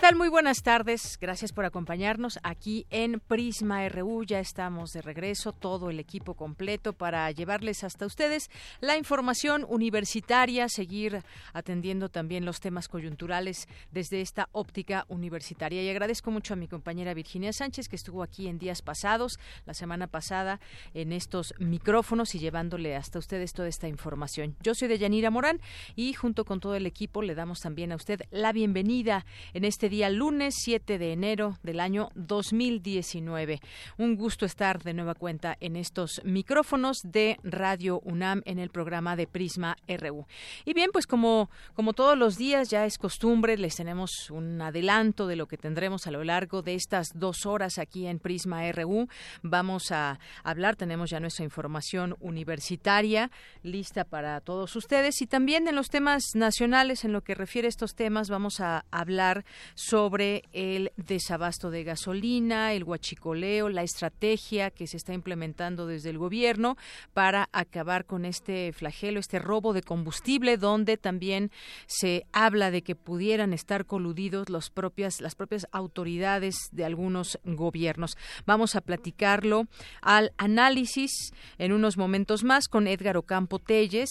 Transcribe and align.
Tal? 0.00 0.16
Muy 0.16 0.28
buenas 0.28 0.62
tardes. 0.62 1.18
Gracias 1.20 1.52
por 1.52 1.66
acompañarnos 1.66 2.38
aquí 2.42 2.86
en 2.88 3.20
Prisma 3.20 3.86
RU. 3.90 4.24
Ya 4.24 4.40
estamos 4.40 4.92
de 4.92 5.02
regreso, 5.02 5.52
todo 5.52 5.90
el 5.90 6.00
equipo 6.00 6.32
completo 6.32 6.94
para 6.94 7.30
llevarles 7.32 7.84
hasta 7.84 8.06
ustedes 8.06 8.50
la 8.80 8.96
información 8.96 9.66
universitaria, 9.68 10.70
seguir 10.70 11.22
atendiendo 11.52 12.08
también 12.08 12.46
los 12.46 12.60
temas 12.60 12.88
coyunturales 12.88 13.68
desde 13.92 14.22
esta 14.22 14.48
óptica 14.52 15.04
universitaria. 15.08 15.82
Y 15.82 15.90
agradezco 15.90 16.30
mucho 16.30 16.54
a 16.54 16.56
mi 16.56 16.66
compañera 16.66 17.12
Virginia 17.12 17.52
Sánchez 17.52 17.88
que 17.88 17.96
estuvo 17.96 18.22
aquí 18.22 18.48
en 18.48 18.58
días 18.58 18.80
pasados, 18.80 19.38
la 19.66 19.74
semana 19.74 20.06
pasada, 20.06 20.60
en 20.94 21.12
estos 21.12 21.52
micrófonos 21.58 22.34
y 22.34 22.38
llevándole 22.38 22.96
hasta 22.96 23.18
ustedes 23.18 23.52
toda 23.52 23.68
esta 23.68 23.86
información. 23.86 24.56
Yo 24.62 24.74
soy 24.74 24.88
Deyanira 24.88 25.30
Morán 25.30 25.60
y 25.94 26.14
junto 26.14 26.46
con 26.46 26.58
todo 26.58 26.74
el 26.74 26.86
equipo 26.86 27.20
le 27.20 27.34
damos 27.34 27.60
también 27.60 27.92
a 27.92 27.96
usted 27.96 28.22
la 28.30 28.52
bienvenida 28.52 29.26
en 29.52 29.64
este 29.64 29.89
día 29.90 30.08
lunes 30.08 30.54
7 30.56 30.98
de 30.98 31.12
enero 31.12 31.58
del 31.64 31.80
año 31.80 32.10
2019. 32.14 33.60
Un 33.98 34.14
gusto 34.14 34.46
estar 34.46 34.82
de 34.82 34.94
nueva 34.94 35.14
cuenta 35.14 35.56
en 35.60 35.74
estos 35.74 36.22
micrófonos 36.24 37.00
de 37.02 37.38
Radio 37.42 38.00
UNAM 38.04 38.42
en 38.44 38.60
el 38.60 38.70
programa 38.70 39.16
de 39.16 39.26
Prisma 39.26 39.76
RU. 39.88 40.26
Y 40.64 40.74
bien, 40.74 40.90
pues 40.92 41.08
como, 41.08 41.50
como 41.74 41.92
todos 41.92 42.16
los 42.16 42.38
días 42.38 42.70
ya 42.70 42.86
es 42.86 42.98
costumbre, 42.98 43.58
les 43.58 43.74
tenemos 43.74 44.30
un 44.30 44.62
adelanto 44.62 45.26
de 45.26 45.34
lo 45.34 45.48
que 45.48 45.58
tendremos 45.58 46.06
a 46.06 46.12
lo 46.12 46.22
largo 46.22 46.62
de 46.62 46.76
estas 46.76 47.08
dos 47.14 47.44
horas 47.44 47.78
aquí 47.78 48.06
en 48.06 48.20
Prisma 48.20 48.70
RU. 48.70 49.08
Vamos 49.42 49.90
a 49.90 50.20
hablar, 50.44 50.76
tenemos 50.76 51.10
ya 51.10 51.18
nuestra 51.18 51.44
información 51.44 52.16
universitaria 52.20 53.32
lista 53.64 54.04
para 54.04 54.40
todos 54.40 54.76
ustedes 54.76 55.20
y 55.20 55.26
también 55.26 55.66
en 55.66 55.74
los 55.74 55.90
temas 55.90 56.36
nacionales, 56.36 57.04
en 57.04 57.12
lo 57.12 57.22
que 57.22 57.34
refiere 57.34 57.66
a 57.66 57.70
estos 57.70 57.96
temas, 57.96 58.30
vamos 58.30 58.60
a 58.60 58.84
hablar 58.92 59.44
sobre 59.88 60.42
el 60.52 60.92
desabasto 60.98 61.70
de 61.70 61.84
gasolina, 61.84 62.74
el 62.74 62.84
huachicoleo, 62.84 63.70
la 63.70 63.82
estrategia 63.82 64.70
que 64.70 64.86
se 64.86 64.98
está 64.98 65.14
implementando 65.14 65.86
desde 65.86 66.10
el 66.10 66.18
gobierno 66.18 66.76
para 67.14 67.48
acabar 67.52 68.04
con 68.04 68.26
este 68.26 68.74
flagelo, 68.74 69.20
este 69.20 69.38
robo 69.38 69.72
de 69.72 69.82
combustible, 69.82 70.58
donde 70.58 70.98
también 70.98 71.50
se 71.86 72.26
habla 72.30 72.70
de 72.70 72.82
que 72.82 72.94
pudieran 72.94 73.54
estar 73.54 73.86
coludidos 73.86 74.50
los 74.50 74.68
propias, 74.68 75.22
las 75.22 75.34
propias 75.34 75.66
autoridades 75.72 76.56
de 76.72 76.84
algunos 76.84 77.38
gobiernos. 77.44 78.18
Vamos 78.44 78.76
a 78.76 78.82
platicarlo 78.82 79.66
al 80.02 80.32
análisis 80.36 81.32
en 81.56 81.72
unos 81.72 81.96
momentos 81.96 82.44
más 82.44 82.68
con 82.68 82.86
Edgar 82.86 83.16
Ocampo 83.16 83.58
Telles, 83.58 84.10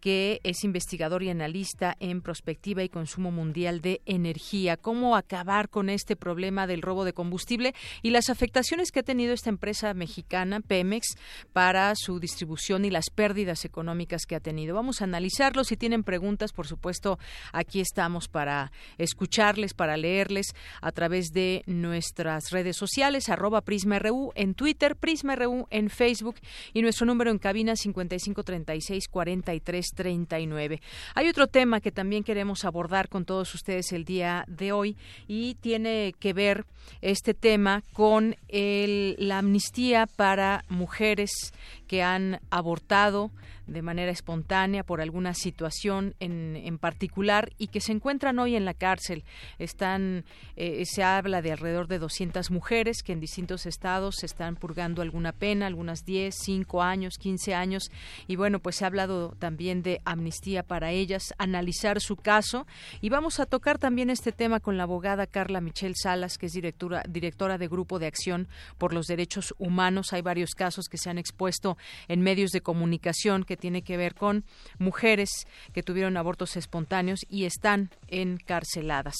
que 0.00 0.40
es 0.44 0.64
investigador 0.64 1.22
y 1.22 1.30
analista 1.30 1.96
en 2.00 2.20
prospectiva 2.20 2.82
y 2.82 2.88
consumo 2.88 3.30
mundial 3.30 3.80
de 3.80 4.00
energía. 4.06 4.76
¿Cómo 4.76 5.16
acabar 5.16 5.68
con 5.68 5.90
este 5.90 6.16
problema 6.16 6.66
del 6.66 6.82
robo 6.82 7.04
de 7.04 7.12
combustible 7.12 7.74
y 8.02 8.10
las 8.10 8.28
afectaciones 8.28 8.90
que 8.90 9.00
ha 9.00 9.02
tenido 9.02 9.32
esta 9.32 9.50
empresa 9.50 9.94
mexicana, 9.94 10.60
Pemex, 10.60 11.16
para 11.52 11.92
su 11.96 12.20
distribución 12.20 12.84
y 12.84 12.90
las 12.90 13.10
pérdidas 13.14 13.64
económicas 13.64 14.22
que 14.26 14.36
ha 14.36 14.40
tenido? 14.40 14.74
Vamos 14.74 15.00
a 15.00 15.04
analizarlo. 15.04 15.64
Si 15.64 15.76
tienen 15.76 16.04
preguntas, 16.04 16.52
por 16.52 16.66
supuesto, 16.66 17.18
aquí 17.52 17.80
estamos 17.80 18.28
para 18.28 18.72
escucharles, 18.98 19.74
para 19.74 19.96
leerles 19.96 20.54
a 20.80 20.92
través 20.92 21.32
de 21.32 21.62
nuestras 21.66 22.50
redes 22.50 22.76
sociales, 22.76 23.28
arroba 23.28 23.62
PrismaRU 23.62 24.32
en 24.34 24.54
Twitter, 24.54 24.96
PrismaRU 24.96 25.66
en 25.70 25.90
Facebook 25.90 26.36
y 26.72 26.82
nuestro 26.82 27.06
número 27.06 27.30
en 27.30 27.38
cabina 27.38 27.76
5536 27.76 29.08
43 29.08 29.87
39. 29.94 30.80
Hay 31.14 31.28
otro 31.28 31.46
tema 31.46 31.80
que 31.80 31.92
también 31.92 32.24
queremos 32.24 32.64
abordar 32.64 33.08
con 33.08 33.24
todos 33.24 33.54
ustedes 33.54 33.92
el 33.92 34.04
día 34.04 34.44
de 34.48 34.72
hoy 34.72 34.96
y 35.26 35.54
tiene 35.56 36.14
que 36.18 36.32
ver 36.32 36.64
este 37.00 37.34
tema 37.34 37.82
con 37.92 38.36
la 38.48 39.38
amnistía 39.38 40.06
para 40.06 40.64
mujeres 40.68 41.52
que 41.88 42.02
han 42.02 42.40
abortado 42.50 43.32
de 43.68 43.82
manera 43.82 44.10
espontánea 44.10 44.82
por 44.82 45.00
alguna 45.00 45.34
situación 45.34 46.14
en, 46.20 46.56
en 46.56 46.78
particular 46.78 47.52
y 47.58 47.68
que 47.68 47.80
se 47.80 47.92
encuentran 47.92 48.38
hoy 48.38 48.56
en 48.56 48.64
la 48.64 48.74
cárcel. 48.74 49.24
Están, 49.58 50.24
eh, 50.56 50.84
se 50.86 51.02
habla 51.02 51.42
de 51.42 51.52
alrededor 51.52 51.86
de 51.86 51.98
200 51.98 52.50
mujeres 52.50 53.02
que 53.02 53.12
en 53.12 53.20
distintos 53.20 53.66
estados 53.66 54.24
están 54.24 54.56
purgando 54.56 55.02
alguna 55.02 55.32
pena, 55.32 55.66
algunas 55.66 56.04
10, 56.04 56.34
5 56.34 56.82
años, 56.82 57.18
15 57.18 57.54
años. 57.54 57.90
Y 58.26 58.36
bueno, 58.36 58.58
pues 58.58 58.76
se 58.76 58.84
ha 58.84 58.88
hablado 58.88 59.34
también 59.38 59.82
de 59.82 60.00
amnistía 60.04 60.62
para 60.62 60.90
ellas, 60.90 61.34
analizar 61.38 62.00
su 62.00 62.16
caso. 62.16 62.66
Y 63.00 63.10
vamos 63.10 63.40
a 63.40 63.46
tocar 63.46 63.78
también 63.78 64.10
este 64.10 64.32
tema 64.32 64.60
con 64.60 64.76
la 64.76 64.84
abogada 64.84 65.26
Carla 65.26 65.60
Michelle 65.60 65.94
Salas, 65.96 66.38
que 66.38 66.46
es 66.46 66.52
directora, 66.52 67.02
directora 67.08 67.58
de 67.58 67.68
Grupo 67.68 67.98
de 67.98 68.06
Acción 68.06 68.48
por 68.78 68.94
los 68.94 69.06
Derechos 69.06 69.54
Humanos. 69.58 70.12
Hay 70.12 70.22
varios 70.22 70.54
casos 70.54 70.86
que 70.88 70.98
se 70.98 71.10
han 71.10 71.18
expuesto 71.18 71.76
en 72.08 72.22
medios 72.22 72.50
de 72.50 72.60
comunicación 72.60 73.44
que 73.44 73.56
tiene 73.56 73.82
que 73.82 73.96
ver 73.96 74.14
con 74.14 74.44
mujeres 74.78 75.30
que 75.72 75.82
tuvieron 75.82 76.16
abortos 76.16 76.56
espontáneos 76.56 77.20
y 77.28 77.44
están 77.44 77.90
encarceladas. 78.08 79.16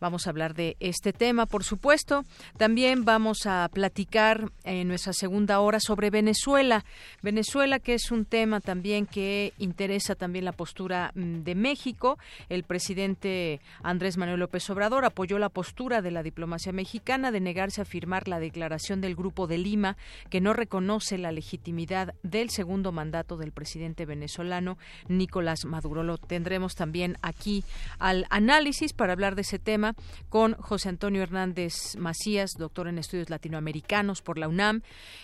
Vamos 0.00 0.26
a 0.26 0.30
hablar 0.30 0.54
de 0.54 0.76
este 0.80 1.12
tema, 1.12 1.46
por 1.46 1.64
supuesto. 1.64 2.24
También 2.56 3.04
vamos 3.04 3.46
a 3.46 3.68
platicar 3.72 4.50
en 4.64 4.88
nuestra 4.88 5.12
segunda 5.12 5.60
hora 5.60 5.80
sobre 5.80 6.10
Venezuela. 6.10 6.84
Venezuela, 7.22 7.78
que 7.78 7.94
es 7.94 8.10
un 8.10 8.24
tema 8.24 8.60
también 8.60 9.06
que 9.06 9.52
interesa 9.58 10.14
también 10.14 10.44
la 10.44 10.52
postura 10.52 11.12
mm, 11.14 11.40
de 11.40 11.54
México. 11.54 12.18
El 12.48 12.64
presidente 12.64 13.60
Andrés 13.82 14.16
Manuel 14.16 14.40
López 14.40 14.68
Obrador 14.70 15.04
apoyó 15.04 15.38
la 15.38 15.48
postura 15.48 16.02
de 16.02 16.10
la 16.10 16.22
diplomacia 16.22 16.72
mexicana 16.72 17.30
de 17.30 17.40
negarse 17.40 17.80
a 17.80 17.84
firmar 17.84 18.28
la 18.28 18.40
declaración 18.40 19.00
del 19.00 19.16
Grupo 19.16 19.46
de 19.46 19.58
Lima 19.58 19.96
que 20.30 20.40
no 20.40 20.52
reconoce 20.52 21.18
la 21.18 21.32
legitimidad 21.32 21.97
del 22.22 22.50
segundo 22.50 22.92
mandato 22.92 23.36
del 23.36 23.52
presidente 23.52 24.06
venezolano 24.06 24.78
Nicolás 25.08 25.64
Maduro. 25.64 26.02
Lo 26.02 26.18
tendremos 26.18 26.74
también 26.74 27.16
aquí 27.22 27.64
al 27.98 28.26
análisis 28.30 28.92
para 28.92 29.12
hablar 29.12 29.34
de 29.34 29.42
ese 29.42 29.58
tema 29.58 29.94
con 30.28 30.54
José 30.54 30.88
Antonio 30.88 31.22
Hernández 31.22 31.96
Macías, 31.96 32.52
doctor 32.58 32.88
en 32.88 32.98
estudios 32.98 33.30
latinoamericanos 33.30 34.22
por 34.22 34.38
la 34.38 34.48
UNAM, 34.48 34.82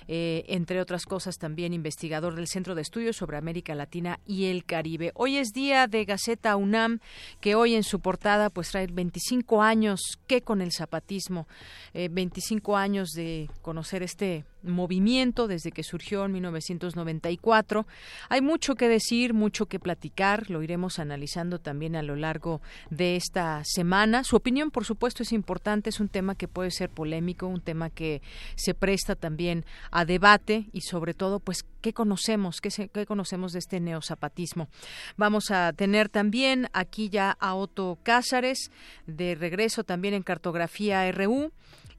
eh, 0.09 0.45
entre 0.49 0.81
otras 0.81 1.07
cosas 1.07 1.39
también 1.39 1.73
investigador 1.73 2.35
del 2.35 2.49
Centro 2.49 2.75
de 2.75 2.83
Estudios 2.83 3.17
sobre 3.17 3.37
América 3.37 3.75
Latina 3.75 4.21
y 4.27 4.47
el 4.47 4.65
Caribe. 4.65 5.13
Hoy 5.15 5.37
es 5.37 5.53
día 5.53 5.87
de 5.87 6.05
Gaceta 6.05 6.57
UNAM, 6.57 7.01
que 7.41 7.55
hoy 7.55 7.75
en 7.75 7.83
su 7.83 8.01
portada 8.01 8.51
pues 8.51 8.71
trae 8.71 8.87
25 8.87 9.63
años 9.63 10.01
que 10.27 10.43
con 10.43 10.61
el 10.61 10.73
zapatismo, 10.73 11.47
25 11.93 12.73
eh, 12.73 12.81
años 12.81 13.11
de 13.11 13.51
conocer 13.63 14.03
este 14.03 14.45
movimiento 14.65 15.47
desde 15.47 15.71
que 15.71 15.83
surgió 15.83 16.25
en 16.25 16.33
1994. 16.33 17.87
Hay 18.29 18.41
mucho 18.41 18.75
que 18.75 18.89
decir, 18.89 19.35
mucho 19.35 19.67
que 19.67 19.79
platicar, 19.79 20.51
lo 20.51 20.63
iremos 20.63 20.99
analizando 20.99 21.59
también 21.59 21.97
a 21.97 22.03
lo 22.03 22.17
largo 22.17 22.61
de 22.91 23.17
esta 23.17 23.63
semana. 23.65 24.25
Su 24.25 24.37
opinión, 24.37 24.71
por 24.71 24.85
supuesto, 24.85 25.23
es 25.23 25.33
importante, 25.33 25.91
es 25.91 26.01
un 26.01 26.09
tema 26.09 26.35
que 26.35 26.49
puede 26.49 26.71
ser 26.71 26.91
polémico, 26.91 27.47
un 27.47 27.61
tema 27.61 27.91
que 27.91 28.23
se 28.57 28.75
presta 28.75 29.15
también 29.15 29.65
a 29.91 30.05
debate 30.05 30.67
y 30.73 30.83
sobre 30.83 31.15
todo, 31.15 31.41
pues, 31.41 31.65
¿qué 31.81 31.93
conocemos? 31.93 32.61
¿Qué, 32.61 32.71
qué 32.93 33.07
conocemos 33.07 33.53
de 33.53 33.59
este 33.59 33.81
neozapatismo? 33.81 34.69
Vamos 35.17 35.51
a 35.51 35.73
tener 35.73 36.09
también 36.09 36.69
aquí 36.73 37.09
ya 37.09 37.37
a 37.39 37.55
Otto 37.55 37.99
Cázares, 38.03 38.71
de 39.07 39.35
regreso 39.35 39.85
también 39.85 40.15
en 40.15 40.23
Cartografía 40.23 41.11
RU 41.13 41.53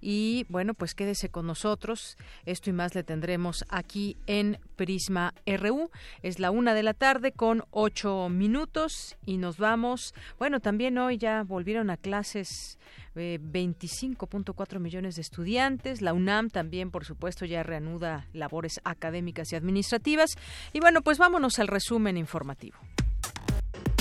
Y 0.07 0.46
bueno, 0.50 0.75
pues 0.75 0.94
quédese 0.94 1.30
con 1.30 1.48
nosotros. 1.48 2.16
Esto 2.46 2.69
y 2.69 2.74
más 2.74 2.94
le 2.94 3.04
tendremos 3.04 3.66
aquí 3.69 4.18
en 4.28 4.60
Prisma 4.75 5.34
RU. 5.48 5.90
Es 6.22 6.38
la 6.38 6.52
una 6.52 6.75
de 6.75 6.84
la 6.84 6.94
tarde 6.94 7.31
con 7.31 7.63
ocho 7.72 8.30
minutos 8.30 9.18
y 9.25 9.38
nos 9.40 9.57
vamos. 9.57 10.13
Bueno, 10.38 10.60
también 10.60 11.00
hoy 11.00 11.18
ya 11.18 11.42
volvieron 11.42 11.90
a 11.90 11.98
clases 11.98 12.78
25.4 13.16 14.75
eh, 14.75 14.80
millones 14.80 15.16
de 15.16 15.24
estudiantes. 15.24 16.04
La 16.04 16.13
UNAM 16.13 16.52
también, 16.52 16.92
por 16.92 17.04
supuesto, 17.04 17.46
ya 17.46 17.63
reanuda 17.63 18.28
labores 18.31 18.80
académicas 18.84 19.52
y 19.54 19.56
administrativas. 19.56 20.36
Y 20.72 20.81
bueno, 20.81 21.02
pues 21.02 21.18
vámonos 21.18 21.57
al 21.57 21.68
resumen 21.68 22.16
informativo. 22.16 22.78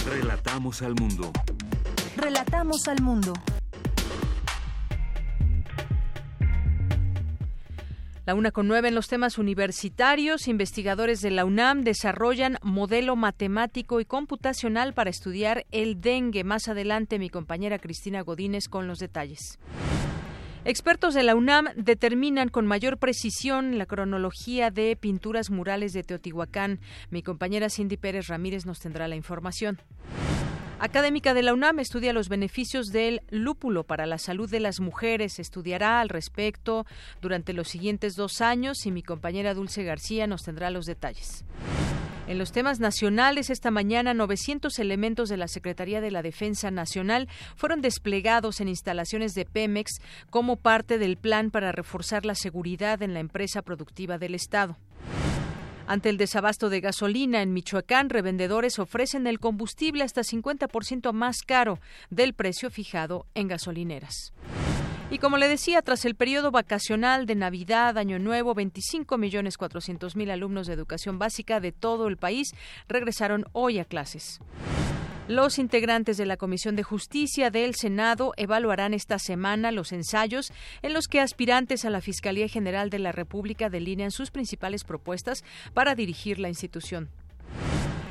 Relatamos 0.07 0.83
al 0.83 0.97
mundo. 0.97 1.33
Relatamos 2.19 2.89
al 2.89 3.01
mundo. 3.01 3.33
La 8.27 8.35
una 8.35 8.53
con 8.53 8.67
nueve 8.67 8.89
en 8.89 8.95
los 8.95 9.09
temas 9.09 9.37
universitarios, 9.37 10.49
investigadores 10.49 11.21
de 11.21 11.31
la 11.31 11.45
UNAM 11.45 11.83
desarrollan 11.83 12.57
modelo 12.63 13.17
matemático 13.17 14.01
y 14.01 14.07
computacional 14.07 14.95
para 14.95 15.11
estudiar 15.11 15.67
el 15.73 16.01
dengue. 16.01 16.43
Más 16.43 16.69
adelante 16.69 17.19
mi 17.19 17.29
compañera 17.29 17.79
Cristina 17.79 18.23
Godínez 18.23 18.69
con 18.69 18.89
los 18.89 18.99
detalles. 18.99 19.59
Expertos 20.65 21.13
de 21.13 21.23
la 21.23 21.35
UNAM 21.35 21.67
determinan 21.77 22.49
con 22.49 22.67
mayor 22.67 22.97
precisión 22.97 23.77
la 23.77 23.85
cronología 23.85 24.71
de 24.71 24.97
pinturas 24.97 25.51
murales 25.51 25.93
de 25.93 26.03
Teotihuacán. 26.03 26.81
Mi 27.11 27.23
compañera 27.23 27.69
Cindy 27.69 27.99
Pérez 27.99 28.29
Ramírez 28.29 28.65
nos 28.65 28.81
tendrá 28.81 29.07
la 29.07 29.17
información. 29.17 29.83
Académica 30.81 31.35
de 31.35 31.43
la 31.43 31.55
UNAM 31.55 31.79
estudia 31.79 32.13
los 32.13 32.29
beneficios 32.29 32.89
del 32.89 33.23
lúpulo 33.31 33.85
para 33.85 34.07
la 34.07 34.19
salud 34.19 34.51
de 34.51 34.61
las 34.61 34.81
mujeres. 34.81 35.39
Estudiará 35.39 36.01
al 36.01 36.09
respecto 36.09 36.85
durante 37.23 37.53
los 37.53 37.69
siguientes 37.69 38.17
dos 38.17 38.41
años 38.41 38.85
y 38.85 38.91
mi 38.91 39.03
compañera 39.03 39.55
Dulce 39.55 39.85
García 39.85 40.27
nos 40.27 40.43
tendrá 40.43 40.71
los 40.71 40.85
detalles. 40.85 41.45
En 42.27 42.39
los 42.39 42.53
temas 42.53 42.81
nacionales, 42.81 43.51
esta 43.51 43.71
mañana 43.71 44.15
900 44.15 44.79
elementos 44.79 45.29
de 45.29 45.37
la 45.37 45.47
Secretaría 45.47 46.01
de 46.01 46.11
la 46.11 46.23
Defensa 46.23 46.71
Nacional 46.71 47.29
fueron 47.55 47.83
desplegados 47.83 48.61
en 48.61 48.69
instalaciones 48.69 49.35
de 49.35 49.45
Pemex 49.45 50.01
como 50.31 50.57
parte 50.57 50.99
del 50.99 51.19
plan 51.19 51.51
para 51.51 51.71
reforzar 51.71 52.25
la 52.25 52.35
seguridad 52.35 53.03
en 53.03 53.13
la 53.13 53.21
empresa 53.21 53.61
productiva 53.63 54.17
del 54.17 54.35
Estado. 54.35 54.77
Ante 55.87 56.09
el 56.09 56.17
desabasto 56.17 56.71
de 56.71 56.81
gasolina 56.81 57.43
en 57.43 57.53
Michoacán, 57.53 58.09
revendedores 58.09 58.79
ofrecen 58.79 59.27
el 59.27 59.39
combustible 59.39 60.03
hasta 60.03 60.23
50% 60.23 61.13
más 61.13 61.43
caro 61.43 61.79
del 62.09 62.33
precio 62.33 62.71
fijado 62.71 63.27
en 63.35 63.49
gasolineras. 63.49 64.33
Y 65.11 65.19
como 65.19 65.37
le 65.37 65.47
decía, 65.47 65.83
tras 65.83 66.07
el 66.07 66.15
periodo 66.15 66.51
vacacional 66.51 67.27
de 67.27 67.35
Navidad, 67.35 67.99
Año 67.99 68.19
Nuevo, 68.19 68.55
25 68.55 69.19
millones 69.19 69.59
400 69.59 70.17
mil 70.17 70.31
alumnos 70.31 70.67
de 70.67 70.73
educación 70.73 71.19
básica 71.19 71.61
de 71.61 71.73
todo 71.73 72.09
el 72.09 72.17
país 72.17 72.53
regresaron 72.89 73.45
hoy 73.53 73.79
a 73.79 73.85
clases. 73.85 74.41
Los 75.29 75.59
integrantes 75.59 76.19
de 76.19 76.27
la 76.27 76.37
Comisión 76.37 76.77
de 76.77 76.83
Justicia 76.83 77.49
del 77.49 77.75
Senado 77.75 78.35
evaluarán 78.37 78.93
esta 78.93 79.19
semana 79.19 79.73
los 79.73 79.93
ensayos 79.93 80.53
en 80.83 80.93
los 80.93 81.09
que 81.09 81.19
aspirantes 81.19 81.87
a 81.87 81.91
la 81.91 82.03
Fiscalía 82.03 82.47
General 82.47 82.91
de 82.91 82.99
la 82.99 83.11
República 83.11 83.71
delinean 83.71 84.11
sus 84.11 84.31
principales 84.31 84.85
propuestas 84.85 85.43
para 85.73 85.95
dirigir 85.95 86.39
la 86.39 86.51
institución. 86.51 87.09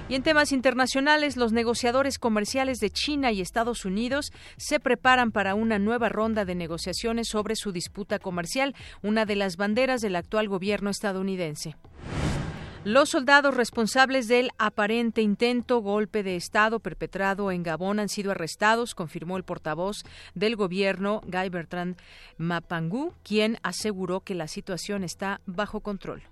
Y 0.09 0.15
en 0.15 0.23
temas 0.23 0.51
internacionales, 0.51 1.37
los 1.37 1.53
negociadores 1.53 2.17
comerciales 2.17 2.79
de 2.79 2.89
China 2.89 3.31
y 3.31 3.41
Estados 3.41 3.85
Unidos 3.85 4.33
se 4.57 4.79
preparan 4.79 5.31
para 5.31 5.53
una 5.53 5.77
nueva 5.77 6.09
ronda 6.09 6.45
de 6.45 6.55
negociaciones 6.55 7.27
sobre 7.29 7.55
su 7.55 7.71
disputa 7.71 8.17
comercial, 8.17 8.73
una 9.03 9.25
de 9.25 9.35
las 9.35 9.55
banderas 9.55 10.01
del 10.01 10.15
actual 10.15 10.49
gobierno 10.49 10.89
estadounidense. 10.89 11.75
Los 12.85 13.11
soldados 13.11 13.55
responsables 13.55 14.27
del 14.27 14.49
aparente 14.57 15.21
intento 15.21 15.79
golpe 15.79 16.21
de 16.21 16.35
Estado 16.35 16.81
perpetrado 16.81 17.49
en 17.49 17.63
Gabón 17.63 17.97
han 17.97 18.09
sido 18.09 18.31
arrestados, 18.31 18.93
confirmó 18.93 19.37
el 19.37 19.45
portavoz 19.45 20.03
del 20.35 20.57
gobierno, 20.57 21.21
Guy 21.25 21.47
Bertrand 21.47 21.95
Mapangú, 22.37 23.13
quien 23.23 23.57
aseguró 23.63 24.19
que 24.19 24.35
la 24.35 24.49
situación 24.49 25.05
está 25.05 25.39
bajo 25.45 25.79
control. 25.79 26.23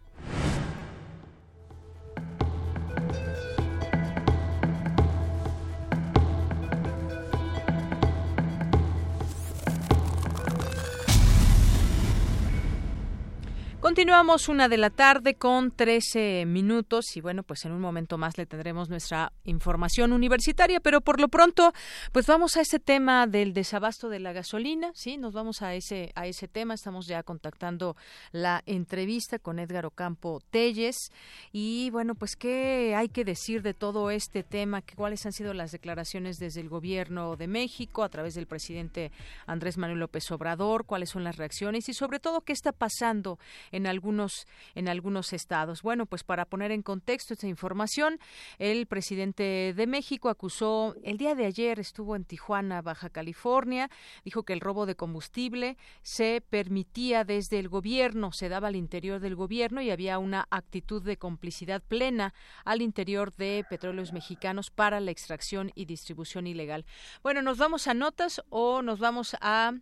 Continuamos 13.81 14.47
una 14.47 14.69
de 14.69 14.77
la 14.77 14.91
tarde 14.91 15.33
con 15.33 15.71
13 15.71 16.45
minutos 16.45 17.17
y 17.17 17.21
bueno, 17.21 17.41
pues 17.41 17.65
en 17.65 17.71
un 17.71 17.81
momento 17.81 18.19
más 18.19 18.37
le 18.37 18.45
tendremos 18.45 18.89
nuestra 18.89 19.33
información 19.43 20.13
universitaria, 20.13 20.79
pero 20.79 21.01
por 21.01 21.19
lo 21.19 21.29
pronto, 21.29 21.73
pues 22.11 22.27
vamos 22.27 22.57
a 22.57 22.61
ese 22.61 22.77
tema 22.77 23.25
del 23.25 23.55
desabasto 23.55 24.07
de 24.09 24.19
la 24.19 24.33
gasolina, 24.33 24.91
sí, 24.93 25.17
nos 25.17 25.33
vamos 25.33 25.63
a 25.63 25.73
ese 25.73 26.11
a 26.13 26.27
ese 26.27 26.47
tema, 26.47 26.75
estamos 26.75 27.07
ya 27.07 27.23
contactando 27.23 27.95
la 28.31 28.61
entrevista 28.67 29.39
con 29.39 29.57
Edgar 29.57 29.87
Ocampo 29.87 30.41
Telles 30.51 31.11
y 31.51 31.89
bueno, 31.89 32.13
pues 32.13 32.35
qué 32.35 32.93
hay 32.95 33.09
que 33.09 33.25
decir 33.25 33.63
de 33.63 33.73
todo 33.73 34.11
este 34.11 34.43
tema, 34.43 34.83
cuáles 34.95 35.25
han 35.25 35.33
sido 35.33 35.55
las 35.55 35.71
declaraciones 35.71 36.37
desde 36.37 36.61
el 36.61 36.69
gobierno 36.69 37.35
de 37.35 37.47
México 37.47 38.03
a 38.03 38.09
través 38.09 38.35
del 38.35 38.45
presidente 38.45 39.11
Andrés 39.47 39.79
Manuel 39.79 40.01
López 40.01 40.29
Obrador, 40.29 40.85
cuáles 40.85 41.09
son 41.09 41.23
las 41.23 41.37
reacciones 41.37 41.89
y 41.89 41.95
sobre 41.95 42.19
todo 42.19 42.41
qué 42.41 42.53
está 42.53 42.73
pasando 42.73 43.39
en 43.71 43.87
algunos 43.87 44.47
en 44.75 44.87
algunos 44.87 45.33
estados. 45.33 45.81
Bueno, 45.81 46.05
pues 46.05 46.23
para 46.23 46.45
poner 46.45 46.71
en 46.71 46.81
contexto 46.81 47.33
esta 47.33 47.47
información, 47.47 48.19
el 48.59 48.85
presidente 48.87 49.73
de 49.75 49.87
México 49.87 50.29
acusó 50.29 50.95
el 51.03 51.17
día 51.17 51.35
de 51.35 51.45
ayer 51.45 51.79
estuvo 51.79 52.15
en 52.15 52.25
Tijuana, 52.25 52.81
Baja 52.81 53.09
California, 53.09 53.89
dijo 54.23 54.43
que 54.43 54.53
el 54.53 54.59
robo 54.59 54.85
de 54.85 54.95
combustible 54.95 55.77
se 56.01 56.43
permitía 56.49 57.23
desde 57.23 57.59
el 57.59 57.69
gobierno, 57.69 58.31
se 58.31 58.49
daba 58.49 58.69
al 58.69 58.75
interior 58.75 59.19
del 59.19 59.35
gobierno 59.35 59.81
y 59.81 59.91
había 59.91 60.19
una 60.19 60.47
actitud 60.49 61.03
de 61.03 61.17
complicidad 61.17 61.81
plena 61.81 62.33
al 62.65 62.81
interior 62.81 63.33
de 63.35 63.65
petróleos 63.69 64.13
mexicanos 64.13 64.71
para 64.71 64.99
la 64.99 65.11
extracción 65.11 65.71
y 65.75 65.85
distribución 65.85 66.47
ilegal. 66.47 66.85
Bueno, 67.23 67.41
nos 67.41 67.57
vamos 67.57 67.87
a 67.87 67.93
notas 67.93 68.41
o 68.49 68.81
nos 68.81 68.99
vamos 68.99 69.35
a 69.41 69.73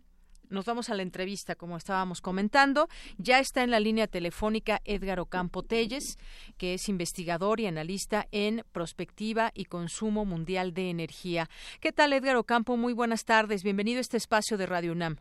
nos 0.50 0.66
vamos 0.66 0.90
a 0.90 0.94
la 0.94 1.02
entrevista, 1.02 1.54
como 1.54 1.76
estábamos 1.76 2.20
comentando. 2.20 2.88
Ya 3.18 3.38
está 3.38 3.62
en 3.62 3.70
la 3.70 3.80
línea 3.80 4.06
telefónica 4.06 4.80
Edgar 4.84 5.20
Ocampo 5.20 5.62
Telles, 5.62 6.18
que 6.58 6.74
es 6.74 6.88
investigador 6.88 7.60
y 7.60 7.66
analista 7.66 8.26
en 8.32 8.62
prospectiva 8.72 9.50
y 9.54 9.64
consumo 9.64 10.24
mundial 10.24 10.74
de 10.74 10.90
energía. 10.90 11.46
¿Qué 11.80 11.92
tal, 11.92 12.12
Edgar 12.12 12.36
Ocampo? 12.36 12.76
Muy 12.76 12.92
buenas 12.92 13.24
tardes. 13.24 13.62
Bienvenido 13.62 13.98
a 13.98 14.00
este 14.02 14.16
espacio 14.16 14.58
de 14.58 14.66
Radio 14.66 14.92
UNAM. 14.92 15.16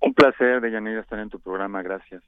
Un 0.00 0.14
placer, 0.14 0.60
Deyanira, 0.60 1.00
estar 1.00 1.18
en 1.18 1.30
tu 1.30 1.40
programa. 1.40 1.82
Gracias. 1.82 2.22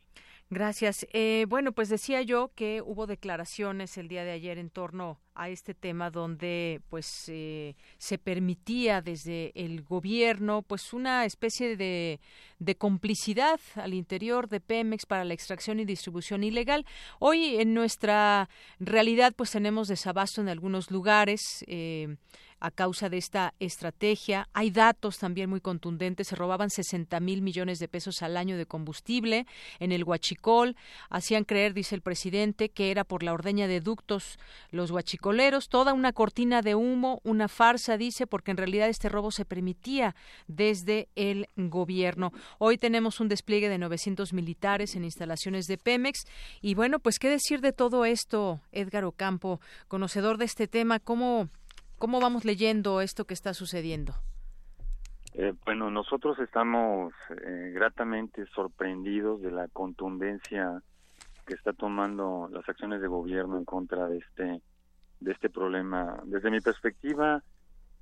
Gracias. 0.48 1.08
Eh, 1.12 1.44
bueno, 1.48 1.72
pues 1.72 1.88
decía 1.88 2.22
yo 2.22 2.52
que 2.54 2.80
hubo 2.80 3.08
declaraciones 3.08 3.98
el 3.98 4.06
día 4.06 4.22
de 4.22 4.30
ayer 4.30 4.58
en 4.58 4.70
torno 4.70 5.18
a 5.34 5.48
este 5.48 5.74
tema 5.74 6.10
donde 6.10 6.80
pues 6.88 7.24
eh, 7.26 7.74
se 7.98 8.16
permitía 8.16 9.02
desde 9.02 9.50
el 9.56 9.82
gobierno 9.82 10.62
pues 10.62 10.92
una 10.92 11.24
especie 11.24 11.76
de, 11.76 12.20
de, 12.60 12.76
complicidad 12.76 13.58
al 13.74 13.92
interior 13.92 14.48
de 14.48 14.60
Pemex 14.60 15.04
para 15.04 15.24
la 15.24 15.34
extracción 15.34 15.80
y 15.80 15.84
distribución 15.84 16.44
ilegal. 16.44 16.86
Hoy 17.18 17.56
en 17.56 17.74
nuestra 17.74 18.48
realidad 18.78 19.34
pues 19.36 19.50
tenemos 19.50 19.88
desabasto 19.88 20.40
en 20.40 20.48
algunos 20.48 20.92
lugares. 20.92 21.64
Eh, 21.66 22.16
a 22.60 22.70
causa 22.70 23.08
de 23.08 23.18
esta 23.18 23.54
estrategia. 23.60 24.48
Hay 24.52 24.70
datos 24.70 25.18
también 25.18 25.50
muy 25.50 25.60
contundentes. 25.60 26.28
Se 26.28 26.36
robaban 26.36 26.70
60 26.70 27.18
mil 27.20 27.42
millones 27.42 27.78
de 27.78 27.88
pesos 27.88 28.22
al 28.22 28.36
año 28.36 28.56
de 28.56 28.66
combustible 28.66 29.46
en 29.78 29.92
el 29.92 30.04
Huachicol. 30.04 30.76
Hacían 31.10 31.44
creer, 31.44 31.74
dice 31.74 31.94
el 31.94 32.02
presidente, 32.02 32.68
que 32.68 32.90
era 32.90 33.04
por 33.04 33.22
la 33.22 33.32
ordeña 33.32 33.68
de 33.68 33.80
ductos 33.80 34.38
los 34.70 34.90
huachicoleros. 34.90 35.68
Toda 35.68 35.92
una 35.92 36.12
cortina 36.12 36.62
de 36.62 36.74
humo, 36.74 37.20
una 37.24 37.48
farsa, 37.48 37.96
dice, 37.96 38.26
porque 38.26 38.50
en 38.50 38.56
realidad 38.56 38.88
este 38.88 39.08
robo 39.08 39.30
se 39.30 39.44
permitía 39.44 40.14
desde 40.46 41.08
el 41.14 41.48
gobierno. 41.56 42.32
Hoy 42.58 42.78
tenemos 42.78 43.20
un 43.20 43.28
despliegue 43.28 43.68
de 43.68 43.78
900 43.78 44.32
militares 44.32 44.96
en 44.96 45.04
instalaciones 45.04 45.66
de 45.66 45.78
Pemex. 45.78 46.24
Y 46.60 46.74
bueno, 46.74 46.98
pues 46.98 47.18
qué 47.18 47.28
decir 47.28 47.60
de 47.60 47.72
todo 47.72 48.04
esto, 48.04 48.60
Edgar 48.72 49.04
Ocampo, 49.04 49.60
conocedor 49.88 50.38
de 50.38 50.44
este 50.46 50.68
tema, 50.68 50.98
cómo 50.98 51.48
¿Cómo 51.98 52.20
vamos 52.20 52.44
leyendo 52.44 53.00
esto 53.00 53.24
que 53.24 53.34
está 53.34 53.54
sucediendo? 53.54 54.14
Eh, 55.34 55.52
bueno, 55.64 55.90
nosotros 55.90 56.38
estamos 56.38 57.12
eh, 57.30 57.72
gratamente 57.74 58.46
sorprendidos 58.54 59.42
de 59.42 59.50
la 59.50 59.68
contundencia 59.68 60.82
que 61.46 61.54
está 61.54 61.72
tomando 61.72 62.48
las 62.50 62.68
acciones 62.68 63.00
de 63.00 63.08
gobierno 63.08 63.58
en 63.58 63.64
contra 63.64 64.08
de 64.08 64.18
este 64.18 64.62
de 65.20 65.32
este 65.32 65.48
problema. 65.50 66.20
Desde 66.24 66.50
mi 66.50 66.60
perspectiva, 66.60 67.42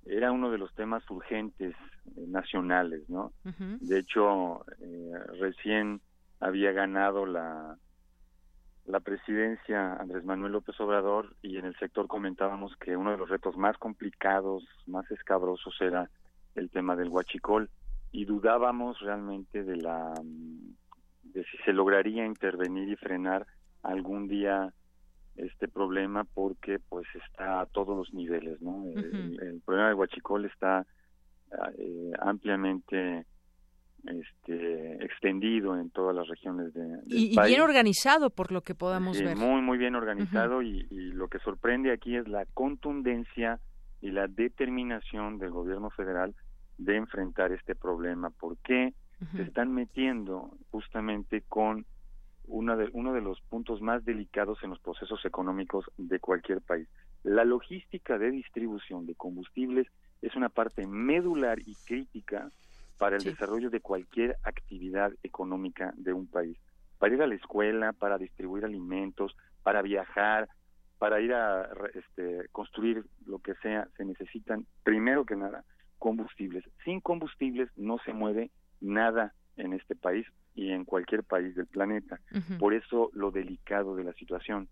era 0.06 0.32
uno 0.32 0.50
de 0.50 0.58
los 0.58 0.74
temas 0.74 1.08
urgentes 1.10 1.74
eh, 2.16 2.24
nacionales, 2.26 3.08
¿no? 3.08 3.32
De 3.80 3.98
hecho, 3.98 4.64
eh, 4.80 5.12
recién 5.40 6.00
había 6.40 6.72
ganado 6.72 7.24
la 7.24 7.76
la 8.86 9.00
presidencia 9.00 9.94
Andrés 9.94 10.24
Manuel 10.24 10.52
López 10.52 10.78
Obrador 10.80 11.34
y 11.42 11.56
en 11.56 11.64
el 11.64 11.76
sector 11.76 12.06
comentábamos 12.06 12.76
que 12.76 12.96
uno 12.96 13.12
de 13.12 13.16
los 13.16 13.30
retos 13.30 13.56
más 13.56 13.78
complicados, 13.78 14.64
más 14.86 15.10
escabrosos 15.10 15.74
era 15.80 16.10
el 16.54 16.70
tema 16.70 16.94
del 16.94 17.08
huachicol 17.08 17.70
y 18.12 18.26
dudábamos 18.26 19.00
realmente 19.00 19.64
de 19.64 19.76
la 19.76 20.12
de 21.22 21.44
si 21.44 21.56
se 21.64 21.72
lograría 21.72 22.26
intervenir 22.26 22.88
y 22.88 22.96
frenar 22.96 23.46
algún 23.82 24.28
día 24.28 24.72
este 25.36 25.66
problema 25.66 26.24
porque 26.24 26.78
pues 26.78 27.06
está 27.14 27.60
a 27.60 27.66
todos 27.66 27.96
los 27.96 28.14
niveles, 28.14 28.60
¿no? 28.60 28.84
el, 28.84 29.60
problema 29.64 29.88
del 29.88 29.96
huachicol 29.96 30.44
está 30.44 30.86
eh, 31.78 32.12
ampliamente 32.20 33.26
este, 34.06 35.04
extendido 35.04 35.78
en 35.78 35.90
todas 35.90 36.14
las 36.14 36.28
regiones 36.28 36.75
de, 36.75 37.00
y, 37.06 37.34
bien 37.46 37.61
organizado 37.61 38.30
por 38.30 38.52
lo 38.52 38.61
que 38.61 38.75
podamos 38.75 39.20
ver. 39.20 39.37
Muy, 39.37 39.62
muy 39.62 39.78
bien 39.78 39.94
organizado 39.94 40.62
y, 40.62 40.84
lo 40.90 41.28
que 41.28 41.38
sorprende 41.38 41.92
aquí 41.92 42.16
es 42.16 42.28
la 42.28 42.44
contundencia 42.52 43.61
y 44.00 44.11
la 44.11 44.26
determinación 44.26 45.38
del 45.38 45.50
gobierno 45.50 45.90
federal 45.90 46.34
de 46.76 46.96
enfrentar 46.96 47.52
este 47.52 47.75
problema. 47.75 48.30
¿Por 48.30 48.58
qué 48.58 48.92
se 49.34 49.42
están 49.42 49.73
metiendo 49.73 50.50
justamente 50.70 51.42
con 51.49 51.87
una 52.46 52.76
de, 52.76 52.90
uno 52.92 53.14
de 53.14 53.23
los 53.23 53.40
puntos 53.40 53.80
más 53.80 54.04
delicados 54.04 54.58
en 54.62 54.70
los 54.70 54.80
procesos 54.80 55.25
económicos 55.25 55.87
de 55.96 56.20
cualquier 56.20 56.61
país? 56.61 56.88
La 57.23 57.44
logística 57.44 58.18
de 58.18 58.30
distribución 58.30 59.06
de 59.06 59.14
combustibles 59.14 59.87
es 60.20 60.37
una 60.37 60.50
parte 60.50 60.87
medular 60.87 61.58
y 61.61 61.75
crítica 61.87 62.50
para 62.98 63.16
el 63.16 63.24
desarrollo 63.24 63.70
de 63.70 63.80
cualquier 63.80 64.36
actividad 64.42 65.12
económica 65.22 65.92
de 65.96 66.12
un 66.12 66.26
país. 66.26 66.58
Para 66.98 67.14
ir 67.14 67.22
a 67.22 67.26
la 67.26 67.34
escuela, 67.34 67.92
para 67.92 68.18
distribuir 68.18 68.64
alimentos, 68.64 69.36
para 69.62 69.82
viajar, 69.82 70.48
para 70.98 71.20
ir 71.20 71.32
a 71.32 71.68
este, 71.94 72.48
construir 72.52 73.04
lo 73.26 73.40
que 73.40 73.54
sea, 73.56 73.88
se 73.96 74.04
necesitan, 74.04 74.66
primero 74.84 75.24
que 75.24 75.36
nada, 75.36 75.64
combustibles. 75.98 76.64
Sin 76.84 77.00
combustibles 77.00 77.68
no 77.76 77.98
se 78.04 78.12
mueve 78.12 78.50
nada 78.80 79.34
en 79.56 79.72
este 79.72 79.96
país 79.96 80.26
y 80.54 80.70
en 80.70 80.84
cualquier 80.84 81.24
país 81.24 81.54
del 81.56 81.66
planeta. 81.66 82.20
Por 82.58 82.74
eso 82.74 83.10
lo 83.12 83.30
delicado 83.30 83.96
de 83.96 84.04
la 84.04 84.12
situación. 84.14 84.68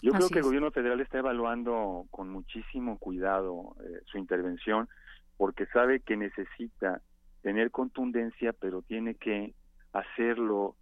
Yo 0.00 0.12
creo 0.12 0.28
que 0.28 0.38
el 0.38 0.44
gobierno 0.44 0.70
federal 0.70 1.00
está 1.00 1.18
evaluando 1.18 2.06
con 2.10 2.30
muchísimo 2.30 2.98
cuidado 2.98 3.74
eh, 3.80 4.00
su 4.06 4.18
intervención 4.18 4.88
porque 5.36 5.66
sabe 5.66 6.00
que 6.00 6.16
necesita 6.16 7.00
tener 7.42 7.70
contundencia, 7.70 8.52
pero 8.52 8.82
tiene 8.82 9.14
que 9.14 9.54
hacerlo, 9.92 10.74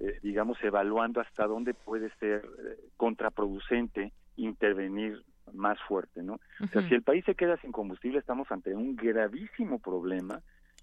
eh, 0.00 0.18
digamos, 0.22 0.62
evaluando 0.62 1.20
hasta 1.20 1.46
dónde 1.46 1.74
puede 1.74 2.10
ser 2.20 2.44
eh, 2.44 2.78
contraproducente 2.96 4.12
intervenir 4.36 5.22
más 5.52 5.78
fuerte, 5.86 6.22
¿no? 6.22 6.40
O 6.60 6.66
sea, 6.68 6.82
si 6.88 6.94
el 6.94 7.02
país 7.02 7.24
se 7.24 7.34
queda 7.34 7.56
sin 7.58 7.70
combustible, 7.70 8.18
estamos 8.18 8.50
ante 8.50 8.74
un 8.74 8.96
gravísimo 8.96 9.78
problema, 9.78 10.40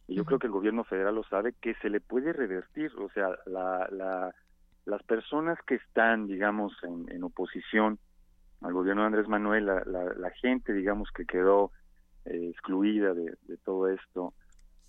y 0.08 0.16
yo 0.16 0.26
creo 0.26 0.40
que 0.40 0.48
el 0.48 0.54
gobierno 0.54 0.84
federal 0.84 1.16
lo 1.16 1.24
sabe, 1.24 1.54
que 1.60 1.74
se 1.76 1.90
le 1.90 2.00
puede 2.00 2.34
revertir, 2.34 2.92
o 2.98 3.10
sea, 3.10 3.30
la, 3.46 3.88
la, 3.92 4.36
las 4.86 5.04
personas 5.04 5.58
que 5.66 5.76
están, 5.76 6.28
digamos, 6.28 6.74
en, 6.84 7.24
oposición 7.24 7.98
al 8.62 8.74
gobierno 8.74 9.02
de 9.02 9.08
Andrés 9.08 9.28
Manuel, 9.28 9.66
la, 9.66 9.84
la, 9.86 10.30
gente, 10.42 10.74
digamos, 10.74 11.10
que 11.12 11.26
quedó 11.26 11.72
eh, 12.26 12.50
excluida 12.52 13.14
de, 13.14 13.36
de 13.48 13.58
todo 13.58 13.88
esto, 13.88 14.34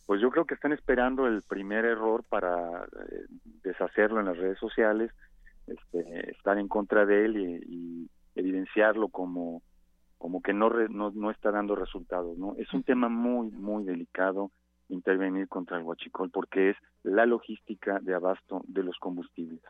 pues 0.07 0.21
yo 0.21 0.31
creo 0.31 0.45
que 0.45 0.55
están 0.55 0.73
esperando 0.73 1.27
el 1.27 1.43
primer 1.43 1.85
error 1.85 2.25
para 2.29 2.85
eh, 2.85 3.27
deshacerlo 3.63 4.21
en 4.21 4.27
las 4.27 4.37
redes 4.37 4.59
sociales, 4.59 5.11
este, 5.67 6.31
estar 6.31 6.59
en 6.59 6.69
contra 6.69 7.07
de 7.07 7.25
él 7.25 7.37
y, 7.37 8.11
evidenciarlo 8.35 9.09
como 9.09 9.63
como 10.17 10.41
que 10.41 10.55
no, 10.55 10.71
no, 10.89 11.11
no 11.11 11.31
está 11.31 11.51
dando 11.51 11.77
resultados, 11.77 12.39
¿no? 12.39 12.55
Es 12.57 12.73
un 12.73 12.83
tema 12.83 13.11
muy 13.11 13.51
muy 13.51 13.85
delicado 13.85 14.51
intervenir 14.89 15.49
contra 15.49 15.77
el 15.77 15.83
huachicol 15.83 16.31
porque 16.31 16.71
es 16.71 16.77
la 17.03 17.27
logística 17.27 17.99
de 18.01 18.15
abasto 18.15 18.63
de 18.67 18.85
los 18.85 18.97
combustibles. 18.99 19.61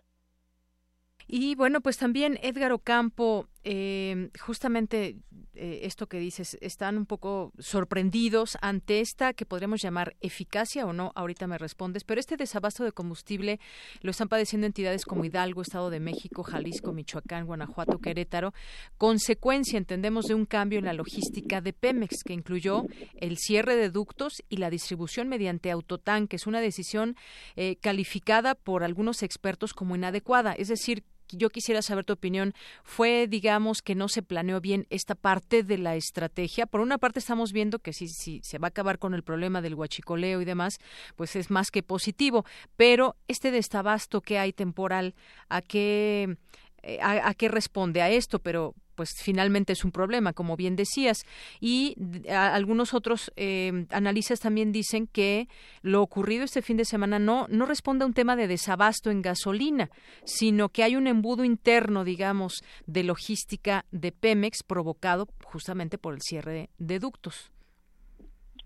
Y 1.27 1.55
bueno, 1.55 1.81
pues 1.81 1.99
también 1.99 2.39
Edgar 2.43 2.73
Ocampo, 2.73 3.49
eh, 3.64 4.31
justamente 4.40 5.16
eh, 5.54 5.81
esto 5.83 6.07
que 6.07 6.19
dices, 6.19 6.57
están 6.61 6.97
un 6.97 7.07
poco 7.07 7.52
sorprendidos 7.59 8.57
ante 8.61 9.00
esta 9.00 9.35
que 9.35 9.45
podríamos 9.45 9.83
llamar 9.83 10.16
eficacia 10.21 10.87
o 10.87 10.92
no, 10.92 11.12
ahorita 11.14 11.47
me 11.47 11.59
respondes, 11.59 12.04
pero 12.04 12.21
este 12.21 12.37
desabasto 12.37 12.85
de 12.85 12.92
combustible 12.92 13.61
lo 14.00 14.11
están 14.11 14.28
padeciendo 14.28 14.66
entidades 14.66 15.04
como 15.04 15.25
Hidalgo, 15.25 15.62
Estado 15.62 15.90
de 15.90 16.00
México, 16.00 16.42
Jalisco, 16.42 16.92
Michoacán, 16.92 17.47
Guanajuato, 17.47 17.99
Querétaro, 17.99 18.54
consecuencia, 18.97 19.78
entendemos, 19.78 20.25
de 20.26 20.35
un 20.35 20.47
cambio 20.47 20.78
en 20.78 20.87
la 20.87 20.95
logística 20.95 21.61
de 21.61 21.73
Pemex 21.73 22.25
que 22.25 22.33
incluyó 22.33 22.87
el 23.14 23.37
cierre 23.37 23.76
de 23.76 23.90
ductos 23.90 24.42
y 24.49 24.57
la 24.57 24.71
distribución 24.71 25.28
mediante 25.28 25.71
autotanques, 25.71 26.47
una 26.47 26.61
decisión 26.61 27.14
eh, 27.57 27.76
calificada 27.76 28.54
por 28.54 28.85
algunos 28.85 29.23
expertos 29.23 29.75
como 29.75 29.97
inadecuada, 29.97 30.52
es 30.54 30.69
decir, 30.69 31.04
yo 31.33 31.51
quisiera 31.51 31.83
saber 31.83 32.05
tu 32.05 32.12
opinión. 32.12 32.55
¿Fue, 32.85 33.27
digamos, 33.29 33.83
que 33.83 33.95
no 33.95 34.09
se 34.09 34.23
planeó 34.23 34.61
bien 34.61 34.87
esta 34.91 35.15
parte 35.15 35.62
de 35.62 35.79
la 35.79 35.97
estrategia? 35.97 36.67
Por 36.67 36.81
una 36.81 36.99
parte 36.99 37.19
estamos 37.19 37.53
viendo 37.53 37.79
que 37.79 37.93
si, 37.93 38.09
si 38.09 38.41
se 38.43 38.59
va 38.59 38.69
a 38.69 38.71
acabar 38.71 38.99
con 38.99 39.15
el 39.15 39.23
problema 39.23 39.61
del 39.62 39.75
huachicoleo 39.75 40.41
y 40.41 40.45
demás, 40.45 40.79
pues 41.17 41.37
es 41.37 41.51
más 41.51 41.71
que 41.71 41.83
positivo, 41.83 42.45
pero 42.77 43.17
este 43.29 43.51
destabasto 43.51 44.21
que 44.21 44.39
hay 44.39 44.53
temporal, 44.53 45.15
¿a 45.49 45.62
qué, 45.62 46.37
eh, 46.83 46.99
a 47.01 47.35
qué 47.35 47.49
responde 47.49 48.03
a 48.03 48.11
esto? 48.11 48.39
Pero 48.39 48.75
pues 49.02 49.21
finalmente 49.21 49.73
es 49.73 49.85
un 49.85 49.90
problema, 49.90 50.32
como 50.32 50.56
bien 50.56 50.76
decías. 50.76 51.25
Y 51.61 51.97
algunos 52.30 52.94
otros 52.94 53.32
eh, 53.35 53.87
analistas 53.90 54.38
también 54.38 54.71
dicen 54.71 55.09
que 55.09 55.49
lo 55.82 56.02
ocurrido 56.02 56.44
este 56.44 56.62
fin 56.62 56.76
de 56.76 56.85
semana 56.85 57.18
no, 57.18 57.49
no 57.49 57.66
responde 57.66 58.04
a 58.04 58.06
un 58.06 58.14
tema 58.14 58.37
de 58.37 58.47
desabasto 58.47 59.11
en 59.11 59.21
gasolina, 59.21 59.90
sino 60.25 60.68
que 60.68 60.85
hay 60.85 60.94
un 60.94 61.09
embudo 61.09 61.44
interno, 61.44 62.04
digamos, 62.04 62.62
de 62.87 63.02
logística 63.02 63.85
de 63.90 64.12
Pemex 64.12 64.62
provocado 64.62 65.26
justamente 65.42 65.99
por 65.99 66.14
el 66.14 66.21
cierre 66.21 66.68
de, 66.78 66.99
ductos. 67.00 67.50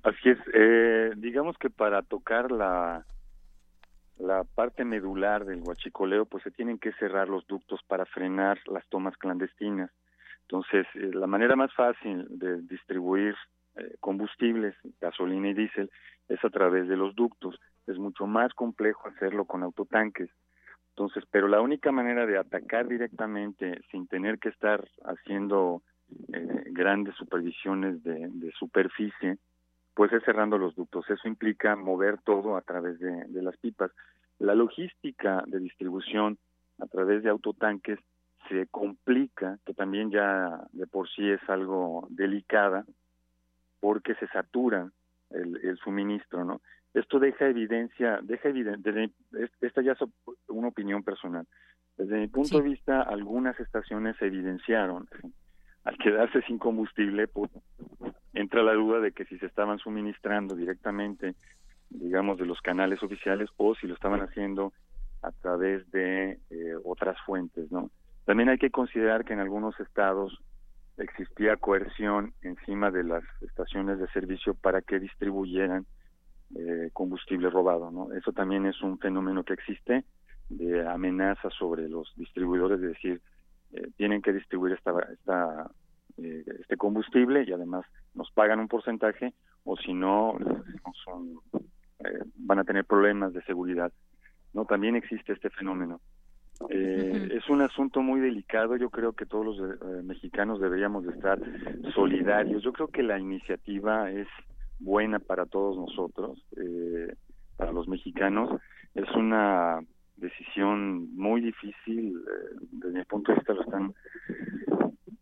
Así 0.03 0.29
es. 0.29 0.39
Eh, 0.53 1.13
digamos 1.17 1.57
que 1.57 1.71
para 1.71 2.03
tocar 2.03 2.53
la 2.53 3.07
la 4.19 4.45
parte 4.45 4.85
medular 4.85 5.45
del 5.45 5.63
huachicoleo, 5.63 6.25
pues 6.25 6.43
se 6.43 6.51
tienen 6.51 6.79
que 6.79 6.93
cerrar 6.95 7.29
los 7.29 7.47
ductos 7.47 7.81
para 7.87 8.07
frenar 8.07 8.59
las 8.67 8.87
tomas 8.89 9.17
clandestinas. 9.19 9.91
Entonces, 10.49 10.87
eh, 10.95 11.11
la 11.13 11.27
manera 11.27 11.57
más 11.57 11.75
fácil 11.75 12.27
de 12.31 12.63
distribuir 12.63 13.35
eh, 13.77 13.97
combustibles, 14.01 14.75
gasolina 15.01 15.49
y 15.49 15.55
diésel, 15.55 15.91
es 16.29 16.45
a 16.45 16.51
través 16.51 16.89
de 16.89 16.97
los 16.97 17.15
ductos. 17.15 17.59
Es 17.87 17.99
mucho 17.99 18.27
más 18.27 18.55
complejo 18.55 19.09
hacerlo 19.09 19.45
con 19.45 19.63
autotanques. 19.63 20.31
Entonces, 20.91 21.25
pero 21.31 21.49
la 21.49 21.61
única 21.61 21.93
manera 21.93 22.27
de 22.27 22.39
atacar 22.39 22.89
directamente 22.89 23.81
sin 23.91 24.07
tener 24.07 24.39
que 24.39 24.49
estar 24.49 24.89
haciendo 25.05 25.83
eh, 26.33 26.65
grandes 26.71 27.15
supervisiones 27.17 28.03
de, 28.05 28.53
superficie, 28.59 29.39
pues 29.95 30.13
es 30.13 30.23
cerrando 30.25 30.59
los 30.59 30.75
ductos. 30.77 31.11
Eso 31.11 31.29
implica 31.29 31.75
mover 31.77 32.19
todo 32.23 32.57
a 32.57 32.63
través 32.63 32.99
de, 33.01 33.25
de 33.27 33.43
las 33.43 33.57
pipas. 33.59 33.91
La 34.39 34.55
logística 34.55 35.43
de 35.47 35.59
distribución 35.59 36.39
a 36.79 36.87
través 36.87 37.23
de 37.23 37.31
autotanques 37.31 37.99
se 38.49 38.67
complica, 38.69 39.59
que 39.65 39.75
también 39.75 40.11
ya 40.11 40.67
de 40.73 40.87
por 40.87 41.09
sí 41.09 41.29
es 41.29 41.41
algo 41.49 42.07
delicada, 42.11 42.85
porque 43.81 44.15
se 44.17 44.27
satura 44.29 44.91
el, 45.31 45.79
suministro, 45.79 46.45
¿no? 46.45 46.61
Esto 46.95 47.19
deja 47.19 47.47
evidencia, 47.47 48.21
deja 48.23 48.49
evidencia, 48.49 49.11
esta 49.61 49.83
ya 49.83 49.93
es 49.93 49.99
una 50.49 50.69
opinión 50.69 51.03
personal. 51.03 51.47
Desde 51.97 52.19
mi 52.19 52.29
punto 52.29 52.59
de 52.59 52.69
vista, 52.69 53.03
algunas 53.03 53.59
estaciones 53.61 54.17
evidenciaron, 54.21 55.09
al 55.85 55.99
quedarse 55.99 56.43
sin 56.43 56.59
combustible, 56.59 57.29
pues, 57.29 57.51
entra 58.33 58.63
la 58.63 58.75
duda 58.75 59.01
de 59.01 59.13
que 59.13 59.25
si 59.27 59.39
se 59.39 59.47
estaban 59.47 59.79
suministrando 59.79 60.55
directamente, 60.55 61.35
digamos, 61.91 62.39
de 62.39 62.47
los 62.47 62.61
canales 62.61 63.03
oficiales 63.03 63.51
o 63.57 63.75
si 63.75 63.87
lo 63.87 63.95
estaban 63.95 64.21
haciendo 64.21 64.73
a 65.23 65.33
través 65.33 65.91
de 65.91 66.39
eh, 66.51 66.75
otras 66.85 67.17
fuentes, 67.25 67.71
¿no? 67.71 67.91
También 68.27 68.51
hay 68.51 68.59
que 68.59 68.71
considerar 68.71 69.25
que 69.25 69.33
en 69.33 69.41
algunos 69.41 69.79
estados 69.81 70.39
existía 70.99 71.57
coerción 71.57 72.35
encima 72.43 72.91
de 72.91 73.05
las 73.05 73.25
estaciones 73.41 73.99
de 73.99 74.09
servicio 74.09 74.55
para 74.55 74.83
que 74.83 74.99
distribuyeran 74.99 75.87
eh, 76.55 76.91
combustible 76.93 77.49
robado, 77.49 77.91
¿no? 77.91 78.13
Eso 78.13 78.33
también 78.33 78.67
es 78.67 78.83
un 78.83 78.99
fenómeno 78.99 79.43
que 79.45 79.55
existe 79.55 80.05
de 80.51 80.87
amenaza 80.87 81.49
sobre 81.51 81.89
los 81.89 82.13
distribuidores 82.17 82.81
de 82.81 82.89
decir 82.89 83.21
eh, 83.73 83.91
tienen 83.97 84.23
que 84.23 84.33
distribuir 84.33 84.75
esta, 84.75 84.93
esta 85.13 85.71
eh, 86.19 86.45
este 86.61 86.77
combustible 86.79 87.45
y 87.47 87.53
además 87.53 87.85
nos 88.15 88.31
pagan 88.31 88.61
un 88.61 88.69
porcentaje 88.69 89.35
o 89.65 89.77
si 89.77 89.93
no 89.93 90.39
son, 91.05 91.41
eh, 91.99 92.21
van 92.37 92.59
a 92.59 92.65
tener 92.65 92.85
problemas 92.87 93.35
de 93.35 93.43
seguridad. 93.43 93.93
No, 94.55 94.65
también 94.65 94.97
existe 94.97 95.35
este 95.35 95.51
fenómeno. 95.51 96.01
Eh, 96.71 97.29
Es 97.33 97.49
un 97.49 97.61
asunto 97.63 98.01
muy 98.01 98.21
delicado. 98.21 98.77
Yo 98.77 98.91
creo 98.91 99.13
que 99.13 99.27
todos 99.27 99.45
los 99.45 99.81
eh, 99.81 100.03
mexicanos 100.03 100.61
deberíamos 100.61 101.05
de 101.05 101.13
estar 101.13 101.39
solidarios. 101.95 102.63
Yo 102.63 102.73
creo 102.73 102.89
que 102.89 103.03
la 103.03 103.19
iniciativa 103.19 104.11
es 104.11 104.27
buena 104.79 105.19
para 105.19 105.47
todos 105.47 105.77
nosotros, 105.77 106.45
eh, 106.57 107.15
para 107.57 107.73
los 107.73 107.89
mexicanos. 107.89 108.61
Es 108.95 109.11
una 109.15 109.81
decisión 110.17 111.15
muy 111.15 111.41
difícil. 111.41 112.17
Eh, 112.17 112.57
desde 112.73 112.99
mi 112.99 113.05
punto 113.05 113.33
de 113.33 113.37
vista 113.39 113.53
lo 113.53 113.63
están 113.63 113.95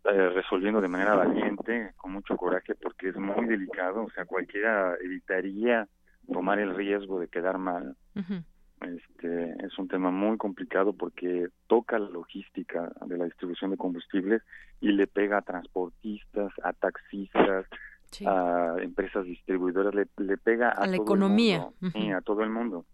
eh, 0.05 0.29
resolviendo 0.31 0.81
de 0.81 0.89
manera 0.89 1.15
valiente, 1.15 1.93
con 1.97 2.13
mucho 2.13 2.37
coraje, 2.37 2.75
porque 2.75 3.09
es 3.09 3.17
muy 3.17 3.47
delicado. 3.47 4.05
O 4.05 4.11
sea, 4.11 4.25
cualquiera 4.25 4.95
evitaría 5.03 5.89
tomar 6.33 6.59
el 6.59 6.75
riesgo 6.75 7.19
de 7.21 7.29
quedar 7.29 7.59
mal. 7.59 7.97
Este, 8.85 9.55
es 9.65 9.79
un 9.79 9.89
tema 9.89 10.11
muy 10.11 10.37
complicado 10.37 10.93
porque 10.93 11.49
toca 11.67 11.99
la 11.99 12.09
logística 12.09 12.93
de 13.07 13.17
la 13.17 13.25
distribución 13.25 13.71
de 13.71 13.77
combustibles 13.77 14.43
y 14.81 14.93
le 14.93 15.07
pega 15.07 15.39
a 15.39 15.43
transportistas, 15.43 16.53
a 16.63 16.73
taxistas, 16.73 17.67
a 18.27 18.77
empresas 18.81 19.25
distribuidoras, 19.25 19.95
le, 19.95 20.37
pega 20.37 20.71
a, 20.71 20.87
la 20.87 20.97
economía, 20.97 21.69
a 22.15 22.21
todo 22.21 22.43
el 22.43 22.51
mundo. 22.51 22.85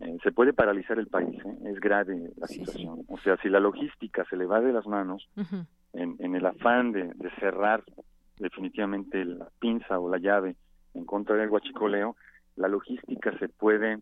Eh, 0.00 0.16
se 0.22 0.32
puede 0.32 0.52
paralizar 0.52 0.98
el 0.98 1.08
país, 1.08 1.38
¿eh? 1.44 1.58
es 1.66 1.80
grave 1.80 2.30
la 2.36 2.46
situación. 2.46 3.04
O 3.08 3.18
sea, 3.18 3.36
si 3.38 3.48
la 3.48 3.60
logística 3.60 4.24
se 4.28 4.36
le 4.36 4.46
va 4.46 4.60
de 4.60 4.72
las 4.72 4.86
manos 4.86 5.28
en, 5.92 6.16
en, 6.18 6.34
el 6.34 6.46
afán 6.46 6.92
de, 6.92 7.04
de, 7.14 7.30
cerrar 7.40 7.82
definitivamente 8.38 9.24
la 9.24 9.48
pinza 9.58 9.98
o 9.98 10.08
la 10.08 10.18
llave 10.18 10.56
en 10.94 11.04
contra 11.04 11.36
del 11.36 11.48
guachicoleo, 11.48 12.16
la 12.56 12.68
logística 12.68 13.36
se 13.38 13.48
puede 13.48 13.98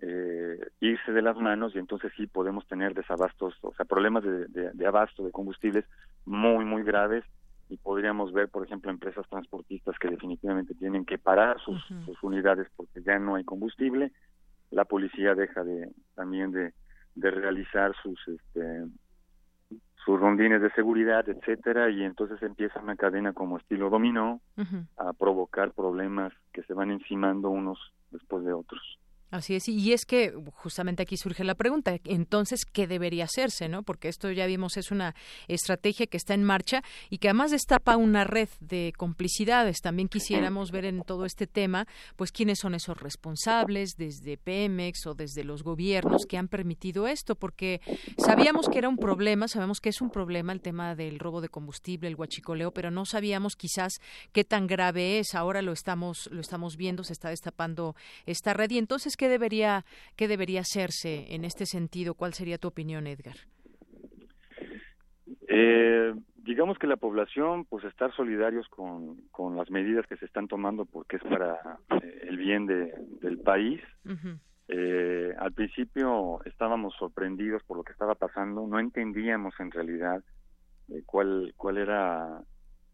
eh, 0.00 0.58
irse 0.80 1.12
de 1.12 1.22
las 1.22 1.36
manos 1.36 1.74
y 1.74 1.78
entonces 1.78 2.12
sí 2.16 2.26
podemos 2.26 2.66
tener 2.66 2.94
desabastos, 2.94 3.54
o 3.62 3.72
sea, 3.74 3.84
problemas 3.84 4.24
de, 4.24 4.46
de, 4.48 4.86
abasto 4.86 5.24
de 5.24 5.30
combustibles 5.30 5.84
muy, 6.24 6.64
muy 6.64 6.82
graves 6.82 7.24
y 7.68 7.76
podríamos 7.76 8.32
ver, 8.32 8.48
por 8.48 8.64
ejemplo, 8.66 8.90
empresas 8.90 9.26
transportistas 9.28 9.98
que 9.98 10.08
definitivamente 10.08 10.74
tienen 10.74 11.04
que 11.04 11.18
parar 11.18 11.58
sus, 11.60 11.82
sus 12.04 12.22
unidades 12.22 12.68
porque 12.76 13.02
ya 13.02 13.18
no 13.18 13.36
hay 13.36 13.44
combustible. 13.44 14.12
La 14.70 14.84
policía 14.84 15.34
deja 15.34 15.64
de 15.64 15.90
también 16.14 16.50
de, 16.50 16.72
de 17.14 17.30
realizar 17.30 17.94
sus 18.02 18.20
este 18.28 18.84
sus 20.04 20.20
rondines 20.20 20.60
de 20.60 20.70
seguridad, 20.72 21.26
etcétera, 21.28 21.88
y 21.88 22.02
entonces 22.02 22.42
empieza 22.42 22.80
una 22.80 22.94
cadena 22.94 23.32
como 23.32 23.56
estilo 23.56 23.88
dominó 23.88 24.40
a 24.98 25.14
provocar 25.14 25.72
problemas 25.72 26.32
que 26.52 26.62
se 26.64 26.74
van 26.74 26.90
encimando 26.90 27.48
unos 27.48 27.78
después 28.10 28.44
de 28.44 28.52
otros. 28.52 28.98
Así 29.30 29.56
es, 29.56 29.68
y 29.68 29.92
es 29.92 30.04
que 30.04 30.32
justamente 30.52 31.02
aquí 31.02 31.16
surge 31.16 31.42
la 31.42 31.56
pregunta, 31.56 31.96
entonces, 32.04 32.64
¿qué 32.64 32.86
debería 32.86 33.24
hacerse? 33.24 33.68
no 33.68 33.82
Porque 33.82 34.08
esto 34.08 34.30
ya 34.30 34.46
vimos 34.46 34.76
es 34.76 34.92
una 34.92 35.14
estrategia 35.48 36.06
que 36.06 36.16
está 36.16 36.34
en 36.34 36.44
marcha 36.44 36.82
y 37.10 37.18
que 37.18 37.28
además 37.28 37.50
destapa 37.50 37.96
una 37.96 38.24
red 38.24 38.48
de 38.60 38.92
complicidades. 38.96 39.80
También 39.80 40.08
quisiéramos 40.08 40.70
ver 40.70 40.84
en 40.84 41.02
todo 41.02 41.24
este 41.24 41.46
tema, 41.46 41.86
pues, 42.16 42.30
quiénes 42.30 42.60
son 42.60 42.74
esos 42.74 43.00
responsables 43.00 43.96
desde 43.96 44.36
Pemex 44.36 45.06
o 45.06 45.14
desde 45.14 45.42
los 45.42 45.64
gobiernos 45.64 46.26
que 46.26 46.38
han 46.38 46.48
permitido 46.48 47.08
esto, 47.08 47.34
porque 47.34 47.80
sabíamos 48.18 48.68
que 48.68 48.78
era 48.78 48.88
un 48.88 48.96
problema, 48.96 49.48
sabemos 49.48 49.80
que 49.80 49.88
es 49.88 50.00
un 50.00 50.10
problema 50.10 50.52
el 50.52 50.60
tema 50.60 50.94
del 50.94 51.18
robo 51.18 51.40
de 51.40 51.48
combustible, 51.48 52.08
el 52.08 52.14
huachicoleo, 52.14 52.72
pero 52.72 52.90
no 52.90 53.04
sabíamos 53.04 53.56
quizás 53.56 53.94
qué 54.32 54.44
tan 54.44 54.66
grave 54.66 55.18
es. 55.18 55.34
Ahora 55.34 55.62
lo 55.62 55.72
estamos, 55.72 56.28
lo 56.30 56.40
estamos 56.40 56.76
viendo, 56.76 57.04
se 57.04 57.12
está 57.12 57.30
destapando 57.30 57.96
esta 58.26 58.54
red 58.54 58.70
y 58.70 58.78
entonces, 58.78 59.16
¿qué 59.16 59.23
debería, 59.28 59.84
qué 60.16 60.28
debería 60.28 60.60
hacerse 60.60 61.34
en 61.34 61.44
este 61.44 61.66
sentido? 61.66 62.14
¿Cuál 62.14 62.34
sería 62.34 62.58
tu 62.58 62.68
opinión, 62.68 63.06
Edgar? 63.06 63.36
Eh, 65.48 66.14
digamos 66.36 66.78
que 66.78 66.86
la 66.86 66.96
población, 66.96 67.64
pues 67.64 67.84
estar 67.84 68.14
solidarios 68.14 68.68
con, 68.68 69.16
con 69.30 69.56
las 69.56 69.70
medidas 69.70 70.06
que 70.06 70.16
se 70.16 70.26
están 70.26 70.48
tomando 70.48 70.84
porque 70.84 71.16
es 71.16 71.22
para 71.22 71.78
eh, 72.02 72.26
el 72.28 72.36
bien 72.36 72.66
de, 72.66 72.92
del 73.20 73.38
país. 73.38 73.80
eh, 74.68 75.34
al 75.38 75.52
principio 75.52 76.42
estábamos 76.44 76.94
sorprendidos 76.98 77.62
por 77.64 77.76
lo 77.76 77.82
que 77.82 77.92
estaba 77.92 78.14
pasando, 78.14 78.66
no 78.66 78.78
entendíamos 78.78 79.54
en 79.58 79.70
realidad 79.70 80.22
eh, 80.88 81.02
cuál, 81.06 81.54
cuál 81.56 81.78
era 81.78 82.42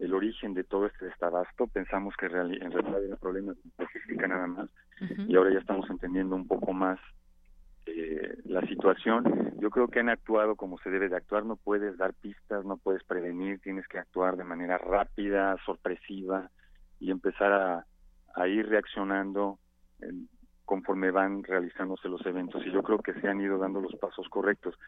el 0.01 0.15
origen 0.15 0.55
de 0.55 0.65
todo 0.65 0.87
este 0.87 1.07
desabasto. 1.07 1.67
Pensamos 1.67 2.15
que 2.17 2.27
en 2.27 2.33
realidad 2.33 2.69
era 3.05 3.15
un 3.15 3.17
problema 3.21 3.53
de 3.53 3.61
logística 3.79 4.27
nada 4.27 4.47
más 4.47 4.71
y 5.29 5.37
ahora 5.37 5.53
ya 5.53 5.61
estamos 5.61 5.89
entendiendo 5.89 6.35
un 6.35 6.47
poco 6.47 6.73
más 6.73 6.99
eh, 7.87 8.39
la 8.45 8.63
situación. 8.63 9.55
Yo 9.61 9.71
creo 9.71 9.89
que 9.89 10.01
han 10.01 10.09
actuado 10.09 10.57
como 10.57 10.79
se 10.79 10.91
debe 10.91 11.09
de 11.09 11.17
actuar. 11.17 11.45
No 11.45 11.57
puedes 11.57 11.97
dar 11.97 12.15
pistas, 12.15 12.65
no 12.65 12.77
puedes 12.77 13.05
prevenir, 13.05 13.61
tienes 13.61 13.87
que 13.89 13.99
actuar 13.99 14.37
de 14.37 14.45
manera 14.45 14.79
rápida, 14.79 15.57
sorpresiva 15.65 16.51
y 16.99 17.11
empezar 17.11 17.53
a, 17.53 17.87
a 18.35 18.49
ir 18.49 18.69
reaccionando 18.69 19.59
conforme 20.65 21.11
van 21.11 21.43
realizándose 21.43 22.09
los 22.09 22.25
eventos. 22.25 22.65
Y 22.65 22.73
yo 22.73 22.83
creo 22.83 22.99
que 22.99 23.15
se 23.15 23.29
han 23.29 23.41
ido 23.41 23.59
dando 23.59 23.81
los 23.81 23.95
pasos 23.97 24.29
correctos. 24.29 24.79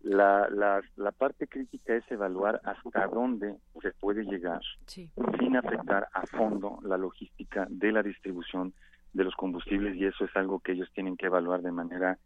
La, 0.00 0.48
la, 0.48 0.80
la, 0.96 1.10
parte 1.10 1.48
crítica 1.48 1.96
es 1.96 2.08
evaluar 2.10 2.60
hasta 2.64 3.08
dónde 3.08 3.56
se 3.82 3.90
puede 3.92 4.24
llegar 4.24 4.60
sin 4.86 5.56
afectar 5.56 6.08
a 6.12 6.24
fondo 6.26 6.78
la 6.84 6.96
logística 6.96 7.66
de 7.68 7.90
la 7.90 8.02
distribución 8.02 8.72
de 9.12 9.24
los 9.24 9.34
combustibles 9.34 9.96
y 9.96 10.04
eso 10.04 10.24
es 10.24 10.36
algo 10.36 10.60
que 10.60 10.72
ellos 10.72 10.88
tienen 10.94 11.16
que 11.16 11.26
evaluar 11.26 11.62
de 11.62 11.72
manera 11.72 12.18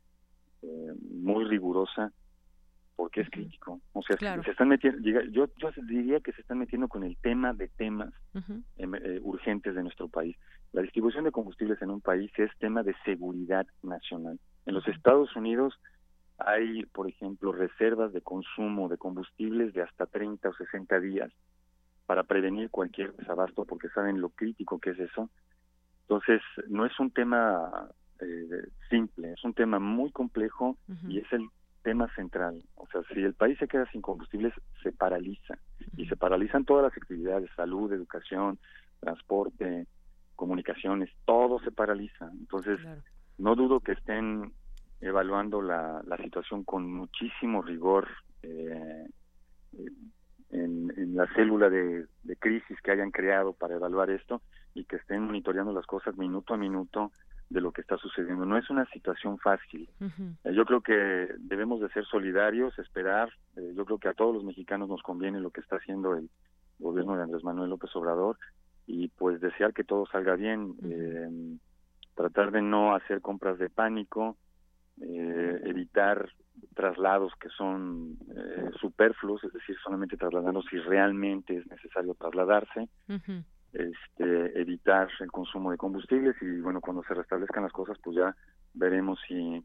eh, 0.63 0.93
muy 1.11 1.45
rigurosa 1.45 2.13
porque 2.95 3.23
es 3.23 3.31
crítico. 3.31 3.81
O 3.95 4.03
sea, 4.03 4.17
se 4.43 4.51
están 4.51 4.69
metiendo, 4.69 5.01
yo, 5.31 5.47
yo 5.57 5.71
diría 5.89 6.21
que 6.21 6.33
se 6.33 6.41
están 6.41 6.59
metiendo 6.59 6.89
con 6.89 7.03
el 7.03 7.17
tema 7.17 7.53
de 7.53 7.69
temas 7.69 8.13
em, 8.77 8.95
eh, 8.95 9.19
urgentes 9.23 9.75
de 9.75 9.83
nuestro 9.83 10.09
país. 10.09 10.37
La 10.73 10.83
distribución 10.83 11.25
de 11.25 11.33
combustibles 11.33 11.81
en 11.83 11.91
un 11.91 12.01
país 12.01 12.31
es 12.37 12.51
tema 12.59 12.83
de 12.83 12.95
seguridad 13.05 13.67
nacional. 13.83 14.39
En 14.67 14.75
los 14.75 14.87
Estados 14.87 15.35
Unidos 15.35 15.75
hay, 16.47 16.85
por 16.87 17.09
ejemplo, 17.09 17.53
reservas 17.53 18.13
de 18.13 18.21
consumo 18.21 18.89
de 18.89 18.99
combustibles 18.99 19.73
de 19.75 19.83
hasta 19.83 20.07
30 20.07 20.49
o 20.49 20.55
60 20.55 21.01
días 21.01 21.31
para 22.07 22.25
prevenir 22.25 22.71
cualquier 22.71 23.15
desabasto 23.15 23.65
porque 23.65 23.89
saben 23.91 24.21
lo 24.21 24.31
crítico 24.31 24.79
que 24.79 24.91
es 24.91 24.99
eso. 24.99 25.31
Entonces, 26.03 26.43
no 26.69 26.85
es 26.85 26.99
un 27.01 27.11
tema 27.11 27.89
eh, 28.21 28.69
simple, 28.91 29.33
es 29.33 29.45
un 29.45 29.55
tema 29.55 29.79
muy 29.79 30.11
complejo 30.11 30.77
y 31.09 31.19
es 31.19 31.33
el 31.33 31.49
tema 31.83 32.13
central. 32.15 32.63
O 32.77 32.87
sea, 32.89 33.03
si 33.13 33.21
el 33.21 33.35
país 33.35 33.59
se 33.59 33.69
queda 33.69 33.91
sin 33.91 34.03
combustibles, 34.03 34.53
se 34.83 34.93
paraliza. 34.93 35.59
Y 35.97 36.07
se 36.07 36.17
paralizan 36.17 36.65
todas 36.65 36.85
las 36.85 36.97
actividades, 36.97 37.51
salud, 37.57 37.93
educación, 37.93 38.59
transporte, 39.01 39.87
comunicaciones, 40.37 41.11
todo 41.25 41.59
se 41.61 41.73
paraliza. 41.73 42.31
Entonces, 42.33 42.79
no 43.39 43.55
dudo 43.57 43.81
que 43.81 43.93
estén 43.93 44.53
evaluando 45.03 45.61
la, 45.61 46.01
la 46.07 46.17
situación 46.17 46.65
con 46.65 46.91
muchísimo 46.91 47.61
rigor 47.61 48.09
eh, 48.43 49.07
en, 50.51 50.93
en, 50.97 51.17
la 51.17 51.27
célula 51.35 51.69
de, 51.69 52.07
de, 52.23 52.37
crisis 52.37 52.81
que 52.83 52.93
hayan 52.93 53.11
creado 53.11 53.53
para 53.53 53.75
evaluar 53.75 54.11
esto 54.11 54.43
y 54.75 54.85
que 54.85 54.97
estén 54.97 55.23
monitoreando 55.23 55.73
las 55.73 55.87
cosas 55.87 56.17
minuto 56.17 56.55
a 56.55 56.57
minuto 56.57 57.13
de 57.51 57.61
lo 57.61 57.73
que 57.73 57.83
está 57.83 57.97
sucediendo. 57.99 58.47
No 58.47 58.57
es 58.57 58.69
una 58.71 58.87
situación 58.87 59.39
fácil. 59.39 59.89
eh, 60.45 60.55
yo 60.55 60.65
creo 60.65 60.81
que 60.81 61.29
debemos 61.39 61.81
de 61.81 61.89
ser 61.91 62.05
solidarios, 62.07 62.79
esperar. 62.79 63.31
Eh, 63.57 63.73
yo 63.77 63.85
creo 63.85 63.99
que 63.99 64.09
a 64.09 64.15
todos 64.15 64.35
los 64.35 64.45
mexicanos 64.45 64.89
nos 64.89 65.03
conviene 65.03 65.41
lo 65.41 65.51
que 65.51 65.61
está 65.61 65.77
haciendo 65.77 66.15
el 66.17 66.31
gobierno 66.79 67.17
de 67.17 67.25
Andrés 67.25 67.45
Manuel 67.45 67.71
López 67.71 67.95
Obrador 67.95 68.39
y 68.87 69.09
pues 69.09 69.41
desear 69.41 69.73
que 69.73 69.85
todo 69.85 70.07
salga 70.07 70.35
bien, 70.35 70.75
eh, 70.83 71.59
tratar 72.15 72.51
de 72.51 72.63
no 72.63 72.95
hacer 72.95 73.21
compras 73.21 73.59
de 73.59 73.71
pánico, 73.71 74.37
eh, 75.01 75.61
evitar 75.65 76.29
traslados 76.75 77.33
que 77.41 77.49
son 77.51 78.19
eh, 78.37 78.71
superfluos, 78.81 79.43
es 79.45 79.53
decir, 79.53 79.77
solamente 79.83 80.17
trasladarnos 80.17 80.65
si 80.71 80.79
realmente 80.79 81.57
es 81.57 81.67
necesario 81.67 82.15
trasladarse, 82.15 82.89
este, 83.73 84.61
evitar 84.61 85.09
el 85.21 85.31
consumo 85.31 85.71
de 85.71 85.79
combustibles 85.79 86.37
y 86.43 86.61
bueno, 86.61 86.81
cuando 86.81 87.03
se 87.05 87.15
restablezcan 87.15 87.63
las 87.63 87.73
cosas, 87.73 87.99
pues 88.03 88.17
ya 88.17 88.37
veremos 88.75 89.19
si 89.27 89.65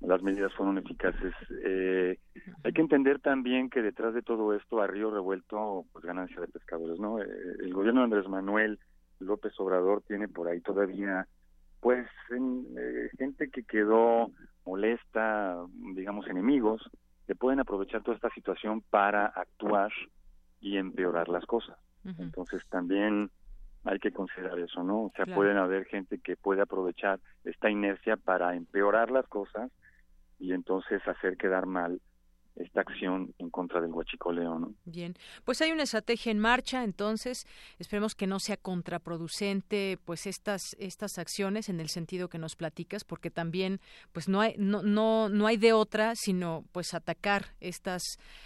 las 0.00 0.22
medidas 0.22 0.52
fueron 0.54 0.78
eficaces. 0.78 1.34
Eh, 1.64 2.18
hay 2.62 2.72
que 2.72 2.80
entender 2.80 3.20
también 3.20 3.68
que 3.68 3.82
detrás 3.82 4.14
de 4.14 4.22
todo 4.22 4.54
esto, 4.54 4.80
a 4.80 4.86
río 4.86 5.10
revuelto, 5.10 5.84
pues 5.92 6.04
ganancia 6.04 6.40
de 6.40 6.48
pescadores, 6.48 7.00
¿no? 7.00 7.20
Eh, 7.20 7.26
el 7.60 7.74
gobierno 7.74 8.00
de 8.00 8.04
Andrés 8.04 8.28
Manuel 8.28 8.78
López 9.18 9.52
Obrador 9.58 10.02
tiene 10.02 10.28
por 10.28 10.48
ahí 10.48 10.60
todavía 10.60 11.26
pues 11.80 12.08
en, 12.30 12.66
eh, 12.76 13.10
gente 13.18 13.50
que 13.50 13.62
quedó 13.62 14.30
molesta, 14.64 15.56
digamos 15.94 16.26
enemigos, 16.28 16.90
que 17.26 17.34
pueden 17.34 17.60
aprovechar 17.60 18.02
toda 18.02 18.16
esta 18.16 18.30
situación 18.30 18.82
para 18.82 19.26
actuar 19.26 19.92
y 20.60 20.76
empeorar 20.76 21.28
las 21.28 21.44
cosas. 21.46 21.76
Entonces 22.18 22.66
también 22.70 23.30
hay 23.84 23.98
que 23.98 24.12
considerar 24.12 24.58
eso, 24.58 24.82
¿no? 24.82 25.04
O 25.04 25.12
sea, 25.14 25.26
pueden 25.26 25.58
haber 25.58 25.84
gente 25.84 26.18
que 26.18 26.36
puede 26.36 26.62
aprovechar 26.62 27.20
esta 27.44 27.68
inercia 27.68 28.16
para 28.16 28.54
empeorar 28.54 29.10
las 29.10 29.26
cosas 29.26 29.70
y 30.38 30.52
entonces 30.52 31.06
hacer 31.06 31.36
quedar 31.36 31.66
mal 31.66 32.00
esta 32.58 32.80
acción 32.80 33.34
en 33.38 33.50
contra 33.50 33.80
del 33.80 33.92
huachicoleo. 33.92 34.58
¿no? 34.58 34.74
Bien, 34.84 35.14
pues 35.44 35.60
hay 35.62 35.72
una 35.72 35.84
estrategia 35.84 36.32
en 36.32 36.38
marcha, 36.38 36.84
entonces 36.84 37.46
esperemos 37.78 38.14
que 38.14 38.26
no 38.26 38.38
sea 38.38 38.56
contraproducente 38.56 39.98
pues 40.04 40.26
estas 40.26 40.74
estas 40.78 41.18
acciones 41.18 41.68
en 41.68 41.80
el 41.80 41.88
sentido 41.88 42.28
que 42.28 42.38
nos 42.38 42.56
platicas, 42.56 43.04
porque 43.04 43.30
también 43.30 43.80
pues 44.12 44.28
no 44.28 44.40
hay 44.40 44.54
no 44.58 44.82
no 44.82 45.28
no 45.28 45.46
hay 45.46 45.56
de 45.56 45.72
otra 45.72 46.14
sino 46.14 46.64
pues 46.72 46.94
atacar 46.94 47.46
estas 47.60 48.02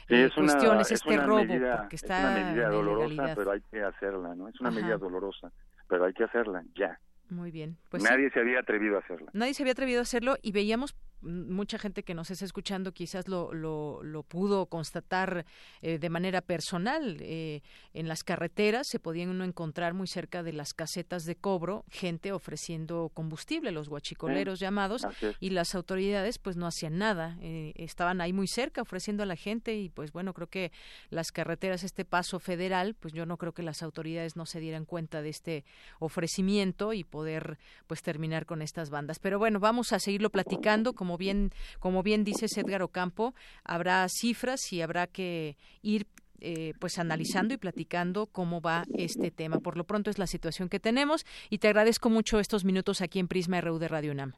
eh, 0.08 0.28
cuestiones, 0.34 0.90
este 0.90 1.16
robo, 1.16 1.44
porque 1.46 1.96
está 1.96 2.18
es 2.18 2.36
una 2.36 2.50
medida 2.50 2.68
dolorosa, 2.68 3.34
pero 3.34 3.50
hay 3.52 3.60
que 3.70 3.82
hacerla, 3.82 4.34
¿no? 4.34 4.48
Es 4.48 4.60
una 4.60 4.70
medida 4.70 4.96
dolorosa, 4.96 5.52
pero 5.88 6.04
hay 6.04 6.12
que 6.12 6.24
hacerla 6.24 6.62
ya. 6.74 6.98
Muy 7.28 7.50
bien. 7.50 7.78
Pues 7.88 8.02
Nadie 8.02 8.30
se 8.30 8.40
había 8.40 8.60
atrevido 8.60 8.96
a 8.96 9.00
hacerla. 9.00 9.30
Nadie 9.32 9.54
se 9.54 9.62
había 9.62 9.72
atrevido 9.72 10.00
a 10.00 10.02
hacerlo 10.02 10.36
y 10.42 10.52
veíamos 10.52 10.94
mucha 11.22 11.78
gente 11.78 12.02
que 12.02 12.14
nos 12.14 12.30
está 12.30 12.44
escuchando 12.44 12.92
quizás 12.92 13.28
lo, 13.28 13.52
lo, 13.54 14.02
lo 14.02 14.22
pudo 14.22 14.66
constatar 14.66 15.46
eh, 15.80 15.98
de 15.98 16.10
manera 16.10 16.40
personal. 16.40 17.18
Eh, 17.20 17.62
en 17.94 18.08
las 18.08 18.24
carreteras 18.24 18.88
se 18.88 18.98
podían 18.98 19.28
uno 19.30 19.44
encontrar 19.44 19.94
muy 19.94 20.06
cerca 20.06 20.42
de 20.42 20.52
las 20.52 20.74
casetas 20.74 21.24
de 21.24 21.36
cobro 21.36 21.84
gente 21.90 22.32
ofreciendo 22.32 23.10
combustible, 23.14 23.70
los 23.70 23.88
guachicoleros 23.88 24.58
llamados, 24.58 25.06
y 25.40 25.50
las 25.50 25.74
autoridades 25.74 26.38
pues 26.38 26.56
no 26.56 26.66
hacían 26.66 26.98
nada. 26.98 27.36
Eh, 27.40 27.72
estaban 27.76 28.20
ahí 28.20 28.32
muy 28.32 28.48
cerca 28.48 28.82
ofreciendo 28.82 29.22
a 29.22 29.26
la 29.26 29.36
gente 29.36 29.76
y 29.76 29.88
pues 29.90 30.12
bueno, 30.12 30.34
creo 30.34 30.48
que 30.48 30.72
las 31.10 31.30
carreteras, 31.30 31.84
este 31.84 32.04
paso 32.04 32.40
federal, 32.40 32.94
pues 32.94 33.14
yo 33.14 33.26
no 33.26 33.36
creo 33.36 33.52
que 33.52 33.62
las 33.62 33.82
autoridades 33.82 34.36
no 34.36 34.46
se 34.46 34.60
dieran 34.60 34.84
cuenta 34.84 35.22
de 35.22 35.28
este 35.28 35.64
ofrecimiento 35.98 36.92
y 36.92 37.04
poder 37.22 37.56
pues 37.86 38.02
terminar 38.02 38.46
con 38.46 38.62
estas 38.62 38.90
bandas. 38.90 39.20
Pero 39.20 39.38
bueno, 39.38 39.60
vamos 39.60 39.92
a 39.92 40.00
seguirlo 40.00 40.30
platicando 40.30 40.92
como 40.92 41.16
bien, 41.16 41.50
como 41.78 42.02
bien 42.02 42.24
dice 42.24 42.46
Edgar 42.60 42.82
Ocampo, 42.82 43.32
habrá 43.62 44.08
cifras 44.08 44.72
y 44.72 44.82
habrá 44.82 45.06
que 45.06 45.56
ir 45.82 46.08
eh, 46.40 46.72
pues 46.80 46.98
analizando 46.98 47.54
y 47.54 47.58
platicando 47.58 48.26
cómo 48.26 48.60
va 48.60 48.82
este 48.98 49.30
tema. 49.30 49.60
Por 49.60 49.76
lo 49.76 49.84
pronto 49.84 50.10
es 50.10 50.18
la 50.18 50.26
situación 50.26 50.68
que 50.68 50.80
tenemos 50.80 51.24
y 51.48 51.58
te 51.58 51.68
agradezco 51.68 52.10
mucho 52.10 52.40
estos 52.40 52.64
minutos 52.64 53.00
aquí 53.02 53.20
en 53.20 53.28
Prisma 53.28 53.60
RU 53.60 53.78
de 53.78 53.86
Radio 53.86 54.10
UNAM. 54.10 54.32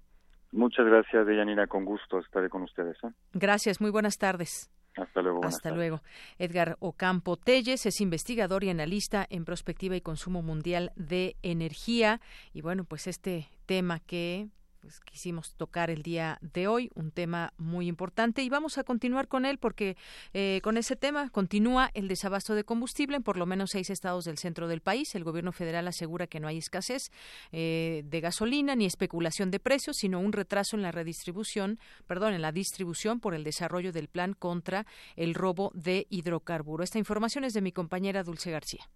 Muchas 0.52 0.84
gracias, 0.84 1.26
Deyanira, 1.26 1.66
con 1.66 1.86
gusto 1.86 2.18
estaré 2.18 2.50
con 2.50 2.62
ustedes. 2.62 2.98
¿eh? 3.02 3.08
Gracias, 3.32 3.80
muy 3.80 3.90
buenas 3.90 4.18
tardes. 4.18 4.70
Hasta 4.96 5.22
luego. 5.22 5.44
Hasta 5.44 5.70
luego. 5.70 6.02
Edgar 6.38 6.76
Ocampo 6.80 7.36
Telles 7.36 7.86
es 7.86 8.00
investigador 8.00 8.64
y 8.64 8.70
analista 8.70 9.26
en 9.28 9.44
prospectiva 9.44 9.96
y 9.96 10.00
consumo 10.00 10.42
mundial 10.42 10.92
de 10.96 11.36
energía. 11.42 12.20
Y 12.52 12.60
bueno, 12.60 12.84
pues 12.84 13.06
este 13.06 13.48
tema 13.66 14.00
que 14.00 14.48
pues 14.84 15.00
quisimos 15.00 15.54
tocar 15.54 15.88
el 15.88 16.02
día 16.02 16.38
de 16.42 16.68
hoy, 16.68 16.90
un 16.94 17.10
tema 17.10 17.54
muy 17.56 17.88
importante 17.88 18.42
y 18.42 18.50
vamos 18.50 18.76
a 18.76 18.84
continuar 18.84 19.28
con 19.28 19.46
él 19.46 19.56
porque 19.56 19.96
eh, 20.34 20.60
con 20.62 20.76
ese 20.76 20.94
tema 20.94 21.30
continúa 21.30 21.90
el 21.94 22.06
desabasto 22.06 22.54
de 22.54 22.64
combustible 22.64 23.16
en 23.16 23.22
por 23.22 23.38
lo 23.38 23.46
menos 23.46 23.70
seis 23.70 23.88
estados 23.88 24.26
del 24.26 24.36
centro 24.36 24.68
del 24.68 24.82
país. 24.82 25.14
El 25.14 25.24
gobierno 25.24 25.52
federal 25.52 25.88
asegura 25.88 26.26
que 26.26 26.38
no 26.38 26.48
hay 26.48 26.58
escasez 26.58 27.10
eh, 27.50 28.02
de 28.04 28.20
gasolina 28.20 28.76
ni 28.76 28.84
especulación 28.84 29.50
de 29.50 29.58
precios, 29.58 29.96
sino 29.96 30.20
un 30.20 30.34
retraso 30.34 30.76
en 30.76 30.82
la 30.82 30.92
redistribución, 30.92 31.78
perdón, 32.06 32.34
en 32.34 32.42
la 32.42 32.52
distribución 32.52 33.20
por 33.20 33.34
el 33.34 33.42
desarrollo 33.42 33.90
del 33.90 34.08
plan 34.08 34.34
contra 34.34 34.86
el 35.16 35.32
robo 35.32 35.72
de 35.74 36.06
hidrocarburo. 36.10 36.84
Esta 36.84 36.98
información 36.98 37.44
es 37.44 37.54
de 37.54 37.62
mi 37.62 37.72
compañera 37.72 38.22
Dulce 38.22 38.50
García. 38.50 38.86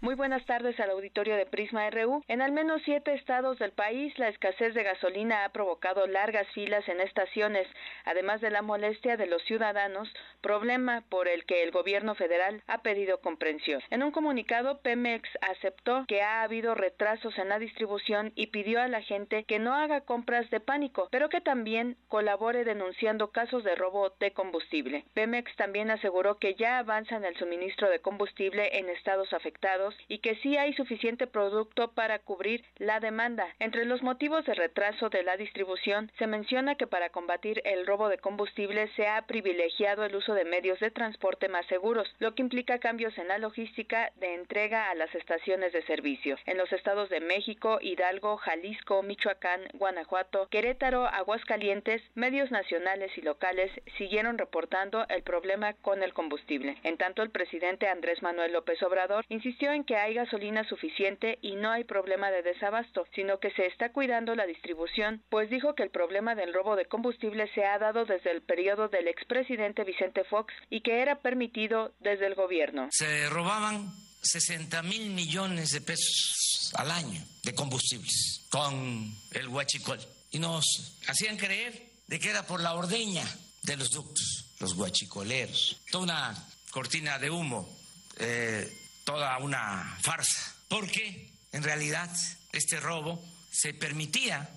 Muy 0.00 0.14
buenas 0.14 0.46
tardes 0.46 0.78
al 0.78 0.90
auditorio 0.90 1.34
de 1.34 1.44
Prisma 1.44 1.90
RU. 1.90 2.22
En 2.28 2.40
al 2.40 2.52
menos 2.52 2.80
siete 2.84 3.14
estados 3.14 3.58
del 3.58 3.72
país, 3.72 4.16
la 4.16 4.28
escasez 4.28 4.72
de 4.72 4.84
gasolina 4.84 5.44
ha 5.44 5.48
provocado 5.48 6.06
largas 6.06 6.46
filas 6.54 6.88
en 6.88 7.00
estaciones, 7.00 7.66
además 8.04 8.40
de 8.40 8.52
la 8.52 8.62
molestia 8.62 9.16
de 9.16 9.26
los 9.26 9.42
ciudadanos, 9.42 10.08
problema 10.40 11.02
por 11.08 11.26
el 11.26 11.44
que 11.46 11.64
el 11.64 11.72
gobierno 11.72 12.14
federal 12.14 12.62
ha 12.68 12.82
pedido 12.82 13.20
comprensión. 13.20 13.82
En 13.90 14.04
un 14.04 14.12
comunicado, 14.12 14.78
Pemex 14.82 15.28
aceptó 15.40 16.04
que 16.06 16.22
ha 16.22 16.42
habido 16.42 16.76
retrasos 16.76 17.36
en 17.36 17.48
la 17.48 17.58
distribución 17.58 18.30
y 18.36 18.46
pidió 18.46 18.80
a 18.80 18.86
la 18.86 19.02
gente 19.02 19.42
que 19.42 19.58
no 19.58 19.74
haga 19.74 20.02
compras 20.02 20.48
de 20.50 20.60
pánico, 20.60 21.08
pero 21.10 21.28
que 21.28 21.40
también 21.40 21.96
colabore 22.06 22.62
denunciando 22.62 23.32
casos 23.32 23.64
de 23.64 23.74
robo 23.74 24.10
de 24.20 24.30
combustible. 24.30 25.04
Pemex 25.14 25.56
también 25.56 25.90
aseguró 25.90 26.38
que 26.38 26.54
ya 26.54 26.78
avanza 26.78 27.16
en 27.16 27.24
el 27.24 27.36
suministro 27.36 27.90
de 27.90 27.98
combustible 27.98 28.78
en 28.78 28.88
estados 28.90 29.32
afectados 29.32 29.87
y 30.08 30.18
que 30.18 30.36
sí 30.36 30.56
hay 30.56 30.72
suficiente 30.74 31.26
producto 31.26 31.92
para 31.92 32.18
cubrir 32.18 32.64
la 32.78 33.00
demanda. 33.00 33.46
Entre 33.58 33.84
los 33.84 34.02
motivos 34.02 34.44
de 34.46 34.54
retraso 34.54 35.08
de 35.08 35.22
la 35.22 35.36
distribución 35.36 36.10
se 36.18 36.26
menciona 36.26 36.74
que 36.74 36.86
para 36.86 37.10
combatir 37.10 37.60
el 37.64 37.86
robo 37.86 38.08
de 38.08 38.18
combustible 38.18 38.88
se 38.96 39.06
ha 39.06 39.22
privilegiado 39.22 40.04
el 40.04 40.14
uso 40.14 40.34
de 40.34 40.44
medios 40.44 40.80
de 40.80 40.90
transporte 40.90 41.48
más 41.48 41.66
seguros, 41.66 42.08
lo 42.18 42.34
que 42.34 42.42
implica 42.42 42.78
cambios 42.78 43.16
en 43.18 43.28
la 43.28 43.38
logística 43.38 44.12
de 44.16 44.34
entrega 44.34 44.90
a 44.90 44.94
las 44.94 45.14
estaciones 45.14 45.72
de 45.72 45.82
servicio. 45.82 46.36
En 46.46 46.58
los 46.58 46.72
estados 46.72 47.08
de 47.08 47.20
México, 47.20 47.78
Hidalgo, 47.80 48.36
Jalisco, 48.36 49.02
Michoacán, 49.02 49.60
Guanajuato, 49.74 50.48
Querétaro, 50.48 51.06
Aguascalientes, 51.06 52.02
medios 52.14 52.50
nacionales 52.50 53.16
y 53.16 53.22
locales 53.22 53.70
siguieron 53.96 54.38
reportando 54.38 55.06
el 55.08 55.22
problema 55.22 55.74
con 55.74 56.02
el 56.02 56.12
combustible. 56.12 56.76
En 56.82 56.96
tanto, 56.96 57.22
el 57.22 57.30
presidente 57.30 57.88
Andrés 57.88 58.22
Manuel 58.22 58.52
López 58.52 58.82
Obrador 58.82 59.24
insistió 59.28 59.72
que 59.84 59.96
hay 59.96 60.14
gasolina 60.14 60.64
suficiente 60.68 61.38
y 61.42 61.56
no 61.56 61.70
hay 61.70 61.84
problema 61.84 62.30
de 62.30 62.42
desabasto, 62.42 63.06
sino 63.14 63.38
que 63.38 63.50
se 63.52 63.66
está 63.66 63.92
cuidando 63.92 64.34
la 64.34 64.46
distribución, 64.46 65.22
pues 65.30 65.50
dijo 65.50 65.74
que 65.74 65.82
el 65.82 65.90
problema 65.90 66.34
del 66.34 66.52
robo 66.52 66.76
de 66.76 66.86
combustible 66.86 67.50
se 67.54 67.64
ha 67.64 67.78
dado 67.78 68.04
desde 68.04 68.30
el 68.30 68.42
periodo 68.42 68.88
del 68.88 69.08
expresidente 69.08 69.84
Vicente 69.84 70.24
Fox 70.24 70.52
y 70.70 70.80
que 70.80 71.00
era 71.02 71.20
permitido 71.20 71.92
desde 72.00 72.26
el 72.26 72.34
gobierno. 72.34 72.88
Se 72.90 73.28
robaban 73.28 73.90
60 74.22 74.82
mil 74.82 75.10
millones 75.10 75.70
de 75.70 75.80
pesos 75.80 76.72
al 76.74 76.90
año 76.90 77.22
de 77.42 77.54
combustibles 77.54 78.46
con 78.50 79.14
el 79.32 79.48
huachicol 79.48 79.98
y 80.30 80.38
nos 80.38 80.98
hacían 81.06 81.36
creer 81.36 81.88
de 82.06 82.18
que 82.18 82.30
era 82.30 82.46
por 82.46 82.60
la 82.60 82.74
ordeña 82.74 83.24
de 83.62 83.76
los 83.76 83.90
ductos, 83.90 84.46
los 84.60 84.74
huachicoleros, 84.74 85.80
toda 85.90 86.04
una 86.04 86.48
cortina 86.70 87.18
de 87.18 87.30
humo. 87.30 87.76
Eh, 88.18 88.87
toda 89.08 89.38
una 89.38 89.96
farsa, 90.02 90.54
porque 90.68 91.32
en 91.52 91.62
realidad 91.62 92.14
este 92.52 92.78
robo 92.78 93.24
se 93.50 93.72
permitía 93.72 94.50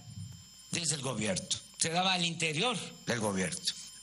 desde 0.72 0.96
el 0.96 1.02
gobierno, 1.02 1.48
se 1.78 1.90
daba 1.90 2.12
al 2.12 2.26
interior 2.26 2.78
del 3.06 3.22
gobierno. 3.22 3.62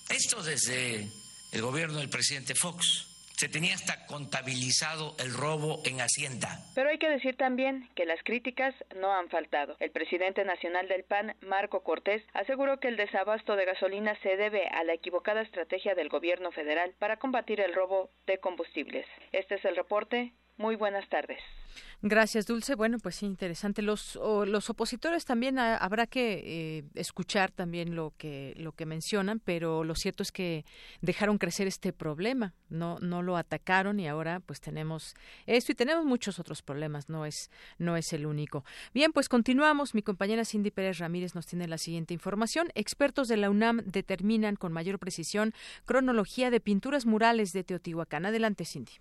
Esto 0.09 0.43
desde 0.43 1.07
el 1.53 1.61
gobierno 1.61 1.99
del 1.99 2.09
presidente 2.09 2.55
Fox. 2.55 3.08
Se 3.39 3.49
tenía 3.49 3.77
hasta 3.77 4.05
contabilizado 4.07 5.15
el 5.21 5.33
robo 5.33 5.79
en 5.85 6.01
Hacienda. 6.01 6.59
Pero 6.75 6.91
hay 6.91 6.99
que 6.99 7.09
decir 7.09 7.37
también 7.37 7.89
que 7.95 8.05
las 8.05 8.21
críticas 8.25 8.75
no 8.97 9.13
han 9.13 9.29
faltado. 9.29 9.77
El 9.79 9.93
presidente 9.93 10.45
nacional 10.45 10.89
del 10.89 11.05
PAN, 11.05 11.37
Marco 11.43 11.85
Cortés, 11.85 12.21
aseguró 12.35 12.81
que 12.81 12.89
el 12.89 12.97
desabasto 12.97 13.55
de 13.55 13.65
gasolina 13.65 14.19
se 14.25 14.37
debe 14.37 14.67
a 14.67 14.83
la 14.83 14.95
equivocada 14.95 15.43
estrategia 15.43 15.95
del 15.95 16.09
gobierno 16.09 16.51
federal 16.51 16.95
para 16.99 17.19
combatir 17.19 17.61
el 17.61 17.75
robo 17.75 18.11
de 18.27 18.39
combustibles. 18.39 19.07
Este 19.31 19.55
es 19.55 19.65
el 19.65 19.77
reporte. 19.77 20.33
Muy 20.59 20.75
buenas 20.75 21.09
tardes. 21.09 21.39
Gracias, 22.03 22.47
Dulce. 22.47 22.75
Bueno, 22.75 22.99
pues 22.99 23.15
sí, 23.15 23.27
interesante. 23.27 23.81
Los, 23.81 24.17
los 24.17 24.71
opositores 24.71 25.25
también 25.25 25.59
habrá 25.59 26.09
que 26.09 26.43
eh, 26.79 26.85
escuchar 26.95 27.53
también 27.53 27.95
lo 27.95 28.13
que 28.19 28.55
lo 28.57 28.73
que 28.73 28.85
mencionan, 28.85 29.39
pero 29.39 29.85
lo 29.85 29.95
cierto 29.95 30.25
es 30.25 30.33
que 30.33 30.65
dejaron 31.01 31.39
crecer 31.39 31.69
este 31.69 31.93
problema, 31.93 32.55
no 32.71 32.99
no 33.01 33.23
lo 33.23 33.37
atacaron 33.37 34.01
y 34.01 34.09
ahora 34.09 34.41
pues 34.41 34.61
tenemos 34.61 35.15
esto 35.47 35.71
y 35.71 35.75
tenemos 35.77 36.05
muchos 36.05 36.41
otros 36.41 36.63
problemas. 36.63 37.09
No 37.09 37.25
es 37.25 37.51
no 37.79 37.97
es 37.97 38.13
el 38.13 38.27
único. 38.27 38.65
Bien, 38.93 39.13
pues 39.13 39.29
continuamos. 39.29 39.95
Mi 39.95 40.03
compañera 40.03 40.45
Cindy 40.45 40.73
Pérez 40.73 40.99
Ramírez 40.99 41.37
nos 41.37 41.47
tiene 41.47 41.69
la 41.69 41.79
siguiente 41.79 42.15
información. 42.15 42.69
Expertos 42.75 43.29
de 43.29 43.37
la 43.37 43.51
UNAM 43.51 43.83
determinan 43.85 44.57
con 44.57 44.73
mayor 44.73 44.99
precisión 44.99 45.53
cronología 45.85 46.51
de 46.51 46.61
pinturas 46.61 47.07
murales 47.07 47.53
de 47.53 47.63
Teotihuacán. 47.63 48.27
Adelante, 48.27 48.65
Cindy. 48.65 48.99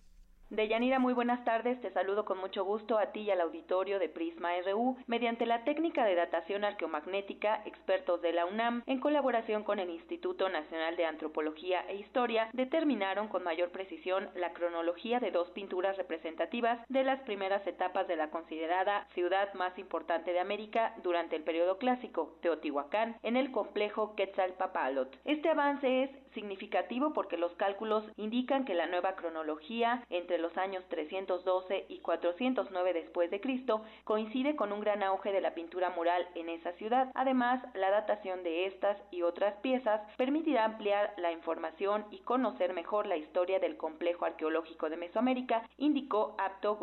Deyanira, 0.49 0.97
muy 0.97 1.11
buenas 1.11 1.43
tardes. 1.43 1.81
Te 1.81 1.91
saludo 1.91 2.23
con 2.23 2.37
mucho 2.37 2.63
gusto 2.63 2.97
a 2.97 3.07
ti 3.07 3.19
y 3.19 3.31
al 3.31 3.41
auditorio 3.41 3.99
de 3.99 4.07
Prisma 4.07 4.51
RU. 4.65 4.95
Mediante 5.05 5.45
la 5.45 5.65
técnica 5.65 6.05
de 6.05 6.15
datación 6.15 6.63
arqueomagnética, 6.63 7.63
expertos 7.65 8.21
de 8.21 8.31
la 8.31 8.45
UNAM, 8.45 8.81
en 8.85 9.01
colaboración 9.01 9.65
con 9.65 9.79
el 9.79 9.89
Instituto 9.89 10.47
Nacional 10.47 10.95
de 10.95 11.05
Antropología 11.05 11.81
e 11.89 11.97
Historia, 11.97 12.47
determinaron 12.53 13.27
con 13.27 13.43
mayor 13.43 13.71
precisión 13.71 14.29
la 14.35 14.53
cronología 14.53 15.19
de 15.19 15.31
dos 15.31 15.51
pinturas 15.51 15.97
representativas 15.97 16.79
de 16.87 17.03
las 17.03 17.19
primeras 17.23 17.67
etapas 17.67 18.07
de 18.07 18.15
la 18.15 18.29
considerada 18.29 19.05
ciudad 19.15 19.53
más 19.53 19.77
importante 19.77 20.31
de 20.31 20.39
América 20.39 20.95
durante 21.03 21.35
el 21.35 21.43
periodo 21.43 21.77
clásico, 21.77 22.37
Teotihuacán, 22.41 23.17
en 23.21 23.35
el 23.35 23.51
complejo 23.51 24.15
Quetzalpapalot. 24.15 25.13
Este 25.25 25.49
avance 25.49 26.03
es 26.03 26.26
significativo 26.37 27.13
porque 27.13 27.35
los 27.35 27.51
cálculos 27.53 28.03
indican 28.15 28.63
que 28.63 28.75
la 28.75 28.85
nueva 28.85 29.15
cronología 29.15 30.05
entre 30.11 30.37
los 30.37 30.55
años 30.55 30.83
312 30.89 31.87
y 31.89 31.97
409 31.97 32.93
después 32.93 33.31
de 33.31 33.41
Cristo 33.41 33.83
coincide 34.03 34.55
con 34.55 34.71
un 34.71 34.79
gran 34.79 35.01
auge 35.01 35.31
de 35.31 35.41
la 35.41 35.55
pintura 35.55 35.89
mural 35.89 36.27
en 36.35 36.49
esa 36.49 36.73
ciudad. 36.73 37.09
Además, 37.15 37.63
la 37.73 37.89
datación 37.89 38.43
de 38.43 38.67
estas 38.67 38.97
y 39.09 39.23
otras 39.23 39.55
piezas 39.61 39.99
permitirá 40.15 40.65
ampliar 40.65 41.15
la 41.17 41.31
información 41.31 42.05
y 42.11 42.19
conocer 42.19 42.73
mejor 42.73 43.07
la 43.07 43.17
historia 43.17 43.59
del 43.59 43.75
complejo 43.75 44.25
arqueológico 44.25 44.91
de 44.91 44.97
Mesoamérica, 44.97 45.67
indicó 45.77 46.35
Apto 46.37 46.77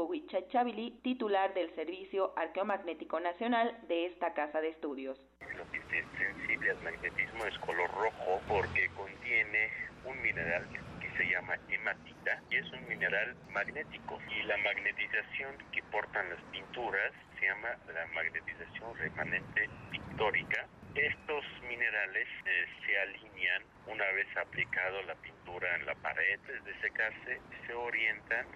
Chavili, 0.49 0.91
titular 1.03 1.55
del 1.55 1.73
Servicio 1.77 2.33
Arqueomagnético 2.37 3.21
Nacional 3.21 3.79
de 3.87 4.07
esta 4.07 4.35
casa 4.35 4.61
de 4.61 4.71
estudios. 4.71 5.17
Es 5.41 6.05
sensible 6.19 6.71
al 6.71 6.83
magnetismo 6.83 7.45
es 7.45 7.59
color 7.59 7.91
rojo 7.91 8.41
porque 8.49 8.89
contiene 8.97 9.44
un 10.05 10.21
mineral 10.23 10.69
que 11.01 11.11
se 11.17 11.31
llama 11.31 11.55
hematita 11.69 12.41
y 12.51 12.57
es 12.57 12.71
un 12.73 12.89
mineral 12.89 13.37
magnético 13.53 14.19
y 14.29 14.43
la 14.45 14.57
magnetización 14.59 15.57
que 15.71 15.83
portan 15.85 16.29
las 16.31 16.41
pinturas 16.51 17.13
se 17.39 17.47
llama 17.47 17.69
la 17.93 18.07
magnetización 18.15 18.97
remanente 18.97 19.69
pictórica. 19.91 20.67
Estos 20.95 21.45
minerales 21.69 22.29
eh, 22.47 22.67
se 22.87 22.99
alinean 22.99 23.63
una 23.87 24.11
vez 24.13 24.29
aplicado 24.37 25.03
la 25.03 25.15
pintura 25.17 25.77
en 25.77 25.87
la 25.87 25.95
pared, 25.97 26.41
desde 26.47 26.81
secarse, 26.81 27.41
se 27.67 27.75
orientan 27.75 28.47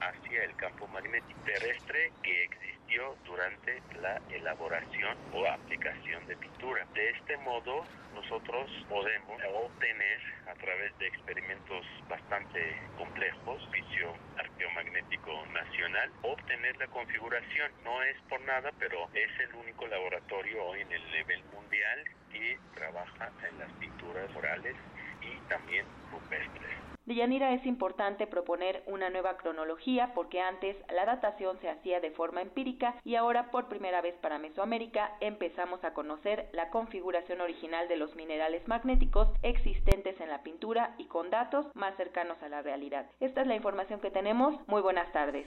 hacia 0.00 0.44
el 0.44 0.54
campo 0.56 0.86
magnético 0.88 1.40
terrestre 1.44 2.12
que 2.22 2.44
existió 2.44 3.16
durante 3.24 3.80
la 4.00 4.20
elaboración 4.30 5.16
o 5.32 5.46
aplicación 5.46 6.26
de 6.26 6.36
pintura. 6.36 6.86
De 6.94 7.10
este 7.10 7.36
modo, 7.38 7.84
nosotros 8.14 8.70
podemos 8.88 9.40
obtener 9.54 10.20
a 10.48 10.54
través 10.54 10.96
de 10.98 11.06
experimentos 11.06 11.84
bastante 12.08 12.76
complejos, 12.96 13.70
vicio 13.70 14.12
arqueomagnético 14.38 15.46
nacional, 15.46 16.10
obtener 16.22 16.76
la 16.78 16.86
configuración. 16.88 17.70
No 17.84 18.02
es 18.02 18.16
por 18.28 18.40
nada, 18.42 18.70
pero 18.78 19.08
es 19.14 19.30
el 19.40 19.54
único 19.54 19.86
laboratorio 19.86 20.64
hoy 20.64 20.80
en 20.80 20.92
el 20.92 21.12
nivel 21.12 21.44
mundial 21.54 22.04
que 22.32 22.58
trabaja 22.74 23.30
en 23.48 23.58
las 23.58 23.72
pinturas 23.74 24.34
orales 24.34 24.76
y 25.22 25.36
también 25.48 25.84
rupestres. 26.10 26.95
Deyanira 27.06 27.54
es 27.54 27.64
importante 27.66 28.26
proponer 28.26 28.82
una 28.86 29.10
nueva 29.10 29.36
cronología 29.36 30.12
porque 30.12 30.40
antes 30.40 30.76
la 30.92 31.04
datación 31.04 31.56
se 31.60 31.68
hacía 31.68 32.00
de 32.00 32.10
forma 32.10 32.42
empírica 32.42 32.96
y 33.04 33.14
ahora 33.14 33.52
por 33.52 33.68
primera 33.68 34.02
vez 34.02 34.16
para 34.20 34.40
Mesoamérica 34.40 35.16
empezamos 35.20 35.84
a 35.84 35.92
conocer 35.92 36.48
la 36.52 36.70
configuración 36.70 37.40
original 37.40 37.86
de 37.86 37.96
los 37.96 38.16
minerales 38.16 38.66
magnéticos 38.66 39.28
existentes 39.42 40.20
en 40.20 40.30
la 40.30 40.42
pintura 40.42 40.96
y 40.98 41.04
con 41.04 41.30
datos 41.30 41.66
más 41.74 41.96
cercanos 41.96 42.42
a 42.42 42.48
la 42.48 42.60
realidad. 42.62 43.06
Esta 43.20 43.42
es 43.42 43.46
la 43.46 43.54
información 43.54 44.00
que 44.00 44.10
tenemos. 44.10 44.56
Muy 44.66 44.82
buenas 44.82 45.12
tardes. 45.12 45.46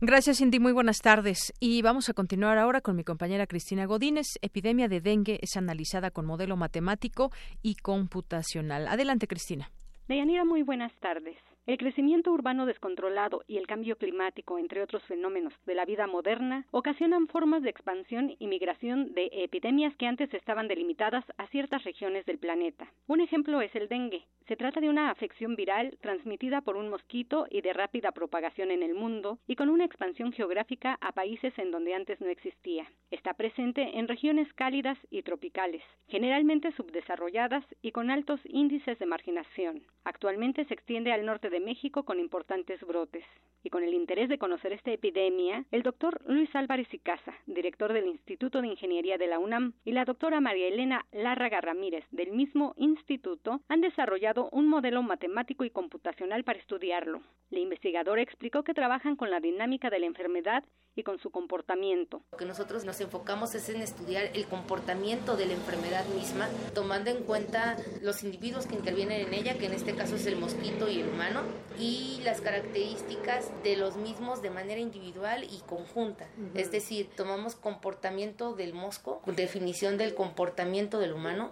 Gracias, 0.00 0.38
Cindy. 0.38 0.58
Muy 0.58 0.72
buenas 0.72 1.02
tardes. 1.02 1.52
Y 1.60 1.82
vamos 1.82 2.08
a 2.08 2.14
continuar 2.14 2.56
ahora 2.56 2.80
con 2.80 2.96
mi 2.96 3.04
compañera 3.04 3.46
Cristina 3.46 3.84
Godínez. 3.84 4.38
Epidemia 4.40 4.88
de 4.88 5.02
dengue 5.02 5.38
es 5.42 5.58
analizada 5.58 6.10
con 6.10 6.24
modelo 6.24 6.56
matemático 6.56 7.30
y 7.60 7.74
computacional. 7.74 8.88
Adelante, 8.88 9.26
Cristina. 9.26 9.70
Deyanira, 10.08 10.44
muy 10.44 10.62
buenas 10.62 10.92
tardes. 11.00 11.36
El 11.66 11.78
crecimiento 11.78 12.30
urbano 12.30 12.66
descontrolado 12.66 13.42
y 13.48 13.56
el 13.56 13.66
cambio 13.66 13.96
climático, 13.96 14.58
entre 14.58 14.82
otros 14.82 15.02
fenómenos 15.04 15.54
de 15.64 15.74
la 15.74 15.86
vida 15.86 16.06
moderna, 16.06 16.66
ocasionan 16.72 17.26
formas 17.26 17.62
de 17.62 17.70
expansión 17.70 18.36
y 18.38 18.48
migración 18.48 19.14
de 19.14 19.30
epidemias 19.32 19.96
que 19.96 20.06
antes 20.06 20.34
estaban 20.34 20.68
delimitadas 20.68 21.24
a 21.38 21.46
ciertas 21.46 21.82
regiones 21.84 22.26
del 22.26 22.36
planeta. 22.36 22.92
Un 23.06 23.22
ejemplo 23.22 23.62
es 23.62 23.74
el 23.74 23.88
dengue. 23.88 24.26
Se 24.46 24.56
trata 24.56 24.78
de 24.78 24.90
una 24.90 25.10
afección 25.10 25.56
viral 25.56 25.96
transmitida 26.02 26.60
por 26.60 26.76
un 26.76 26.90
mosquito 26.90 27.46
y 27.48 27.62
de 27.62 27.72
rápida 27.72 28.12
propagación 28.12 28.70
en 28.70 28.82
el 28.82 28.94
mundo 28.94 29.38
y 29.46 29.56
con 29.56 29.70
una 29.70 29.86
expansión 29.86 30.32
geográfica 30.32 30.98
a 31.00 31.12
países 31.12 31.58
en 31.58 31.70
donde 31.70 31.94
antes 31.94 32.20
no 32.20 32.28
existía. 32.28 32.86
Está 33.10 33.32
presente 33.32 33.98
en 33.98 34.06
regiones 34.06 34.52
cálidas 34.52 34.98
y 35.10 35.22
tropicales, 35.22 35.82
generalmente 36.08 36.72
subdesarrolladas 36.72 37.64
y 37.80 37.92
con 37.92 38.10
altos 38.10 38.38
índices 38.44 38.98
de 38.98 39.06
marginación. 39.06 39.82
Actualmente 40.04 40.66
se 40.66 40.74
extiende 40.74 41.10
al 41.10 41.24
norte 41.24 41.48
México 41.60 42.04
con 42.04 42.20
importantes 42.20 42.80
brotes. 42.86 43.24
Y 43.62 43.70
con 43.70 43.82
el 43.82 43.94
interés 43.94 44.28
de 44.28 44.38
conocer 44.38 44.72
esta 44.72 44.90
epidemia, 44.90 45.64
el 45.70 45.82
doctor 45.82 46.20
Luis 46.26 46.54
Álvarez 46.54 46.86
y 46.92 46.98
Casa, 46.98 47.34
director 47.46 47.92
del 47.92 48.06
Instituto 48.06 48.60
de 48.60 48.68
Ingeniería 48.68 49.16
de 49.16 49.26
la 49.26 49.38
UNAM, 49.38 49.72
y 49.84 49.92
la 49.92 50.04
doctora 50.04 50.40
María 50.40 50.68
Elena 50.68 51.06
Lárraga 51.12 51.62
Ramírez, 51.62 52.04
del 52.10 52.32
mismo 52.32 52.74
instituto, 52.76 53.62
han 53.68 53.80
desarrollado 53.80 54.50
un 54.52 54.68
modelo 54.68 55.02
matemático 55.02 55.64
y 55.64 55.70
computacional 55.70 56.44
para 56.44 56.58
estudiarlo. 56.58 57.22
La 57.50 57.60
investigadora 57.60 58.20
explicó 58.20 58.64
que 58.64 58.74
trabajan 58.74 59.16
con 59.16 59.30
la 59.30 59.40
dinámica 59.40 59.88
de 59.88 60.00
la 60.00 60.06
enfermedad 60.06 60.64
y 60.96 61.02
con 61.02 61.18
su 61.18 61.30
comportamiento. 61.30 62.22
Lo 62.32 62.38
que 62.38 62.44
nosotros 62.44 62.84
nos 62.84 63.00
enfocamos 63.00 63.54
es 63.54 63.68
en 63.68 63.80
estudiar 63.80 64.30
el 64.34 64.46
comportamiento 64.46 65.36
de 65.36 65.46
la 65.46 65.54
enfermedad 65.54 66.04
misma, 66.14 66.48
tomando 66.74 67.10
en 67.10 67.24
cuenta 67.24 67.76
los 68.02 68.22
individuos 68.22 68.66
que 68.66 68.76
intervienen 68.76 69.26
en 69.26 69.34
ella, 69.34 69.58
que 69.58 69.66
en 69.66 69.72
este 69.72 69.94
caso 69.94 70.16
es 70.16 70.26
el 70.26 70.36
mosquito 70.36 70.88
y 70.88 71.00
el 71.00 71.08
humano, 71.08 71.42
y 71.78 72.20
las 72.24 72.40
características 72.40 73.50
de 73.62 73.76
los 73.76 73.96
mismos 73.96 74.42
de 74.42 74.50
manera 74.50 74.80
individual 74.80 75.44
y 75.44 75.60
conjunta. 75.66 76.26
Es 76.54 76.70
decir, 76.70 77.10
tomamos 77.16 77.56
comportamiento 77.56 78.54
del 78.54 78.74
mosco, 78.74 79.20
definición 79.26 79.98
del 79.98 80.14
comportamiento 80.14 80.98
del 80.98 81.12
humano, 81.12 81.50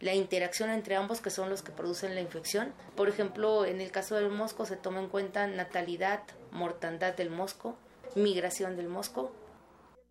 la 0.00 0.14
interacción 0.14 0.70
entre 0.70 0.96
ambos 0.96 1.20
que 1.20 1.30
son 1.30 1.50
los 1.50 1.62
que 1.62 1.72
producen 1.72 2.14
la 2.14 2.20
infección. 2.20 2.72
Por 2.96 3.08
ejemplo, 3.08 3.64
en 3.64 3.80
el 3.80 3.90
caso 3.90 4.14
del 4.16 4.30
mosco 4.30 4.66
se 4.66 4.76
toma 4.76 5.00
en 5.00 5.08
cuenta 5.08 5.46
natalidad, 5.46 6.22
mortandad 6.52 7.14
del 7.14 7.30
mosco, 7.30 7.76
migración 8.14 8.76
del 8.76 8.88
mosco. 8.88 9.32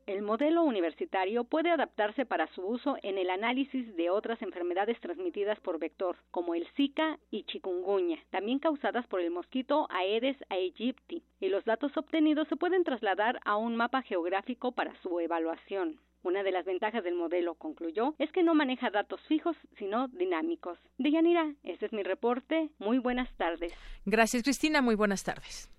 El 0.05 0.21
modelo 0.21 0.63
universitario 0.63 1.45
puede 1.45 1.69
adaptarse 1.69 2.25
para 2.25 2.47
su 2.47 2.61
uso 2.61 2.97
en 3.03 3.17
el 3.17 3.29
análisis 3.29 3.95
de 3.95 4.09
otras 4.09 4.41
enfermedades 4.41 4.99
transmitidas 4.99 5.57
por 5.61 5.79
vector, 5.79 6.17
como 6.29 6.55
el 6.55 6.67
Zika 6.75 7.19
y 7.31 7.43
chikungunya, 7.43 8.19
también 8.29 8.59
causadas 8.59 9.07
por 9.07 9.21
el 9.21 9.31
mosquito 9.31 9.87
Aedes 9.89 10.35
aegypti, 10.49 11.23
y 11.39 11.47
los 11.47 11.63
datos 11.63 11.95
obtenidos 11.95 12.49
se 12.49 12.57
pueden 12.57 12.83
trasladar 12.83 13.39
a 13.45 13.55
un 13.55 13.77
mapa 13.77 14.01
geográfico 14.01 14.73
para 14.73 14.93
su 15.01 15.21
evaluación. 15.21 15.99
Una 16.21 16.43
de 16.43 16.51
las 16.51 16.65
ventajas 16.65 17.03
del 17.03 17.15
modelo, 17.15 17.55
concluyó, 17.55 18.15
es 18.17 18.31
que 18.31 18.43
no 18.43 18.55
maneja 18.55 18.89
datos 18.89 19.21
fijos, 19.27 19.55
sino 19.77 20.09
dinámicos. 20.09 20.79
Deyanira, 20.97 21.53
este 21.63 21.85
es 21.85 21.93
mi 21.93 22.03
reporte. 22.03 22.69
Muy 22.77 22.97
buenas 22.97 23.29
tardes. 23.37 23.73
Gracias, 24.05 24.43
Cristina. 24.43 24.81
Muy 24.81 24.95
buenas 24.95 25.23
tardes. 25.23 25.69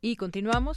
Y 0.00 0.16
continuamos. 0.16 0.76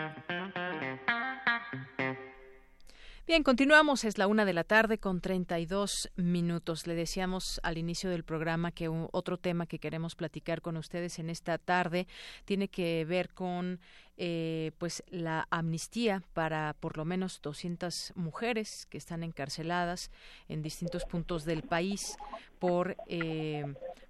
Bien, 3.31 3.43
continuamos. 3.43 4.03
Es 4.03 4.17
la 4.17 4.27
una 4.27 4.43
de 4.43 4.51
la 4.51 4.65
tarde 4.65 4.97
con 4.97 5.21
32 5.21 6.11
minutos. 6.17 6.85
Le 6.85 6.95
decíamos 6.95 7.61
al 7.63 7.77
inicio 7.77 8.09
del 8.09 8.25
programa 8.25 8.73
que 8.73 8.89
otro 8.89 9.37
tema 9.37 9.67
que 9.67 9.79
queremos 9.79 10.15
platicar 10.15 10.61
con 10.61 10.75
ustedes 10.75 11.17
en 11.17 11.29
esta 11.29 11.57
tarde 11.57 12.07
tiene 12.43 12.67
que 12.67 13.05
ver 13.05 13.29
con 13.29 13.79
eh, 14.17 14.71
pues 14.79 15.01
la 15.07 15.47
amnistía 15.49 16.21
para 16.33 16.75
por 16.77 16.97
lo 16.97 17.05
menos 17.05 17.39
200 17.41 18.11
mujeres 18.15 18.85
que 18.87 18.97
están 18.97 19.23
encarceladas 19.23 20.11
en 20.49 20.61
distintos 20.61 21.05
puntos 21.05 21.45
del 21.45 21.63
país 21.63 22.17
por 22.59 22.97
eh, 23.07 23.63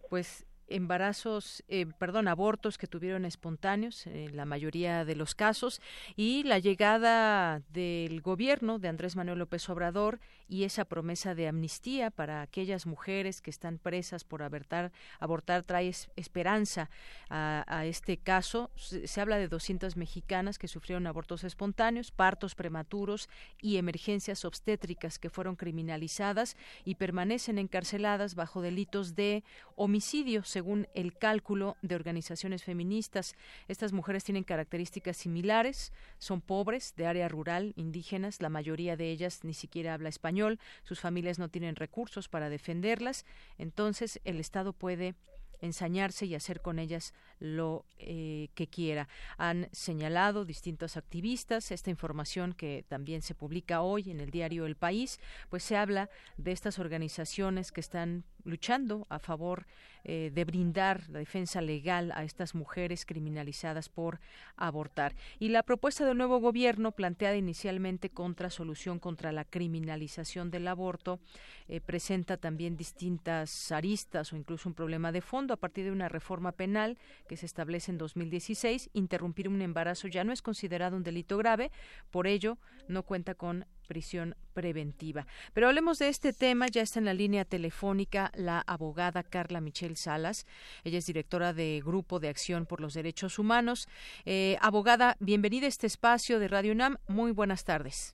pues 0.10 0.48
embarazos, 0.76 1.64
eh, 1.68 1.86
perdón, 1.98 2.28
abortos 2.28 2.78
que 2.78 2.88
tuvieron 2.88 3.26
espontáneos 3.26 4.08
en 4.08 4.36
la 4.36 4.46
mayoría 4.46 5.06
de 5.06 5.16
los 5.16 5.36
casos 5.36 5.82
y 6.16 6.44
la 6.44 6.60
llegada 6.60 7.62
del 7.70 8.22
gobierno 8.22 8.80
de 8.80 8.88
Andrés 8.88 9.16
Manuel 9.16 9.40
López 9.40 9.70
Obrador 9.70 10.20
y 10.52 10.66
esa 10.66 10.84
promesa 10.84 11.34
de 11.34 11.48
amnistía 11.48 12.12
para 12.12 12.42
aquellas 12.42 12.86
mujeres 12.86 13.42
que 13.42 13.50
están 13.50 13.78
presas 13.78 14.26
por 14.26 14.44
abortar, 14.44 14.92
abortar 15.20 15.64
trae 15.64 15.94
esperanza 16.18 16.90
a, 17.30 17.86
este 17.86 18.18
caso. 18.18 18.70
Se, 18.76 19.22
habla 19.22 19.38
de 19.38 19.48
200 19.48 19.96
mexicanas 19.96 20.60
que 20.60 20.68
sufrieron 20.68 21.08
abortos 21.08 21.46
espontáneos, 21.46 22.12
partos 22.12 22.54
prematuros 22.56 23.30
y 23.62 23.78
emergencias 23.78 24.44
obstétricas 24.44 25.20
que 25.20 25.30
fueron 25.30 25.56
criminalizadas 25.56 26.58
y 26.84 26.96
permanecen 26.96 27.58
encarceladas 27.58 28.36
bajo 28.36 28.62
delitos 28.62 29.16
de 29.16 29.46
homicidio, 29.78 30.44
según 30.62 30.88
el 30.94 31.18
cálculo 31.18 31.76
de 31.82 31.96
organizaciones 31.96 32.64
feministas. 32.64 33.34
Estas 33.68 33.94
mujeres 33.94 34.24
tienen 34.24 34.44
características 34.44 35.18
similares, 35.18 35.92
son 36.20 36.40
pobres, 36.40 36.94
de 36.96 37.08
área 37.08 37.28
rural, 37.28 37.74
indígenas, 37.78 38.44
la 38.44 38.50
mayoría 38.50 38.96
de 38.96 39.10
ellas 39.10 39.44
ni 39.44 39.56
siquiera 39.56 39.96
habla 39.96 40.10
español, 40.10 40.60
sus 40.84 41.00
familias 41.00 41.40
no 41.40 41.50
tienen 41.50 41.76
recursos 41.76 42.30
para 42.30 42.50
defenderlas, 42.50 43.26
entonces 43.58 44.22
el 44.24 44.40
Estado 44.40 44.72
puede 44.72 45.16
ensañarse 45.62 46.28
y 46.28 46.36
hacer 46.36 46.62
con 46.62 46.78
ellas 46.78 47.16
lo 47.42 47.86
eh, 47.98 48.50
que 48.54 48.68
quiera. 48.68 49.10
Han 49.38 49.68
señalado 49.72 50.46
distintos 50.46 50.96
activistas 50.96 51.72
esta 51.72 51.90
información 51.90 52.54
que 52.54 52.86
también 52.88 53.24
se 53.24 53.36
publica 53.36 53.82
hoy 53.82 54.12
en 54.12 54.22
el 54.22 54.30
diario 54.30 54.66
El 54.66 54.76
País, 54.76 55.20
pues 55.50 55.64
se 55.64 55.76
habla 55.76 56.10
de 56.38 56.52
estas 56.52 56.80
organizaciones 56.80 57.72
que 57.72 57.82
están 57.82 58.24
luchando 58.44 59.08
a 59.10 59.20
favor 59.20 59.66
eh, 60.04 60.32
de 60.34 60.46
brindar 60.46 61.08
la 61.10 61.20
defensa 61.20 61.62
legal 61.62 62.12
a 62.16 62.24
estas 62.24 62.56
mujeres 62.56 63.06
criminalizadas 63.06 63.88
por 63.88 64.20
abortar. 64.56 65.16
Y 65.38 65.50
la 65.50 65.62
propuesta 65.62 66.06
del 66.06 66.18
nuevo 66.18 66.40
gobierno, 66.40 66.92
planteada 66.92 67.36
inicialmente 67.36 68.10
contra 68.10 68.50
solución 68.50 68.98
contra 68.98 69.32
la 69.32 69.46
criminalización 69.46 70.50
del 70.50 70.68
aborto, 70.68 71.20
eh, 71.68 71.82
presenta 71.82 72.38
también 72.38 72.78
distintas 72.78 73.72
aristas 73.72 74.34
o 74.34 74.38
incluso 74.38 74.70
un 74.70 74.76
problema 74.76 75.12
de 75.12 75.22
fondo 75.22 75.54
a 75.54 75.58
partir 75.58 75.86
de 75.86 75.92
una 75.92 76.10
reforma 76.10 76.52
penal 76.52 76.98
que 77.32 77.38
se 77.38 77.46
establece 77.46 77.94
en 77.94 77.98
2016. 77.98 78.90
Interrumpir 78.92 79.48
un 79.48 79.62
embarazo 79.62 80.10
ya 80.10 80.26
no 80.26 80.34
es 80.34 80.42
considerado 80.42 80.98
un 80.98 81.04
delito 81.04 81.38
grave, 81.38 81.72
por 82.12 82.28
ello 82.28 82.58
no 82.90 83.04
cuenta 83.04 83.36
con 83.36 83.66
prisión 83.88 84.36
preventiva. 84.52 85.26
Pero 85.54 85.70
hablemos 85.70 85.98
de 85.98 86.10
este 86.10 86.34
tema, 86.34 86.68
ya 86.68 86.82
está 86.82 87.00
en 87.00 87.06
la 87.06 87.14
línea 87.14 87.46
telefónica 87.46 88.32
la 88.36 88.60
abogada 88.68 89.24
Carla 89.24 89.62
Michelle 89.62 89.96
Salas, 89.96 90.46
ella 90.84 90.98
es 90.98 91.06
directora 91.06 91.54
de 91.54 91.82
Grupo 91.82 92.20
de 92.20 92.28
Acción 92.28 92.66
por 92.66 92.82
los 92.82 92.96
Derechos 92.96 93.40
Humanos. 93.40 93.88
Eh, 94.26 94.58
abogada, 94.60 95.16
bienvenida 95.22 95.68
a 95.68 95.70
este 95.70 95.88
espacio 95.88 96.38
de 96.38 96.50
Radio 96.50 96.74
UNAM, 96.74 96.98
muy 97.08 97.32
buenas 97.32 97.64
tardes. 97.64 98.14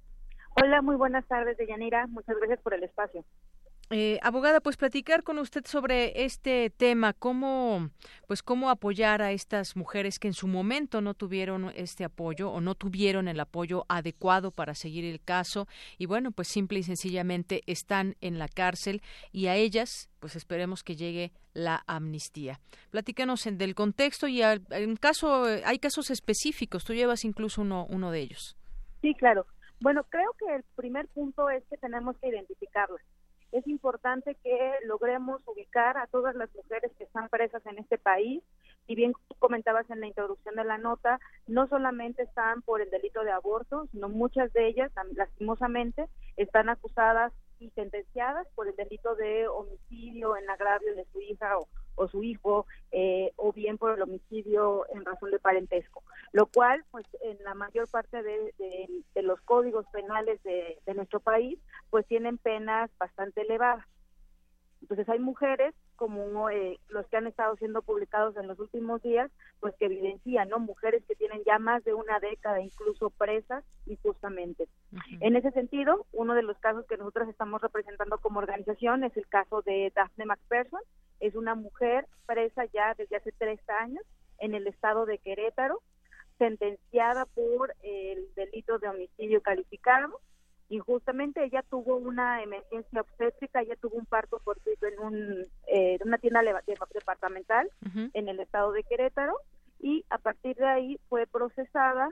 Hola, 0.61 0.83
muy 0.83 0.95
buenas 0.95 1.25
tardes, 1.25 1.57
Deyanira, 1.57 2.05
muchas 2.05 2.37
gracias 2.37 2.59
por 2.61 2.75
el 2.75 2.83
espacio. 2.83 3.25
Eh, 3.89 4.19
abogada, 4.21 4.59
pues 4.59 4.75
platicar 4.75 5.23
con 5.23 5.39
usted 5.39 5.65
sobre 5.65 6.25
este 6.25 6.69
tema, 6.69 7.13
cómo, 7.13 7.89
pues 8.27 8.43
cómo 8.43 8.69
apoyar 8.69 9.21
a 9.21 9.31
estas 9.31 9.77
mujeres 9.77 10.19
que 10.19 10.27
en 10.27 10.33
su 10.33 10.45
momento 10.45 10.99
no 10.99 11.13
tuvieron 11.13 11.71
este 11.73 12.03
apoyo 12.03 12.51
o 12.51 12.59
no 12.59 12.75
tuvieron 12.75 13.29
el 13.29 13.39
apoyo 13.39 13.85
adecuado 13.87 14.51
para 14.51 14.75
seguir 14.75 15.05
el 15.05 15.21
caso 15.21 15.69
y 15.97 16.05
bueno, 16.05 16.31
pues 16.31 16.49
simple 16.49 16.79
y 16.79 16.83
sencillamente 16.83 17.61
están 17.65 18.17
en 18.19 18.39
la 18.39 18.49
cárcel 18.49 19.01
y 19.31 19.47
a 19.47 19.55
ellas, 19.55 20.09
pues 20.19 20.35
esperemos 20.35 20.83
que 20.83 20.97
llegue 20.97 21.31
la 21.53 21.85
amnistía. 21.87 22.59
Platícanos 22.89 23.47
en, 23.47 23.57
del 23.57 23.73
contexto 23.73 24.27
y 24.27 24.41
en 24.41 24.97
caso, 24.97 25.45
hay 25.63 25.79
casos 25.79 26.09
específicos, 26.09 26.83
tú 26.83 26.93
llevas 26.93 27.23
incluso 27.23 27.61
uno, 27.61 27.85
uno 27.89 28.11
de 28.11 28.19
ellos. 28.19 28.57
Sí, 28.99 29.13
claro. 29.13 29.45
Bueno, 29.79 30.03
creo 30.09 30.35
que 30.37 30.55
el 30.55 30.63
primer 30.75 31.07
punto 31.07 31.49
es 31.49 31.63
que 31.69 31.77
tenemos 31.77 32.17
que 32.17 32.27
identificarlas 32.27 33.01
es 33.51 33.67
importante 33.67 34.35
que 34.43 34.73
logremos 34.85 35.41
ubicar 35.45 35.97
a 35.97 36.07
todas 36.07 36.35
las 36.35 36.53
mujeres 36.53 36.91
que 36.97 37.05
están 37.05 37.29
presas 37.29 37.65
en 37.65 37.79
este 37.79 37.97
país. 37.97 38.43
Y 38.87 38.95
bien 38.95 39.13
comentabas 39.39 39.89
en 39.89 39.99
la 39.99 40.07
introducción 40.07 40.55
de 40.55 40.63
la 40.63 40.77
nota, 40.77 41.19
no 41.45 41.67
solamente 41.67 42.23
están 42.23 42.61
por 42.61 42.81
el 42.81 42.89
delito 42.89 43.23
de 43.23 43.31
aborto, 43.31 43.87
sino 43.91 44.07
muchas 44.07 44.53
de 44.53 44.67
ellas, 44.67 44.91
lastimosamente, 45.13 46.07
están 46.37 46.69
acusadas 46.69 47.33
y 47.59 47.69
sentenciadas 47.71 48.47
por 48.55 48.67
el 48.67 48.75
delito 48.75 49.15
de 49.15 49.47
homicidio 49.47 50.37
en 50.37 50.49
agravio 50.49 50.95
de 50.95 51.05
su 51.11 51.19
hija 51.19 51.57
o, 51.57 51.67
o 51.97 52.07
su 52.07 52.23
hijo 52.23 52.65
eh, 52.91 53.33
o 53.35 53.51
bien 53.51 53.77
por 53.77 53.93
el 53.93 54.01
homicidio 54.01 54.85
en 54.93 55.03
razón 55.03 55.31
de 55.31 55.39
parentesco, 55.39 56.03
lo 56.31 56.45
cual 56.45 56.85
pues 56.91 57.05
en 57.21 57.43
la 57.43 57.53
mayor 57.53 57.89
parte 57.89 58.23
de, 58.23 58.53
los 59.21 59.41
códigos 59.41 59.85
penales 59.87 60.41
de, 60.43 60.77
nuestro 60.95 61.19
país 61.19 61.59
pues 61.89 62.05
tienen 62.07 62.37
penas 62.37 62.89
bastante 62.97 63.41
elevadas. 63.41 63.85
Entonces 64.81 65.09
hay 65.09 65.19
mujeres 65.19 65.73
como 65.95 66.49
eh, 66.51 66.79
los 66.89 67.07
que 67.07 67.17
han 67.17 67.25
estado 67.25 67.55
siendo 67.57 67.81
publicados 67.81 68.37
en 68.37 68.47
los 68.47 68.59
últimos 68.59 69.01
días, 69.01 69.31
pues 69.59 69.75
que 69.77 69.85
evidencian, 69.85 70.47
¿no? 70.47 70.59
Mujeres 70.59 71.03
que 71.07 71.15
tienen 71.15 71.41
ya 71.43 71.57
más 71.57 71.83
de 71.83 71.95
una 71.95 72.19
década 72.19 72.61
incluso 72.61 73.09
presas 73.09 73.65
injustamente. 73.87 74.69
En 75.19 75.35
ese 75.35 75.51
sentido, 75.51 76.05
uno 76.13 76.35
de 76.35 76.43
los 76.43 76.57
casos 76.59 76.85
que 76.85 76.97
nosotros 76.97 77.27
estamos 77.27 77.61
representando 77.61 78.19
como 78.19 78.39
organización 78.39 79.03
es 79.03 79.17
el 79.17 79.27
caso 79.27 79.63
de 79.63 79.91
Daphne 79.95 80.25
McPherson, 80.25 80.81
es 81.19 81.35
una 81.35 81.55
mujer 81.55 82.07
presa 82.25 82.65
ya 82.65 82.93
desde 82.95 83.17
hace 83.17 83.31
tres 83.31 83.59
años 83.69 84.03
en 84.39 84.53
el 84.53 84.67
estado 84.67 85.05
de 85.05 85.17
Querétaro, 85.17 85.81
sentenciada 86.37 87.25
por 87.25 87.73
el 87.81 88.27
delito 88.35 88.77
de 88.79 88.89
homicidio 88.89 89.41
calificado. 89.41 90.19
Y 90.69 90.79
justamente 90.79 91.43
ella 91.45 91.63
tuvo 91.69 91.95
una 91.95 92.43
emergencia 92.43 93.01
obstétrica, 93.01 93.61
ella 93.61 93.77
tuvo 93.79 93.95
un 93.95 94.05
parto 94.05 94.39
fortuito 94.39 94.85
en 94.85 94.99
un, 94.99 95.45
eh, 95.67 95.97
una 96.03 96.17
tienda 96.17 96.41
departamental 96.93 97.69
en 98.13 98.27
el 98.27 98.39
estado 98.41 98.73
de 98.73 98.83
Querétaro. 98.83 99.37
Y 99.79 100.03
a 100.09 100.17
partir 100.17 100.57
de 100.57 100.67
ahí 100.67 100.99
fue 101.07 101.25
procesada 101.25 102.09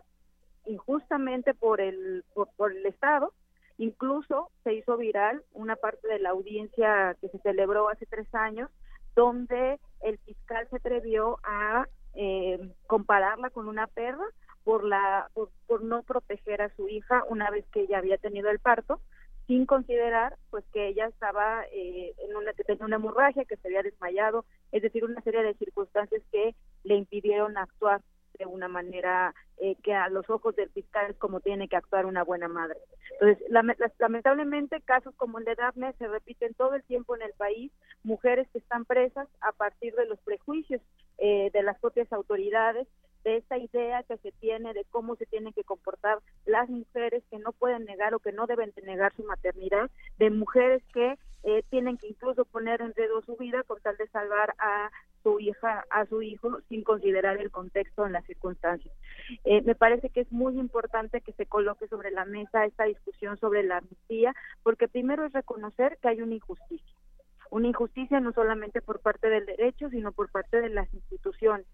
injustamente 0.65 1.53
por 1.53 1.81
el 1.81 2.23
por 2.55 2.71
el 2.71 2.85
estado. 2.85 3.33
Incluso 3.77 4.49
se 4.63 4.73
hizo 4.73 4.95
viral 4.95 5.43
una 5.51 5.75
parte 5.75 6.07
de 6.07 6.19
la 6.19 6.29
audiencia 6.29 7.17
que 7.19 7.27
se 7.27 7.39
celebró 7.39 7.89
hace 7.89 8.05
tres 8.05 8.33
años 8.33 8.69
donde 9.15 9.79
el 10.01 10.17
fiscal 10.19 10.67
se 10.69 10.77
atrevió 10.77 11.39
a 11.43 11.87
eh, 12.13 12.59
compararla 12.87 13.49
con 13.49 13.67
una 13.67 13.87
perra 13.87 14.25
por 14.63 14.83
la 14.83 15.29
por, 15.33 15.83
no 15.83 16.03
proteger 16.03 16.61
a 16.61 16.73
su 16.75 16.87
hija 16.87 17.23
una 17.29 17.49
vez 17.49 17.65
que 17.71 17.81
ella 17.81 17.97
había 17.99 18.17
tenido 18.17 18.49
el 18.49 18.59
parto 18.59 18.99
sin 19.47 19.65
considerar 19.65 20.37
pues 20.49 20.63
que 20.73 20.87
ella 20.87 21.07
estaba 21.07 21.65
eh, 21.71 22.13
en 22.17 22.35
una 22.35 22.53
que 22.53 22.63
tenía 22.63 22.85
una 22.85 22.95
hemorragia 22.95 23.45
que 23.45 23.57
se 23.57 23.67
había 23.67 23.83
desmayado 23.83 24.45
es 24.71 24.81
decir 24.81 25.05
una 25.05 25.21
serie 25.21 25.43
de 25.43 25.53
circunstancias 25.55 26.21
que 26.31 26.55
le 26.83 26.95
impidieron 26.95 27.57
actuar 27.57 28.01
de 28.37 28.45
una 28.45 28.67
manera 28.67 29.33
eh, 29.57 29.75
que 29.83 29.93
a 29.93 30.09
los 30.09 30.29
ojos 30.29 30.55
del 30.55 30.69
fiscal 30.69 31.11
es 31.11 31.17
como 31.17 31.39
tiene 31.39 31.67
que 31.67 31.75
actuar 31.75 32.05
una 32.05 32.23
buena 32.23 32.47
madre. 32.47 32.77
Entonces, 33.19 33.45
lamentablemente, 33.99 34.81
casos 34.81 35.13
como 35.15 35.39
el 35.39 35.45
de 35.45 35.55
Daphne 35.55 35.93
se 35.97 36.07
repiten 36.07 36.53
todo 36.53 36.75
el 36.75 36.83
tiempo 36.83 37.15
en 37.15 37.21
el 37.21 37.33
país, 37.33 37.71
mujeres 38.03 38.47
que 38.51 38.59
están 38.59 38.85
presas 38.85 39.27
a 39.41 39.51
partir 39.51 39.95
de 39.95 40.05
los 40.05 40.19
prejuicios 40.19 40.81
eh, 41.17 41.49
de 41.53 41.63
las 41.63 41.79
propias 41.79 42.11
autoridades, 42.11 42.87
de 43.23 43.37
esta 43.37 43.57
idea 43.57 44.03
que 44.03 44.17
se 44.17 44.31
tiene 44.33 44.73
de 44.73 44.85
cómo 44.91 45.15
se 45.15 45.25
tienen 45.25 45.51
que 45.51 45.63
comportar 45.63 46.19
las 46.45 46.69
mujeres 46.69 47.23
que 47.31 47.39
no 47.39 47.51
pueden 47.53 47.83
negar 47.85 48.13
o 48.13 48.19
que 48.19 48.31
no 48.31 48.45
deben 48.45 48.71
de 48.75 48.83
negar 48.83 49.13
su 49.15 49.23
maternidad, 49.23 49.89
de 50.19 50.29
mujeres 50.29 50.83
que 50.93 51.17
eh, 51.43 51.63
tienen 51.69 51.97
que 51.97 52.04
incluso 52.25 52.45
poner 52.45 52.81
en 52.81 52.93
riesgo 52.95 53.21
su 53.21 53.35
vida 53.35 53.61
con 53.63 53.79
tal 53.81 53.95
de 53.97 54.07
salvar 54.07 54.55
a 54.57 54.89
su 55.21 55.39
hija, 55.39 55.85
a 55.91 56.05
su 56.07 56.23
hijo, 56.23 56.59
sin 56.69 56.83
considerar 56.83 57.37
el 57.37 57.51
contexto 57.51 58.05
en 58.05 58.13
las 58.13 58.25
circunstancias. 58.25 58.93
Eh, 59.43 59.61
me 59.61 59.75
parece 59.75 60.09
que 60.09 60.21
es 60.21 60.31
muy 60.31 60.57
importante 60.59 61.21
que 61.21 61.33
se 61.33 61.45
coloque 61.45 61.87
sobre 61.87 62.09
la 62.09 62.25
mesa 62.25 62.65
esta 62.65 62.85
discusión 62.85 63.37
sobre 63.37 63.63
la 63.63 63.77
amnistía, 63.77 64.33
porque 64.63 64.87
primero 64.87 65.23
es 65.25 65.33
reconocer 65.33 65.97
que 66.01 66.09
hay 66.09 66.21
una 66.21 66.33
injusticia. 66.33 66.95
Una 67.51 67.67
injusticia 67.67 68.19
no 68.19 68.33
solamente 68.33 68.81
por 68.81 68.99
parte 69.01 69.29
del 69.29 69.45
derecho, 69.45 69.89
sino 69.89 70.11
por 70.11 70.31
parte 70.31 70.61
de 70.61 70.69
las 70.69 70.91
instituciones. 70.93 71.67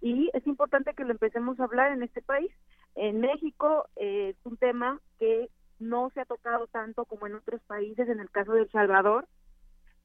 Y 0.00 0.30
es 0.32 0.46
importante 0.46 0.94
que 0.94 1.04
lo 1.04 1.10
empecemos 1.10 1.60
a 1.60 1.64
hablar 1.64 1.92
en 1.92 2.02
este 2.02 2.22
país. 2.22 2.50
En 2.94 3.20
México 3.20 3.88
eh, 3.96 4.30
es 4.30 4.46
un 4.46 4.56
tema 4.56 5.00
que 5.18 5.50
no 5.78 6.10
se 6.10 6.20
ha 6.20 6.24
tocado 6.24 6.66
tanto 6.66 7.04
como 7.04 7.26
en 7.26 7.34
otros 7.34 7.60
países, 7.66 8.08
en 8.08 8.20
el 8.20 8.30
caso 8.30 8.52
de 8.52 8.62
El 8.62 8.70
Salvador, 8.70 9.28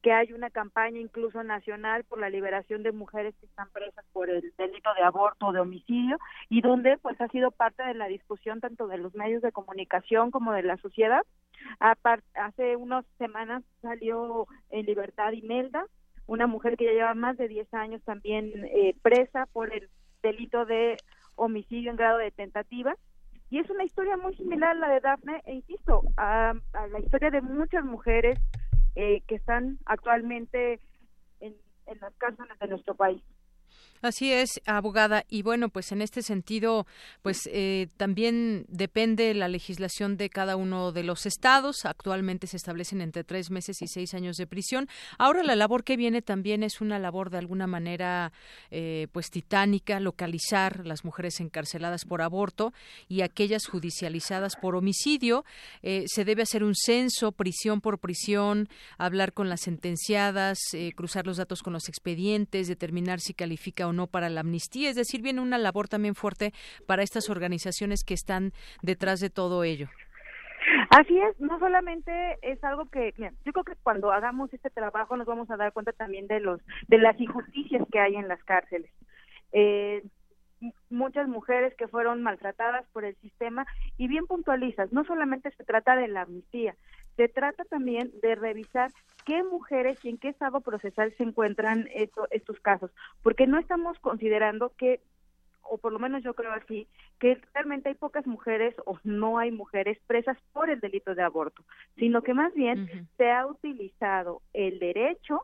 que 0.04 0.12
hay 0.12 0.34
una 0.34 0.50
campaña 0.50 1.00
incluso 1.00 1.42
nacional 1.42 2.04
por 2.04 2.20
la 2.20 2.28
liberación 2.28 2.82
de 2.82 2.92
mujeres 2.92 3.34
que 3.40 3.46
están 3.46 3.70
presas 3.70 4.04
por 4.12 4.28
el 4.28 4.52
delito 4.58 4.92
de 4.92 5.02
aborto 5.02 5.46
o 5.46 5.52
de 5.52 5.60
homicidio 5.60 6.18
y 6.50 6.60
donde 6.60 6.98
pues 6.98 7.18
ha 7.22 7.28
sido 7.28 7.50
parte 7.50 7.82
de 7.84 7.94
la 7.94 8.06
discusión 8.06 8.60
tanto 8.60 8.86
de 8.86 8.98
los 8.98 9.14
medios 9.14 9.40
de 9.40 9.50
comunicación 9.50 10.30
como 10.30 10.52
de 10.52 10.62
la 10.62 10.76
sociedad. 10.76 11.22
hace 12.34 12.76
unas 12.76 13.06
semanas 13.16 13.62
salió 13.80 14.46
en 14.68 14.84
libertad 14.84 15.32
Imelda, 15.32 15.86
una 16.26 16.46
mujer 16.46 16.76
que 16.76 16.84
ya 16.84 16.92
lleva 16.92 17.14
más 17.14 17.38
de 17.38 17.48
10 17.48 17.72
años 17.72 18.02
también 18.04 18.52
eh, 18.74 18.94
presa 19.00 19.46
por 19.54 19.72
el 19.72 19.88
delito 20.22 20.66
de 20.66 20.98
homicidio 21.34 21.90
en 21.90 21.96
grado 21.96 22.18
de 22.18 22.30
tentativa 22.30 22.94
y 23.48 23.58
es 23.58 23.70
una 23.70 23.84
historia 23.84 24.18
muy 24.18 24.34
similar 24.36 24.72
a 24.72 24.80
la 24.80 24.88
de 24.88 25.00
Daphne 25.00 25.40
e 25.46 25.54
insisto 25.54 26.02
a 26.18 26.52
la 26.90 26.98
historia 26.98 27.30
de 27.30 27.40
muchas 27.40 27.84
mujeres 27.86 28.38
eh, 28.94 29.22
que 29.26 29.34
están 29.34 29.78
actualmente 29.86 30.80
en, 31.40 31.54
las 32.00 32.14
cárceles 32.16 32.58
de 32.58 32.68
nuestro 32.68 32.94
país. 32.94 33.22
Así 34.04 34.30
es, 34.30 34.60
abogada. 34.66 35.24
Y 35.30 35.40
bueno, 35.40 35.70
pues 35.70 35.90
en 35.90 36.02
este 36.02 36.20
sentido, 36.20 36.86
pues 37.22 37.48
eh, 37.50 37.88
también 37.96 38.66
depende 38.68 39.32
la 39.32 39.48
legislación 39.48 40.18
de 40.18 40.28
cada 40.28 40.56
uno 40.56 40.92
de 40.92 41.04
los 41.04 41.24
estados. 41.24 41.86
Actualmente 41.86 42.46
se 42.46 42.58
establecen 42.58 43.00
entre 43.00 43.24
tres 43.24 43.50
meses 43.50 43.80
y 43.80 43.86
seis 43.86 44.12
años 44.12 44.36
de 44.36 44.46
prisión. 44.46 44.90
Ahora 45.16 45.42
la 45.42 45.56
labor 45.56 45.84
que 45.84 45.96
viene 45.96 46.20
también 46.20 46.62
es 46.62 46.82
una 46.82 46.98
labor 46.98 47.30
de 47.30 47.38
alguna 47.38 47.66
manera, 47.66 48.34
eh, 48.70 49.06
pues 49.10 49.30
titánica, 49.30 50.00
localizar 50.00 50.84
las 50.84 51.02
mujeres 51.02 51.40
encarceladas 51.40 52.04
por 52.04 52.20
aborto 52.20 52.74
y 53.08 53.22
aquellas 53.22 53.66
judicializadas 53.66 54.56
por 54.56 54.76
homicidio. 54.76 55.46
Eh, 55.80 56.04
se 56.08 56.26
debe 56.26 56.42
hacer 56.42 56.62
un 56.62 56.74
censo, 56.74 57.32
prisión 57.32 57.80
por 57.80 58.00
prisión, 58.00 58.68
hablar 58.98 59.32
con 59.32 59.48
las 59.48 59.62
sentenciadas, 59.62 60.58
cruzar 60.94 61.26
los 61.26 61.38
datos 61.38 61.62
con 61.62 61.72
los 61.72 61.88
expedientes, 61.88 62.68
determinar 62.68 63.20
si 63.20 63.32
califica 63.32 63.86
o 63.86 63.93
no 63.94 64.06
para 64.06 64.28
la 64.28 64.40
amnistía. 64.40 64.90
Es 64.90 64.96
decir, 64.96 65.22
viene 65.22 65.40
una 65.40 65.58
labor 65.58 65.88
también 65.88 66.14
fuerte 66.14 66.52
para 66.86 67.02
estas 67.02 67.30
organizaciones 67.30 68.04
que 68.04 68.14
están 68.14 68.52
detrás 68.82 69.20
de 69.20 69.30
todo 69.30 69.64
ello. 69.64 69.88
Así 70.90 71.18
es, 71.18 71.38
no 71.40 71.58
solamente 71.58 72.38
es 72.42 72.62
algo 72.64 72.86
que, 72.86 73.12
yo 73.18 73.52
creo 73.52 73.64
que 73.64 73.76
cuando 73.82 74.12
hagamos 74.12 74.52
este 74.52 74.70
trabajo 74.70 75.16
nos 75.16 75.26
vamos 75.26 75.50
a 75.50 75.56
dar 75.56 75.72
cuenta 75.72 75.92
también 75.92 76.26
de 76.26 76.40
los 76.40 76.60
de 76.88 76.98
las 76.98 77.20
injusticias 77.20 77.86
que 77.92 78.00
hay 78.00 78.16
en 78.16 78.28
las 78.28 78.42
cárceles. 78.44 78.90
Eh, 79.52 80.02
muchas 80.88 81.28
mujeres 81.28 81.74
que 81.76 81.88
fueron 81.88 82.22
maltratadas 82.22 82.86
por 82.92 83.04
el 83.04 83.14
sistema 83.16 83.66
y 83.98 84.08
bien 84.08 84.26
puntualizas, 84.26 84.92
no 84.92 85.04
solamente 85.04 85.50
se 85.50 85.64
trata 85.64 85.96
de 85.96 86.08
la 86.08 86.22
amnistía, 86.22 86.74
se 87.16 87.28
trata 87.28 87.64
también 87.64 88.10
de 88.22 88.34
revisar 88.34 88.90
qué 89.24 89.42
mujeres 89.42 89.98
y 90.02 90.10
en 90.10 90.18
qué 90.18 90.28
estado 90.28 90.60
procesal 90.60 91.14
se 91.16 91.22
encuentran 91.22 91.88
estos 92.30 92.60
casos, 92.60 92.90
porque 93.22 93.46
no 93.46 93.58
estamos 93.58 93.98
considerando 94.00 94.72
que 94.76 95.00
o 95.66 95.78
por 95.78 95.92
lo 95.92 95.98
menos 95.98 96.22
yo 96.22 96.34
creo 96.34 96.52
así, 96.52 96.86
que 97.18 97.40
realmente 97.54 97.88
hay 97.88 97.94
pocas 97.94 98.26
mujeres 98.26 98.74
o 98.84 98.98
no 99.02 99.38
hay 99.38 99.50
mujeres 99.50 99.98
presas 100.06 100.36
por 100.52 100.70
el 100.70 100.80
delito 100.80 101.14
de 101.14 101.22
aborto, 101.22 101.64
sino 101.96 102.22
que 102.22 102.34
más 102.34 102.52
bien 102.54 103.08
se 103.16 103.30
ha 103.30 103.46
utilizado 103.46 104.42
el 104.52 104.78
derecho 104.78 105.42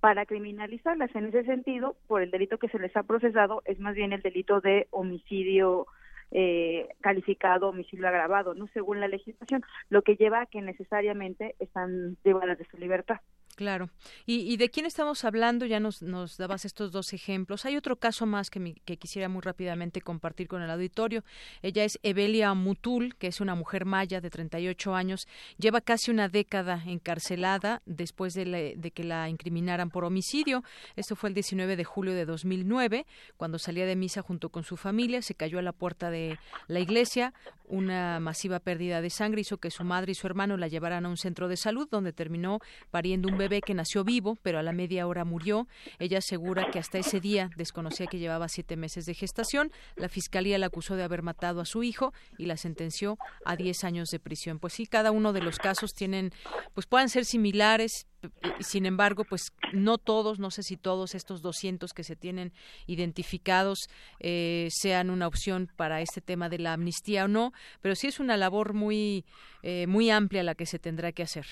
para 0.00 0.26
criminalizarlas. 0.26 1.14
En 1.14 1.26
ese 1.26 1.44
sentido, 1.44 1.96
por 2.08 2.22
el 2.22 2.30
delito 2.30 2.58
que 2.58 2.68
se 2.68 2.78
les 2.78 2.96
ha 2.96 3.02
procesado, 3.02 3.62
es 3.64 3.78
más 3.78 3.94
bien 3.94 4.12
el 4.12 4.22
delito 4.22 4.60
de 4.60 4.88
homicidio 4.90 5.86
eh, 6.30 6.88
calificado 7.00 7.68
homicidio 7.68 8.08
agravado, 8.08 8.54
no 8.54 8.66
según 8.68 9.00
la 9.00 9.08
legislación, 9.08 9.62
lo 9.88 10.02
que 10.02 10.16
lleva 10.16 10.42
a 10.42 10.46
que 10.46 10.62
necesariamente 10.62 11.54
están 11.58 12.16
privadas 12.22 12.58
de 12.58 12.66
su 12.66 12.76
libertad. 12.78 13.20
Claro. 13.60 13.90
¿Y, 14.24 14.56
de 14.56 14.70
quién 14.70 14.86
estamos 14.86 15.22
hablando? 15.22 15.66
Ya 15.66 15.80
nos, 15.80 16.00
nos 16.00 16.38
dabas 16.38 16.64
estos 16.64 16.92
dos 16.92 17.12
ejemplos. 17.12 17.66
Hay 17.66 17.76
otro 17.76 17.96
caso 17.96 18.24
más 18.24 18.48
que, 18.48 18.72
que 18.86 18.96
quisiera 18.96 19.28
muy 19.28 19.42
rápidamente 19.42 20.00
compartir 20.00 20.48
con 20.48 20.62
el 20.62 20.70
auditorio. 20.70 21.24
Ella 21.60 21.84
es 21.84 21.98
Evelia 22.02 22.54
Mutul, 22.54 23.16
que 23.16 23.26
es 23.26 23.38
una 23.38 23.54
mujer 23.54 23.84
maya 23.84 24.22
de 24.22 24.30
38 24.30 24.94
años. 24.94 25.28
Lleva 25.58 25.82
casi 25.82 26.10
una 26.10 26.30
década 26.30 26.82
encarcelada 26.86 27.82
después 27.84 28.32
de, 28.32 28.76
de 28.78 28.90
que 28.92 29.04
la 29.04 29.28
incriminaran 29.28 29.90
por 29.90 30.04
homicidio. 30.04 30.64
Esto 30.96 31.14
fue 31.14 31.28
el 31.28 31.34
19 31.34 31.76
de 31.76 31.84
julio 31.84 32.14
de 32.14 32.24
2009, 32.24 33.04
cuando 33.36 33.58
salía 33.58 33.84
de 33.84 33.94
misa 33.94 34.22
junto 34.22 34.48
con 34.48 34.64
su 34.64 34.78
familia. 34.78 35.20
Se 35.20 35.34
cayó 35.34 35.58
a 35.58 35.62
la 35.62 35.72
puerta 35.72 36.10
de 36.10 36.38
la 36.66 36.80
iglesia. 36.80 37.34
Una 37.70 38.18
masiva 38.18 38.58
pérdida 38.58 39.00
de 39.00 39.10
sangre 39.10 39.42
hizo 39.42 39.58
que 39.58 39.70
su 39.70 39.84
madre 39.84 40.10
y 40.10 40.14
su 40.16 40.26
hermano 40.26 40.56
la 40.56 40.66
llevaran 40.66 41.06
a 41.06 41.08
un 41.08 41.16
centro 41.16 41.46
de 41.46 41.56
salud, 41.56 41.88
donde 41.88 42.12
terminó 42.12 42.58
pariendo 42.90 43.28
un 43.28 43.38
bebé 43.38 43.60
que 43.60 43.74
nació 43.74 44.02
vivo, 44.02 44.36
pero 44.42 44.58
a 44.58 44.62
la 44.64 44.72
media 44.72 45.06
hora 45.06 45.24
murió. 45.24 45.68
Ella 46.00 46.18
asegura 46.18 46.72
que 46.72 46.80
hasta 46.80 46.98
ese 46.98 47.20
día 47.20 47.48
desconocía 47.56 48.08
que 48.08 48.18
llevaba 48.18 48.48
siete 48.48 48.76
meses 48.76 49.06
de 49.06 49.14
gestación. 49.14 49.70
La 49.94 50.08
fiscalía 50.08 50.58
la 50.58 50.66
acusó 50.66 50.96
de 50.96 51.04
haber 51.04 51.22
matado 51.22 51.60
a 51.60 51.64
su 51.64 51.84
hijo 51.84 52.12
y 52.38 52.46
la 52.46 52.56
sentenció 52.56 53.18
a 53.44 53.54
diez 53.54 53.84
años 53.84 54.10
de 54.10 54.18
prisión. 54.18 54.58
Pues 54.58 54.72
sí, 54.72 54.86
cada 54.86 55.12
uno 55.12 55.32
de 55.32 55.40
los 55.40 55.58
casos 55.58 55.94
tienen, 55.94 56.32
pues 56.74 56.88
puedan 56.88 57.08
ser 57.08 57.24
similares, 57.24 58.08
sin 58.60 58.86
embargo, 58.86 59.24
pues 59.24 59.52
no 59.72 59.98
todos, 59.98 60.38
no 60.38 60.50
sé 60.50 60.62
si 60.62 60.76
todos 60.76 61.14
estos 61.14 61.42
200 61.42 61.92
que 61.92 62.04
se 62.04 62.16
tienen 62.16 62.52
identificados 62.86 63.88
eh, 64.20 64.68
sean 64.70 65.10
una 65.10 65.26
opción 65.26 65.68
para 65.76 66.00
este 66.00 66.20
tema 66.20 66.48
de 66.48 66.58
la 66.58 66.74
amnistía 66.74 67.24
o 67.24 67.28
no, 67.28 67.52
pero 67.80 67.94
sí 67.94 68.08
es 68.08 68.20
una 68.20 68.36
labor 68.36 68.74
muy, 68.74 69.24
eh, 69.62 69.86
muy 69.86 70.10
amplia 70.10 70.42
la 70.42 70.54
que 70.54 70.66
se 70.66 70.78
tendrá 70.78 71.12
que 71.12 71.22
hacer. 71.22 71.46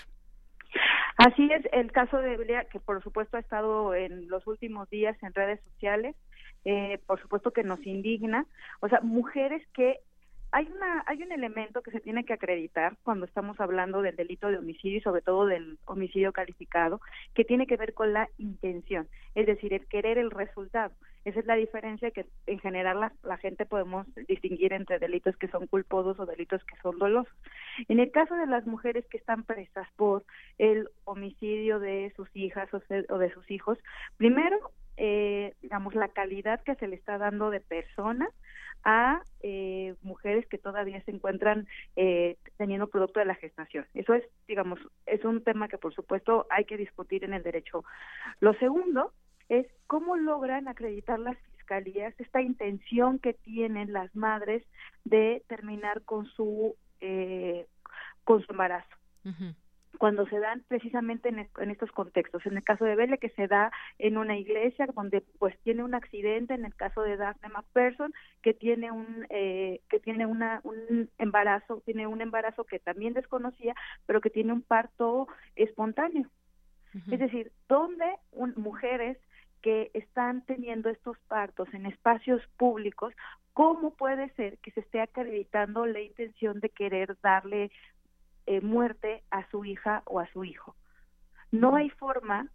Así 1.17 1.51
es 1.51 1.67
el 1.73 1.91
caso 1.91 2.19
de 2.19 2.35
Evelia, 2.35 2.65
que 2.71 2.79
por 2.79 3.03
supuesto 3.03 3.37
ha 3.37 3.41
estado 3.41 3.95
en 3.95 4.29
los 4.29 4.47
últimos 4.47 4.89
días 4.89 5.17
en 5.23 5.35
redes 5.35 5.61
sociales, 5.65 6.15
eh, 6.65 7.01
por 7.07 7.21
supuesto 7.21 7.51
que 7.51 7.65
nos 7.65 7.85
indigna, 7.85 8.47
o 8.81 8.89
sea, 8.89 9.01
mujeres 9.01 9.67
que 9.75 9.99
hay 10.51 10.67
una 10.75 11.03
hay 11.07 11.23
un 11.23 11.33
elemento 11.33 11.83
que 11.83 11.91
se 11.91 12.01
tiene 12.01 12.25
que 12.25 12.33
acreditar 12.33 12.97
cuando 13.03 13.27
estamos 13.27 13.61
hablando 13.61 14.01
del 14.01 14.17
delito 14.17 14.49
de 14.49 14.59
homicidio 14.59 14.99
y 14.99 15.03
sobre 15.03 15.21
todo 15.21 15.47
del 15.47 15.79
homicidio 15.85 16.33
calificado 16.33 17.01
que 17.35 17.45
tiene 17.45 17.67
que 17.67 17.77
ver 17.77 17.93
con 17.93 18.13
la 18.13 18.29
intención 18.39 19.09
es 19.35 19.47
decir 19.47 19.73
el 19.75 19.87
querer 19.87 20.19
el 20.19 20.31
resultado. 20.31 20.93
Esa 21.25 21.41
es 21.41 21.47
la 21.47 21.57
diferencia 21.57 22.11
que 22.11 22.25
en 22.47 22.59
general 22.61 23.01
la, 23.01 23.13
la 23.23 23.37
gente 23.37 23.67
podemos 23.67 24.07
distinguir 24.27 24.73
entre 24.73 24.99
delitos 24.99 25.37
que 25.37 25.49
son 25.49 25.67
culposos 25.67 26.19
o 26.19 26.25
delitos 26.25 26.65
que 26.65 26.77
son 26.81 26.99
dolosos. 26.99 27.35
En 27.89 28.01
el 28.01 28.11
caso 28.11 28.35
de 28.35 28.47
las 28.47 28.67
mujeres 28.67 29.05
que 29.11 29.19
están 29.19 29.43
presas 29.43 29.87
por 29.97 30.25
el 30.57 30.89
homicidio 31.05 31.79
de 31.81 32.13
sus 32.17 32.29
hijas 32.35 32.73
o, 32.73 32.81
o 33.11 33.19
de 33.19 33.33
sus 33.35 33.51
hijos 33.51 33.79
primero 34.17 34.59
eh, 35.01 35.55
digamos 35.63 35.95
la 35.95 36.09
calidad 36.09 36.61
que 36.63 36.75
se 36.75 36.89
le 36.89 36.97
está 36.97 37.19
dando 37.19 37.51
de 37.51 37.61
persona 37.61 38.29
a 38.85 39.23
eh, 39.43 39.95
mujeres 40.03 40.47
que 40.47 40.59
todavía 40.59 41.03
se 41.05 41.11
encuentran 41.11 41.67
eh, 41.97 42.37
teniendo 42.57 42.89
producto 42.89 43.21
de 43.21 43.27
la 43.27 43.35
gestación. 43.35 43.87
Eso 43.95 44.15
es, 44.15 44.25
digamos, 44.47 44.79
es 45.07 45.25
un 45.25 45.43
tema 45.43 45.69
que 45.69 45.79
por 45.79 45.95
supuesto 45.95 46.47
hay 46.51 46.65
que 46.65 46.77
discutir 46.77 47.25
en 47.25 47.35
el 47.35 47.43
derecho. 47.43 47.85
Lo 48.41 48.55
segundo 48.55 49.13
es 49.49 49.67
cómo 49.87 50.17
logran 50.17 50.69
acreditar 50.69 51.19
las 51.19 51.37
fiscalías 51.39 52.15
esta 52.19 52.41
intención 52.41 53.19
que 53.19 53.35
tienen 53.35 53.93
las 53.93 54.15
madres 54.15 54.65
de 55.05 55.43
terminar 55.49 56.03
con 56.03 56.27
su 56.27 56.77
eh, 57.01 57.67
con 58.25 58.43
su 58.43 58.53
embarazo 58.53 58.89
cuando 59.99 60.27
se 60.27 60.39
dan 60.39 60.65
precisamente 60.69 61.29
en, 61.29 61.71
estos 61.71 61.91
contextos. 61.93 62.47
En 62.47 62.57
el 62.57 62.65
caso 62.65 62.85
de 62.85 62.95
Belle, 62.95 63.19
que 63.19 63.31
se 63.31 63.49
da 63.49 63.71
en 63.99 64.17
una 64.17 64.37
iglesia 64.37 64.87
donde 64.95 65.23
pues 65.39 65.59
tiene 65.65 65.83
un 65.83 65.95
accidente, 65.95 66.55
en 66.55 66.65
el 66.65 66.75
caso 66.75 67.03
de 67.03 67.17
Daphne 67.17 67.51
McPherson, 67.51 68.15
que 68.43 68.55
tiene 68.55 68.91
un 68.91 69.27
eh, 69.29 69.81
que 69.91 70.01
tiene 70.01 70.25
una 70.25 70.61
un 70.65 71.11
embarazo, 71.19 71.83
tiene 71.85 72.07
un 72.07 72.21
embarazo 72.21 72.65
que 72.65 72.79
también 72.79 73.13
desconocía, 73.13 73.75
pero 74.07 74.21
que 74.21 74.31
tiene 74.31 74.53
un 74.53 74.63
parto 74.63 75.29
espontáneo. 75.57 76.31
Es 77.11 77.21
decir, 77.21 77.53
donde 77.69 78.07
mujeres 78.57 79.19
que 79.61 79.91
están 79.95 80.43
teniendo 80.47 80.89
estos 80.89 81.19
partos 81.29 81.69
en 81.75 81.87
espacios 81.87 82.43
públicos, 82.57 83.13
¿cómo 83.53 83.95
puede 83.95 84.31
ser 84.31 84.59
que 84.59 84.71
se 84.71 84.81
esté 84.81 85.01
acreditando 85.01 85.85
la 85.87 86.01
intención 86.01 86.61
de 86.61 86.71
querer 86.71 87.17
darle 87.23 87.71
eh, 88.51 88.63
muerte 88.63 89.23
a 89.31 89.47
su 89.51 89.67
hija 89.67 90.03
o 90.07 90.21
a 90.21 90.27
su 90.33 90.43
hijo. 90.43 90.75
No 91.51 91.77
hay 91.77 91.91
forma 91.91 92.49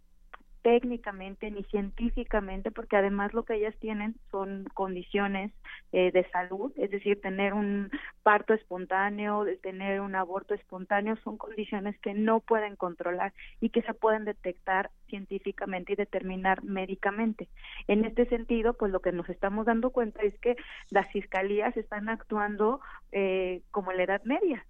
técnicamente 0.64 1.50
ni 1.52 1.62
científicamente, 1.64 2.72
porque 2.72 2.96
además 2.96 3.32
lo 3.32 3.44
que 3.44 3.54
ellas 3.54 3.76
tienen 3.80 4.16
son 4.32 4.64
condiciones 4.74 5.52
eh, 5.92 6.10
de 6.10 6.28
salud, 6.30 6.72
es 6.76 6.90
decir, 6.90 7.20
tener 7.20 7.52
un 7.54 7.90
parto 8.24 8.54
espontáneo, 8.54 9.44
tener 9.62 10.00
un 10.00 10.16
aborto 10.16 10.54
espontáneo, 10.54 11.16
son 11.22 11.36
condiciones 11.36 11.96
que 12.00 12.14
no 12.14 12.40
pueden 12.40 12.74
controlar 12.74 13.34
y 13.60 13.68
que 13.68 13.82
se 13.82 13.94
pueden 13.94 14.24
detectar 14.24 14.90
científicamente 15.08 15.92
y 15.92 15.96
determinar 15.96 16.64
médicamente. 16.64 17.46
En 17.86 18.04
este 18.04 18.26
sentido, 18.26 18.72
pues 18.72 18.90
lo 18.90 18.98
que 19.00 19.12
nos 19.12 19.28
estamos 19.28 19.66
dando 19.66 19.90
cuenta 19.90 20.22
es 20.22 20.36
que 20.40 20.56
las 20.90 21.06
fiscalías 21.12 21.76
están 21.76 22.08
actuando 22.08 22.80
eh, 23.12 23.60
como 23.70 23.92
la 23.92 24.02
Edad 24.02 24.22
Media, 24.24 24.64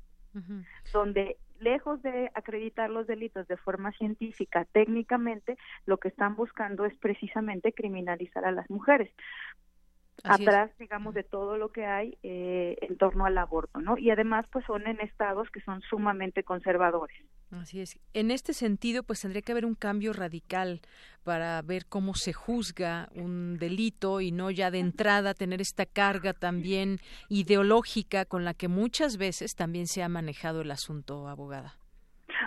donde 0.93 1.37
lejos 1.61 2.03
de 2.03 2.31
acreditar 2.35 2.91
los 2.91 3.07
delitos 3.07 3.47
de 3.49 3.57
forma 3.57 3.93
científica, 3.93 4.67
técnicamente, 4.73 5.57
lo 5.87 5.99
que 5.99 6.09
están 6.09 6.37
buscando 6.37 6.85
es 6.85 6.97
precisamente 6.99 7.73
criminalizar 7.73 8.45
a 8.45 8.53
las 8.53 8.69
mujeres. 8.71 9.11
atrás, 10.23 10.71
digamos, 10.79 11.13
de 11.13 11.25
todo 11.25 11.59
lo 11.59 11.71
que 11.71 11.85
hay 11.85 12.17
eh, 12.23 12.79
en 12.83 12.97
torno 12.97 13.27
al 13.27 13.37
aborto, 13.37 13.81
¿no? 13.81 13.99
Y 13.99 14.11
además, 14.11 14.47
pues 14.51 14.65
son 14.65 14.87
en 14.87 15.01
estados 15.01 15.51
que 15.51 15.61
son 15.61 15.83
sumamente 15.83 16.45
conservadores. 16.45 17.19
Así 17.61 17.81
es. 17.81 17.99
En 18.15 18.31
este 18.31 18.53
sentido, 18.53 19.03
pues 19.05 19.21
tendría 19.21 19.43
que 19.43 19.53
haber 19.53 19.65
un 19.65 19.75
cambio 19.75 20.13
radical 20.13 20.81
para 21.23 21.63
ver 21.63 21.87
cómo 21.87 22.15
se 22.15 22.33
juzga 22.33 23.09
un 23.15 23.59
delito 23.59 24.21
y 24.21 24.33
no 24.33 24.51
ya 24.51 24.71
de 24.71 24.81
entrada 24.81 25.35
tener 25.35 25.61
esta 25.61 25.87
carga 25.87 26.33
también 26.33 27.01
ideológica 27.29 28.25
con 28.25 28.45
la 28.45 28.55
que 28.55 28.69
muchas 28.69 29.17
veces 29.17 29.55
también 29.55 29.87
se 29.87 30.03
ha 30.03 30.09
manejado 30.09 30.63
el 30.63 30.71
asunto, 30.71 31.29
abogada. 31.29 31.79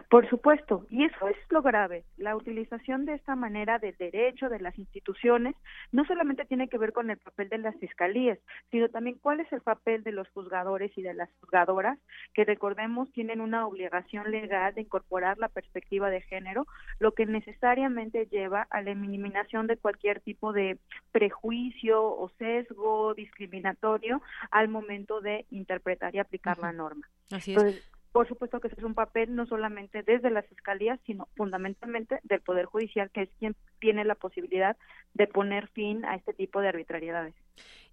Por 0.10 0.30
supuesto, 0.30 0.86
y 0.90 1.04
eso 1.04 1.28
es 1.28 1.36
lo 1.50 1.62
grave. 1.62 2.06
La 2.16 2.38
utilización 2.38 3.06
de 3.06 3.16
esta 3.16 3.36
manera 3.36 3.78
del 3.78 3.96
derecho 3.98 4.48
de 4.48 4.62
las 4.62 4.78
instituciones 4.80 5.54
no 5.92 6.06
solamente 6.06 6.46
tiene 6.46 6.70
que 6.70 6.78
ver 6.78 6.94
con 6.94 7.10
el 7.10 7.18
papel 7.18 7.50
de 7.50 7.58
las 7.58 7.76
fiscalías, 7.76 8.40
sino 8.72 8.88
también 8.88 9.18
cuál 9.22 9.42
es 9.42 9.52
el 9.52 9.60
papel 9.60 10.04
de 10.04 10.14
los 10.14 10.30
juzgadores 10.30 10.98
y 10.98 11.02
de 11.02 11.14
las 11.14 11.30
juzgadoras, 11.42 12.00
que 12.34 12.46
recordemos 12.46 13.12
tienen 13.12 13.42
una 13.42 13.68
obligación 13.68 14.32
legal 14.32 14.74
de 14.76 14.82
incorporar 14.82 15.40
la 15.40 15.50
perspectiva 15.50 16.10
de 16.10 16.22
género, 16.22 16.68
lo 17.00 17.12
que 17.12 17.26
necesariamente 17.26 18.28
lleva 18.28 18.66
a 18.70 18.82
la 18.82 18.92
eliminación 18.92 19.68
de 19.68 19.76
cualquier 19.76 20.22
tipo 20.22 20.54
de 20.54 20.78
prejuicio 21.12 22.02
o 22.02 22.30
sesgo 22.38 23.14
discriminatorio 23.14 24.22
al 24.52 24.70
momento 24.70 25.20
de 25.20 25.46
interpretar 25.52 26.16
y 26.16 26.20
aplicar 26.20 26.60
la 26.60 26.72
norma. 26.72 27.10
Así 27.30 27.56
es. 27.56 27.97
Por 28.18 28.28
supuesto 28.28 28.60
que 28.60 28.68
ese 28.68 28.78
es 28.78 28.84
un 28.84 28.96
papel 28.96 29.36
no 29.36 29.46
solamente 29.46 30.02
desde 30.02 30.32
las 30.32 30.48
fiscalías, 30.48 31.00
sino 31.06 31.28
fundamentalmente 31.36 32.20
del 32.24 32.42
Poder 32.42 32.66
Judicial, 32.66 33.12
que 33.12 33.22
es 33.22 33.30
quien 33.38 33.56
tiene 33.80 34.06
la 34.06 34.16
posibilidad 34.16 34.76
de 35.14 35.28
poner 35.28 35.68
fin 35.68 36.04
a 36.04 36.16
este 36.16 36.34
tipo 36.34 36.60
de 36.60 36.70
arbitrariedades. 36.70 37.36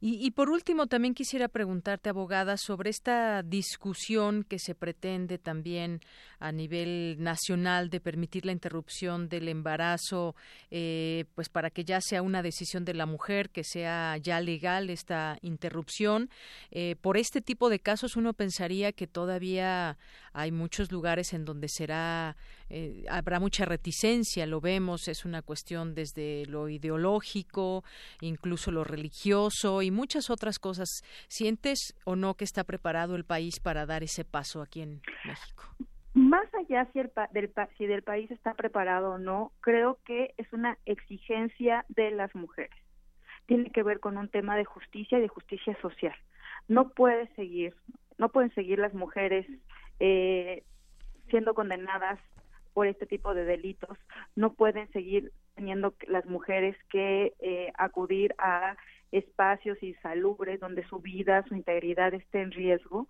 Y, 0.06 0.32
por 0.32 0.50
último, 0.50 0.86
también 0.86 1.14
quisiera 1.14 1.48
preguntarte, 1.48 2.10
abogada, 2.10 2.58
sobre 2.58 2.90
esta 2.90 3.42
discusión 3.42 4.44
que 4.44 4.58
se 4.58 4.74
pretende 4.74 5.38
también 5.38 6.00
a 6.40 6.52
nivel 6.52 7.16
nacional 7.20 7.88
de 7.88 8.00
permitir 8.00 8.44
la 8.44 8.52
interrupción 8.52 9.30
del 9.30 9.48
embarazo, 9.48 10.36
eh, 10.70 11.24
pues 11.34 11.48
para 11.48 11.70
que 11.70 11.84
ya 11.84 12.02
sea 12.02 12.20
una 12.20 12.42
decisión 12.42 12.84
de 12.84 12.92
la 12.92 13.06
mujer, 13.06 13.48
que 13.48 13.64
sea 13.64 14.18
ya 14.18 14.42
legal 14.42 14.90
esta 14.90 15.38
interrupción. 15.40 16.28
Eh, 16.70 16.96
por 17.00 17.16
este 17.16 17.40
tipo 17.40 17.70
de 17.70 17.78
casos 17.78 18.16
uno 18.16 18.34
pensaría 18.34 18.92
que 18.92 19.06
todavía 19.06 19.96
hay 20.34 20.52
muchos 20.52 20.92
lugares 20.92 21.32
en 21.32 21.44
donde 21.44 21.68
será 21.68 22.36
eh, 22.68 23.04
habrá 23.08 23.40
mucha 23.40 23.64
reticencia, 23.64 24.46
lo 24.46 24.60
vemos, 24.60 25.08
es 25.08 25.24
una 25.24 25.42
cuestión 25.42 25.94
desde 25.94 26.44
lo 26.46 26.68
ideológico, 26.68 27.84
incluso 28.20 28.70
lo 28.70 28.84
religioso 28.84 29.80
y 29.80 29.90
muchas 29.90 30.30
otras 30.30 30.58
cosas. 30.58 30.88
¿Sientes 31.28 31.94
o 32.04 32.16
no 32.16 32.34
que 32.34 32.44
está 32.44 32.64
preparado 32.64 33.14
el 33.14 33.24
país 33.24 33.60
para 33.60 33.86
dar 33.86 34.02
ese 34.02 34.24
paso 34.24 34.60
aquí 34.60 34.82
en 34.82 35.00
México? 35.24 35.64
Más 36.14 36.46
allá 36.54 36.88
si, 36.92 37.00
el 37.00 37.10
del, 37.32 37.52
si 37.76 37.86
del 37.86 38.02
país 38.02 38.30
está 38.30 38.54
preparado 38.54 39.12
o 39.12 39.18
no, 39.18 39.52
creo 39.60 39.98
que 40.04 40.32
es 40.36 40.52
una 40.52 40.78
exigencia 40.86 41.84
de 41.88 42.10
las 42.12 42.34
mujeres. 42.34 42.76
Tiene 43.46 43.70
que 43.70 43.82
ver 43.82 44.00
con 44.00 44.16
un 44.16 44.28
tema 44.28 44.56
de 44.56 44.64
justicia 44.64 45.18
y 45.18 45.22
de 45.22 45.28
justicia 45.28 45.76
social. 45.80 46.14
No 46.68 46.90
puede 46.90 47.26
seguir, 47.34 47.74
no 48.16 48.30
pueden 48.30 48.54
seguir 48.54 48.78
las 48.78 48.94
mujeres 48.94 49.46
eh, 50.00 50.62
siendo 51.30 51.54
condenadas 51.54 52.18
por 52.72 52.86
este 52.86 53.06
tipo 53.06 53.34
de 53.34 53.44
delitos. 53.44 53.96
No 54.36 54.52
pueden 54.52 54.90
seguir 54.92 55.32
teniendo 55.54 55.94
las 56.08 56.26
mujeres 56.26 56.76
que 56.90 57.32
eh, 57.40 57.72
acudir 57.78 58.34
a 58.38 58.76
espacios 59.12 59.80
insalubres 59.82 60.58
donde 60.58 60.84
su 60.88 60.98
vida, 60.98 61.44
su 61.48 61.54
integridad 61.54 62.12
esté 62.14 62.42
en 62.42 62.50
riesgo, 62.50 63.06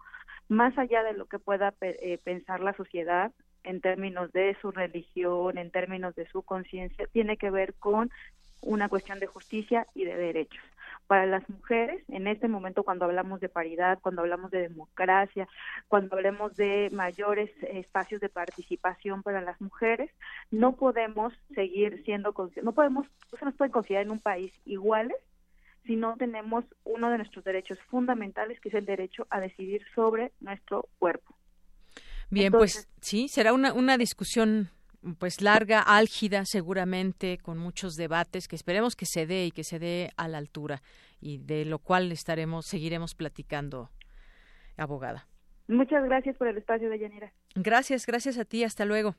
más 0.48 0.76
allá 0.76 1.02
de 1.02 1.14
lo 1.14 1.26
que 1.26 1.38
pueda 1.38 1.74
eh, 1.80 2.18
pensar 2.22 2.60
la 2.60 2.74
sociedad 2.74 3.32
en 3.62 3.80
términos 3.80 4.30
de 4.32 4.54
su 4.60 4.70
religión, 4.70 5.56
en 5.56 5.70
términos 5.70 6.14
de 6.14 6.26
su 6.28 6.42
conciencia, 6.42 7.06
tiene 7.06 7.38
que 7.38 7.50
ver 7.50 7.72
con 7.74 8.10
una 8.60 8.90
cuestión 8.90 9.18
de 9.18 9.26
justicia 9.26 9.86
y 9.94 10.04
de 10.04 10.16
derechos 10.16 10.62
para 11.06 11.26
las 11.26 11.48
mujeres 11.48 12.02
en 12.08 12.26
este 12.26 12.48
momento 12.48 12.82
cuando 12.82 13.04
hablamos 13.04 13.40
de 13.40 13.48
paridad, 13.48 13.98
cuando 14.00 14.22
hablamos 14.22 14.50
de 14.50 14.68
democracia, 14.68 15.48
cuando 15.88 16.16
hablemos 16.16 16.56
de 16.56 16.88
mayores 16.92 17.50
espacios 17.62 18.20
de 18.20 18.28
participación 18.28 19.22
para 19.22 19.40
las 19.40 19.60
mujeres, 19.60 20.10
no 20.50 20.76
podemos 20.76 21.32
seguir 21.54 22.02
siendo 22.04 22.34
no 22.62 22.72
podemos 22.72 23.06
no 23.32 23.38
se 23.38 23.44
nos 23.44 23.54
puede 23.54 23.70
considerar 23.70 24.06
en 24.06 24.12
un 24.12 24.20
país 24.20 24.52
iguales 24.64 25.16
si 25.84 25.96
no 25.96 26.16
tenemos 26.16 26.64
uno 26.84 27.10
de 27.10 27.18
nuestros 27.18 27.44
derechos 27.44 27.78
fundamentales 27.90 28.58
que 28.60 28.70
es 28.70 28.74
el 28.74 28.86
derecho 28.86 29.26
a 29.30 29.40
decidir 29.40 29.82
sobre 29.94 30.32
nuestro 30.40 30.88
cuerpo. 30.98 31.34
Bien, 32.30 32.50
pues 32.50 32.88
sí, 33.00 33.28
será 33.28 33.52
una, 33.52 33.72
una 33.74 33.98
discusión 33.98 34.70
pues 35.18 35.40
larga, 35.40 35.80
álgida 35.80 36.44
seguramente, 36.44 37.38
con 37.38 37.58
muchos 37.58 37.96
debates 37.96 38.48
que 38.48 38.56
esperemos 38.56 38.96
que 38.96 39.06
se 39.06 39.26
dé 39.26 39.46
y 39.46 39.50
que 39.50 39.64
se 39.64 39.78
dé 39.78 40.10
a 40.16 40.28
la 40.28 40.38
altura 40.38 40.82
y 41.20 41.38
de 41.38 41.64
lo 41.64 41.78
cual 41.78 42.12
estaremos, 42.12 42.66
seguiremos 42.66 43.14
platicando, 43.14 43.90
abogada. 44.76 45.26
Muchas 45.68 46.04
gracias 46.04 46.36
por 46.36 46.48
el 46.48 46.58
espacio, 46.58 46.90
de 46.90 46.98
Yanira. 46.98 47.32
Gracias, 47.54 48.06
gracias 48.06 48.38
a 48.38 48.44
ti, 48.44 48.64
hasta 48.64 48.84
luego. 48.84 49.14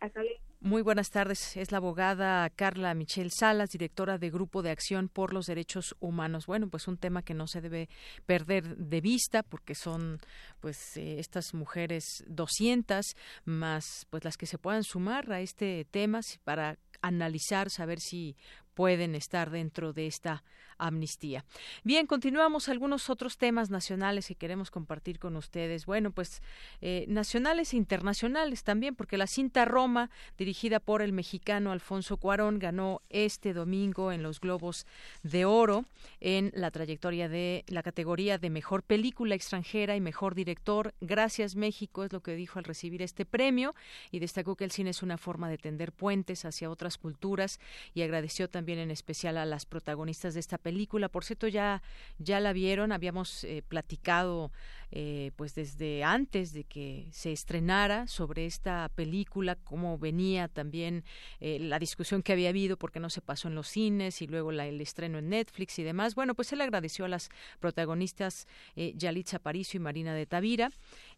Hasta 0.00 0.20
luego. 0.20 0.40
Muy 0.64 0.80
buenas 0.80 1.10
tardes. 1.10 1.58
Es 1.58 1.72
la 1.72 1.76
abogada 1.76 2.48
Carla 2.48 2.94
Michelle 2.94 3.28
Salas, 3.28 3.68
directora 3.68 4.16
de 4.16 4.30
Grupo 4.30 4.62
de 4.62 4.70
Acción 4.70 5.10
por 5.10 5.34
los 5.34 5.44
Derechos 5.44 5.94
Humanos. 6.00 6.46
Bueno, 6.46 6.70
pues 6.70 6.88
un 6.88 6.96
tema 6.96 7.20
que 7.20 7.34
no 7.34 7.46
se 7.46 7.60
debe 7.60 7.90
perder 8.24 8.74
de 8.78 9.02
vista 9.02 9.42
porque 9.42 9.74
son 9.74 10.20
pues 10.60 10.96
eh, 10.96 11.20
estas 11.20 11.52
mujeres 11.52 12.24
200 12.28 13.14
más 13.44 14.06
pues 14.08 14.24
las 14.24 14.38
que 14.38 14.46
se 14.46 14.56
puedan 14.56 14.84
sumar 14.84 15.30
a 15.30 15.42
este 15.42 15.86
tema 15.90 16.20
para 16.44 16.78
analizar, 17.02 17.68
saber 17.68 18.00
si 18.00 18.34
pueden 18.72 19.14
estar 19.14 19.50
dentro 19.50 19.92
de 19.92 20.06
esta 20.06 20.44
amnistía. 20.78 21.44
Bien, 21.82 22.06
continuamos 22.06 22.68
algunos 22.68 23.10
otros 23.10 23.38
temas 23.38 23.70
nacionales 23.70 24.28
que 24.28 24.34
queremos 24.34 24.70
compartir 24.70 25.18
con 25.18 25.36
ustedes. 25.36 25.86
Bueno, 25.86 26.10
pues 26.10 26.42
eh, 26.80 27.04
nacionales 27.08 27.72
e 27.72 27.76
internacionales 27.76 28.64
también, 28.64 28.94
porque 28.94 29.16
la 29.16 29.26
cinta 29.26 29.64
Roma, 29.64 30.10
dirigida 30.38 30.80
por 30.80 31.02
el 31.02 31.12
mexicano 31.12 31.72
Alfonso 31.72 32.16
Cuarón, 32.16 32.58
ganó 32.58 33.02
este 33.10 33.52
domingo 33.52 34.12
en 34.12 34.22
los 34.22 34.40
Globos 34.40 34.86
de 35.22 35.44
Oro 35.44 35.84
en 36.20 36.50
la 36.54 36.70
trayectoria 36.70 37.28
de 37.28 37.64
la 37.66 37.82
categoría 37.82 38.38
de 38.38 38.50
mejor 38.50 38.82
película 38.82 39.34
extranjera 39.34 39.96
y 39.96 40.00
mejor 40.00 40.34
director. 40.34 40.94
Gracias 41.00 41.56
México 41.56 42.04
es 42.04 42.12
lo 42.12 42.20
que 42.20 42.34
dijo 42.34 42.58
al 42.58 42.64
recibir 42.64 43.02
este 43.02 43.24
premio 43.24 43.74
y 44.10 44.18
destacó 44.18 44.56
que 44.56 44.64
el 44.64 44.70
cine 44.70 44.90
es 44.90 45.02
una 45.02 45.18
forma 45.18 45.48
de 45.48 45.58
tender 45.58 45.92
puentes 45.92 46.44
hacia 46.44 46.70
otras 46.70 46.98
culturas 46.98 47.60
y 47.94 48.02
agradeció 48.02 48.48
también 48.48 48.78
en 48.78 48.90
especial 48.90 49.36
a 49.36 49.44
las 49.44 49.66
protagonistas 49.66 50.34
de 50.34 50.40
esta 50.40 50.58
película. 50.64 51.08
Por 51.10 51.24
cierto, 51.24 51.46
ya, 51.46 51.82
ya 52.18 52.40
la 52.40 52.52
vieron, 52.54 52.90
habíamos 52.90 53.44
eh, 53.44 53.62
platicado 53.68 54.50
eh, 54.90 55.32
pues 55.36 55.54
desde 55.54 56.04
antes 56.04 56.52
de 56.52 56.64
que 56.64 57.08
se 57.12 57.32
estrenara 57.32 58.06
sobre 58.06 58.46
esta 58.46 58.88
película, 58.94 59.56
cómo 59.56 59.98
venía 59.98 60.48
también 60.48 61.04
eh, 61.40 61.58
la 61.60 61.78
discusión 61.78 62.22
que 62.22 62.32
había 62.32 62.48
habido 62.48 62.76
porque 62.76 63.00
no 63.00 63.10
se 63.10 63.20
pasó 63.20 63.48
en 63.48 63.56
los 63.56 63.68
cines 63.68 64.22
y 64.22 64.26
luego 64.26 64.52
la, 64.52 64.66
el 64.66 64.80
estreno 64.80 65.18
en 65.18 65.28
Netflix 65.28 65.78
y 65.78 65.82
demás. 65.82 66.14
Bueno, 66.14 66.34
pues 66.34 66.52
él 66.52 66.60
agradeció 66.60 67.04
a 67.04 67.08
las 67.08 67.28
protagonistas 67.60 68.46
Yalitza 68.76 69.36
Aparicio 69.36 69.78
y 69.78 69.80
Marina 69.80 70.14
de 70.14 70.26
Tavira 70.26 70.70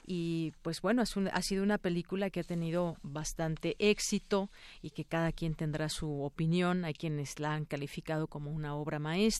y 0.06 0.52
pues 0.62 0.80
bueno, 0.80 1.02
ha 1.02 1.42
sido 1.42 1.62
una 1.64 1.78
película 1.78 2.30
que 2.30 2.40
ha 2.40 2.44
tenido 2.44 2.96
bastante 3.02 3.74
éxito 3.80 4.50
y 4.80 4.90
que 4.90 5.04
cada 5.04 5.32
quien 5.32 5.54
tendrá 5.54 5.88
su 5.88 6.22
opinión. 6.22 6.84
Hay 6.84 6.94
quienes 6.94 7.40
la 7.40 7.54
han 7.54 7.64
calificado 7.64 8.28
como 8.28 8.52
una 8.52 8.76
obra 8.76 9.00
maestra, 9.00 9.35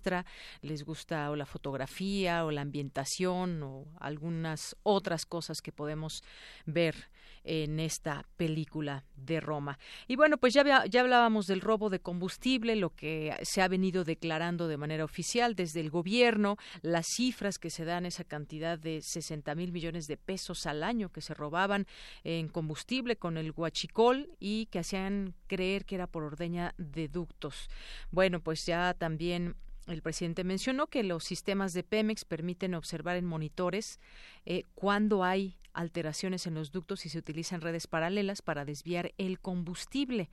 les 0.63 0.85
gusta 0.85 1.31
o 1.31 1.37
la 1.37 1.47
fotografía 1.47 2.45
o 2.45 2.51
la 2.51 2.63
ambientación 2.63 3.63
o 3.63 3.87
algunas 3.99 4.77
otras 4.83 5.27
cosas 5.27 5.61
que 5.61 5.73
podemos 5.73 6.23
ver 6.65 7.11
en 7.47 7.79
esta 7.79 8.27
película 8.37 9.05
de 9.15 9.41
Roma. 9.41 9.79
Y 10.09 10.17
bueno, 10.17 10.37
pues 10.37 10.53
ya, 10.53 10.85
ya 10.87 11.01
hablábamos 11.01 11.47
del 11.47 11.61
robo 11.61 11.91
de 11.91 12.01
combustible, 12.01 12.77
lo 12.77 12.91
que 12.91 13.35
se 13.43 13.63
ha 13.63 13.69
venido 13.69 14.05
declarando 14.05 14.69
de 14.69 14.77
manera 14.77 15.05
oficial 15.05 15.55
desde 15.55 15.81
el 15.81 15.91
gobierno, 15.91 16.57
las 16.83 17.07
cifras 17.07 17.59
que 17.59 17.71
se 17.71 17.85
dan, 17.85 18.05
esa 18.05 18.25
cantidad 18.25 18.79
de 18.79 19.01
60 19.01 19.55
mil 19.55 19.73
millones 19.73 20.07
de 20.09 20.17
pesos 20.17 20.67
al 20.67 20.83
año 20.83 21.11
que 21.11 21.21
se 21.21 21.35
robaban 21.35 21.87
en 22.25 22.49
combustible 22.49 23.17
con 23.17 23.39
el 23.39 23.53
guachicol 23.53 24.29
y 24.41 24.67
que 24.67 24.81
hacían 24.81 25.35
creer 25.47 25.85
que 25.85 25.95
era 25.95 26.09
por 26.09 26.25
ordeña 26.25 26.75
de 26.79 27.09
ductos. 27.09 27.69
Bueno, 28.11 28.41
pues 28.41 28.67
ya 28.67 28.95
también 28.95 29.57
el 29.87 30.03
presidente 30.03 30.45
mencionó 30.45 30.89
que 30.89 31.03
los 31.03 31.25
sistemas 31.25 31.73
de 31.73 31.83
Pemex 31.83 32.25
permiten 32.25 32.75
observar 32.75 33.17
en 33.17 33.25
monitores 33.25 34.01
eh, 34.45 34.65
cuando 34.75 35.25
hay 35.25 35.57
alteraciones 35.77 36.47
en 36.47 36.55
los 36.55 36.73
ductos 36.73 37.07
y 37.07 37.09
se 37.09 37.19
utilizan 37.19 37.61
redes 37.61 37.87
paralelas 37.87 38.43
para 38.43 38.65
desviar 38.65 39.13
el 39.19 39.39
combustible. 39.39 40.31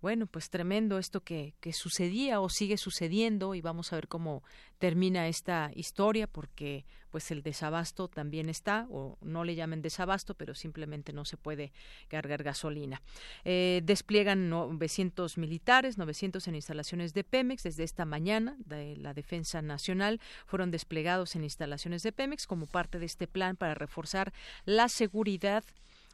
Bueno, 0.00 0.26
pues 0.26 0.50
tremendo 0.50 0.98
esto 0.98 1.22
que, 1.22 1.54
que 1.60 1.72
sucedía 1.72 2.40
o 2.40 2.48
sigue 2.48 2.78
sucediendo 2.78 3.54
y 3.54 3.60
vamos 3.60 3.92
a 3.92 3.96
ver 3.96 4.08
cómo 4.08 4.42
termina 4.78 5.28
esta 5.28 5.70
historia 5.74 6.26
porque 6.26 6.84
pues 7.10 7.30
el 7.30 7.42
desabasto 7.42 8.08
también 8.08 8.50
está 8.50 8.86
o 8.90 9.16
no 9.22 9.44
le 9.44 9.54
llamen 9.54 9.80
desabasto 9.80 10.34
pero 10.34 10.54
simplemente 10.54 11.14
no 11.14 11.24
se 11.24 11.38
puede 11.38 11.72
cargar 12.08 12.42
gasolina 12.42 13.00
eh, 13.44 13.80
despliegan 13.84 14.50
900 14.50 15.38
militares 15.38 15.96
900 15.96 16.46
en 16.48 16.56
instalaciones 16.56 17.14
de 17.14 17.24
Pemex 17.24 17.62
desde 17.62 17.84
esta 17.84 18.04
mañana 18.04 18.56
de 18.58 18.96
la 18.96 19.14
defensa 19.14 19.62
nacional 19.62 20.20
fueron 20.44 20.70
desplegados 20.70 21.36
en 21.36 21.44
instalaciones 21.44 22.02
de 22.02 22.12
Pemex 22.12 22.46
como 22.46 22.66
parte 22.66 22.98
de 22.98 23.06
este 23.06 23.26
plan 23.26 23.56
para 23.56 23.74
reforzar 23.74 24.34
la 24.66 24.85
seguridad 24.88 25.64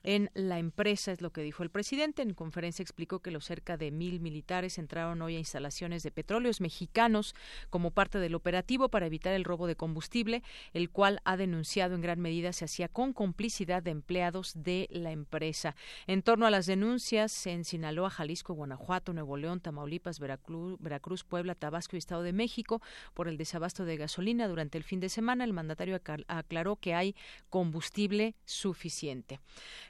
en 0.03 0.30
la 0.34 0.59
empresa, 0.59 1.12
es 1.12 1.20
lo 1.20 1.30
que 1.30 1.42
dijo 1.42 1.62
el 1.62 1.70
presidente. 1.70 2.22
En 2.22 2.34
conferencia 2.34 2.82
explicó 2.82 3.20
que 3.20 3.30
los 3.30 3.44
cerca 3.44 3.76
de 3.76 3.90
mil 3.90 4.20
militares 4.20 4.78
entraron 4.78 5.22
hoy 5.22 5.36
a 5.36 5.38
instalaciones 5.38 6.03
de 6.03 6.11
petróleos 6.11 6.61
mexicanos 6.61 7.34
como 7.70 7.90
parte 7.90 8.18
del 8.18 8.34
operativo 8.34 8.88
para 8.88 9.07
evitar 9.07 9.34
el 9.34 9.44
robo 9.44 9.66
de 9.66 9.76
combustible, 9.76 10.42
el 10.72 10.90
cual 10.90 11.20
ha 11.24 11.36
denunciado 11.36 11.94
en 11.94 12.00
gran 12.00 12.20
medida 12.20 12.53
se 12.53 12.64
hacía 12.64 12.88
con 12.88 13.12
complicidad 13.12 13.82
de 13.82 13.90
empleados 13.90 14.53
de 14.55 14.88
la 14.90 15.12
empresa. 15.12 15.76
En 16.07 16.22
torno 16.22 16.46
a 16.46 16.50
las 16.50 16.66
denuncias 16.66 17.46
en 17.46 17.64
Sinaloa, 17.64 18.11
Jalisco, 18.11 18.55
Guanajuato, 18.55 19.12
Nuevo 19.12 19.36
León, 19.36 19.61
Tamaulipas, 19.61 20.18
Veracruz, 20.18 20.78
Veracruz 20.80 21.24
Puebla, 21.24 21.55
Tabasco 21.55 21.96
y 21.96 21.98
Estado 21.98 22.22
de 22.22 22.32
México 22.32 22.80
por 23.14 23.28
el 23.28 23.36
desabasto 23.36 23.84
de 23.84 23.96
gasolina 23.96 24.48
durante 24.48 24.78
el 24.78 24.84
fin 24.84 25.00
de 25.00 25.09
semana, 25.09 25.44
el 25.44 25.53
mandatario 25.53 26.00
aclaró 26.28 26.76
que 26.76 26.94
hay 26.94 27.14
combustible 27.50 28.34
suficiente. 28.44 29.40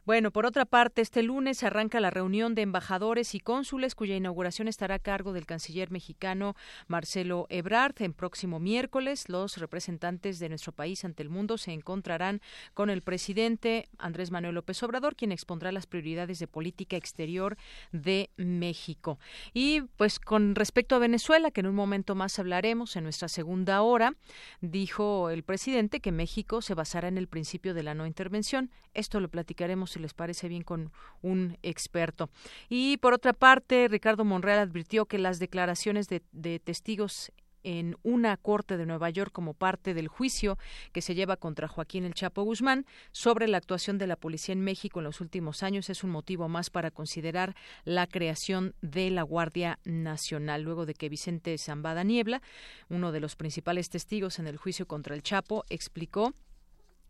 Bueno, 0.05 0.32
por 0.32 0.46
otra 0.46 0.64
parte, 0.64 1.00
este 1.00 1.22
lunes 1.22 1.62
arranca 1.62 2.00
la 2.00 2.11
reunión 2.11 2.57
de 2.57 2.62
embajadores 2.62 3.36
y 3.36 3.40
cónsules 3.40 3.94
cuya 3.94 4.16
inauguración 4.16 4.66
estará 4.66 4.96
a 4.96 4.98
cargo 4.98 5.32
del 5.32 5.46
canciller 5.46 5.92
mexicano 5.92 6.57
Marcelo 6.88 7.46
Ebrard. 7.50 7.94
En 8.03 8.12
próximo 8.12 8.59
miércoles, 8.59 9.28
los 9.28 9.59
representantes 9.59 10.40
de 10.40 10.48
nuestro 10.48 10.72
país 10.72 11.05
ante 11.05 11.22
el 11.22 11.28
mundo 11.28 11.57
se 11.57 11.70
encontrarán 11.70 12.40
con 12.74 12.90
el 12.90 13.03
presidente 13.03 13.88
Andrés 13.96 14.32
Manuel 14.32 14.57
López 14.57 14.82
Obrador, 14.82 15.14
quien 15.14 15.30
expondrá 15.30 15.70
las 15.70 15.86
prioridades 15.86 16.40
de 16.40 16.48
política 16.48 16.96
exterior 16.96 17.57
de 17.92 18.30
México. 18.36 19.20
Y 19.55 19.82
pues 19.98 20.18
con 20.18 20.57
respecto 20.57 20.96
a 20.96 20.98
Venezuela, 20.98 21.53
que 21.53 21.61
en 21.61 21.68
un 21.68 21.76
momento 21.76 22.16
más 22.16 22.40
hablaremos 22.40 22.96
en 22.96 23.05
nuestra 23.05 23.28
segunda 23.28 23.82
hora, 23.82 24.16
dijo 24.62 25.30
el 25.30 25.44
presidente 25.44 26.00
que 26.00 26.11
México 26.11 26.61
se 26.61 26.74
basará 26.74 27.07
en 27.07 27.18
el 27.18 27.28
principio 27.28 27.72
de 27.72 27.84
la 27.84 27.94
no 27.94 28.05
intervención. 28.05 28.68
Esto 28.94 29.20
lo 29.20 29.28
platicaremos 29.28 29.91
si 29.93 30.01
les 30.01 30.14
parece 30.14 30.49
bien 30.49 30.62
con 30.62 30.93
un 31.22 31.59
experto. 31.62 32.30
Y 32.68 32.97
por 32.99 33.14
otra 33.14 33.32
parte, 33.32 33.88
Ricardo 33.88 34.24
Monreal 34.24 34.59
advirtió 34.59 35.07
que 35.07 35.18
las 35.18 35.38
declaraciones 35.38 36.09
de, 36.09 36.22
de 36.32 36.59
testigos 36.59 37.32
en 37.64 37.97
una 38.03 38.36
corte 38.36 38.76
de 38.76 38.86
Nueva 38.86 39.11
York 39.11 39.32
como 39.32 39.55
parte 39.55 39.95
del 39.95 40.09
juicio 40.09 40.59
que 40.93 41.03
se 41.03 41.14
lleva 41.14 41.36
contra 41.36 41.68
Joaquín 41.68 42.05
El 42.05 42.14
Chapo 42.14 42.43
Guzmán 42.43 42.86
sobre 43.12 43.49
la 43.49 43.59
actuación 43.59 43.99
de 43.99 44.07
la 44.07 44.16
policía 44.16 44.53
en 44.53 44.62
México 44.62 45.01
en 45.01 45.05
los 45.05 45.20
últimos 45.20 45.62
años 45.62 45.90
es 45.90 46.05
un 46.05 46.11
motivo 46.11 46.49
más 46.49 46.70
para 46.70 46.90
considerar 46.90 47.55
la 47.84 48.07
creación 48.07 48.74
de 48.82 49.11
la 49.11 49.22
Guardia 49.22 49.78
Nacional. 49.84 50.62
Luego 50.62 50.86
de 50.86 50.95
que 50.95 51.09
Vicente 51.09 51.57
Zambada 51.59 52.05
Niebla, 52.05 52.43
uno 52.88 53.12
de 53.12 53.20
los 53.20 53.36
principales 53.36 53.90
testigos 53.90 54.38
en 54.38 54.47
el 54.47 54.57
juicio 54.57 54.86
contra 54.86 55.14
El 55.14 55.22
Chapo, 55.22 55.64
explicó 55.68 56.34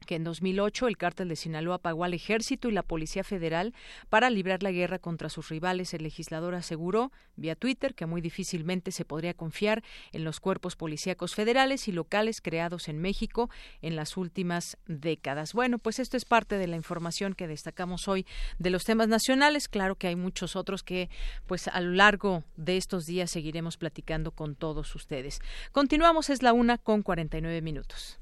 que 0.03 0.15
en 0.15 0.25
2008 0.25 0.89
el 0.89 0.97
cártel 0.97 1.29
de 1.29 1.37
Sinaloa 1.37 1.79
pagó 1.79 2.05
al 2.05 2.15
ejército 2.15 2.69
y 2.69 2.73
la 2.73 2.83
Policía 2.83 3.25
Federal 3.25 3.75
para 4.09 4.31
librar 4.31 4.63
la 4.63 4.71
guerra 4.71 4.99
contra 4.99 5.29
sus 5.29 5.49
rivales. 5.49 5.95
El 5.95 6.03
legislador 6.03 6.55
aseguró 6.55 7.13
vía 7.37 7.57
Twitter 7.57 7.95
que 7.95 8.07
muy 8.07 8.21
difícilmente 8.21 8.93
se 8.93 9.05
podría 9.05 9.35
confiar 9.35 9.83
en 10.13 10.25
los 10.25 10.41
cuerpos 10.41 10.77
policíacos 10.77 11.35
federales 11.35 11.89
y 11.89 11.93
locales 11.93 12.41
creados 12.41 12.89
en 12.89 12.99
México 12.99 13.51
en 13.81 13.97
las 13.97 14.17
últimas 14.17 14.79
décadas. 14.87 15.53
Bueno, 15.53 15.79
pues 15.79 15.99
esto 15.99 16.17
es 16.17 16.25
parte 16.25 16.59
de 16.59 16.67
la 16.67 16.77
información 16.77 17.35
que 17.35 17.49
destacamos 17.49 18.09
hoy 18.09 18.27
de 18.59 18.71
los 18.71 18.85
temas 18.85 19.09
nacionales. 19.09 19.69
Claro 19.69 19.97
que 19.97 20.09
hay 20.09 20.17
muchos 20.17 20.57
otros 20.57 20.83
que 20.83 21.11
pues 21.47 21.69
a 21.69 21.81
lo 21.81 21.93
largo 21.93 22.45
de 22.57 22.77
estos 22.77 23.07
días 23.07 23.31
seguiremos 23.31 23.77
platicando 23.77 24.33
con 24.33 24.55
todos 24.55 24.95
ustedes. 24.95 25.41
Continuamos, 25.73 26.31
es 26.31 26.43
la 26.43 26.53
una 26.53 26.79
con 26.79 27.03
49 27.03 27.63
minutos. 27.63 28.22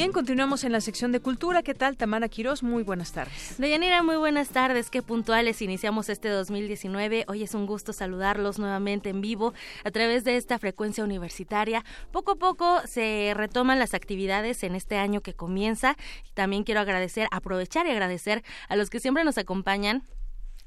Bien, 0.00 0.12
continuamos 0.12 0.64
en 0.64 0.72
la 0.72 0.80
sección 0.80 1.12
de 1.12 1.20
cultura. 1.20 1.62
¿Qué 1.62 1.74
tal, 1.74 1.98
Tamara 1.98 2.30
Quirós? 2.30 2.62
Muy 2.62 2.82
buenas 2.82 3.12
tardes. 3.12 3.56
Deyanira, 3.58 4.02
muy 4.02 4.16
buenas 4.16 4.48
tardes. 4.48 4.88
Qué 4.88 5.02
puntuales 5.02 5.60
iniciamos 5.60 6.08
este 6.08 6.30
2019. 6.30 7.26
Hoy 7.28 7.42
es 7.42 7.54
un 7.54 7.66
gusto 7.66 7.92
saludarlos 7.92 8.58
nuevamente 8.58 9.10
en 9.10 9.20
vivo 9.20 9.52
a 9.84 9.90
través 9.90 10.24
de 10.24 10.38
esta 10.38 10.58
frecuencia 10.58 11.04
universitaria. 11.04 11.84
Poco 12.12 12.32
a 12.32 12.36
poco 12.36 12.80
se 12.86 13.34
retoman 13.36 13.78
las 13.78 13.92
actividades 13.92 14.62
en 14.62 14.74
este 14.74 14.96
año 14.96 15.20
que 15.20 15.34
comienza. 15.34 15.98
También 16.32 16.64
quiero 16.64 16.80
agradecer, 16.80 17.28
aprovechar 17.30 17.86
y 17.86 17.90
agradecer 17.90 18.42
a 18.70 18.76
los 18.76 18.88
que 18.88 19.00
siempre 19.00 19.22
nos 19.24 19.36
acompañan 19.36 20.02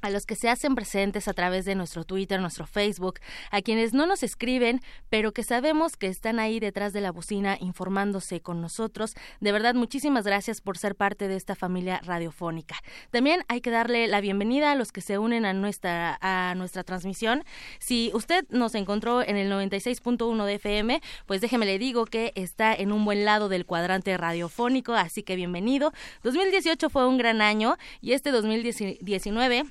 a 0.04 0.10
los 0.10 0.26
que 0.26 0.36
se 0.36 0.50
hacen 0.50 0.76
presentes 0.76 1.30
a 1.30 1.34
través 1.34 1.64
de 1.64 1.76
nuestro 1.76 2.04
Twitter, 2.04 2.40
nuestro 2.40 2.68
Facebook, 2.68 3.22
a 3.52 3.62
quienes 3.62 3.94
no 3.94 4.06
nos 4.06 4.22
escriben, 4.22 4.82
pero 5.10 5.32
que 5.32 5.44
sabemos 5.44 5.96
que 5.96 6.08
están 6.08 6.40
ahí 6.40 6.60
detrás 6.60 6.92
de 6.92 7.00
la 7.00 7.12
bocina 7.12 7.58
informándose 7.60 8.42
con 8.42 8.62
nosotros. 8.62 9.16
De 9.40 9.54
verdad, 9.54 9.76
muchísimas 9.76 10.26
gracias 10.26 10.60
por 10.60 10.78
ser 10.78 10.96
parte 10.96 11.30
de 11.30 11.38
esta 11.38 11.56
familia 11.56 12.02
radiofónica. 12.04 12.76
También 13.12 13.46
hay 13.48 13.62
que 13.62 13.72
darle 13.72 14.08
la 14.08 14.20
bienvenida 14.20 14.74
a 14.74 14.76
los 14.76 14.92
que 14.92 15.00
se 15.00 15.18
unen 15.18 15.46
a 15.46 15.54
nuestra, 15.54 16.18
a 16.20 16.54
nuestra 16.56 16.84
transmisión. 16.84 17.46
Si 17.80 18.12
usted 18.14 18.46
nos 18.50 18.76
encontró 18.76 19.22
en 19.22 19.38
el 19.38 19.50
96.1 19.50 20.46
de 20.46 20.56
FM, 20.56 21.02
pues 21.26 21.40
déjeme 21.40 21.66
le 21.66 21.80
digo 21.80 22.06
que 22.06 22.34
está 22.36 22.76
en 22.76 22.92
un 22.92 23.06
buen 23.06 23.24
lado 23.24 23.48
del 23.48 23.66
cuadrante 23.66 24.18
radiofónico, 24.18 24.94
así 24.96 25.24
que 25.24 25.38
bienvenido. 25.38 25.94
2018 26.24 26.90
fue 26.90 27.08
un 27.08 27.18
gran 27.18 27.42
año 27.42 27.78
y 28.02 28.12
este 28.12 28.32
2019 28.32 29.64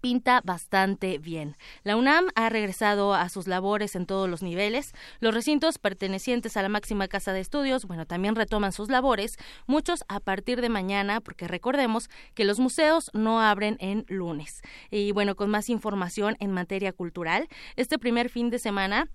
pinta 0.00 0.40
bastante 0.44 1.18
bien. 1.18 1.56
La 1.82 1.96
UNAM 1.96 2.28
ha 2.34 2.48
regresado 2.48 3.14
a 3.14 3.28
sus 3.28 3.46
labores 3.46 3.94
en 3.96 4.06
todos 4.06 4.28
los 4.28 4.42
niveles. 4.42 4.92
Los 5.20 5.34
recintos 5.34 5.78
pertenecientes 5.78 6.56
a 6.56 6.62
la 6.62 6.68
máxima 6.68 7.08
casa 7.08 7.32
de 7.32 7.40
estudios, 7.40 7.84
bueno, 7.86 8.06
también 8.06 8.34
retoman 8.34 8.72
sus 8.72 8.88
labores, 8.88 9.36
muchos 9.66 10.04
a 10.08 10.20
partir 10.20 10.60
de 10.60 10.68
mañana, 10.68 11.20
porque 11.20 11.48
recordemos 11.48 12.08
que 12.34 12.44
los 12.44 12.58
museos 12.58 13.10
no 13.12 13.40
abren 13.40 13.76
en 13.80 14.04
lunes. 14.08 14.62
Y 14.90 15.12
bueno, 15.12 15.36
con 15.36 15.50
más 15.50 15.68
información 15.68 16.36
en 16.40 16.52
materia 16.52 16.92
cultural, 16.92 17.48
este 17.76 17.98
primer 17.98 18.30
fin 18.30 18.50
de 18.50 18.58
semana 18.58 19.08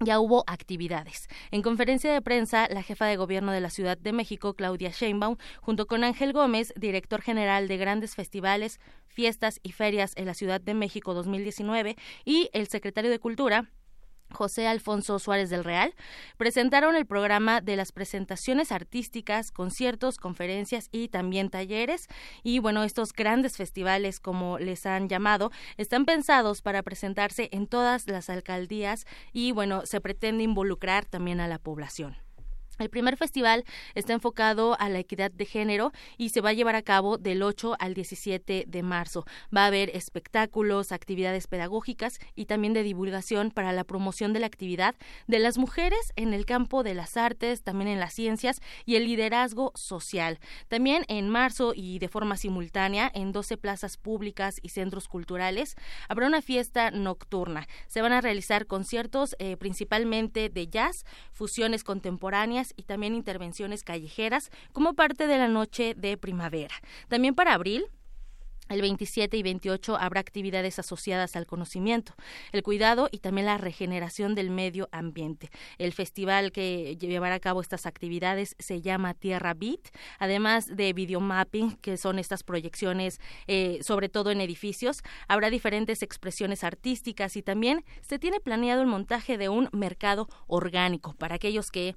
ya 0.00 0.20
hubo 0.20 0.44
actividades. 0.46 1.28
En 1.50 1.62
conferencia 1.62 2.12
de 2.12 2.22
prensa, 2.22 2.68
la 2.68 2.82
jefa 2.82 3.06
de 3.06 3.16
gobierno 3.16 3.52
de 3.52 3.60
la 3.60 3.70
Ciudad 3.70 3.96
de 3.96 4.12
México, 4.12 4.54
Claudia 4.54 4.90
Sheinbaum, 4.90 5.36
junto 5.60 5.86
con 5.86 6.04
Ángel 6.04 6.32
Gómez, 6.32 6.72
director 6.76 7.22
general 7.22 7.68
de 7.68 7.76
grandes 7.76 8.14
festivales, 8.14 8.80
fiestas 9.06 9.60
y 9.62 9.72
ferias 9.72 10.12
en 10.16 10.26
la 10.26 10.34
Ciudad 10.34 10.60
de 10.60 10.74
México 10.74 11.14
2019, 11.14 11.96
y 12.24 12.50
el 12.52 12.68
secretario 12.68 13.10
de 13.10 13.18
Cultura, 13.18 13.70
José 14.32 14.66
Alfonso 14.66 15.18
Suárez 15.18 15.50
del 15.50 15.64
Real, 15.64 15.94
presentaron 16.36 16.96
el 16.96 17.06
programa 17.06 17.60
de 17.60 17.76
las 17.76 17.92
presentaciones 17.92 18.72
artísticas, 18.72 19.50
conciertos, 19.50 20.18
conferencias 20.18 20.88
y 20.92 21.08
también 21.08 21.50
talleres. 21.50 22.06
Y 22.42 22.58
bueno, 22.58 22.82
estos 22.82 23.12
grandes 23.12 23.56
festivales, 23.56 24.20
como 24.20 24.58
les 24.58 24.86
han 24.86 25.08
llamado, 25.08 25.50
están 25.76 26.04
pensados 26.04 26.62
para 26.62 26.82
presentarse 26.82 27.48
en 27.52 27.66
todas 27.66 28.08
las 28.08 28.30
alcaldías 28.30 29.06
y 29.32 29.52
bueno, 29.52 29.86
se 29.86 30.00
pretende 30.00 30.44
involucrar 30.44 31.04
también 31.06 31.40
a 31.40 31.48
la 31.48 31.58
población. 31.58 32.25
El 32.78 32.90
primer 32.90 33.16
festival 33.16 33.64
está 33.94 34.12
enfocado 34.12 34.76
a 34.78 34.88
la 34.88 34.98
equidad 34.98 35.30
de 35.30 35.46
género 35.46 35.92
y 36.18 36.28
se 36.28 36.40
va 36.40 36.50
a 36.50 36.52
llevar 36.52 36.76
a 36.76 36.82
cabo 36.82 37.16
del 37.16 37.42
8 37.42 37.76
al 37.78 37.94
17 37.94 38.64
de 38.66 38.82
marzo. 38.82 39.24
Va 39.54 39.64
a 39.64 39.66
haber 39.66 39.90
espectáculos, 39.96 40.92
actividades 40.92 41.46
pedagógicas 41.46 42.18
y 42.34 42.46
también 42.46 42.74
de 42.74 42.82
divulgación 42.82 43.50
para 43.50 43.72
la 43.72 43.84
promoción 43.84 44.32
de 44.32 44.40
la 44.40 44.46
actividad 44.46 44.94
de 45.26 45.38
las 45.38 45.56
mujeres 45.56 46.12
en 46.16 46.34
el 46.34 46.44
campo 46.44 46.82
de 46.82 46.94
las 46.94 47.16
artes, 47.16 47.62
también 47.62 47.88
en 47.88 48.00
las 48.00 48.12
ciencias 48.12 48.60
y 48.84 48.96
el 48.96 49.04
liderazgo 49.04 49.72
social. 49.74 50.38
También 50.68 51.04
en 51.08 51.28
marzo 51.30 51.72
y 51.74 51.98
de 51.98 52.08
forma 52.08 52.36
simultánea 52.36 53.10
en 53.14 53.32
12 53.32 53.56
plazas 53.56 53.96
públicas 53.96 54.60
y 54.62 54.68
centros 54.70 55.08
culturales 55.08 55.76
habrá 56.08 56.26
una 56.26 56.42
fiesta 56.42 56.90
nocturna. 56.90 57.66
Se 57.86 58.02
van 58.02 58.12
a 58.12 58.20
realizar 58.20 58.66
conciertos 58.66 59.34
eh, 59.38 59.56
principalmente 59.56 60.48
de 60.48 60.68
jazz, 60.68 61.04
fusiones 61.32 61.84
contemporáneas, 61.84 62.65
y 62.76 62.82
también 62.82 63.14
intervenciones 63.14 63.82
callejeras 63.82 64.50
como 64.72 64.94
parte 64.94 65.26
de 65.26 65.38
la 65.38 65.48
noche 65.48 65.94
de 65.96 66.16
primavera. 66.16 66.74
También 67.08 67.34
para 67.34 67.54
abril 67.54 67.86
El 68.68 68.80
27 68.80 69.36
y 69.36 69.44
28 69.44 69.96
habrá 69.96 70.20
actividades 70.20 70.80
asociadas 70.80 71.36
al 71.36 71.46
conocimiento, 71.46 72.14
el 72.50 72.64
cuidado 72.64 73.08
y 73.12 73.18
también 73.18 73.46
la 73.46 73.58
regeneración 73.58 74.34
del 74.34 74.50
medio 74.50 74.88
ambiente. 74.90 75.50
El 75.78 75.92
festival 75.92 76.50
que 76.50 76.96
llevará 76.96 77.36
a 77.36 77.40
cabo 77.40 77.60
estas 77.60 77.86
actividades 77.86 78.56
se 78.58 78.80
llama 78.80 79.14
Tierra 79.14 79.54
Beat, 79.54 79.94
además 80.18 80.66
de 80.74 80.92
videomapping, 80.92 81.76
que 81.76 81.96
son 81.96 82.18
estas 82.18 82.42
proyecciones 82.42 83.20
eh, 83.46 83.78
sobre 83.82 84.08
todo 84.08 84.32
en 84.32 84.40
edificios. 84.40 85.02
Habrá 85.28 85.48
diferentes 85.48 86.02
expresiones 86.02 86.64
artísticas 86.64 87.36
y 87.36 87.42
también 87.42 87.84
se 88.00 88.18
tiene 88.18 88.40
planeado 88.40 88.80
el 88.80 88.88
montaje 88.88 89.38
de 89.38 89.48
un 89.48 89.68
mercado 89.70 90.28
orgánico 90.48 91.14
para 91.14 91.36
aquellos 91.36 91.70
que 91.70 91.94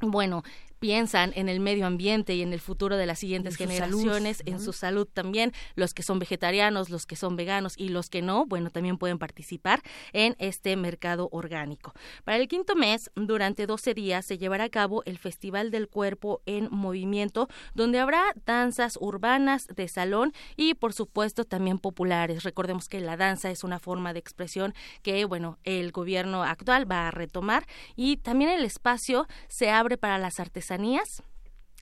bueno, 0.00 0.42
piensan 0.78 1.32
en 1.34 1.48
el 1.48 1.60
medio 1.60 1.86
ambiente 1.86 2.34
y 2.34 2.42
en 2.42 2.52
el 2.52 2.60
futuro 2.60 2.96
de 2.96 3.06
las 3.06 3.18
siguientes 3.18 3.56
generaciones, 3.56 4.42
en 4.46 4.60
su 4.60 4.72
salud 4.72 5.06
también, 5.10 5.52
los 5.74 5.94
que 5.94 6.02
son 6.02 6.18
vegetarianos, 6.18 6.90
los 6.90 7.06
que 7.06 7.16
son 7.16 7.36
veganos 7.36 7.74
y 7.76 7.88
los 7.88 8.10
que 8.10 8.22
no, 8.22 8.46
bueno, 8.46 8.70
también 8.70 8.98
pueden 8.98 9.18
participar 9.18 9.80
en 10.12 10.36
este 10.38 10.76
mercado 10.76 11.28
orgánico. 11.32 11.94
Para 12.24 12.38
el 12.38 12.48
quinto 12.48 12.74
mes, 12.74 13.10
durante 13.14 13.66
12 13.66 13.94
días, 13.94 14.26
se 14.26 14.38
llevará 14.38 14.64
a 14.64 14.68
cabo 14.68 15.02
el 15.04 15.18
Festival 15.18 15.70
del 15.70 15.88
Cuerpo 15.88 16.42
en 16.46 16.68
Movimiento, 16.70 17.48
donde 17.74 17.98
habrá 17.98 18.22
danzas 18.44 18.98
urbanas 19.00 19.66
de 19.68 19.88
salón 19.88 20.32
y, 20.56 20.74
por 20.74 20.92
supuesto, 20.92 21.44
también 21.44 21.78
populares. 21.78 22.42
Recordemos 22.42 22.88
que 22.88 23.00
la 23.00 23.16
danza 23.16 23.50
es 23.50 23.64
una 23.64 23.78
forma 23.78 24.12
de 24.12 24.18
expresión 24.18 24.74
que, 25.02 25.24
bueno, 25.24 25.58
el 25.64 25.92
gobierno 25.92 26.42
actual 26.42 26.90
va 26.90 27.08
a 27.08 27.10
retomar 27.10 27.66
y 27.94 28.18
también 28.18 28.50
el 28.50 28.64
espacio 28.64 29.26
se 29.48 29.70
abre 29.70 29.96
para 29.96 30.18
las 30.18 30.38
artesanías 30.40 30.65
artesanías 30.66 31.22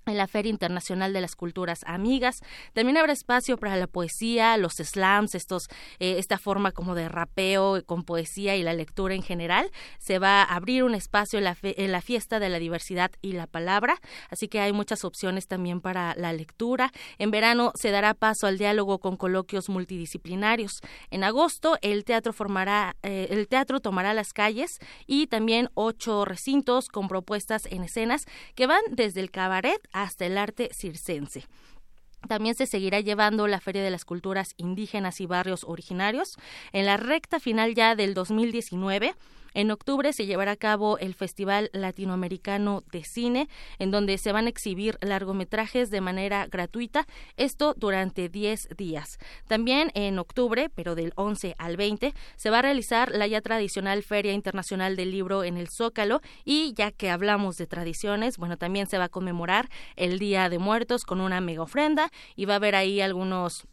en 0.07 0.17
la 0.17 0.27
Feria 0.27 0.51
Internacional 0.51 1.13
de 1.13 1.21
las 1.21 1.37
Culturas 1.37 1.81
Amigas. 1.87 2.41
También 2.73 2.97
habrá 2.97 3.13
espacio 3.13 3.57
para 3.57 3.77
la 3.77 3.87
poesía, 3.87 4.57
los 4.57 4.75
slams, 4.75 5.35
estos, 5.35 5.69
eh, 5.99 6.17
esta 6.19 6.39
forma 6.39 6.73
como 6.73 6.95
de 6.95 7.09
rapeo 7.09 7.83
con 7.87 8.05
poesía 8.05 8.57
y 8.57 8.63
la 8.63 8.75
lectura 8.75 9.15
en 9.15 9.23
general. 9.23 9.71
Se 9.99 10.19
va 10.19 10.43
a 10.43 10.55
abrir 10.55 10.85
un 10.85 10.95
espacio 10.95 11.39
en 11.39 11.45
la, 11.45 11.57
en 11.63 11.93
la 11.93 12.01
fiesta 12.01 12.39
de 12.39 12.49
la 12.49 12.59
diversidad 12.59 13.11
y 13.23 13.33
la 13.33 13.47
palabra, 13.47 14.01
así 14.31 14.49
que 14.49 14.61
hay 14.61 14.73
muchas 14.73 15.05
opciones 15.05 15.47
también 15.47 15.81
para 15.81 16.15
la 16.17 16.33
lectura. 16.33 16.93
En 17.19 17.31
verano 17.31 17.73
se 17.75 17.91
dará 17.91 18.15
paso 18.15 18.47
al 18.47 18.59
diálogo 18.59 18.99
con 18.99 19.17
coloquios 19.17 19.69
multidisciplinarios. 19.69 20.81
En 21.11 21.25
agosto 21.25 21.79
el 21.83 22.05
teatro 22.05 22.33
formará, 22.33 22.97
eh, 23.03 23.29
el 23.31 23.49
teatro 23.49 23.81
tomará 23.81 24.15
las 24.15 24.33
calles 24.33 24.79
y 25.07 25.27
también 25.27 25.71
ocho 25.75 26.25
recintos 26.25 26.89
con 26.89 27.09
propuestas 27.09 27.67
en 27.67 27.85
escenas 27.85 28.27
que 28.55 28.67
van 28.67 28.83
desde 28.91 29.21
el 29.21 29.31
cabaret 29.31 29.81
hasta 29.95 30.27
el 30.27 30.37
arte 30.37 30.69
circense. 30.75 31.47
También 32.29 32.55
se 32.55 32.67
seguirá 32.67 33.01
llevando 33.01 33.47
la 33.47 33.61
Feria 33.61 33.83
de 33.83 33.91
las 33.91 34.05
Culturas 34.05 34.55
Indígenas 34.57 35.21
y 35.21 35.27
Barrios 35.27 35.65
Originarios. 35.65 36.37
En 36.73 36.87
la 36.87 36.97
recta 36.97 37.39
final 37.39 37.75
ya 37.75 37.95
del 37.95 38.13
2019 38.13 39.15
en 39.55 39.71
octubre 39.71 40.13
se 40.13 40.27
llevará 40.27 40.53
a 40.53 40.57
cabo 40.57 40.99
el 40.99 41.15
Festival 41.15 41.71
Latinoamericano 41.73 42.83
de 42.93 43.05
Cine, 43.05 43.49
en 43.79 43.91
donde 43.91 44.19
se 44.19 44.33
van 44.33 44.47
a 44.47 44.51
exhibir 44.51 44.99
largometrajes 45.01 45.91
de 45.91 46.01
manera 46.01 46.47
gratuita, 46.47 47.07
esto 47.37 47.75
durante 47.77 48.29
10 48.29 48.69
días. 48.77 49.19
También 49.47 49.91
en 49.95 50.19
octubre, 50.19 50.71
pero 50.75 50.95
del 50.95 51.13
11 51.17 51.55
al 51.59 51.77
20, 51.77 52.13
se 52.37 52.51
va 52.51 52.59
a 52.59 52.63
realizar 52.63 53.11
la 53.13 53.27
ya 53.27 53.41
tradicional 53.41 54.03
Feria 54.03 54.33
Internacional 54.33 54.97
del 54.97 55.11
Libro 55.11 55.45
en 55.45 55.57
el 55.57 55.69
Zócalo 55.69 56.21
y 56.45 56.75
ya 56.75 56.91
que 56.91 57.11
hablamos 57.11 57.57
de 57.57 57.67
tradiciones, 57.67 58.39
bueno, 58.39 58.57
también 58.57 58.87
se 58.87 58.99
va 58.99 59.05
a 59.05 59.09
conmemorar 59.09 59.69
el 59.97 60.19
Día 60.19 60.49
de 60.49 60.59
Muertos 60.59 61.05
con 61.05 61.21
una 61.21 61.41
mega 61.41 61.63
ofrenda 61.63 62.11
y 62.37 62.45
va 62.45 62.55
a 62.55 62.57
haber 62.57 62.75
ahí 62.75 63.01
algunos 63.01 63.67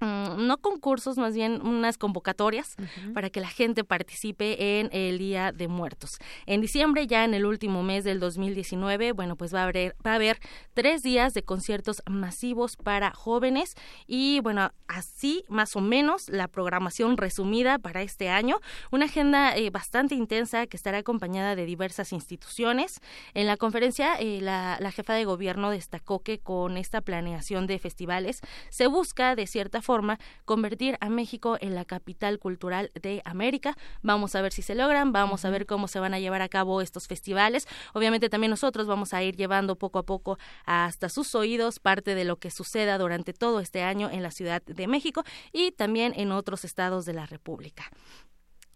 no 0.00 0.58
concursos, 0.58 1.18
más 1.18 1.34
bien 1.34 1.60
unas 1.62 1.98
convocatorias 1.98 2.76
para 3.12 3.30
que 3.30 3.40
la 3.40 3.48
gente 3.48 3.84
participe 3.84 4.80
en 4.80 4.88
el 4.92 5.18
Día 5.18 5.52
de 5.52 5.68
Muertos. 5.68 6.18
En 6.46 6.60
diciembre, 6.60 7.06
ya 7.06 7.24
en 7.24 7.34
el 7.34 7.44
último 7.44 7.82
mes 7.82 8.04
del 8.04 8.18
2019, 8.18 9.12
bueno, 9.12 9.36
pues 9.36 9.54
va 9.54 9.60
a 9.60 9.64
haber, 9.64 9.94
va 10.04 10.12
a 10.12 10.14
haber 10.14 10.38
tres 10.74 11.02
días 11.02 11.34
de 11.34 11.42
conciertos 11.42 12.02
masivos 12.08 12.76
para 12.76 13.12
jóvenes 13.12 13.74
y 14.06 14.40
bueno, 14.40 14.72
así 14.88 15.44
más 15.48 15.76
o 15.76 15.80
menos 15.80 16.28
la 16.28 16.48
programación 16.48 17.16
resumida 17.16 17.78
para 17.78 18.02
este 18.02 18.30
año, 18.30 18.60
una 18.90 19.04
agenda 19.04 19.56
eh, 19.56 19.70
bastante 19.70 20.14
intensa 20.14 20.66
que 20.66 20.76
estará 20.76 20.98
acompañada 20.98 21.56
de 21.56 21.66
diversas 21.66 22.12
instituciones. 22.12 23.00
En 23.34 23.46
la 23.46 23.56
conferencia, 23.56 24.14
eh, 24.16 24.40
la, 24.40 24.78
la 24.80 24.92
jefa 24.92 25.12
de 25.12 25.24
gobierno 25.24 25.70
destacó 25.70 26.20
que 26.20 26.38
con 26.38 26.78
esta 26.78 27.02
planeación 27.02 27.66
de 27.66 27.78
festivales 27.78 28.40
se 28.70 28.86
busca 28.86 29.34
de 29.34 29.46
cierta 29.46 29.82
forma 29.82 29.89
forma 29.90 30.20
convertir 30.44 30.96
a 31.00 31.10
México 31.10 31.58
en 31.60 31.74
la 31.74 31.84
capital 31.84 32.38
cultural 32.38 32.92
de 32.94 33.22
América. 33.24 33.76
Vamos 34.02 34.36
a 34.36 34.40
ver 34.40 34.52
si 34.52 34.62
se 34.62 34.76
logran, 34.76 35.10
vamos 35.10 35.44
a 35.44 35.50
ver 35.50 35.66
cómo 35.66 35.88
se 35.88 35.98
van 35.98 36.14
a 36.14 36.20
llevar 36.20 36.42
a 36.42 36.48
cabo 36.48 36.80
estos 36.80 37.08
festivales. 37.08 37.66
Obviamente 37.92 38.28
también 38.28 38.50
nosotros 38.50 38.86
vamos 38.86 39.12
a 39.14 39.24
ir 39.24 39.34
llevando 39.34 39.74
poco 39.74 39.98
a 39.98 40.04
poco 40.04 40.38
hasta 40.64 41.08
sus 41.08 41.34
oídos 41.34 41.80
parte 41.80 42.14
de 42.14 42.24
lo 42.24 42.36
que 42.36 42.52
suceda 42.52 42.98
durante 42.98 43.32
todo 43.32 43.58
este 43.58 43.82
año 43.82 44.08
en 44.08 44.22
la 44.22 44.30
Ciudad 44.30 44.62
de 44.62 44.86
México 44.86 45.24
y 45.52 45.72
también 45.72 46.12
en 46.14 46.30
otros 46.30 46.64
estados 46.64 47.04
de 47.04 47.14
la 47.14 47.26
República. 47.26 47.90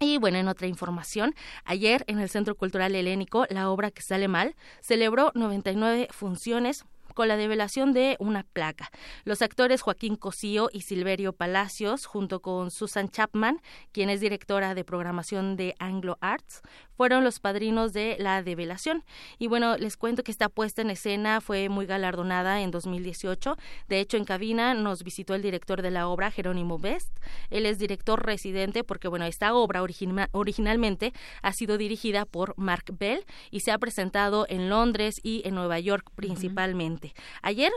Y 0.00 0.18
bueno, 0.18 0.38
en 0.38 0.48
otra 0.48 0.66
información, 0.66 1.32
ayer 1.64 2.02
en 2.08 2.18
el 2.18 2.28
Centro 2.28 2.56
Cultural 2.56 2.92
Helénico, 2.96 3.46
la 3.50 3.70
obra 3.70 3.92
que 3.92 4.02
sale 4.02 4.26
mal 4.26 4.56
celebró 4.80 5.30
99 5.36 6.08
funciones 6.10 6.84
con 7.14 7.28
la 7.28 7.36
develación 7.36 7.92
de 7.92 8.16
una 8.18 8.42
placa. 8.42 8.90
Los 9.24 9.40
actores 9.40 9.80
Joaquín 9.80 10.16
Cosío 10.16 10.68
y 10.72 10.82
Silverio 10.82 11.32
Palacios, 11.32 12.06
junto 12.06 12.40
con 12.40 12.70
Susan 12.70 13.08
Chapman, 13.08 13.60
quien 13.92 14.10
es 14.10 14.20
directora 14.20 14.74
de 14.74 14.84
programación 14.84 15.56
de 15.56 15.74
Anglo 15.78 16.18
Arts, 16.20 16.62
fueron 16.96 17.24
los 17.24 17.40
padrinos 17.40 17.92
de 17.92 18.16
la 18.18 18.42
develación. 18.42 19.04
Y 19.38 19.48
bueno, 19.48 19.76
les 19.76 19.96
cuento 19.96 20.22
que 20.22 20.30
esta 20.30 20.48
puesta 20.48 20.82
en 20.82 20.90
escena 20.90 21.40
fue 21.40 21.68
muy 21.68 21.86
galardonada 21.86 22.60
en 22.60 22.70
2018. 22.70 23.56
De 23.88 24.00
hecho, 24.00 24.16
en 24.16 24.24
cabina 24.24 24.74
nos 24.74 25.02
visitó 25.02 25.34
el 25.34 25.42
director 25.42 25.82
de 25.82 25.90
la 25.90 26.08
obra, 26.08 26.30
Jerónimo 26.30 26.78
Best. 26.78 27.18
Él 27.50 27.66
es 27.66 27.78
director 27.78 28.24
residente 28.24 28.84
porque, 28.84 29.08
bueno, 29.08 29.24
esta 29.24 29.54
obra 29.54 29.82
originalmente 29.82 31.12
ha 31.42 31.52
sido 31.52 31.78
dirigida 31.78 32.24
por 32.24 32.54
Mark 32.56 32.84
Bell 32.98 33.24
y 33.50 33.60
se 33.60 33.72
ha 33.72 33.78
presentado 33.78 34.46
en 34.48 34.68
Londres 34.68 35.20
y 35.22 35.42
en 35.44 35.54
Nueva 35.54 35.78
York 35.80 36.10
principalmente. 36.14 37.03
Ayer 37.42 37.72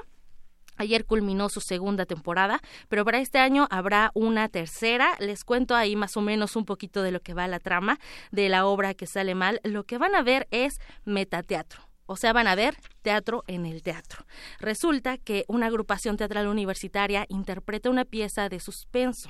Ayer 0.77 1.05
culminó 1.05 1.49
su 1.49 1.59
segunda 1.59 2.05
temporada, 2.05 2.61
pero 2.87 3.03
para 3.03 3.19
este 3.19 3.39
año 3.39 3.67
habrá 3.71 4.11
una 4.13 4.47
tercera. 4.47 5.15
Les 5.19 5.43
cuento 5.43 5.75
ahí 5.75 5.95
más 5.95 6.15
o 6.17 6.21
menos 6.21 6.55
un 6.55 6.65
poquito 6.65 7.01
de 7.01 7.11
lo 7.11 7.19
que 7.19 7.33
va 7.33 7.47
la 7.47 7.59
trama 7.59 7.99
de 8.31 8.47
la 8.47 8.65
obra 8.67 8.93
que 8.93 9.07
sale 9.07 9.33
mal. 9.33 9.59
Lo 9.63 9.85
que 9.85 9.97
van 9.97 10.13
a 10.13 10.21
ver 10.21 10.47
es 10.51 10.79
metateatro. 11.03 11.86
O 12.07 12.15
sea, 12.15 12.33
van 12.33 12.47
a 12.47 12.55
ver 12.55 12.77
teatro 13.01 13.43
en 13.47 13.65
el 13.65 13.83
teatro. 13.83 14.25
Resulta 14.59 15.17
que 15.17 15.43
una 15.47 15.67
agrupación 15.67 16.17
teatral 16.17 16.47
universitaria 16.47 17.25
interpreta 17.29 17.89
una 17.89 18.05
pieza 18.05 18.49
de 18.49 18.59
suspenso. 18.59 19.29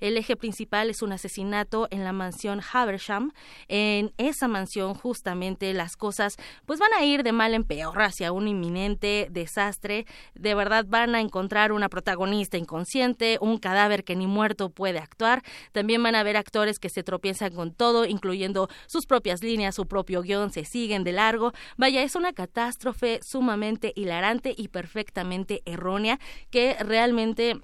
El 0.00 0.16
eje 0.16 0.36
principal 0.36 0.90
es 0.90 1.02
un 1.02 1.12
asesinato 1.12 1.86
en 1.90 2.04
la 2.04 2.12
mansión 2.12 2.60
Habersham. 2.72 3.32
En 3.68 4.12
esa 4.18 4.48
mansión 4.48 4.94
justamente 4.94 5.72
las 5.72 5.96
cosas 5.96 6.36
pues 6.66 6.80
van 6.80 6.92
a 6.98 7.04
ir 7.04 7.22
de 7.22 7.32
mal 7.32 7.54
en 7.54 7.62
peor 7.62 8.02
hacia 8.02 8.32
un 8.32 8.48
inminente 8.48 9.28
desastre. 9.30 10.06
De 10.34 10.54
verdad 10.54 10.84
van 10.88 11.14
a 11.14 11.20
encontrar 11.20 11.70
una 11.70 11.88
protagonista 11.88 12.58
inconsciente, 12.58 13.38
un 13.40 13.58
cadáver 13.58 14.02
que 14.02 14.16
ni 14.16 14.26
muerto 14.26 14.70
puede 14.70 14.98
actuar. 14.98 15.42
También 15.70 16.02
van 16.02 16.16
a 16.16 16.24
ver 16.24 16.36
actores 16.36 16.80
que 16.80 16.88
se 16.88 17.04
tropiezan 17.04 17.54
con 17.54 17.72
todo, 17.72 18.04
incluyendo 18.04 18.68
sus 18.86 19.06
propias 19.06 19.42
líneas, 19.44 19.76
su 19.76 19.86
propio 19.86 20.22
guion, 20.22 20.50
se 20.50 20.64
siguen 20.64 21.04
de 21.04 21.12
largo. 21.12 21.52
Vaya, 21.76 22.02
es 22.02 22.15
una 22.16 22.32
catástrofe 22.32 23.20
sumamente 23.22 23.92
hilarante 23.94 24.54
y 24.56 24.68
perfectamente 24.68 25.62
errónea 25.64 26.18
que 26.50 26.76
realmente 26.80 27.60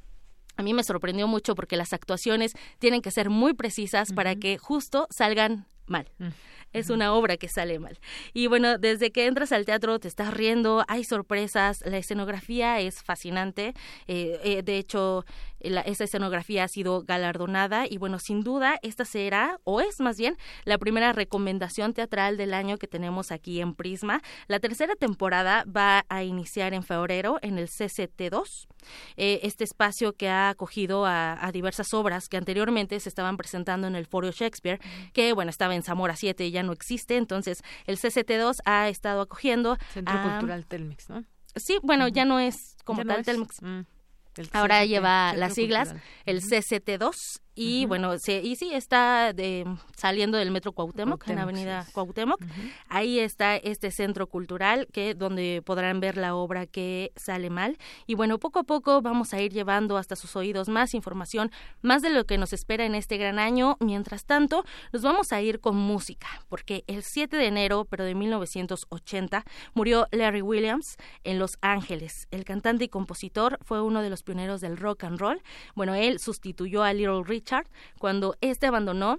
a 0.56 0.62
mí 0.62 0.74
me 0.74 0.84
sorprendió 0.84 1.26
mucho 1.26 1.54
porque 1.54 1.76
las 1.76 1.92
actuaciones 1.92 2.54
tienen 2.78 3.02
que 3.02 3.10
ser 3.10 3.30
muy 3.30 3.54
precisas 3.54 4.12
para 4.12 4.36
que 4.36 4.58
justo 4.58 5.06
salgan 5.10 5.66
mal. 5.86 6.10
Mm 6.18 6.28
es 6.72 6.90
una 6.90 7.12
obra 7.14 7.36
que 7.36 7.48
sale 7.48 7.78
mal. 7.78 7.98
Y 8.32 8.46
bueno, 8.46 8.78
desde 8.78 9.10
que 9.10 9.26
entras 9.26 9.52
al 9.52 9.64
teatro 9.64 9.98
te 9.98 10.08
estás 10.08 10.32
riendo, 10.34 10.84
hay 10.88 11.04
sorpresas, 11.04 11.82
la 11.86 11.98
escenografía 11.98 12.80
es 12.80 13.02
fascinante. 13.02 13.74
Eh, 14.06 14.40
eh, 14.42 14.62
de 14.62 14.78
hecho, 14.78 15.24
esa 15.62 16.04
escenografía 16.04 16.64
ha 16.64 16.68
sido 16.68 17.02
galardonada 17.02 17.86
y 17.88 17.98
bueno, 17.98 18.18
sin 18.18 18.42
duda 18.42 18.78
esta 18.82 19.04
será, 19.04 19.58
o 19.64 19.80
es 19.80 20.00
más 20.00 20.16
bien, 20.18 20.36
la 20.64 20.78
primera 20.78 21.12
recomendación 21.12 21.94
teatral 21.94 22.36
del 22.36 22.54
año 22.54 22.78
que 22.78 22.86
tenemos 22.86 23.32
aquí 23.32 23.60
en 23.60 23.74
Prisma. 23.74 24.22
La 24.48 24.60
tercera 24.60 24.96
temporada 24.96 25.64
va 25.64 26.04
a 26.08 26.24
iniciar 26.24 26.74
en 26.74 26.82
febrero 26.82 27.38
en 27.42 27.58
el 27.58 27.68
CCT2, 27.68 28.66
eh, 29.16 29.40
este 29.42 29.64
espacio 29.64 30.14
que 30.14 30.28
ha 30.28 30.48
acogido 30.48 31.06
a, 31.06 31.44
a, 31.44 31.52
diversas 31.52 31.94
obras 31.94 32.28
que 32.28 32.36
anteriormente 32.36 32.98
se 33.00 33.08
estaban 33.08 33.36
presentando 33.36 33.86
en 33.86 33.94
el 33.94 34.06
Foro 34.06 34.30
Shakespeare, 34.30 34.80
que 35.12 35.32
bueno, 35.32 35.50
estaba 35.50 35.74
en 35.74 35.82
Zamora 35.82 36.16
7 36.16 36.46
y 36.46 36.50
ya 36.50 36.62
no 36.62 36.72
existe, 36.72 37.16
entonces 37.16 37.62
el 37.86 37.98
CCT2 37.98 38.58
ha 38.64 38.88
estado 38.88 39.22
acogiendo 39.22 39.76
Centro 39.92 40.20
Cultural 40.22 40.66
Telmex, 40.66 41.10
¿no? 41.10 41.24
Sí, 41.56 41.78
bueno, 41.82 42.08
ya 42.08 42.24
no 42.24 42.40
es 42.40 42.76
como 42.84 43.04
tal 43.04 43.24
Telmex. 43.24 43.60
Mm. 43.62 43.80
Ahora 44.52 44.84
lleva 44.84 45.34
las 45.34 45.54
siglas, 45.54 45.94
el 46.24 46.42
CCT2 46.42 47.41
y 47.54 47.84
bueno, 47.84 48.18
se, 48.18 48.40
y 48.40 48.56
sí, 48.56 48.72
está 48.72 49.34
de, 49.34 49.66
saliendo 49.94 50.38
del 50.38 50.50
Metro 50.50 50.72
Cuauhtémoc, 50.72 51.28
en 51.28 51.38
Avenida 51.38 51.86
Cuauhtémoc. 51.92 52.40
Ahí 52.88 53.18
está 53.18 53.56
este 53.56 53.90
centro 53.90 54.26
cultural 54.26 54.88
que 54.90 55.14
donde 55.14 55.62
podrán 55.62 56.00
ver 56.00 56.16
la 56.16 56.34
obra 56.34 56.66
que 56.66 57.12
sale 57.14 57.50
mal. 57.50 57.76
Y 58.06 58.14
bueno, 58.14 58.38
poco 58.38 58.60
a 58.60 58.62
poco 58.62 59.02
vamos 59.02 59.34
a 59.34 59.40
ir 59.42 59.52
llevando 59.52 59.98
hasta 59.98 60.16
sus 60.16 60.34
oídos 60.34 60.70
más 60.70 60.94
información, 60.94 61.50
más 61.82 62.00
de 62.00 62.08
lo 62.08 62.24
que 62.24 62.38
nos 62.38 62.54
espera 62.54 62.86
en 62.86 62.94
este 62.94 63.18
gran 63.18 63.38
año. 63.38 63.76
Mientras 63.80 64.24
tanto, 64.24 64.64
nos 64.90 65.02
vamos 65.02 65.32
a 65.32 65.42
ir 65.42 65.60
con 65.60 65.76
música, 65.76 66.28
porque 66.48 66.84
el 66.86 67.02
7 67.02 67.36
de 67.36 67.48
enero, 67.48 67.84
pero 67.84 68.04
de 68.04 68.14
1980, 68.14 69.44
murió 69.74 70.08
Larry 70.10 70.40
Williams 70.40 70.96
en 71.22 71.38
Los 71.38 71.58
Ángeles. 71.60 72.28
El 72.30 72.44
cantante 72.44 72.84
y 72.84 72.88
compositor 72.88 73.58
fue 73.60 73.82
uno 73.82 74.00
de 74.00 74.08
los 74.08 74.22
pioneros 74.22 74.62
del 74.62 74.78
rock 74.78 75.04
and 75.04 75.18
roll. 75.18 75.42
Bueno, 75.74 75.94
él 75.94 76.18
sustituyó 76.18 76.82
a 76.82 76.94
Little 76.94 77.22
Richard 77.24 77.41
cuando 77.98 78.36
este 78.40 78.66
abandonó 78.66 79.18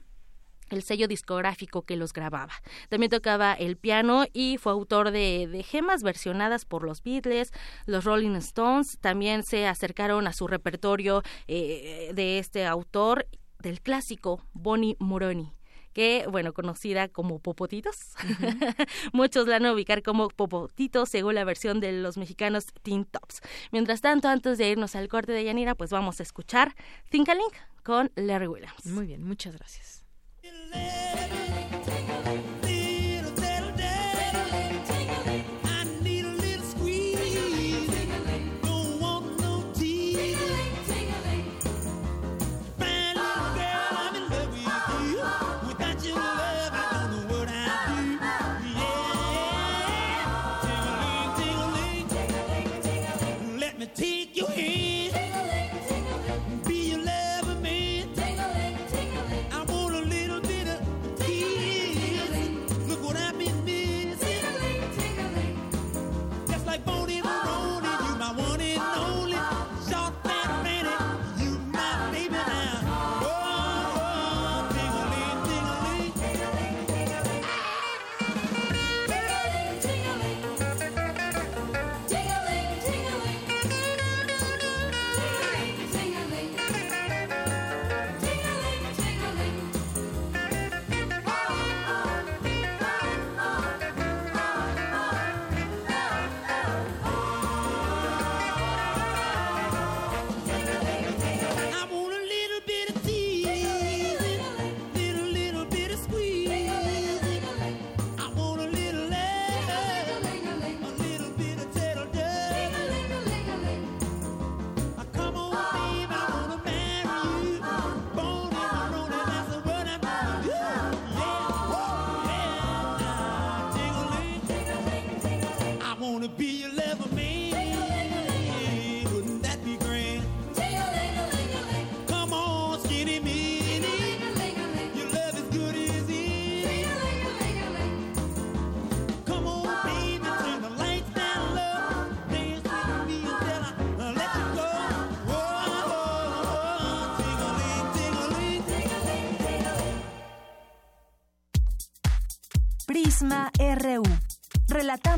el 0.70 0.84
sello 0.84 1.08
discográfico 1.08 1.84
que 1.84 1.96
los 1.96 2.14
grababa. 2.14 2.54
También 2.90 3.12
tocaba 3.12 3.54
el 3.54 3.78
piano 3.78 4.26
y 4.34 4.58
fue 4.58 4.72
autor 4.72 5.12
de, 5.12 5.64
gemas 5.68 6.04
versionadas 6.04 6.66
por 6.66 6.84
los 6.84 7.04
Beatles, 7.04 7.52
los 7.86 8.06
Rolling 8.06 8.36
Stones. 8.38 8.98
También 9.00 9.44
se 9.44 9.68
acercaron 9.68 10.28
a 10.28 10.34
su 10.34 10.48
repertorio 10.48 11.22
eh, 11.48 12.12
de 12.14 12.40
este 12.40 12.66
autor 12.66 13.28
del 13.60 13.82
clásico 13.82 14.42
Bonnie 14.54 14.98
Moroni 15.00 15.54
que, 15.94 16.26
bueno, 16.30 16.54
conocida 16.54 17.08
como 17.08 17.40
Popotitos. 17.40 18.16
Muchos 19.14 19.48
la 19.48 19.54
van 19.54 19.68
a 19.68 19.74
ubicar 19.74 20.04
como 20.04 20.28
Popotitos 20.30 21.10
según 21.10 21.36
la 21.36 21.44
versión 21.44 21.80
de 21.80 21.92
los 21.94 22.18
mexicanos 22.18 22.66
Teen 22.82 23.06
Tops. 23.06 23.42
Mientras 23.72 24.02
tanto, 24.02 24.28
antes 24.28 24.58
de 24.58 24.70
irnos 24.70 24.96
al 24.96 25.08
corte 25.08 25.32
de 25.32 25.44
Yanira, 25.44 25.76
pues 25.76 25.92
vamos 25.92 26.20
a 26.20 26.24
escuchar 26.24 26.76
Think 27.10 27.30
a 27.30 27.36
Link 27.36 27.54
con 27.84 28.12
Larry 28.16 28.48
Williams. 28.48 28.86
Muy 28.86 29.06
bien, 29.06 29.24
muchas 29.24 29.56
gracias. 29.56 30.04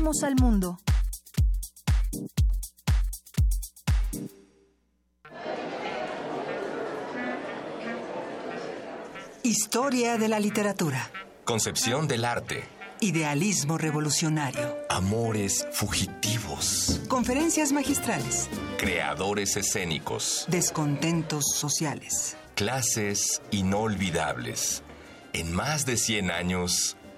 Al 0.06 0.36
mundo. 0.36 0.78
Historia 9.42 10.16
de 10.16 10.28
la 10.28 10.38
literatura. 10.38 11.10
Concepción 11.44 12.06
del 12.06 12.24
arte. 12.24 12.62
Idealismo 13.00 13.78
revolucionario. 13.78 14.76
Amores 14.88 15.66
fugitivos. 15.72 17.00
Conferencias 17.08 17.72
magistrales. 17.72 18.48
Creadores 18.78 19.56
escénicos. 19.56 20.46
Descontentos 20.48 21.46
sociales. 21.52 22.36
Clases 22.54 23.42
inolvidables. 23.50 24.84
En 25.32 25.52
más 25.52 25.84
de 25.84 25.96
100 25.96 26.30
años, 26.30 26.96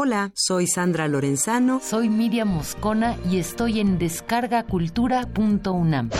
Hola, 0.00 0.30
soy 0.36 0.68
Sandra 0.68 1.08
Lorenzano. 1.08 1.80
Soy 1.80 2.08
Miriam 2.08 2.46
Moscona 2.46 3.18
y 3.28 3.38
estoy 3.38 3.80
en 3.80 3.98
descargacultura.unam. 3.98 6.10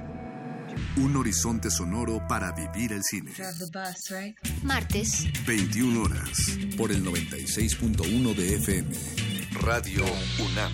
Un 0.97 1.15
horizonte 1.15 1.71
sonoro 1.71 2.21
para 2.27 2.51
vivir 2.51 2.91
el 2.91 3.01
cine. 3.01 3.31
Martes. 4.63 5.25
21 5.47 6.03
horas. 6.03 6.57
Por 6.77 6.91
el 6.91 7.03
96.1 7.05 8.35
de 8.35 8.55
FM. 8.55 8.95
Radio 9.61 10.03
UNAM. 10.39 10.71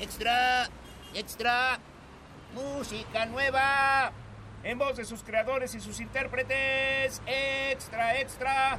Extra, 0.00 0.68
extra, 1.14 1.78
música 2.54 3.26
nueva. 3.26 4.12
En 4.64 4.78
voz 4.78 4.96
de 4.96 5.04
sus 5.04 5.22
creadores 5.22 5.76
y 5.76 5.80
sus 5.80 6.00
intérpretes. 6.00 7.22
Extra, 7.24 8.18
extra. 8.18 8.78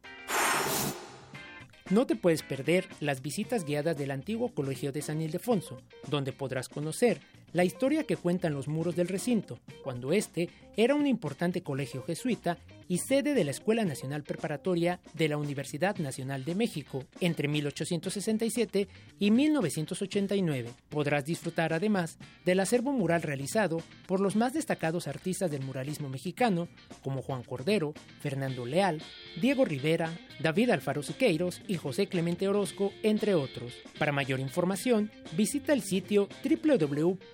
No 1.89 2.05
te 2.05 2.15
puedes 2.15 2.43
perder 2.43 2.86
las 2.99 3.23
visitas 3.23 3.65
guiadas 3.65 3.97
del 3.97 4.11
antiguo 4.11 4.53
Colegio 4.53 4.91
de 4.91 5.01
San 5.01 5.23
Ildefonso, 5.23 5.82
donde 6.07 6.32
podrás 6.32 6.69
conocer 6.69 7.19
la 7.53 7.63
historia 7.63 8.03
que 8.03 8.17
cuentan 8.17 8.53
los 8.53 8.67
muros 8.67 8.95
del 8.95 9.07
recinto, 9.07 9.59
cuando 9.83 10.13
este 10.13 10.49
era 10.77 10.95
un 10.95 11.07
importante 11.07 11.61
colegio 11.61 12.03
jesuita 12.03 12.57
y 12.89 12.97
sede 12.97 13.35
de 13.35 13.43
la 13.43 13.51
Escuela 13.51 13.85
Nacional 13.85 14.23
Preparatoria 14.23 14.99
de 15.13 15.29
la 15.29 15.37
Universidad 15.37 15.97
Nacional 15.97 16.43
de 16.43 16.55
México 16.55 17.05
entre 17.19 17.47
1867 17.47 18.87
y 19.19 19.31
1989. 19.31 20.69
Podrás 20.89 21.23
disfrutar 21.23 21.71
además 21.71 22.17
del 22.45 22.59
acervo 22.59 22.91
mural 22.91 23.21
realizado 23.21 23.81
por 24.07 24.19
los 24.19 24.35
más 24.35 24.53
destacados 24.53 25.07
artistas 25.07 25.51
del 25.51 25.63
muralismo 25.63 26.09
mexicano, 26.09 26.67
como 27.03 27.21
Juan 27.21 27.43
Cordero, 27.43 27.93
Fernando 28.21 28.65
Leal, 28.65 29.01
Diego 29.39 29.65
Rivera, 29.65 30.17
David 30.39 30.71
Alfaro 30.71 31.03
Siqueiros 31.03 31.61
y 31.67 31.75
José 31.75 32.07
Clemente 32.07 32.47
Orozco, 32.47 32.91
entre 33.03 33.35
otros. 33.35 33.73
Para 33.99 34.11
mayor 34.11 34.39
información, 34.39 35.11
visita 35.37 35.73
el 35.73 35.83
sitio 35.83 36.27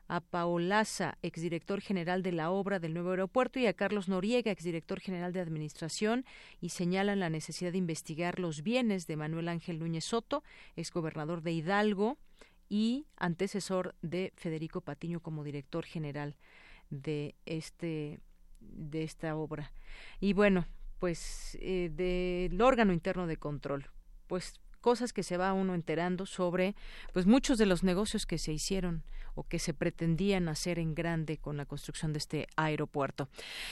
a 0.07 0.21
Paolaza, 0.21 1.17
exdirector 1.23 1.81
general 1.81 2.23
de 2.23 2.33
la 2.33 2.51
obra 2.51 2.79
del 2.79 2.95
nuevo 2.95 3.11
aeropuerto, 3.11 3.59
y 3.59 3.67
a 3.67 3.73
Carlos 3.73 4.09
Noriega, 4.09 4.51
exdirector 4.51 5.01
general 5.01 5.33
de 5.33 5.41
Administración, 5.41 6.25
y 6.61 6.71
señalan 6.71 7.21
la 7.21 7.31
necesidad 7.31 7.73
de 7.73 7.79
investigar 7.79 8.39
los 8.39 8.63
bienes 8.63 9.07
de 9.07 9.17
Manuel 9.17 9.49
Ángel 9.49 9.79
Núñez 9.79 10.05
Soto, 10.05 10.43
exgobernador 10.77 11.43
de 11.43 11.53
Hidalgo 11.53 12.19
y 12.69 13.07
antecesor 13.17 13.95
de 14.03 14.33
Federico 14.37 14.81
Patiño 14.81 15.21
como 15.21 15.45
director 15.45 15.85
general 15.85 16.37
de 16.91 17.35
este 17.47 18.21
de 18.61 19.03
esta 19.03 19.37
obra. 19.37 19.73
Y 20.21 20.33
bueno, 20.33 20.67
pues 20.99 21.59
eh, 21.61 21.91
del 21.93 22.61
órgano 22.63 22.93
interno 22.93 23.27
de 23.27 23.37
control. 23.37 23.91
Pues 24.27 24.61
cosas 24.85 25.15
que 25.15 25.23
se 25.23 25.39
va 25.39 25.55
uno 25.55 25.75
enterando 25.75 26.27
sobre 26.27 26.75
pues 27.15 27.25
muchos 27.25 27.57
de 27.57 27.65
los 27.65 27.83
negocios 27.85 28.27
que 28.27 28.37
se 28.37 28.53
hicieron 28.53 29.03
o 29.35 29.43
que 29.43 29.59
se 29.59 29.73
pretendían 29.73 30.47
hacer 30.47 30.79
en 30.79 30.95
grande 30.95 31.39
con 31.39 31.57
la 31.57 31.65
construcción 31.65 32.13
de 32.13 32.19
este 32.19 32.49
aeropuerto. 32.55 33.31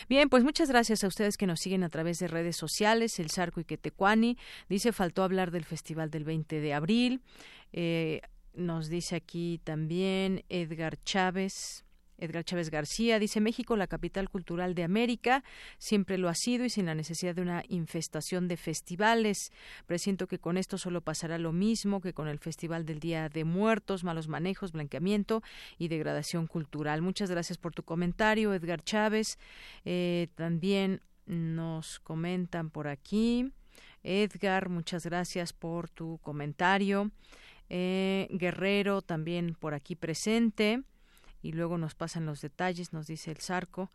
Bien, 0.08 0.30
pues 0.30 0.42
muchas 0.42 0.70
gracias 0.70 1.04
a 1.04 1.08
ustedes 1.08 1.36
que 1.36 1.46
nos 1.46 1.60
siguen 1.60 1.84
a 1.84 1.90
través 1.90 2.18
de 2.18 2.28
redes 2.28 2.56
sociales, 2.56 3.18
el 3.18 3.28
Sarco 3.28 3.60
y 3.60 3.64
Quetecuani. 3.64 4.38
Dice, 4.70 4.90
faltó 4.92 5.22
hablar 5.22 5.50
del 5.50 5.66
festival 5.66 6.10
del 6.10 6.24
20 6.24 6.62
de 6.62 6.72
abril. 6.72 7.20
Eh, 7.74 8.22
nos 8.54 8.88
dice 8.88 9.14
aquí 9.14 9.60
también 9.64 10.44
Edgar 10.48 10.96
Chávez. 11.04 11.84
Edgar 12.22 12.44
Chávez 12.44 12.70
García 12.70 13.18
dice 13.18 13.40
México, 13.40 13.76
la 13.76 13.88
capital 13.88 14.28
cultural 14.28 14.74
de 14.74 14.84
América, 14.84 15.42
siempre 15.78 16.18
lo 16.18 16.28
ha 16.28 16.34
sido 16.34 16.64
y 16.64 16.70
sin 16.70 16.86
la 16.86 16.94
necesidad 16.94 17.34
de 17.34 17.42
una 17.42 17.64
infestación 17.68 18.46
de 18.46 18.56
festivales. 18.56 19.50
Presiento 19.86 20.28
que 20.28 20.38
con 20.38 20.56
esto 20.56 20.78
solo 20.78 21.00
pasará 21.00 21.38
lo 21.38 21.52
mismo 21.52 22.00
que 22.00 22.14
con 22.14 22.28
el 22.28 22.38
Festival 22.38 22.86
del 22.86 23.00
Día 23.00 23.28
de 23.28 23.44
Muertos, 23.44 24.04
malos 24.04 24.28
manejos, 24.28 24.70
blanqueamiento 24.70 25.42
y 25.78 25.88
degradación 25.88 26.46
cultural. 26.46 27.02
Muchas 27.02 27.28
gracias 27.28 27.58
por 27.58 27.74
tu 27.74 27.82
comentario, 27.82 28.54
Edgar 28.54 28.82
Chávez. 28.84 29.38
Eh, 29.84 30.28
también 30.36 31.00
nos 31.26 31.98
comentan 32.00 32.70
por 32.70 32.86
aquí. 32.86 33.50
Edgar, 34.04 34.68
muchas 34.68 35.04
gracias 35.04 35.52
por 35.52 35.88
tu 35.88 36.18
comentario. 36.22 37.10
Eh, 37.68 38.28
Guerrero 38.30 39.02
también 39.02 39.56
por 39.58 39.74
aquí 39.74 39.96
presente 39.96 40.82
y 41.42 41.52
luego 41.52 41.76
nos 41.76 41.94
pasan 41.94 42.24
los 42.24 42.40
detalles, 42.40 42.92
nos 42.92 43.06
dice 43.06 43.30
el 43.30 43.38
Zarco 43.38 43.90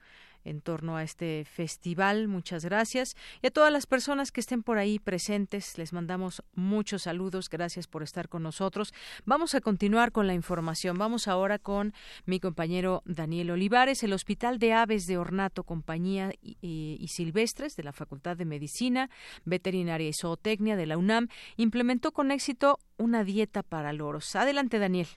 en 0.48 0.62
torno 0.62 0.96
a 0.96 1.04
este 1.04 1.46
festival. 1.46 2.28
Muchas 2.28 2.64
gracias. 2.64 3.16
Y 3.42 3.48
a 3.48 3.52
todas 3.52 3.72
las 3.72 3.86
personas 3.86 4.32
que 4.32 4.40
estén 4.40 4.64
por 4.64 4.78
ahí 4.78 5.00
presentes, 5.00 5.78
les 5.78 5.94
mandamos 5.94 6.44
muchos 6.56 7.04
saludos. 7.04 7.50
Gracias 7.50 7.88
por 7.88 8.04
estar 8.04 8.30
con 8.30 8.44
nosotros. 8.44 8.94
Vamos 9.26 9.56
a 9.56 9.62
continuar 9.62 10.12
con 10.12 10.26
la 10.28 10.34
información. 10.34 10.98
Vamos 10.98 11.28
ahora 11.28 11.60
con 11.60 11.94
mi 12.26 12.40
compañero 12.40 13.04
Daniel 13.06 13.52
Olivares. 13.52 14.04
El 14.04 14.14
Hospital 14.14 14.58
de 14.60 14.74
Aves 14.74 15.06
de 15.06 15.18
Ornato, 15.18 15.64
Compañía 15.64 16.32
y, 16.42 16.58
y 16.62 17.08
Silvestres 17.10 17.76
de 17.76 17.84
la 17.84 17.92
Facultad 17.92 18.38
de 18.38 18.46
Medicina, 18.46 19.10
Veterinaria 19.44 20.10
y 20.10 20.14
Zootecnia 20.14 20.76
de 20.76 20.86
la 20.86 20.98
UNAM 20.98 21.28
implementó 21.58 22.12
con 22.12 22.32
éxito 22.32 22.80
una 22.98 23.24
dieta 23.24 23.64
para 23.64 23.94
loros. 23.94 24.36
Adelante, 24.36 24.80
Daniel. 24.80 25.08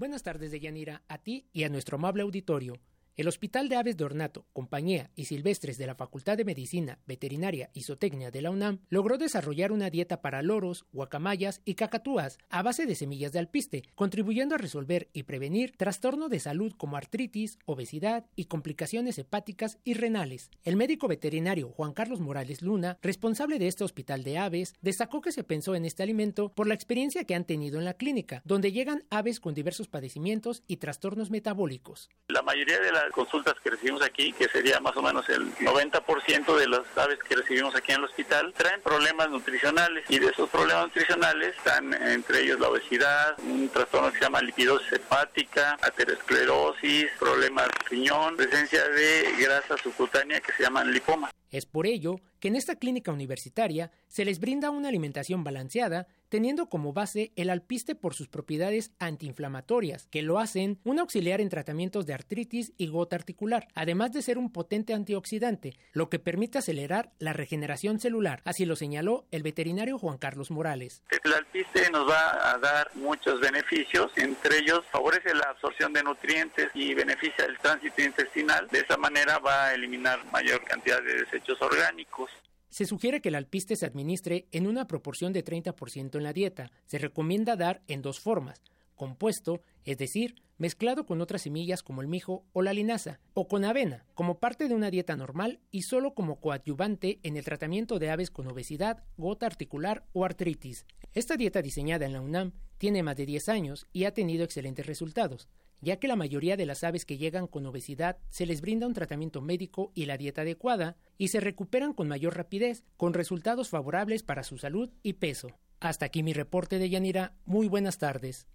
Buenas 0.00 0.22
tardes, 0.22 0.50
Deyanira, 0.50 1.02
a 1.08 1.18
ti 1.18 1.50
y 1.52 1.64
a 1.64 1.68
nuestro 1.68 1.96
amable 1.96 2.22
auditorio. 2.22 2.80
El 3.20 3.28
Hospital 3.28 3.68
de 3.68 3.76
Aves 3.76 3.98
de 3.98 4.04
Ornato, 4.04 4.46
Compañía 4.54 5.10
y 5.14 5.26
Silvestres 5.26 5.76
de 5.76 5.86
la 5.86 5.94
Facultad 5.94 6.38
de 6.38 6.46
Medicina, 6.46 7.00
Veterinaria 7.06 7.68
y 7.74 7.82
Zootecnia 7.82 8.30
de 8.30 8.40
la 8.40 8.50
UNAM 8.50 8.78
logró 8.88 9.18
desarrollar 9.18 9.72
una 9.72 9.90
dieta 9.90 10.22
para 10.22 10.40
loros, 10.40 10.86
guacamayas 10.90 11.60
y 11.66 11.74
cacatúas 11.74 12.38
a 12.48 12.62
base 12.62 12.86
de 12.86 12.94
semillas 12.94 13.32
de 13.32 13.38
alpiste, 13.38 13.82
contribuyendo 13.94 14.54
a 14.54 14.58
resolver 14.58 15.10
y 15.12 15.24
prevenir 15.24 15.76
trastornos 15.76 16.30
de 16.30 16.40
salud 16.40 16.72
como 16.78 16.96
artritis, 16.96 17.58
obesidad 17.66 18.24
y 18.36 18.46
complicaciones 18.46 19.18
hepáticas 19.18 19.76
y 19.84 19.92
renales. 19.92 20.50
El 20.64 20.76
médico 20.76 21.06
veterinario 21.06 21.68
Juan 21.68 21.92
Carlos 21.92 22.20
Morales 22.20 22.62
Luna, 22.62 22.96
responsable 23.02 23.58
de 23.58 23.68
este 23.68 23.84
hospital 23.84 24.24
de 24.24 24.38
aves, 24.38 24.72
destacó 24.80 25.20
que 25.20 25.32
se 25.32 25.44
pensó 25.44 25.74
en 25.74 25.84
este 25.84 26.02
alimento 26.02 26.54
por 26.54 26.66
la 26.66 26.72
experiencia 26.72 27.24
que 27.24 27.34
han 27.34 27.44
tenido 27.44 27.78
en 27.78 27.84
la 27.84 27.98
clínica, 27.98 28.40
donde 28.46 28.72
llegan 28.72 29.04
aves 29.10 29.40
con 29.40 29.52
diversos 29.52 29.88
padecimientos 29.88 30.62
y 30.66 30.78
trastornos 30.78 31.30
metabólicos. 31.30 32.08
La 32.28 32.40
mayoría 32.40 32.80
de 32.80 32.90
consultas 33.10 33.54
que 33.62 33.70
recibimos 33.70 34.02
aquí, 34.02 34.32
que 34.32 34.48
sería 34.48 34.80
más 34.80 34.96
o 34.96 35.02
menos 35.02 35.28
el 35.28 35.54
90% 35.56 36.56
de 36.56 36.68
las 36.68 36.80
aves 36.96 37.18
que 37.20 37.36
recibimos 37.36 37.74
aquí 37.74 37.92
en 37.92 37.98
el 37.98 38.04
hospital, 38.04 38.52
traen 38.56 38.80
problemas 38.80 39.30
nutricionales 39.30 40.04
y 40.08 40.18
de 40.18 40.28
esos 40.28 40.48
problemas 40.50 40.86
nutricionales 40.86 41.56
están 41.56 41.92
entre 41.94 42.42
ellos 42.42 42.60
la 42.60 42.68
obesidad, 42.68 43.38
un 43.40 43.68
trastorno 43.68 44.10
que 44.12 44.18
se 44.18 44.24
llama 44.24 44.42
lipidosis 44.42 44.92
hepática, 44.92 45.76
aterosclerosis, 45.82 47.06
problemas 47.18 47.66
de 47.66 47.88
riñón, 47.88 48.36
presencia 48.36 48.86
de 48.88 49.34
grasa 49.38 49.76
subcutánea 49.82 50.40
que 50.40 50.52
se 50.52 50.62
llaman 50.62 50.92
lipomas. 50.92 51.32
Es 51.50 51.66
por 51.66 51.86
ello 51.86 52.20
que 52.38 52.48
en 52.48 52.56
esta 52.56 52.76
clínica 52.76 53.12
universitaria 53.12 53.90
se 54.06 54.24
les 54.24 54.38
brinda 54.38 54.70
una 54.70 54.88
alimentación 54.88 55.42
balanceada, 55.42 56.06
teniendo 56.30 56.70
como 56.70 56.94
base 56.94 57.32
el 57.36 57.50
alpiste 57.50 57.94
por 57.94 58.14
sus 58.14 58.28
propiedades 58.28 58.92
antiinflamatorias, 58.98 60.06
que 60.10 60.22
lo 60.22 60.38
hacen 60.38 60.80
un 60.84 60.98
auxiliar 60.98 61.42
en 61.42 61.50
tratamientos 61.50 62.06
de 62.06 62.14
artritis 62.14 62.72
y 62.78 62.86
gota 62.86 63.16
articular, 63.16 63.68
además 63.74 64.12
de 64.12 64.22
ser 64.22 64.38
un 64.38 64.50
potente 64.50 64.94
antioxidante, 64.94 65.76
lo 65.92 66.08
que 66.08 66.18
permite 66.18 66.58
acelerar 66.58 67.12
la 67.18 67.34
regeneración 67.34 68.00
celular, 68.00 68.40
así 68.44 68.64
lo 68.64 68.76
señaló 68.76 69.26
el 69.30 69.42
veterinario 69.42 69.98
Juan 69.98 70.16
Carlos 70.18 70.50
Morales. 70.50 71.02
El 71.22 71.34
alpiste 71.34 71.90
nos 71.90 72.08
va 72.08 72.52
a 72.52 72.58
dar 72.58 72.90
muchos 72.94 73.40
beneficios, 73.40 74.10
entre 74.16 74.58
ellos 74.58 74.82
favorece 74.90 75.34
la 75.34 75.50
absorción 75.50 75.92
de 75.92 76.02
nutrientes 76.02 76.70
y 76.74 76.94
beneficia 76.94 77.44
el 77.44 77.58
tránsito 77.58 78.02
intestinal, 78.02 78.68
de 78.68 78.78
esa 78.78 78.96
manera 78.96 79.38
va 79.38 79.66
a 79.66 79.74
eliminar 79.74 80.24
mayor 80.32 80.62
cantidad 80.64 81.02
de 81.02 81.24
desechos 81.24 81.60
orgánicos. 81.60 82.30
Se 82.70 82.86
sugiere 82.86 83.20
que 83.20 83.30
el 83.30 83.34
alpiste 83.34 83.74
se 83.74 83.84
administre 83.84 84.46
en 84.52 84.68
una 84.68 84.86
proporción 84.86 85.32
de 85.32 85.44
30% 85.44 86.16
en 86.16 86.22
la 86.22 86.32
dieta. 86.32 86.70
Se 86.86 86.98
recomienda 86.98 87.56
dar 87.56 87.82
en 87.88 88.00
dos 88.00 88.20
formas, 88.20 88.62
compuesto, 88.94 89.60
es 89.84 89.98
decir, 89.98 90.36
mezclado 90.56 91.04
con 91.04 91.20
otras 91.20 91.42
semillas 91.42 91.82
como 91.82 92.00
el 92.00 92.06
mijo 92.06 92.44
o 92.52 92.62
la 92.62 92.72
linaza, 92.72 93.18
o 93.34 93.48
con 93.48 93.64
avena, 93.64 94.06
como 94.14 94.38
parte 94.38 94.68
de 94.68 94.74
una 94.74 94.90
dieta 94.90 95.16
normal 95.16 95.58
y 95.72 95.82
solo 95.82 96.14
como 96.14 96.38
coadyuvante 96.38 97.18
en 97.24 97.36
el 97.36 97.44
tratamiento 97.44 97.98
de 97.98 98.10
aves 98.10 98.30
con 98.30 98.46
obesidad, 98.46 99.02
gota 99.16 99.46
articular 99.46 100.04
o 100.12 100.24
artritis. 100.24 100.86
Esta 101.12 101.36
dieta 101.36 101.62
diseñada 101.62 102.06
en 102.06 102.12
la 102.12 102.20
UNAM 102.20 102.52
tiene 102.78 103.02
más 103.02 103.16
de 103.16 103.26
10 103.26 103.48
años 103.48 103.86
y 103.92 104.04
ha 104.04 104.14
tenido 104.14 104.44
excelentes 104.44 104.86
resultados 104.86 105.48
ya 105.80 105.96
que 105.96 106.08
la 106.08 106.16
mayoría 106.16 106.56
de 106.56 106.66
las 106.66 106.84
aves 106.84 107.04
que 107.04 107.18
llegan 107.18 107.46
con 107.46 107.66
obesidad 107.66 108.18
se 108.28 108.46
les 108.46 108.60
brinda 108.60 108.86
un 108.86 108.94
tratamiento 108.94 109.40
médico 109.40 109.92
y 109.94 110.06
la 110.06 110.16
dieta 110.16 110.42
adecuada 110.42 110.96
y 111.18 111.28
se 111.28 111.40
recuperan 111.40 111.92
con 111.92 112.08
mayor 112.08 112.36
rapidez, 112.36 112.84
con 112.96 113.14
resultados 113.14 113.68
favorables 113.68 114.22
para 114.22 114.42
su 114.42 114.58
salud 114.58 114.90
y 115.02 115.14
peso. 115.14 115.48
Hasta 115.80 116.06
aquí 116.06 116.22
mi 116.22 116.32
reporte 116.32 116.78
de 116.78 116.90
Yanira. 116.90 117.32
Muy 117.44 117.68
buenas 117.68 117.98
tardes. 117.98 118.46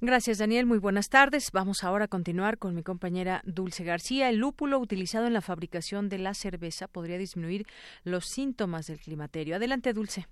Gracias, 0.00 0.38
Daniel. 0.38 0.66
Muy 0.66 0.78
buenas 0.78 1.08
tardes. 1.08 1.50
Vamos 1.52 1.84
ahora 1.84 2.06
a 2.06 2.08
continuar 2.08 2.58
con 2.58 2.74
mi 2.74 2.82
compañera 2.82 3.42
Dulce 3.44 3.84
García. 3.84 4.28
El 4.28 4.36
lúpulo 4.36 4.78
utilizado 4.78 5.26
en 5.26 5.32
la 5.32 5.40
fabricación 5.40 6.08
de 6.08 6.18
la 6.18 6.34
cerveza 6.34 6.88
podría 6.88 7.18
disminuir 7.18 7.66
los 8.02 8.26
síntomas 8.26 8.86
del 8.86 8.98
climaterio. 8.98 9.56
Adelante, 9.56 9.92
Dulce. 9.92 10.26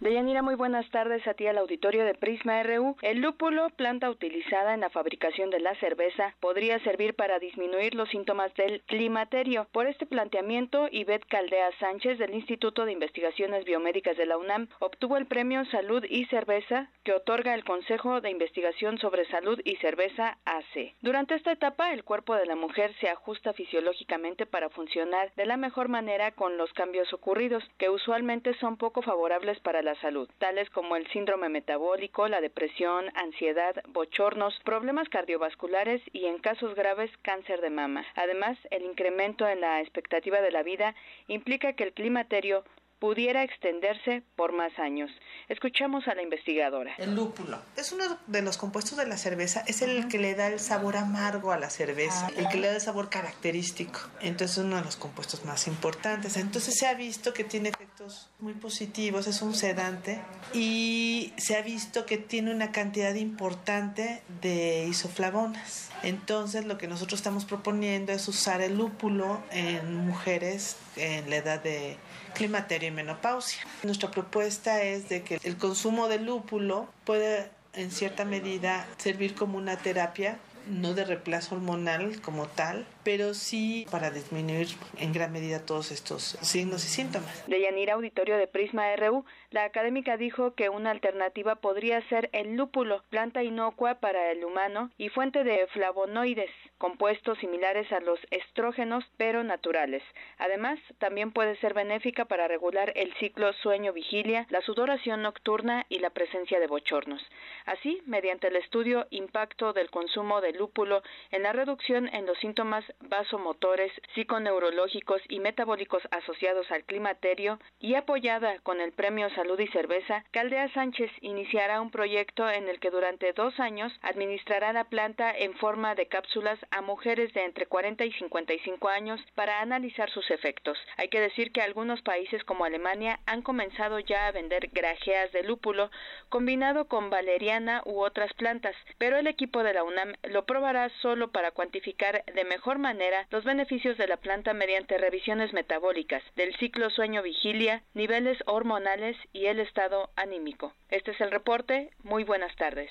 Deyanira, 0.00 0.42
muy 0.42 0.54
buenas 0.54 0.88
tardes 0.90 1.26
a 1.26 1.34
ti 1.34 1.48
al 1.48 1.58
auditorio 1.58 2.04
de 2.04 2.14
Prisma 2.14 2.62
RU. 2.62 2.94
El 3.02 3.18
lúpulo, 3.20 3.68
planta 3.70 4.08
utilizada 4.08 4.72
en 4.72 4.80
la 4.80 4.90
fabricación 4.90 5.50
de 5.50 5.58
la 5.58 5.74
cerveza, 5.80 6.36
podría 6.38 6.78
servir 6.84 7.14
para 7.14 7.40
disminuir 7.40 7.96
los 7.96 8.08
síntomas 8.10 8.54
del 8.54 8.82
climaterio. 8.82 9.66
Por 9.72 9.88
este 9.88 10.06
planteamiento, 10.06 10.86
Ivette 10.92 11.26
Caldea 11.26 11.72
Sánchez 11.80 12.16
del 12.18 12.32
Instituto 12.34 12.84
de 12.84 12.92
Investigaciones 12.92 13.64
Biomédicas 13.64 14.16
de 14.16 14.26
la 14.26 14.38
UNAM 14.38 14.68
obtuvo 14.78 15.16
el 15.16 15.26
premio 15.26 15.64
Salud 15.64 16.04
y 16.08 16.26
Cerveza 16.26 16.90
que 17.02 17.12
otorga 17.12 17.54
el 17.54 17.64
Consejo 17.64 18.20
de 18.20 18.30
Investigación 18.30 18.98
sobre 18.98 19.24
Salud 19.30 19.60
y 19.64 19.74
Cerveza 19.76 20.38
AC. 20.44 20.94
Durante 21.02 21.34
esta 21.34 21.50
etapa, 21.50 21.92
el 21.92 22.04
cuerpo 22.04 22.36
de 22.36 22.46
la 22.46 22.54
mujer 22.54 22.94
se 23.00 23.08
ajusta 23.08 23.52
fisiológicamente 23.52 24.46
para 24.46 24.70
funcionar 24.70 25.32
de 25.34 25.46
la 25.46 25.56
mejor 25.56 25.88
manera 25.88 26.30
con 26.30 26.56
los 26.56 26.72
cambios 26.72 27.12
ocurridos, 27.12 27.64
que 27.78 27.90
usualmente 27.90 28.54
son 28.60 28.76
poco 28.76 29.02
favorables 29.02 29.58
para 29.58 29.82
la 29.82 29.87
salud, 29.96 30.28
tales 30.38 30.70
como 30.70 30.96
el 30.96 31.06
síndrome 31.08 31.48
metabólico, 31.48 32.28
la 32.28 32.40
depresión, 32.40 33.06
ansiedad, 33.14 33.74
bochornos, 33.88 34.58
problemas 34.64 35.08
cardiovasculares 35.08 36.02
y 36.12 36.26
en 36.26 36.38
casos 36.38 36.74
graves 36.74 37.10
cáncer 37.22 37.60
de 37.60 37.70
mama. 37.70 38.06
Además, 38.14 38.58
el 38.70 38.84
incremento 38.84 39.48
en 39.48 39.60
la 39.60 39.80
expectativa 39.80 40.40
de 40.40 40.50
la 40.50 40.62
vida 40.62 40.94
implica 41.26 41.72
que 41.74 41.84
el 41.84 41.92
climaterio 41.92 42.64
pudiera 42.98 43.42
extenderse 43.42 44.22
por 44.36 44.52
más 44.52 44.76
años. 44.78 45.10
Escuchamos 45.48 46.06
a 46.08 46.14
la 46.14 46.22
investigadora. 46.22 46.94
El 46.98 47.14
lúpulo 47.14 47.58
es 47.76 47.92
uno 47.92 48.04
de 48.26 48.42
los 48.42 48.58
compuestos 48.58 48.98
de 48.98 49.06
la 49.06 49.16
cerveza, 49.16 49.62
es 49.66 49.82
el 49.82 50.08
que 50.08 50.18
le 50.18 50.34
da 50.34 50.48
el 50.48 50.60
sabor 50.60 50.96
amargo 50.96 51.52
a 51.52 51.58
la 51.58 51.70
cerveza, 51.70 52.26
ah, 52.28 52.32
el 52.36 52.48
que 52.48 52.58
le 52.58 52.68
da 52.68 52.74
el 52.74 52.80
sabor 52.80 53.08
característico. 53.08 54.00
Entonces 54.20 54.58
es 54.58 54.64
uno 54.64 54.76
de 54.76 54.82
los 54.82 54.96
compuestos 54.96 55.44
más 55.44 55.66
importantes. 55.68 56.36
Entonces 56.36 56.74
se 56.76 56.86
ha 56.86 56.94
visto 56.94 57.32
que 57.32 57.44
tiene 57.44 57.70
efectos 57.70 58.30
muy 58.40 58.54
positivos, 58.54 59.26
es 59.26 59.42
un 59.42 59.54
sedante 59.54 60.20
y 60.52 61.32
se 61.36 61.56
ha 61.56 61.62
visto 61.62 62.06
que 62.06 62.18
tiene 62.18 62.52
una 62.52 62.72
cantidad 62.72 63.14
importante 63.14 64.22
de 64.40 64.86
isoflavonas. 64.88 65.90
Entonces 66.02 66.64
lo 66.64 66.78
que 66.78 66.88
nosotros 66.88 67.20
estamos 67.20 67.44
proponiendo 67.44 68.12
es 68.12 68.26
usar 68.28 68.60
el 68.60 68.76
lúpulo 68.76 69.42
en 69.50 69.94
mujeres 69.94 70.76
en 70.96 71.30
la 71.30 71.36
edad 71.36 71.62
de 71.62 71.96
climaterio 72.34 72.88
y 72.88 72.92
menopausia. 72.92 73.62
Nuestra 73.82 74.10
propuesta 74.10 74.82
es 74.82 75.08
de 75.08 75.22
que 75.22 75.38
el 75.42 75.56
consumo 75.56 76.08
de 76.08 76.18
lúpulo 76.18 76.88
puede 77.04 77.50
en 77.74 77.90
cierta 77.90 78.24
medida 78.24 78.86
servir 78.98 79.34
como 79.34 79.58
una 79.58 79.76
terapia 79.76 80.38
no 80.68 80.94
de 80.94 81.04
reemplazo 81.04 81.54
hormonal 81.54 82.20
como 82.20 82.46
tal, 82.46 82.86
pero 83.02 83.34
sí 83.34 83.86
para 83.90 84.10
disminuir 84.10 84.68
en 84.98 85.12
gran 85.12 85.32
medida 85.32 85.64
todos 85.64 85.90
estos 85.90 86.38
signos 86.42 86.84
y 86.84 86.88
síntomas. 86.88 87.46
De 87.46 87.60
Yanira 87.60 87.94
Auditorio 87.94 88.36
de 88.36 88.46
Prisma 88.46 88.94
RU, 88.96 89.24
la 89.50 89.64
académica 89.64 90.16
dijo 90.16 90.54
que 90.54 90.68
una 90.68 90.90
alternativa 90.90 91.56
podría 91.56 92.06
ser 92.08 92.28
el 92.32 92.56
lúpulo, 92.56 93.02
planta 93.08 93.42
inocua 93.42 93.96
para 93.96 94.30
el 94.30 94.44
humano 94.44 94.90
y 94.98 95.08
fuente 95.08 95.44
de 95.44 95.66
flavonoides, 95.68 96.50
compuestos 96.78 97.38
similares 97.38 97.90
a 97.92 98.00
los 98.00 98.18
estrógenos 98.30 99.04
pero 99.16 99.44
naturales. 99.44 100.02
Además, 100.38 100.78
también 100.98 101.32
puede 101.32 101.56
ser 101.56 101.74
benéfica 101.74 102.24
para 102.24 102.48
regular 102.48 102.92
el 102.96 103.12
ciclo 103.14 103.52
sueño-vigilia, 103.52 104.46
la 104.50 104.62
sudoración 104.62 105.22
nocturna 105.22 105.86
y 105.88 105.98
la 105.98 106.10
presencia 106.10 106.60
de 106.60 106.66
bochornos. 106.66 107.22
Así, 107.66 108.02
mediante 108.06 108.48
el 108.48 108.56
estudio 108.56 109.06
Impacto 109.10 109.72
del 109.72 109.90
consumo 109.90 110.40
de 110.40 110.52
lúpulo 110.52 111.02
en 111.30 111.42
la 111.42 111.52
reducción 111.52 112.08
en 112.14 112.26
los 112.26 112.38
síntomas 112.38 112.84
vasomotores, 113.00 113.92
psiconeurológicos 114.14 115.20
y 115.28 115.40
metabólicos 115.40 116.02
asociados 116.10 116.70
al 116.70 116.84
climaterio 116.84 117.58
y 117.80 117.94
apoyada 117.94 118.58
con 118.60 118.80
el 118.80 118.92
Premio 118.92 119.28
Salud 119.30 119.58
y 119.58 119.66
Cerveza, 119.68 120.24
Caldea 120.30 120.72
Sánchez 120.72 121.10
iniciará 121.20 121.80
un 121.80 121.90
proyecto 121.90 122.48
en 122.48 122.68
el 122.68 122.80
que 122.80 122.90
durante 122.90 123.32
dos 123.32 123.58
años 123.60 123.92
administrará 124.02 124.72
la 124.72 124.84
planta 124.84 125.36
en 125.36 125.54
forma 125.54 125.94
de 125.94 126.06
cápsulas 126.06 126.58
a 126.70 126.80
mujeres 126.80 127.32
de 127.34 127.44
entre 127.44 127.66
40 127.66 128.04
y 128.04 128.12
55 128.12 128.88
años 128.88 129.20
para 129.34 129.60
analizar 129.60 130.10
sus 130.10 130.30
efectos. 130.30 130.78
Hay 130.96 131.08
que 131.08 131.20
decir 131.20 131.52
que 131.52 131.62
algunos 131.62 132.02
países 132.02 132.44
como 132.44 132.64
Alemania 132.64 133.20
han 133.26 133.42
comenzado 133.42 133.98
ya 133.98 134.26
a 134.26 134.32
vender 134.32 134.68
grajeas 134.72 135.32
de 135.32 135.42
lúpulo 135.42 135.90
combinado 136.28 136.86
con 136.86 137.10
valeriana 137.10 137.82
u 137.84 138.00
otras 138.00 138.32
plantas, 138.34 138.74
pero 138.98 139.16
el 139.16 139.26
equipo 139.26 139.62
de 139.62 139.74
la 139.74 139.84
UNAM 139.84 140.14
lo 140.24 140.44
probará 140.44 140.90
solo 141.02 141.32
para 141.32 141.50
cuantificar 141.50 142.24
de 142.24 142.44
mejor 142.44 142.78
manera 142.78 143.26
los 143.30 143.44
beneficios 143.44 143.96
de 143.96 144.06
la 144.06 144.16
planta 144.16 144.54
mediante 144.54 144.98
revisiones 144.98 145.52
metabólicas 145.52 146.22
del 146.36 146.54
ciclo 146.56 146.90
sueño-vigilia, 146.90 147.82
niveles 147.94 148.38
hormonales 148.46 149.16
y 149.32 149.46
el 149.46 149.60
estado 149.60 150.10
anímico. 150.16 150.72
Este 150.88 151.12
es 151.12 151.20
el 151.20 151.30
reporte. 151.30 151.90
Muy 152.02 152.24
buenas 152.24 152.54
tardes. 152.56 152.90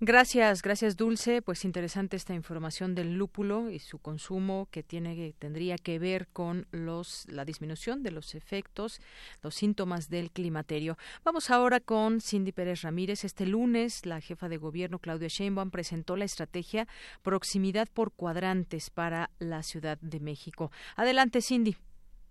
Gracias, 0.00 0.62
gracias 0.62 0.96
Dulce. 0.96 1.42
Pues 1.42 1.64
interesante 1.64 2.16
esta 2.16 2.34
información 2.34 2.94
del 2.94 3.14
lúpulo 3.14 3.70
y 3.70 3.78
su 3.78 3.98
consumo 3.98 4.68
que 4.70 4.82
tiene 4.82 5.34
tendría 5.38 5.76
que 5.76 5.98
ver 5.98 6.28
con 6.28 6.66
los 6.70 7.26
la 7.28 7.44
disminución 7.44 8.02
de 8.02 8.10
los 8.10 8.34
efectos, 8.34 9.00
los 9.42 9.54
síntomas 9.54 10.08
del 10.08 10.30
climaterio. 10.30 10.98
Vamos 11.24 11.50
ahora 11.50 11.80
con 11.80 12.20
Cindy 12.20 12.52
Pérez 12.52 12.82
Ramírez. 12.82 13.24
Este 13.24 13.46
lunes 13.46 14.06
la 14.06 14.20
jefa 14.20 14.48
de 14.48 14.56
gobierno 14.56 14.98
Claudia 14.98 15.28
Sheinbaum 15.28 15.70
presentó 15.70 16.16
la 16.16 16.24
estrategia 16.24 16.86
Proximidad 17.22 17.88
por 17.92 18.12
cuadrantes 18.12 18.90
para 18.90 19.30
la 19.38 19.62
Ciudad 19.62 19.98
de 20.00 20.20
México. 20.20 20.70
Adelante, 20.96 21.40
Cindy. 21.40 21.76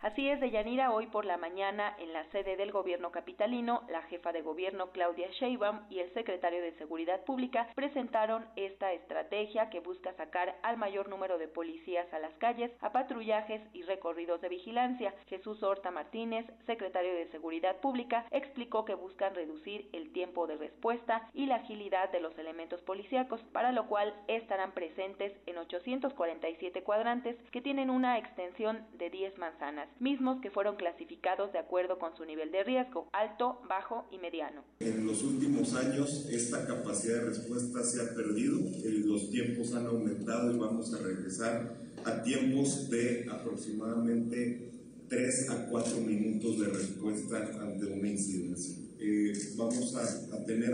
Así 0.05 0.29
es, 0.29 0.39
Deyanira, 0.39 0.91
hoy 0.91 1.07
por 1.07 1.25
la 1.25 1.35
mañana 1.35 1.95
en 1.97 2.13
la 2.13 2.23
sede 2.25 2.57
del 2.57 2.71
gobierno 2.71 3.11
capitalino, 3.11 3.81
la 3.89 4.03
jefa 4.03 4.31
de 4.31 4.43
gobierno 4.43 4.91
Claudia 4.91 5.27
Sheinbaum 5.31 5.79
y 5.89 5.97
el 5.97 6.13
secretario 6.13 6.61
de 6.61 6.73
Seguridad 6.73 7.23
Pública 7.23 7.67
presentaron 7.73 8.45
esta 8.55 8.93
estrategia 8.93 9.71
que 9.71 9.79
busca 9.79 10.13
sacar 10.13 10.59
al 10.61 10.77
mayor 10.77 11.09
número 11.09 11.39
de 11.39 11.47
policías 11.47 12.05
a 12.13 12.19
las 12.19 12.35
calles, 12.35 12.69
a 12.81 12.91
patrullajes 12.91 13.63
y 13.73 13.81
recorridos 13.81 14.41
de 14.41 14.49
vigilancia. 14.49 15.11
Jesús 15.25 15.63
Horta 15.63 15.89
Martínez, 15.89 16.45
secretario 16.67 17.15
de 17.15 17.31
Seguridad 17.31 17.77
Pública, 17.77 18.27
explicó 18.29 18.85
que 18.85 18.93
buscan 18.93 19.33
reducir 19.33 19.89
el 19.91 20.13
tiempo 20.13 20.45
de 20.45 20.57
respuesta 20.57 21.27
y 21.33 21.47
la 21.47 21.55
agilidad 21.55 22.11
de 22.11 22.19
los 22.19 22.37
elementos 22.37 22.79
policíacos, 22.83 23.41
para 23.51 23.71
lo 23.71 23.87
cual 23.87 24.13
estarán 24.27 24.73
presentes 24.73 25.33
en 25.47 25.57
847 25.57 26.83
cuadrantes 26.83 27.35
que 27.49 27.61
tienen 27.61 27.89
una 27.89 28.19
extensión 28.19 28.85
de 28.99 29.09
10 29.09 29.39
manzanas 29.39 29.89
mismos 29.99 30.41
que 30.41 30.51
fueron 30.51 30.75
clasificados 30.75 31.53
de 31.53 31.59
acuerdo 31.59 31.99
con 31.99 32.15
su 32.15 32.25
nivel 32.25 32.51
de 32.51 32.63
riesgo, 32.63 33.09
alto, 33.13 33.61
bajo 33.69 34.07
y 34.11 34.17
mediano. 34.17 34.63
En 34.79 35.05
los 35.05 35.23
últimos 35.23 35.73
años 35.75 36.27
esta 36.29 36.65
capacidad 36.65 37.15
de 37.15 37.25
respuesta 37.25 37.83
se 37.83 38.01
ha 38.01 38.15
perdido, 38.15 38.59
los 39.05 39.29
tiempos 39.29 39.73
han 39.73 39.85
aumentado 39.85 40.53
y 40.53 40.57
vamos 40.57 40.93
a 40.93 40.97
regresar 40.97 41.75
a 42.03 42.23
tiempos 42.23 42.89
de 42.89 43.27
aproximadamente 43.31 44.71
3 45.07 45.49
a 45.49 45.69
4 45.69 45.97
minutos 46.01 46.59
de 46.59 46.67
respuesta 46.67 47.49
ante 47.61 47.85
una 47.85 48.07
incidencia. 48.07 48.75
Eh, 48.99 49.33
vamos 49.55 49.95
a, 49.95 50.45
tener 50.45 50.73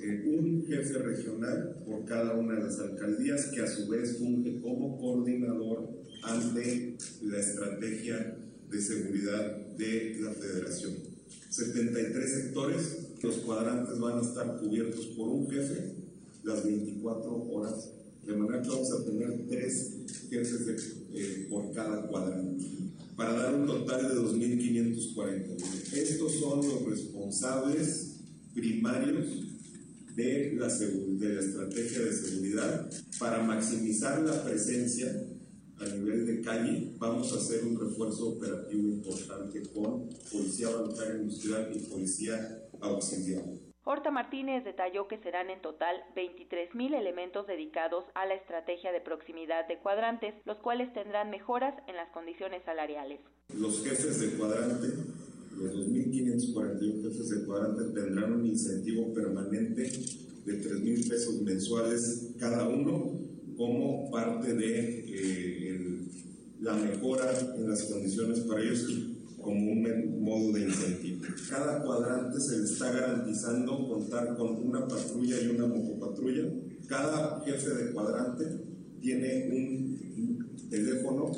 eh, 0.00 0.24
un 0.26 0.64
jefe 0.66 0.98
regional 0.98 1.82
por 1.86 2.04
cada 2.04 2.34
una 2.34 2.54
de 2.54 2.64
las 2.64 2.78
alcaldías 2.78 3.46
que 3.46 3.60
a 3.60 3.66
su 3.66 3.88
vez 3.88 4.18
funge 4.18 4.60
como 4.60 4.98
coordinador 4.98 5.88
ante 6.22 6.96
la 7.22 7.38
estrategia 7.38 8.36
de 8.70 8.80
seguridad 8.80 9.56
de 9.76 10.18
la 10.20 10.32
federación. 10.32 10.94
73 11.50 12.30
sectores, 12.30 12.98
los 13.22 13.36
cuadrantes 13.38 13.98
van 13.98 14.18
a 14.18 14.22
estar 14.22 14.58
cubiertos 14.58 15.06
por 15.06 15.28
un 15.28 15.50
jefe 15.50 15.94
las 16.44 16.64
24 16.64 17.50
horas, 17.50 17.90
de 18.26 18.36
manera 18.36 18.62
que 18.62 18.68
vamos 18.68 18.92
a 18.92 19.04
tener 19.04 19.46
tres 19.48 19.92
jefes 20.30 20.96
eh, 21.12 21.46
por 21.50 21.72
cada 21.72 22.06
cuadrante, 22.06 22.64
para 23.16 23.32
dar 23.32 23.54
un 23.54 23.66
total 23.66 24.08
de 24.08 24.14
2.540. 24.14 25.92
Estos 25.94 26.32
son 26.34 26.68
los 26.68 26.84
responsables 26.84 28.20
primarios 28.54 29.26
de 30.14 30.54
la 30.54 30.66
estrategia 30.66 32.00
de 32.02 32.12
seguridad 32.12 32.90
para 33.20 33.42
maximizar 33.42 34.20
la 34.22 34.44
presencia 34.44 35.27
a 35.80 35.84
nivel 35.94 36.26
de 36.26 36.42
calle, 36.42 36.92
vamos 36.98 37.32
a 37.32 37.36
hacer 37.36 37.64
un 37.64 37.78
refuerzo 37.78 38.30
operativo 38.30 38.88
importante 38.88 39.62
con 39.72 40.08
Policía 40.30 40.70
Bancaria 40.70 41.22
Industrial 41.22 41.70
y 41.72 41.78
Policía 41.80 42.34
Auxiliar. 42.80 43.44
Horta 43.84 44.10
Martínez 44.10 44.64
detalló 44.64 45.08
que 45.08 45.18
serán 45.18 45.48
en 45.48 45.62
total 45.62 45.96
23.000 46.14 46.94
elementos 46.94 47.46
dedicados 47.46 48.04
a 48.14 48.26
la 48.26 48.34
estrategia 48.34 48.92
de 48.92 49.00
proximidad 49.00 49.66
de 49.66 49.78
cuadrantes, 49.78 50.34
los 50.44 50.58
cuales 50.58 50.92
tendrán 50.92 51.30
mejoras 51.30 51.74
en 51.86 51.96
las 51.96 52.10
condiciones 52.10 52.62
salariales. 52.64 53.20
Los 53.54 53.82
jefes 53.82 54.20
de 54.20 54.36
cuadrante, 54.36 54.88
los 55.56 55.74
2.541 55.74 57.02
jefes 57.02 57.30
de 57.30 57.46
cuadrante 57.46 57.84
tendrán 57.98 58.32
un 58.34 58.46
incentivo 58.46 59.14
permanente 59.14 59.82
de 59.82 60.52
3.000 60.52 61.08
pesos 61.08 61.40
mensuales 61.40 62.34
cada 62.38 62.68
uno 62.68 63.27
como 63.58 64.08
parte 64.08 64.54
de 64.54 65.04
eh, 65.08 65.98
la 66.60 66.74
mejora 66.74 67.32
en 67.56 67.68
las 67.68 67.82
condiciones 67.82 68.40
para 68.40 68.62
ellos 68.62 68.86
como 69.42 69.72
un 69.72 70.22
modo 70.22 70.52
de 70.52 70.62
incentivo. 70.62 71.24
cada 71.50 71.82
cuadrante 71.82 72.40
se 72.40 72.58
le 72.58 72.64
está 72.64 72.92
garantizando 72.92 73.88
contar 73.88 74.36
con 74.36 74.64
una 74.64 74.86
patrulla 74.86 75.40
y 75.40 75.48
una 75.48 75.66
motopatrulla. 75.66 76.44
Cada 76.86 77.40
jefe 77.44 77.70
de 77.70 77.92
cuadrante 77.92 78.44
tiene 79.00 79.48
un 79.52 80.48
teléfono 80.70 81.32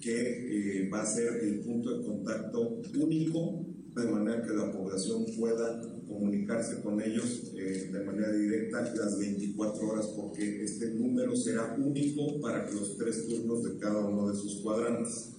que 0.00 0.82
eh, 0.82 0.90
va 0.90 1.02
a 1.02 1.06
ser 1.06 1.44
el 1.44 1.60
punto 1.60 1.96
de 1.96 2.04
contacto 2.04 2.82
único, 2.98 3.64
de 3.96 4.04
manera 4.04 4.42
que 4.42 4.52
la 4.52 4.70
población 4.70 5.24
pueda 5.38 5.80
comunicarse 6.14 6.80
con 6.80 7.02
ellos 7.02 7.52
eh, 7.56 7.90
de 7.92 8.04
manera 8.04 8.32
directa 8.32 8.92
las 8.94 9.18
24 9.18 9.88
horas, 9.88 10.06
porque 10.16 10.64
este 10.64 10.90
número 10.90 11.36
será 11.36 11.76
único 11.78 12.40
para 12.40 12.70
los 12.70 12.96
tres 12.96 13.26
turnos 13.28 13.64
de 13.64 13.78
cada 13.78 14.00
uno 14.00 14.30
de 14.30 14.36
sus 14.36 14.60
cuadrantes. 14.62 15.33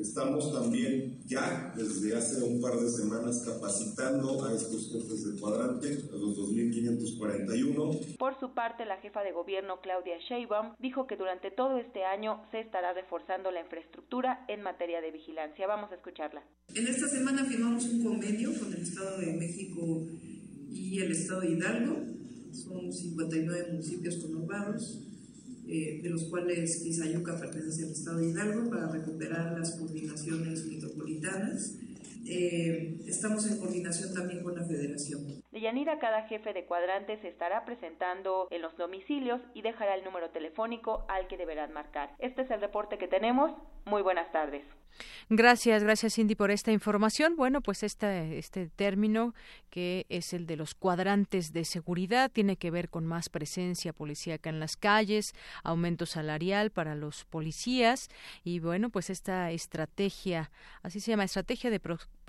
Estamos 0.00 0.50
también 0.50 1.20
ya 1.26 1.74
desde 1.76 2.16
hace 2.16 2.42
un 2.42 2.58
par 2.62 2.74
de 2.80 2.88
semanas 2.88 3.42
capacitando 3.44 4.42
a 4.46 4.54
estos 4.54 4.90
jefes 4.90 5.24
de 5.24 5.38
cuadrante, 5.38 5.88
a 6.10 6.16
los 6.16 6.38
2.541. 6.38 8.16
Por 8.16 8.40
su 8.40 8.54
parte, 8.54 8.86
la 8.86 8.96
jefa 8.96 9.22
de 9.22 9.32
gobierno 9.32 9.82
Claudia 9.82 10.16
Sheinbaum 10.18 10.74
dijo 10.78 11.06
que 11.06 11.18
durante 11.18 11.50
todo 11.50 11.76
este 11.76 12.04
año 12.04 12.42
se 12.50 12.60
estará 12.60 12.94
reforzando 12.94 13.50
la 13.50 13.60
infraestructura 13.60 14.46
en 14.48 14.62
materia 14.62 15.02
de 15.02 15.10
vigilancia. 15.10 15.66
Vamos 15.66 15.92
a 15.92 15.96
escucharla. 15.96 16.42
En 16.74 16.86
esta 16.86 17.06
semana 17.06 17.44
firmamos 17.44 17.84
un 17.84 18.02
convenio 18.02 18.58
con 18.58 18.72
el 18.72 18.80
Estado 18.80 19.18
de 19.18 19.34
México 19.34 20.06
y 20.72 20.98
el 20.98 21.12
Estado 21.12 21.42
de 21.42 21.50
Hidalgo. 21.50 21.96
Son 22.52 22.90
59 22.90 23.72
municipios 23.72 24.16
conurbados 24.16 25.09
eh, 25.70 26.00
de 26.02 26.10
los 26.10 26.24
cuales 26.24 26.82
Quizayuca 26.82 27.38
pertenece 27.38 27.84
al 27.84 27.92
Estado 27.92 28.18
de 28.18 28.30
Hidalgo, 28.30 28.68
para 28.70 28.88
recuperar 28.88 29.56
las 29.56 29.76
coordinaciones 29.76 30.66
metropolitanas. 30.66 31.78
Eh, 32.26 32.98
estamos 33.06 33.48
en 33.50 33.58
coordinación 33.58 34.12
también 34.12 34.42
con 34.42 34.56
la 34.56 34.64
Federación. 34.64 35.40
De 35.50 35.60
Yanira, 35.60 35.98
cada 36.00 36.26
jefe 36.26 36.52
de 36.52 36.64
cuadrante 36.64 37.20
se 37.20 37.28
estará 37.28 37.64
presentando 37.64 38.48
en 38.50 38.62
los 38.62 38.76
domicilios 38.76 39.40
y 39.54 39.62
dejará 39.62 39.94
el 39.94 40.04
número 40.04 40.30
telefónico 40.30 41.04
al 41.08 41.28
que 41.28 41.36
deberán 41.36 41.72
marcar. 41.72 42.10
Este 42.18 42.42
es 42.42 42.50
el 42.50 42.60
reporte 42.60 42.98
que 42.98 43.08
tenemos. 43.08 43.52
Muy 43.84 44.02
buenas 44.02 44.30
tardes. 44.32 44.64
Gracias, 45.28 45.82
gracias 45.82 46.14
Cindy 46.14 46.34
por 46.34 46.50
esta 46.50 46.72
información. 46.72 47.36
Bueno, 47.36 47.60
pues 47.60 47.82
este, 47.82 48.38
este 48.38 48.68
término 48.68 49.34
que 49.70 50.06
es 50.08 50.32
el 50.32 50.46
de 50.46 50.56
los 50.56 50.74
cuadrantes 50.74 51.52
de 51.52 51.64
seguridad 51.64 52.30
tiene 52.30 52.56
que 52.56 52.70
ver 52.70 52.88
con 52.88 53.06
más 53.06 53.28
presencia 53.28 53.92
policíaca 53.92 54.50
en 54.50 54.60
las 54.60 54.76
calles, 54.76 55.34
aumento 55.62 56.06
salarial 56.06 56.70
para 56.70 56.94
los 56.94 57.24
policías 57.24 58.08
y 58.44 58.58
bueno, 58.58 58.90
pues 58.90 59.10
esta 59.10 59.50
estrategia, 59.52 60.50
así 60.82 61.00
se 61.00 61.12
llama, 61.12 61.24
estrategia 61.24 61.70
de 61.70 61.80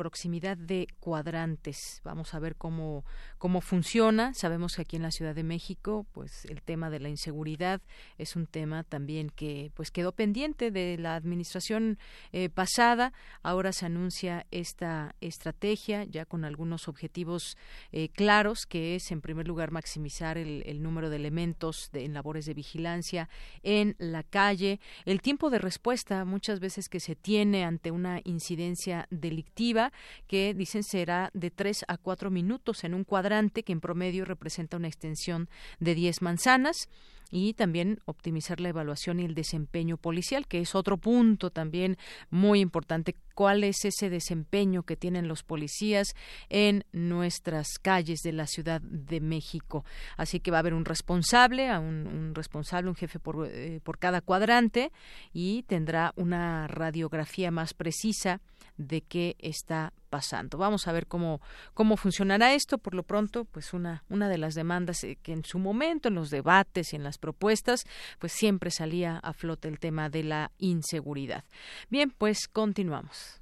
proximidad 0.02 0.58
de 0.58 0.88
cuadrantes. 1.00 2.02
Vamos 2.04 2.34
a 2.34 2.40
ver 2.40 2.56
cómo, 2.56 3.06
cómo 3.38 3.62
funciona. 3.62 4.34
Sabemos 4.34 4.76
que 4.76 4.82
aquí 4.82 4.96
en 4.96 5.04
la 5.04 5.12
Ciudad 5.12 5.36
de 5.36 5.44
México, 5.44 6.08
pues 6.12 6.46
el 6.46 6.64
tema 6.64 6.90
de 6.90 7.00
la 7.00 7.08
inseguridad 7.08 7.82
es 8.18 8.36
un 8.36 8.48
tema 8.48 8.84
también 8.84 9.30
que 9.30 9.72
pues 9.76 9.92
quedó 9.92 10.12
pendiente 10.12 10.72
de 10.72 10.98
la 10.98 11.14
administración 11.14 12.00
eh, 12.32 12.50
pasada. 12.50 13.14
Ahora 13.44 13.74
se 13.74 13.86
anuncia 13.86 14.48
esta 14.50 15.14
estrategia 15.22 16.04
ya 16.06 16.26
con 16.26 16.46
algunos 16.46 16.88
objetivos 16.88 17.56
eh, 17.92 18.10
claros, 18.10 18.66
que 18.66 18.96
es, 18.96 19.12
en 19.12 19.22
primer 19.22 19.48
lugar, 19.48 19.70
maximizar 19.70 20.40
el, 20.40 20.82
número 20.82 21.12
de 21.12 21.18
elementos 21.18 21.92
de, 21.94 22.06
en 22.06 22.16
labores 22.16 22.48
de 22.48 22.56
vigilancia 22.56 23.30
en 23.62 23.96
la 24.00 24.24
calle, 24.24 24.80
el 25.06 25.22
tiempo 25.22 25.52
de 25.52 25.60
respuesta 25.60 26.26
muchas 26.26 26.60
veces 26.60 26.90
que 26.90 27.00
se 27.00 27.16
tiene 27.16 27.66
ante 27.66 27.92
una 27.92 28.20
incidencia 28.24 29.06
delictiva, 29.12 29.91
que 30.28 30.54
dicen 30.54 30.84
será 30.84 31.30
de 31.34 31.52
tres 31.52 31.86
a 31.88 31.98
cuatro 31.98 32.30
minutos 32.32 32.84
en 32.84 32.94
un 32.94 33.04
cuadrante 33.04 33.64
que 33.64 33.74
en 33.74 33.82
promedio 33.82 34.26
representa 34.26 34.78
una 34.78 34.88
extensión 34.88 35.50
de 35.80 35.96
diez 35.96 36.22
manzanas 36.22 36.90
y 37.32 37.54
también 37.54 38.00
optimizar 38.06 38.60
la 38.60 38.70
evaluación 38.70 39.20
y 39.20 39.26
el 39.26 39.34
desempeño 39.34 39.98
policial, 39.98 40.46
que 40.48 40.60
es 40.60 40.76
otro 40.76 40.98
punto 40.98 41.50
también 41.50 41.98
muy 42.30 42.60
importante. 42.60 43.16
¿Cuál 43.34 43.64
es 43.64 43.86
ese 43.86 44.10
desempeño 44.10 44.84
que 44.84 44.98
tienen 44.98 45.28
los 45.28 45.42
policías 45.42 46.14
en 46.50 46.84
nuestras 46.92 47.80
calles 47.82 48.20
de 48.20 48.34
la 48.34 48.46
Ciudad 48.46 48.82
de 48.82 49.22
México? 49.22 49.86
Así 50.18 50.42
que 50.42 50.52
va 50.52 50.58
a 50.58 50.60
haber 50.60 50.74
un 50.74 50.86
responsable, 50.86 51.76
un, 51.80 52.06
un 52.08 52.36
responsable, 52.36 52.90
un 52.90 52.96
jefe 52.96 53.20
por, 53.20 53.48
eh, 53.48 53.80
por 53.84 53.98
cada 53.98 54.22
cuadrante 54.22 54.92
y 55.34 55.64
tendrá 55.64 56.14
una 56.18 56.68
radiografía 56.68 57.52
más 57.52 57.74
precisa 57.74 58.42
de 58.78 59.02
qué 59.02 59.36
está 59.40 59.94
pasando. 60.12 60.60
Vamos 60.60 60.88
a 60.88 60.92
ver 60.92 61.08
cómo, 61.08 61.42
cómo 61.74 61.98
funcionará 61.98 62.54
esto. 62.54 62.78
Por 62.78 62.94
lo 62.94 63.04
pronto, 63.04 63.46
pues 63.46 63.74
una, 63.74 64.04
una 64.10 64.30
de 64.30 64.38
las 64.38 64.54
demandas 64.54 65.04
eh, 65.04 65.18
que 65.24 65.32
en 65.32 65.44
su 65.44 65.58
momento, 65.58 66.10
en 66.10 66.16
los 66.16 66.30
debates 66.30 66.94
y 66.94 66.98
en 66.98 67.04
las 67.04 67.18
propuestas, 67.18 67.86
pues 68.20 68.34
siempre 68.34 68.70
salía 68.70 69.18
a 69.18 69.34
flote 69.34 69.70
el 69.70 69.80
tema 69.80 70.10
de 70.10 70.24
la 70.24 70.52
inseguridad. 70.60 71.46
Bien, 71.90 72.12
pues 72.16 72.48
continuamos. 72.48 73.42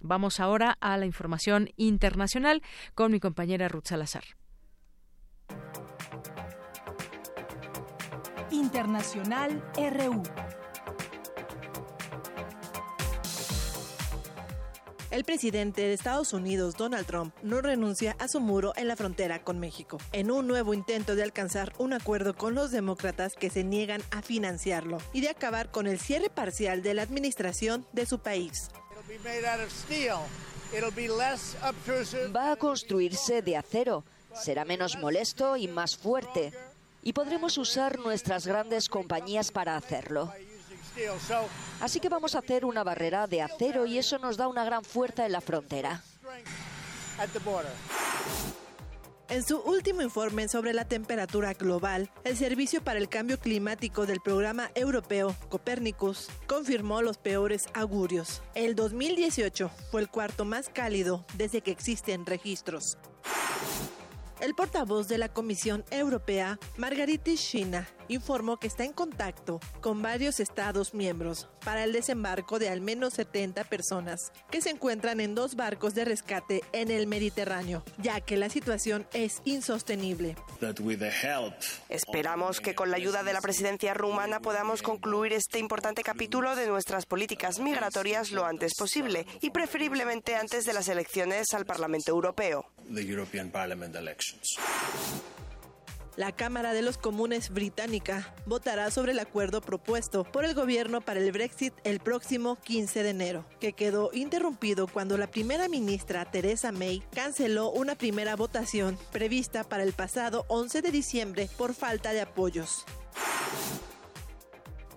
Vamos 0.00 0.40
ahora 0.40 0.76
a 0.80 0.96
la 0.96 1.06
información 1.06 1.70
internacional 1.76 2.62
con 2.94 3.10
mi 3.10 3.18
compañera 3.18 3.68
Ruth 3.68 3.86
Salazar. 3.86 4.24
Internacional 8.50 9.64
RU. 9.74 10.22
El 15.12 15.22
presidente 15.22 15.82
de 15.82 15.92
Estados 15.92 16.32
Unidos, 16.32 16.76
Donald 16.76 17.06
Trump, 17.06 17.32
no 17.42 17.60
renuncia 17.60 18.16
a 18.18 18.26
su 18.26 18.40
muro 18.40 18.72
en 18.76 18.88
la 18.88 18.96
frontera 18.96 19.44
con 19.44 19.60
México, 19.60 19.98
en 20.12 20.32
un 20.32 20.48
nuevo 20.48 20.74
intento 20.74 21.14
de 21.14 21.22
alcanzar 21.22 21.72
un 21.78 21.92
acuerdo 21.92 22.34
con 22.34 22.56
los 22.56 22.72
demócratas 22.72 23.34
que 23.34 23.48
se 23.48 23.62
niegan 23.62 24.02
a 24.10 24.20
financiarlo 24.22 24.98
y 25.12 25.20
de 25.20 25.28
acabar 25.28 25.70
con 25.70 25.86
el 25.86 26.00
cierre 26.00 26.28
parcial 26.28 26.82
de 26.82 26.94
la 26.94 27.02
administración 27.02 27.86
de 27.92 28.04
su 28.04 28.18
país. 28.18 28.70
Va 32.34 32.50
a 32.50 32.56
construirse 32.56 33.42
de 33.42 33.56
acero, 33.56 34.04
será 34.34 34.64
menos 34.64 34.98
molesto 34.98 35.56
y 35.56 35.68
más 35.68 35.96
fuerte, 35.96 36.52
y 37.02 37.12
podremos 37.12 37.56
usar 37.58 38.00
nuestras 38.00 38.44
grandes 38.44 38.88
compañías 38.88 39.52
para 39.52 39.76
hacerlo. 39.76 40.32
Así 41.80 42.00
que 42.00 42.08
vamos 42.08 42.34
a 42.34 42.38
hacer 42.38 42.64
una 42.64 42.82
barrera 42.84 43.26
de 43.26 43.42
acero 43.42 43.86
y 43.86 43.98
eso 43.98 44.18
nos 44.18 44.36
da 44.36 44.48
una 44.48 44.64
gran 44.64 44.82
fuerza 44.82 45.26
en 45.26 45.32
la 45.32 45.40
frontera. 45.40 46.02
En 49.28 49.42
su 49.42 49.58
último 49.58 50.02
informe 50.02 50.46
sobre 50.46 50.72
la 50.72 50.84
temperatura 50.84 51.52
global, 51.52 52.10
el 52.22 52.36
Servicio 52.36 52.82
para 52.84 53.00
el 53.00 53.08
Cambio 53.08 53.40
Climático 53.40 54.06
del 54.06 54.20
programa 54.20 54.70
europeo 54.76 55.34
Copernicus 55.48 56.28
confirmó 56.46 57.02
los 57.02 57.18
peores 57.18 57.66
augurios. 57.74 58.40
El 58.54 58.76
2018 58.76 59.68
fue 59.90 60.00
el 60.00 60.08
cuarto 60.08 60.44
más 60.44 60.68
cálido 60.68 61.24
desde 61.34 61.60
que 61.60 61.72
existen 61.72 62.24
registros. 62.24 62.98
El 64.40 64.54
portavoz 64.54 65.08
de 65.08 65.18
la 65.18 65.28
Comisión 65.28 65.84
Europea, 65.90 66.60
Margaritis 66.76 67.40
Schina, 67.40 67.88
informó 68.08 68.58
que 68.58 68.66
está 68.66 68.84
en 68.84 68.92
contacto 68.92 69.60
con 69.80 70.02
varios 70.02 70.40
Estados 70.40 70.94
miembros 70.94 71.48
para 71.64 71.84
el 71.84 71.92
desembarco 71.92 72.58
de 72.58 72.68
al 72.68 72.80
menos 72.80 73.14
70 73.14 73.64
personas 73.64 74.32
que 74.50 74.60
se 74.60 74.70
encuentran 74.70 75.20
en 75.20 75.34
dos 75.34 75.56
barcos 75.56 75.94
de 75.94 76.04
rescate 76.04 76.62
en 76.72 76.90
el 76.90 77.06
Mediterráneo, 77.06 77.84
ya 77.98 78.20
que 78.20 78.36
la 78.36 78.48
situación 78.48 79.06
es 79.12 79.40
insostenible. 79.44 80.36
Esperamos 81.88 82.60
que 82.60 82.74
con 82.74 82.90
la 82.90 82.96
ayuda 82.96 83.22
de 83.22 83.32
la 83.32 83.40
presidencia 83.40 83.94
rumana 83.94 84.40
podamos 84.40 84.82
concluir 84.82 85.32
este 85.32 85.58
importante 85.58 86.02
capítulo 86.02 86.56
de 86.56 86.66
nuestras 86.66 87.06
políticas 87.06 87.58
migratorias 87.58 88.30
lo 88.30 88.44
antes 88.44 88.74
posible 88.74 89.26
y 89.40 89.50
preferiblemente 89.50 90.34
antes 90.34 90.64
de 90.64 90.72
las 90.72 90.88
elecciones 90.88 91.46
al 91.54 91.66
Parlamento 91.66 92.10
Europeo. 92.10 92.66
La 96.16 96.32
Cámara 96.32 96.72
de 96.72 96.80
los 96.80 96.96
Comunes 96.96 97.50
británica 97.50 98.34
votará 98.46 98.90
sobre 98.90 99.12
el 99.12 99.18
acuerdo 99.18 99.60
propuesto 99.60 100.24
por 100.24 100.46
el 100.46 100.54
gobierno 100.54 101.02
para 101.02 101.20
el 101.20 101.30
Brexit 101.30 101.74
el 101.84 102.00
próximo 102.00 102.56
15 102.56 103.02
de 103.02 103.10
enero, 103.10 103.44
que 103.60 103.74
quedó 103.74 104.08
interrumpido 104.14 104.86
cuando 104.86 105.18
la 105.18 105.26
primera 105.26 105.68
ministra 105.68 106.24
Theresa 106.24 106.72
May 106.72 107.02
canceló 107.14 107.70
una 107.70 107.96
primera 107.96 108.34
votación 108.34 108.98
prevista 109.12 109.62
para 109.62 109.82
el 109.82 109.92
pasado 109.92 110.46
11 110.48 110.80
de 110.80 110.90
diciembre 110.90 111.50
por 111.58 111.74
falta 111.74 112.14
de 112.14 112.22
apoyos. 112.22 112.86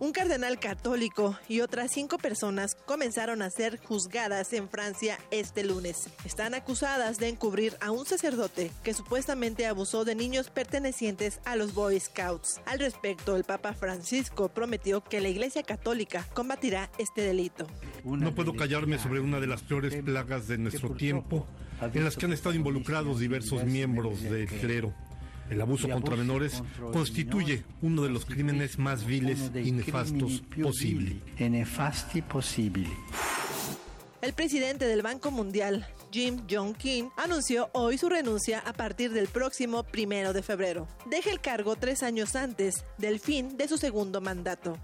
Un 0.02 0.14
cardenal 0.14 0.60
católico 0.60 1.38
y 1.50 1.60
otras 1.60 1.92
cinco 1.92 2.18
personas 2.18 2.76
comenzaron 2.86 3.42
a 3.42 3.50
ser 3.50 3.78
juzgadas 3.84 4.54
en 4.54 4.70
Francia 4.70 5.20
este 5.30 5.66
lunes. 5.66 6.08
Están 6.24 6.54
acusadas 6.54 7.18
de 7.18 7.28
encubrir 7.28 7.76
a 7.82 7.92
un 7.92 8.06
sacerdote 8.06 8.72
que 8.82 8.94
supuestamente 8.94 9.66
abusó 9.66 10.06
de 10.06 10.16
niños 10.16 10.50
pertenecientes 10.52 11.42
a 11.44 11.58
los 11.58 11.74
Boy 11.74 12.00
Scouts. 12.00 12.62
Al 12.66 12.80
respecto, 12.80 13.36
el 13.36 13.44
Papa 13.44 13.74
Francisco 13.74 14.48
prometió 14.48 15.04
que 15.04 15.20
la 15.20 15.28
Iglesia 15.28 15.64
Católica 15.64 16.26
combatirá 16.34 16.90
este 16.98 17.22
delito. 17.22 17.68
No 18.06 18.34
puedo 18.34 18.54
callarme 18.56 19.00
sobre 19.00 19.20
una 19.20 19.42
de 19.42 19.48
las 19.48 19.64
peores 19.64 20.02
plagas 20.02 20.48
de 20.48 20.60
nuestro 20.60 20.92
tiempo 20.92 21.46
en 21.82 22.06
las 22.06 22.16
que 22.16 22.26
han 22.26 22.32
estado 22.32 22.56
involucrados 22.56 23.20
diversos 23.20 23.66
miembros 23.66 24.22
del 24.22 24.48
clero. 24.48 24.94
El 25.50 25.62
abuso 25.62 25.90
contra 25.90 26.16
menores 26.16 26.62
constituye 26.94 27.64
uno 27.82 28.04
de 28.04 28.10
los 28.10 28.26
crímenes 28.26 28.78
más 28.78 29.06
viles 29.06 29.52
y 29.56 29.72
nefastos 29.72 30.44
posible. 30.62 31.22
El 34.22 34.34
presidente 34.34 34.86
del 34.86 35.02
Banco 35.02 35.32
Mundial, 35.32 35.88
Jim 36.12 36.42
Jong 36.50 36.76
Kim, 36.76 37.10
anunció 37.16 37.70
hoy 37.72 37.98
su 37.98 38.10
renuncia 38.10 38.60
a 38.60 38.74
partir 38.74 39.14
del 39.14 39.28
próximo 39.28 39.84
primero 39.84 40.34
de 40.34 40.44
febrero. 40.44 40.88
Deja 41.06 41.32
el 41.32 41.40
cargo 41.40 41.78
tres 41.78 42.04
años 42.04 42.36
antes 42.36 42.84
del 42.98 43.22
fin 43.22 43.58
de 43.58 43.70
su 43.70 43.78
segundo 43.78 44.20
mandato. 44.20 44.78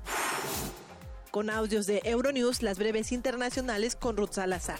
Con 1.31 1.49
audios 1.49 1.85
de 1.85 2.01
Euronews, 2.05 2.63
las 2.63 2.79
breves 2.79 3.11
internacionales 3.11 3.97
con 3.97 4.15
Ruth 4.15 4.31
Salazar. 4.31 4.79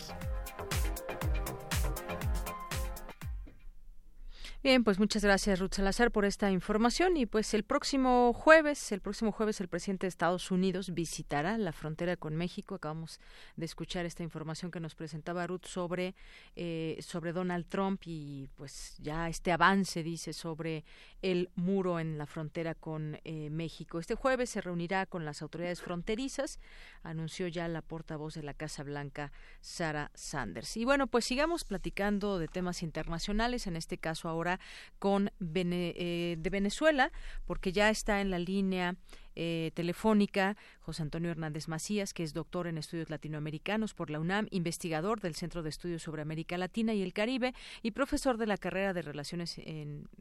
Bien, 4.66 4.84
pues 4.84 4.98
muchas 4.98 5.24
gracias 5.24 5.60
Ruth 5.60 5.76
Salazar 5.76 6.10
por 6.10 6.26
esta 6.26 6.50
información 6.50 7.18
y 7.18 7.28
pues 7.28 7.54
el 7.54 7.64
próximo 7.64 8.34
jueves, 8.34 8.92
el 8.92 9.00
próximo 9.00 9.32
jueves 9.32 9.62
el 9.62 9.68
presidente 9.68 10.08
de 10.08 10.10
Estados 10.10 10.50
Unidos 10.50 10.92
visitará 10.92 11.56
la 11.60 11.72
frontera 11.72 12.18
con 12.18 12.36
México. 12.36 12.74
Acabamos 12.74 13.20
de 13.58 13.66
escuchar 13.66 14.08
esta 14.08 14.24
información 14.24 14.72
que 14.72 14.80
nos 14.80 14.96
presentaba 14.96 15.46
Ruth 15.46 15.66
sobre 15.66 16.16
eh, 16.56 16.98
sobre 17.00 17.32
Donald 17.32 17.68
Trump 17.68 18.02
y 18.08 18.50
pues 18.56 18.96
ya 18.98 19.30
este 19.30 19.52
avance 19.52 20.02
dice 20.02 20.34
sobre 20.34 20.84
el 21.22 21.52
muro 21.54 22.00
en 22.00 22.18
la 22.18 22.26
frontera 22.26 22.74
con 22.74 23.20
eh, 23.24 23.52
México. 23.52 24.00
Este 24.00 24.16
jueves 24.16 24.50
se 24.50 24.62
reunirá 24.62 25.06
con 25.06 25.26
las 25.26 25.44
autoridades 25.44 25.80
fronterizas, 25.80 26.60
anunció 27.04 27.48
ya 27.48 27.68
la 27.68 27.84
portavoz 27.84 28.34
de 28.34 28.42
la 28.42 28.56
Casa 28.56 28.82
Blanca 28.82 29.32
Sara 29.62 30.10
Sanders. 30.16 30.76
Y 30.76 30.86
bueno, 30.86 31.06
pues 31.06 31.26
sigamos 31.26 31.66
platicando 31.66 32.40
de 32.40 32.48
temas 32.48 32.82
internacionales, 32.82 33.68
en 33.68 33.76
este 33.76 34.00
caso 34.00 34.28
ahora 34.28 34.55
con 35.00 35.32
eh, 35.56 36.36
de 36.38 36.50
Venezuela, 36.50 37.12
porque 37.46 37.72
ya 37.72 37.90
está 37.90 38.22
en 38.22 38.32
la 38.32 38.40
línea 38.40 38.96
eh, 39.36 39.72
telefónica 39.74 40.56
José 40.80 41.04
Antonio 41.04 41.30
Hernández 41.30 41.68
Macías, 41.68 42.14
que 42.14 42.24
es 42.24 42.34
doctor 42.34 42.68
en 42.68 42.78
estudios 42.78 43.10
latinoamericanos 43.10 43.94
por 43.94 44.10
la 44.10 44.20
UNAM, 44.20 44.48
investigador 44.52 45.20
del 45.20 45.36
Centro 45.36 45.62
de 45.62 45.70
Estudios 45.70 46.04
sobre 46.04 46.22
América 46.22 46.58
Latina 46.58 46.94
y 46.94 47.04
el 47.04 47.14
Caribe 47.14 47.54
y 47.82 47.92
profesor 47.92 48.38
de 48.38 48.48
la 48.48 48.58
carrera 48.58 48.94
de 48.94 49.02
Relaciones 49.02 49.60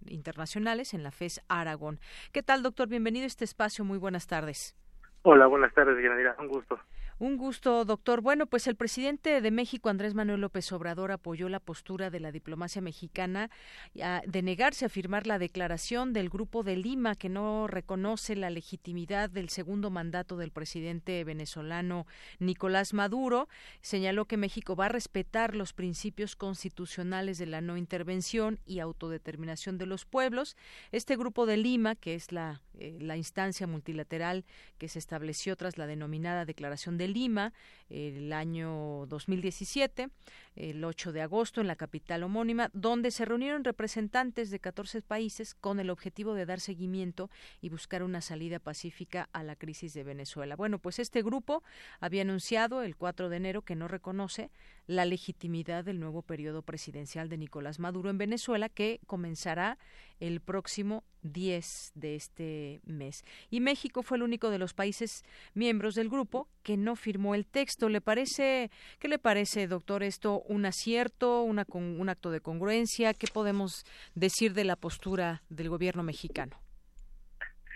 Internacionales 0.06 0.94
en 0.94 1.02
la 1.02 1.12
FES 1.12 1.40
Aragón. 1.48 2.00
¿Qué 2.32 2.42
tal, 2.42 2.62
doctor? 2.62 2.88
Bienvenido 2.88 3.24
a 3.24 3.26
este 3.26 3.44
espacio. 3.44 3.84
Muy 3.84 3.98
buenas 3.98 4.26
tardes. 4.26 4.74
Hola, 5.22 5.46
buenas 5.46 5.72
tardes, 5.72 5.96
Yanira. 6.02 6.36
Un 6.38 6.48
gusto. 6.48 6.78
Un 7.20 7.36
gusto, 7.36 7.84
doctor. 7.84 8.22
Bueno, 8.22 8.46
pues 8.46 8.66
el 8.66 8.74
presidente 8.74 9.40
de 9.40 9.50
México, 9.52 9.88
Andrés 9.88 10.14
Manuel 10.14 10.40
López 10.40 10.72
Obrador, 10.72 11.12
apoyó 11.12 11.48
la 11.48 11.60
postura 11.60 12.10
de 12.10 12.18
la 12.18 12.32
diplomacia 12.32 12.82
mexicana 12.82 13.50
de 13.94 14.42
negarse 14.42 14.84
a 14.84 14.88
firmar 14.88 15.28
la 15.28 15.38
declaración 15.38 16.12
del 16.12 16.28
Grupo 16.28 16.64
de 16.64 16.76
Lima 16.76 17.14
que 17.14 17.28
no 17.28 17.68
reconoce 17.68 18.34
la 18.34 18.50
legitimidad 18.50 19.30
del 19.30 19.48
segundo 19.48 19.90
mandato 19.90 20.36
del 20.36 20.50
presidente 20.50 21.22
venezolano 21.22 22.06
Nicolás 22.40 22.94
Maduro. 22.94 23.48
Señaló 23.80 24.24
que 24.24 24.36
México 24.36 24.74
va 24.74 24.86
a 24.86 24.88
respetar 24.88 25.54
los 25.54 25.72
principios 25.72 26.34
constitucionales 26.34 27.38
de 27.38 27.46
la 27.46 27.60
no 27.60 27.76
intervención 27.76 28.58
y 28.66 28.80
autodeterminación 28.80 29.78
de 29.78 29.86
los 29.86 30.04
pueblos. 30.04 30.56
Este 30.90 31.16
Grupo 31.16 31.46
de 31.46 31.58
Lima, 31.58 31.94
que 31.94 32.16
es 32.16 32.32
la, 32.32 32.60
eh, 32.78 32.98
la 33.00 33.16
instancia 33.16 33.66
multilateral 33.66 34.44
que 34.78 34.88
se 34.88 34.98
estableció 34.98 35.56
tras 35.56 35.78
la 35.78 35.86
denominada 35.86 36.44
Declaración 36.44 36.98
de 36.98 37.08
Lima 37.08 37.52
el 37.90 38.32
año 38.32 39.06
2017, 39.06 40.08
el 40.56 40.84
8 40.84 41.12
de 41.12 41.22
agosto, 41.22 41.60
en 41.60 41.66
la 41.66 41.76
capital 41.76 42.22
homónima, 42.22 42.70
donde 42.72 43.10
se 43.10 43.24
reunieron 43.24 43.64
representantes 43.64 44.50
de 44.50 44.60
14 44.60 45.02
países 45.02 45.54
con 45.54 45.80
el 45.80 45.90
objetivo 45.90 46.34
de 46.34 46.46
dar 46.46 46.60
seguimiento 46.60 47.30
y 47.60 47.68
buscar 47.68 48.02
una 48.02 48.20
salida 48.20 48.58
pacífica 48.58 49.28
a 49.32 49.42
la 49.42 49.56
crisis 49.56 49.94
de 49.94 50.04
Venezuela. 50.04 50.56
Bueno, 50.56 50.78
pues 50.78 50.98
este 50.98 51.22
grupo 51.22 51.62
había 52.00 52.22
anunciado 52.22 52.82
el 52.82 52.96
4 52.96 53.28
de 53.28 53.36
enero 53.36 53.62
que 53.62 53.76
no 53.76 53.88
reconoce 53.88 54.50
la 54.86 55.04
legitimidad 55.04 55.84
del 55.84 56.00
nuevo 56.00 56.22
periodo 56.22 56.62
presidencial 56.62 57.28
de 57.28 57.38
Nicolás 57.38 57.78
Maduro 57.78 58.10
en 58.10 58.18
Venezuela, 58.18 58.68
que 58.68 59.00
comenzará 59.06 59.78
el 60.20 60.40
próximo 60.40 61.04
10 61.22 61.92
de 61.94 62.14
este 62.14 62.80
mes. 62.84 63.24
Y 63.50 63.60
México 63.60 64.02
fue 64.02 64.18
el 64.18 64.22
único 64.22 64.50
de 64.50 64.58
los 64.58 64.74
países 64.74 65.24
miembros 65.54 65.94
del 65.94 66.08
grupo 66.08 66.48
que 66.62 66.76
no 66.76 66.96
firmó 66.96 67.34
el 67.34 67.46
texto. 67.46 67.88
¿Le 67.88 68.00
parece, 68.00 68.70
qué 68.98 69.08
le 69.08 69.18
parece, 69.18 69.66
doctor, 69.66 70.02
esto 70.02 70.40
un 70.42 70.66
acierto, 70.66 71.42
una, 71.42 71.64
un 71.72 72.08
acto 72.08 72.30
de 72.30 72.40
congruencia? 72.40 73.14
¿Qué 73.14 73.26
podemos 73.32 73.84
decir 74.14 74.52
de 74.52 74.64
la 74.64 74.76
postura 74.76 75.42
del 75.48 75.68
gobierno 75.68 76.02
mexicano? 76.02 76.58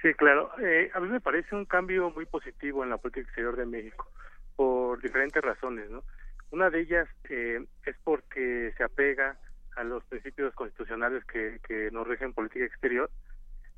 Sí, 0.03 0.15
claro. 0.15 0.51
Eh, 0.61 0.91
a 0.95 1.01
mí 1.01 1.09
me 1.09 1.21
parece 1.21 1.57
un 1.57 1.65
cambio 1.65 2.11
muy 2.11 2.27
positivo 2.27 2.85
en 2.85 2.91
la 2.91 2.99
política 2.99 3.27
exterior 3.27 3.57
de 3.57 3.67
México 3.67 4.07
por 4.55 5.01
diferentes 5.01 5.43
razones, 5.43 5.89
¿no? 5.91 6.03
Una 6.51 6.71
de 6.71 6.81
ellas 6.81 7.09
eh, 7.29 7.65
es 7.85 7.97
porque 8.05 8.73
se 8.77 8.83
apega 8.83 9.39
a 9.77 9.85
los 9.85 10.05
principios 10.05 10.55
constitucionales 10.55 11.25
que, 11.25 11.61
que 11.67 11.91
nos 11.91 12.07
rigen 12.07 12.33
política 12.33 12.65
exterior, 12.65 13.11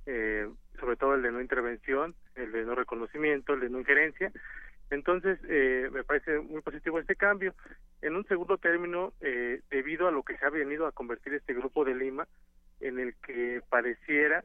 eh, 0.07 0.49
sobre 0.79 0.97
todo 0.97 1.15
el 1.15 1.23
de 1.23 1.31
no 1.31 1.41
intervención, 1.41 2.15
el 2.37 2.53
de 2.53 2.65
no 2.65 2.75
reconocimiento, 2.75 3.53
el 3.55 3.61
de 3.61 3.71
no 3.71 3.81
injerencia. 3.81 4.33
Entonces, 4.91 5.39
eh, 5.49 5.89
me 5.93 6.03
parece 6.03 6.41
muy 6.41 6.63
positivo 6.63 6.99
este 6.99 7.17
cambio. 7.17 7.55
En 8.03 8.17
un 8.17 8.27
segundo 8.27 8.59
término, 8.59 9.13
eh, 9.21 9.61
debido 9.71 10.09
a 10.09 10.11
lo 10.11 10.23
que 10.23 10.37
se 10.37 10.47
ha 10.47 10.51
venido 10.51 10.87
a 10.87 10.93
convertir 10.93 11.35
este 11.35 11.55
grupo 11.55 11.85
de 11.85 11.95
Lima, 11.95 12.27
en 12.81 12.99
el 12.99 13.15
que 13.17 13.61
pareciera 13.69 14.43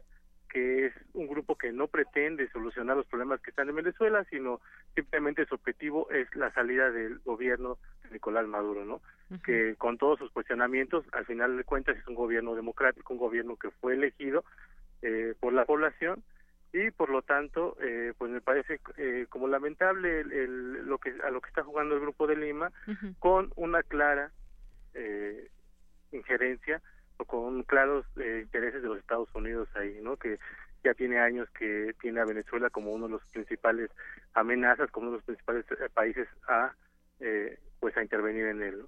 que 0.55 0.85
es 0.85 0.93
un 1.13 1.27
grupo 1.27 1.57
que 1.57 1.73
no 1.73 1.87
pretende 1.87 2.49
solucionar 2.49 2.95
los 2.95 3.05
problemas 3.07 3.41
que 3.41 3.49
están 3.49 3.67
en 3.67 3.75
Venezuela, 3.75 4.23
sino 4.29 4.61
simplemente 4.95 5.45
su 5.45 5.55
objetivo 5.55 6.09
es 6.11 6.33
la 6.33 6.49
salida 6.53 6.91
del 6.91 7.19
gobierno 7.25 7.77
de 8.03 8.11
Nicolás 8.11 8.47
Maduro, 8.47 8.85
¿no? 8.85 9.01
Que 9.43 9.75
con 9.75 9.97
todos 9.97 10.17
sus 10.17 10.31
cuestionamientos, 10.31 11.03
al 11.11 11.25
final 11.25 11.57
de 11.57 11.65
cuentas 11.65 11.97
es 11.97 12.07
un 12.07 12.15
gobierno 12.15 12.55
democrático, 12.55 13.11
un 13.11 13.19
gobierno 13.19 13.57
que 13.57 13.69
fue 13.69 13.95
elegido 13.95 14.45
eh, 15.01 15.33
por 15.41 15.51
la 15.51 15.65
población 15.65 16.23
y 16.71 16.89
por 16.91 17.09
lo 17.09 17.21
tanto, 17.21 17.75
eh, 17.81 18.13
pues 18.17 18.31
me 18.31 18.39
parece 18.39 18.79
eh, 18.95 19.25
como 19.27 19.49
lamentable 19.49 20.21
el, 20.21 20.87
lo 20.87 20.99
que 20.99 21.15
a 21.21 21.31
lo 21.31 21.41
que 21.41 21.49
está 21.49 21.65
jugando 21.65 21.95
el 21.95 22.01
grupo 22.01 22.27
de 22.27 22.37
Lima 22.37 22.71
con 23.19 23.51
una 23.57 23.83
clara 23.83 24.31
eh, 24.93 25.49
injerencia 26.13 26.81
con 27.25 27.63
claros 27.63 28.05
eh, 28.17 28.41
intereses 28.43 28.81
de 28.81 28.89
los 28.89 28.99
Estados 28.99 29.29
Unidos 29.33 29.69
ahí, 29.75 29.99
¿no? 30.01 30.17
Que 30.17 30.39
ya 30.83 30.93
tiene 30.93 31.19
años 31.19 31.49
que 31.57 31.95
tiene 32.01 32.19
a 32.19 32.25
Venezuela 32.25 32.69
como 32.69 32.91
uno 32.91 33.05
de 33.05 33.13
los 33.13 33.25
principales 33.31 33.89
amenazas, 34.33 34.91
como 34.91 35.07
uno 35.07 35.11
de 35.11 35.17
los 35.17 35.25
principales 35.25 35.65
eh, 35.71 35.89
países 35.93 36.27
a 36.47 36.73
eh, 37.19 37.59
pues 37.79 37.95
a 37.97 38.01
intervenir 38.01 38.45
en 38.45 38.61
él. 38.61 38.85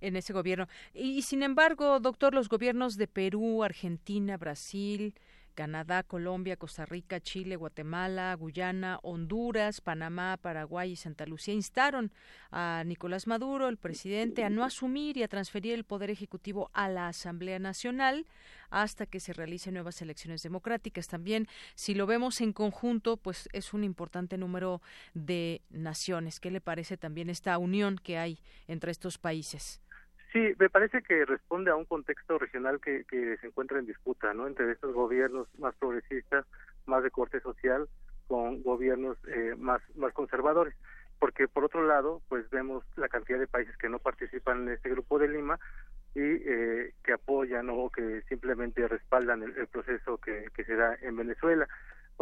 En 0.00 0.16
ese 0.16 0.32
gobierno. 0.32 0.66
y 0.94 1.22
sin 1.22 1.42
embargo, 1.42 2.00
doctor, 2.00 2.34
los 2.34 2.48
gobiernos 2.48 2.96
de 2.96 3.06
Perú, 3.06 3.62
Argentina, 3.62 4.36
Brasil, 4.36 5.14
Canadá, 5.52 6.02
Colombia, 6.02 6.56
Costa 6.56 6.86
Rica, 6.86 7.20
Chile, 7.20 7.56
Guatemala, 7.56 8.34
Guyana, 8.34 8.98
Honduras, 9.02 9.80
Panamá, 9.80 10.38
Paraguay 10.40 10.92
y 10.92 10.96
Santa 10.96 11.26
Lucía 11.26 11.54
instaron 11.54 12.12
a 12.50 12.82
Nicolás 12.86 13.26
Maduro, 13.26 13.68
el 13.68 13.76
presidente, 13.76 14.44
a 14.44 14.50
no 14.50 14.64
asumir 14.64 15.16
y 15.16 15.22
a 15.22 15.28
transferir 15.28 15.74
el 15.74 15.84
poder 15.84 16.10
ejecutivo 16.10 16.70
a 16.72 16.88
la 16.88 17.08
Asamblea 17.08 17.58
Nacional 17.58 18.26
hasta 18.70 19.04
que 19.06 19.20
se 19.20 19.34
realicen 19.34 19.74
nuevas 19.74 20.00
elecciones 20.00 20.42
democráticas. 20.42 21.06
También, 21.06 21.46
si 21.74 21.94
lo 21.94 22.06
vemos 22.06 22.40
en 22.40 22.52
conjunto, 22.52 23.18
pues 23.18 23.48
es 23.52 23.74
un 23.74 23.84
importante 23.84 24.38
número 24.38 24.80
de 25.12 25.60
naciones. 25.68 26.40
¿Qué 26.40 26.50
le 26.50 26.62
parece 26.62 26.96
también 26.96 27.28
esta 27.28 27.58
unión 27.58 27.98
que 28.02 28.16
hay 28.16 28.40
entre 28.66 28.90
estos 28.90 29.18
países? 29.18 29.81
Sí, 30.32 30.54
me 30.58 30.70
parece 30.70 31.02
que 31.02 31.26
responde 31.26 31.70
a 31.70 31.76
un 31.76 31.84
contexto 31.84 32.38
regional 32.38 32.80
que, 32.80 33.04
que 33.04 33.36
se 33.36 33.46
encuentra 33.48 33.78
en 33.78 33.86
disputa, 33.86 34.32
¿no? 34.32 34.46
Entre 34.46 34.72
estos 34.72 34.94
gobiernos 34.94 35.46
más 35.58 35.74
progresistas, 35.76 36.46
más 36.86 37.02
de 37.02 37.10
corte 37.10 37.40
social, 37.40 37.86
con 38.28 38.62
gobiernos 38.62 39.18
eh, 39.28 39.54
más 39.58 39.82
más 39.94 40.12
conservadores. 40.14 40.74
Porque 41.18 41.48
por 41.48 41.64
otro 41.64 41.86
lado, 41.86 42.22
pues 42.28 42.48
vemos 42.48 42.82
la 42.96 43.08
cantidad 43.08 43.38
de 43.38 43.46
países 43.46 43.76
que 43.76 43.90
no 43.90 43.98
participan 43.98 44.62
en 44.62 44.74
este 44.74 44.88
grupo 44.88 45.18
de 45.18 45.28
Lima 45.28 45.60
y 46.14 46.20
eh, 46.20 46.94
que 47.04 47.12
apoyan 47.12 47.68
o 47.70 47.90
que 47.90 48.22
simplemente 48.22 48.88
respaldan 48.88 49.42
el, 49.42 49.66
proceso 49.68 50.16
que, 50.16 50.46
que 50.54 50.64
se 50.64 50.76
da 50.76 50.96
en 51.02 51.14
Venezuela. 51.14 51.68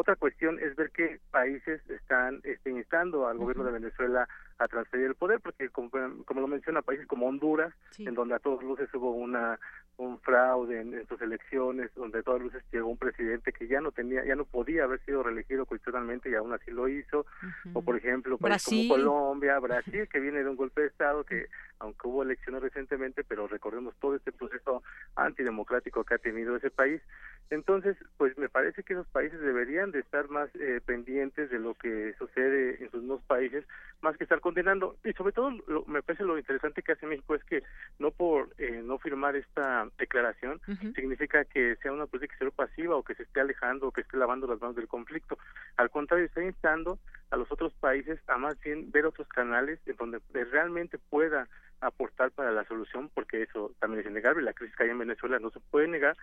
Otra 0.01 0.17
cuestión 0.17 0.59
es 0.61 0.75
ver 0.77 0.91
qué 0.93 1.21
países 1.31 1.83
están 1.91 2.41
este, 2.45 2.71
instando 2.71 3.29
al 3.29 3.37
gobierno 3.37 3.65
de 3.65 3.73
Venezuela 3.73 4.27
a 4.57 4.67
transferir 4.67 5.05
el 5.09 5.15
poder, 5.15 5.41
porque 5.41 5.69
como, 5.69 5.91
como 6.25 6.41
lo 6.41 6.47
menciona, 6.47 6.81
países 6.81 7.07
como 7.07 7.27
Honduras, 7.27 7.75
en 7.99 8.15
donde 8.15 8.35
a 8.35 8.39
todos 8.39 8.65
luces 8.65 8.89
hubo 8.95 9.11
una 9.11 9.59
un 9.99 10.19
fraude 10.21 10.81
en, 10.81 11.07
sus 11.07 11.21
elecciones, 11.21 11.91
donde 11.95 12.21
a 12.21 12.23
todas 12.23 12.41
luces 12.41 12.63
llegó 12.73 12.89
un 12.89 12.97
presidente 12.97 13.53
que 13.53 13.69
ya 13.69 13.83
no 13.83 13.93
tenía, 13.93 14.25
ya 14.25 14.37
no 14.37 14.47
podía 14.47 14.85
haber 14.85 15.05
sido 15.05 15.23
reelegido 15.23 15.67
constitucionalmente 15.67 16.31
y 16.31 16.35
aún 16.35 16.55
así 16.55 16.71
lo 16.71 16.89
hizo, 16.89 17.27
o 17.75 17.83
por 17.83 17.95
ejemplo 17.99 18.39
países 18.39 18.65
como 18.65 18.95
Colombia, 18.95 19.59
Brasil, 19.59 20.09
que 20.09 20.19
viene 20.19 20.43
de 20.43 20.49
un 20.49 20.57
golpe 20.57 20.81
de 20.81 20.87
estado 20.87 21.25
que 21.25 21.45
aunque 21.81 22.07
hubo 22.07 22.23
elecciones 22.23 22.63
recientemente, 22.63 23.25
pero 23.25 23.49
recordemos 23.49 23.95
todo 24.01 24.15
este 24.15 24.33
proceso 24.33 24.83
antidemocrático 25.17 26.05
que 26.05 26.15
ha 26.15 26.19
tenido 26.19 26.57
ese 26.57 26.71
país. 26.71 27.03
Entonces, 27.51 27.97
pues 28.17 28.39
me 28.39 28.49
parece 28.49 28.85
que 28.85 28.93
esos 28.93 29.09
países 29.09 29.41
deberían 29.41 29.91
de 29.91 30.01
estar 30.01 30.29
más 30.29 30.49
eh, 30.55 30.81
pendientes 30.85 31.51
de 31.51 31.59
lo 31.59 31.75
que 31.75 32.15
sucede 32.17 32.83
en 32.83 32.91
sus 32.93 33.05
dos 33.07 33.21
países, 33.23 33.65
más 34.03 34.17
que 34.17 34.25
estar 34.25 34.41
condenando. 34.41 34.97
Y 35.05 35.13
sobre 35.15 35.33
todo, 35.33 35.51
me 35.87 36.03
parece 36.03 36.25
lo 36.25 36.39
interesante 36.39 36.83
que 36.83 36.93
hace 36.93 37.07
México 37.07 37.35
es 37.35 37.43
que 37.45 37.63
no 37.99 38.13
por 38.13 38.51
eh, 38.59 38.83
no 38.85 38.99
firmar 38.99 39.35
esta 39.35 39.89
declaración 39.99 40.61
significa 40.95 41.45
que 41.45 41.77
sea 41.77 41.93
una 41.93 42.07
política 42.07 42.35
exterior 42.35 42.55
pasiva 42.55 42.97
o 42.97 43.03
que 43.03 43.15
se 43.15 43.25
esté 43.25 43.41
alejando 43.41 43.89
o 43.89 43.93
que 43.93 44.03
esté 44.03 44.17
lavando 44.17 44.47
las 44.47 44.61
manos 44.61 44.77
del 44.77 44.87
conflicto. 44.87 45.39
Al 45.77 45.91
contrario, 45.91 46.27
está 46.27 46.43
instando 46.45 46.99
a 47.31 47.37
los 47.37 47.51
otros 47.51 47.73
países 47.75 48.21
a 48.29 48.37
más 48.37 48.61
bien 48.61 48.91
ver 48.91 49.07
otros 49.07 49.29
canales 49.29 49.81
en 49.87 49.97
donde 49.97 50.21
realmente 50.33 50.99
pueda 50.99 51.49
aportar 51.81 52.31
para 52.31 52.53
la 52.53 52.65
solución, 52.65 53.11
porque 53.15 53.43
eso 53.43 53.73
también 53.79 54.01
es 54.01 54.11
innegable. 54.11 54.43
La 54.43 54.53
crisis 54.53 54.77
que 54.77 54.85
hay 54.85 54.91
en 54.91 54.99
Venezuela 54.99 55.39
no 55.39 55.51
se 55.51 55.61
puede 55.61 55.89
negar, 55.89 56.17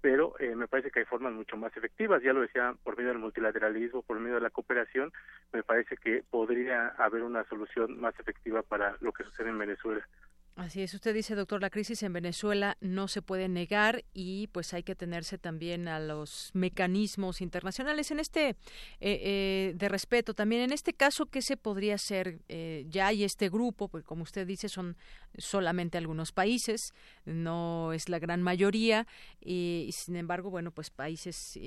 pero 0.00 0.34
eh, 0.38 0.54
me 0.54 0.68
parece 0.68 0.90
que 0.90 1.00
hay 1.00 1.04
formas 1.06 1.32
mucho 1.32 1.56
más 1.56 1.76
efectivas. 1.76 2.22
Ya 2.22 2.32
lo 2.32 2.42
decía, 2.42 2.74
por 2.82 2.96
medio 2.96 3.10
del 3.10 3.18
multilateralismo, 3.18 4.02
por 4.02 4.18
medio 4.20 4.36
de 4.36 4.42
la 4.42 4.50
cooperación, 4.50 5.12
me 5.52 5.62
parece 5.62 5.96
que 5.96 6.22
podría 6.30 6.88
haber 6.98 7.22
una 7.22 7.44
solución 7.44 8.00
más 8.00 8.18
efectiva 8.20 8.62
para 8.62 8.96
lo 9.00 9.12
que 9.12 9.24
sucede 9.24 9.48
en 9.48 9.58
Venezuela. 9.58 10.06
Así 10.56 10.82
es, 10.82 10.94
usted 10.94 11.12
dice, 11.12 11.34
doctor, 11.34 11.60
la 11.60 11.68
crisis 11.68 12.04
en 12.04 12.12
Venezuela 12.12 12.76
no 12.80 13.08
se 13.08 13.22
puede 13.22 13.48
negar 13.48 14.04
y 14.14 14.46
pues 14.52 14.72
hay 14.72 14.84
que 14.84 14.94
tenerse 14.94 15.36
también 15.36 15.88
a 15.88 15.98
los 15.98 16.50
mecanismos 16.52 17.40
internacionales 17.40 18.12
en 18.12 18.20
este 18.20 18.50
eh, 18.50 18.56
eh, 19.00 19.72
de 19.74 19.88
respeto. 19.88 20.32
También 20.32 20.62
en 20.62 20.72
este 20.72 20.92
caso, 20.92 21.26
¿qué 21.26 21.42
se 21.42 21.56
podría 21.56 21.96
hacer? 21.96 22.38
Eh, 22.48 22.86
ya 22.88 23.08
hay 23.08 23.24
este 23.24 23.48
grupo, 23.48 23.88
pues 23.88 24.04
como 24.04 24.22
usted 24.22 24.46
dice, 24.46 24.68
son 24.68 24.96
solamente 25.36 25.98
algunos 25.98 26.30
países, 26.30 26.92
no 27.24 27.92
es 27.92 28.08
la 28.08 28.20
gran 28.20 28.40
mayoría 28.40 29.08
y, 29.40 29.90
sin 29.92 30.14
embargo, 30.14 30.50
bueno, 30.50 30.70
pues 30.70 30.90
países 30.90 31.58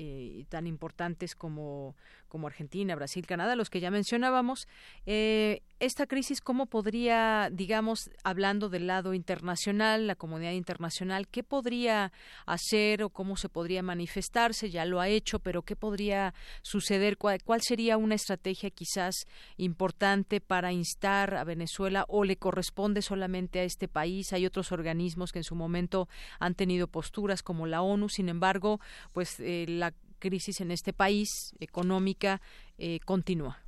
tan 0.48 0.66
importantes 0.66 1.34
como 1.34 1.94
como 2.28 2.46
Argentina, 2.46 2.94
Brasil, 2.94 3.26
Canadá, 3.26 3.56
los 3.56 3.70
que 3.70 3.80
ya 3.80 3.90
mencionábamos. 3.90 4.68
Eh, 5.06 5.62
esta 5.80 6.06
crisis, 6.06 6.40
¿cómo 6.40 6.66
podría, 6.66 7.50
digamos, 7.52 8.10
hablando 8.24 8.68
del 8.68 8.86
lado 8.86 9.14
internacional, 9.14 10.06
la 10.06 10.16
comunidad 10.16 10.52
internacional, 10.52 11.28
qué 11.28 11.44
podría 11.44 12.12
hacer 12.46 13.02
o 13.02 13.10
cómo 13.10 13.36
se 13.36 13.48
podría 13.48 13.82
manifestarse? 13.82 14.70
Ya 14.70 14.84
lo 14.84 15.00
ha 15.00 15.08
hecho, 15.08 15.38
pero 15.38 15.62
¿qué 15.62 15.76
podría 15.76 16.34
suceder? 16.62 17.16
¿Cuál, 17.16 17.42
cuál 17.44 17.62
sería 17.62 17.96
una 17.96 18.16
estrategia 18.16 18.70
quizás 18.70 19.26
importante 19.56 20.40
para 20.40 20.72
instar 20.72 21.34
a 21.34 21.44
Venezuela 21.44 22.04
o 22.08 22.24
le 22.24 22.36
corresponde 22.36 23.02
solamente 23.02 23.60
a 23.60 23.64
este 23.64 23.88
país? 23.88 24.32
Hay 24.32 24.46
otros 24.46 24.72
organismos 24.72 25.32
que 25.32 25.38
en 25.38 25.44
su 25.44 25.54
momento 25.54 26.08
han 26.40 26.54
tenido 26.54 26.88
posturas 26.88 27.42
como 27.42 27.66
la 27.66 27.82
ONU, 27.82 28.08
sin 28.08 28.28
embargo, 28.28 28.80
pues 29.12 29.38
eh, 29.38 29.66
la 29.68 29.92
crisis 30.18 30.60
en 30.60 30.70
este 30.70 30.92
país 30.92 31.54
económica 31.60 32.40
eh, 32.78 33.00
continúa. 33.04 33.58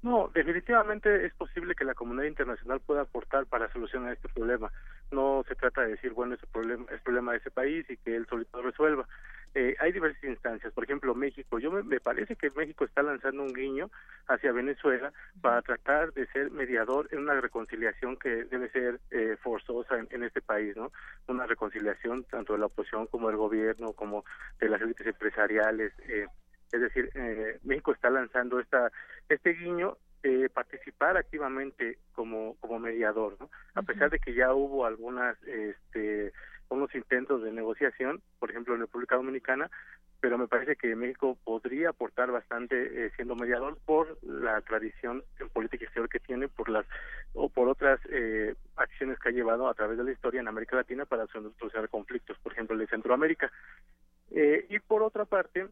No, 0.00 0.30
definitivamente 0.32 1.26
es 1.26 1.34
posible 1.34 1.74
que 1.74 1.84
la 1.84 1.94
comunidad 1.94 2.28
internacional 2.28 2.80
pueda 2.80 3.02
aportar 3.02 3.46
para 3.46 3.72
solucionar 3.72 4.12
este 4.12 4.28
problema. 4.28 4.70
No 5.10 5.44
se 5.48 5.56
trata 5.56 5.82
de 5.82 5.90
decir, 5.90 6.12
bueno, 6.12 6.34
ese 6.34 6.46
problema 6.46 6.84
es 6.92 7.00
problema 7.02 7.32
de 7.32 7.38
ese 7.38 7.50
país 7.50 7.84
y 7.90 7.96
que 7.96 8.14
él 8.14 8.26
solito 8.28 8.62
resuelva. 8.62 9.08
Eh, 9.54 9.74
hay 9.80 9.92
diversas 9.92 10.22
instancias, 10.24 10.72
por 10.72 10.84
ejemplo, 10.84 11.14
México. 11.14 11.58
Yo 11.58 11.70
me, 11.70 12.00
parece 12.00 12.36
que 12.36 12.50
México 12.50 12.84
está 12.84 13.02
lanzando 13.02 13.42
un 13.42 13.52
guiño 13.52 13.90
hacia 14.26 14.52
Venezuela 14.52 15.12
para 15.40 15.62
tratar 15.62 16.12
de 16.12 16.26
ser 16.28 16.50
mediador 16.50 17.08
en 17.10 17.20
una 17.20 17.40
reconciliación 17.40 18.16
que 18.16 18.44
debe 18.44 18.70
ser 18.70 19.00
eh, 19.10 19.36
forzosa 19.42 19.96
en, 20.10 20.22
este 20.22 20.42
país, 20.42 20.76
¿no? 20.76 20.92
Una 21.26 21.46
reconciliación 21.46 22.24
tanto 22.24 22.52
de 22.52 22.60
la 22.60 22.66
oposición 22.66 23.06
como 23.06 23.28
del 23.28 23.36
gobierno, 23.36 23.92
como 23.92 24.24
de 24.60 24.68
las 24.68 24.80
élites 24.82 25.06
empresariales. 25.06 25.92
Eh, 26.08 26.26
es 26.70 26.80
decir, 26.82 27.10
México 27.62 27.92
está 27.92 28.10
lanzando 28.10 28.60
esta 28.60 28.92
este 29.30 29.54
guiño 29.54 29.96
de 30.22 30.50
participar 30.50 31.16
activamente 31.16 31.98
como 32.12 32.56
como 32.60 32.78
mediador, 32.78 33.36
¿no? 33.40 33.48
A 33.74 33.82
pesar 33.82 34.10
de 34.10 34.18
que 34.18 34.34
ya 34.34 34.52
hubo 34.52 34.84
algunas 34.84 35.42
este 35.44 36.32
unos 36.70 36.94
intentos 36.94 37.42
de 37.42 37.52
negociación, 37.52 38.20
por 38.38 38.50
ejemplo 38.50 38.74
en 38.74 38.80
República 38.80 39.16
Dominicana, 39.16 39.70
pero 40.20 40.36
me 40.36 40.48
parece 40.48 40.76
que 40.76 40.96
México 40.96 41.38
podría 41.44 41.90
aportar 41.90 42.30
bastante 42.30 43.06
eh, 43.06 43.12
siendo 43.14 43.36
mediador 43.36 43.78
por 43.84 44.18
la 44.22 44.60
tradición 44.62 45.22
en 45.38 45.48
política 45.48 45.84
exterior 45.84 46.08
que 46.08 46.18
tiene, 46.18 46.48
por 46.48 46.68
las 46.68 46.86
o 47.34 47.48
por 47.48 47.68
otras 47.68 48.00
eh, 48.10 48.54
acciones 48.76 49.18
que 49.18 49.28
ha 49.28 49.32
llevado 49.32 49.68
a 49.68 49.74
través 49.74 49.96
de 49.96 50.04
la 50.04 50.10
historia 50.10 50.40
en 50.40 50.48
América 50.48 50.76
Latina 50.76 51.04
para 51.04 51.26
solucionar 51.28 51.88
conflictos, 51.88 52.36
por 52.38 52.52
ejemplo 52.52 52.74
el 52.74 52.80
de 52.80 52.88
Centroamérica. 52.88 53.52
Eh, 54.30 54.66
y 54.68 54.78
por 54.80 55.02
otra 55.02 55.24
parte, 55.24 55.68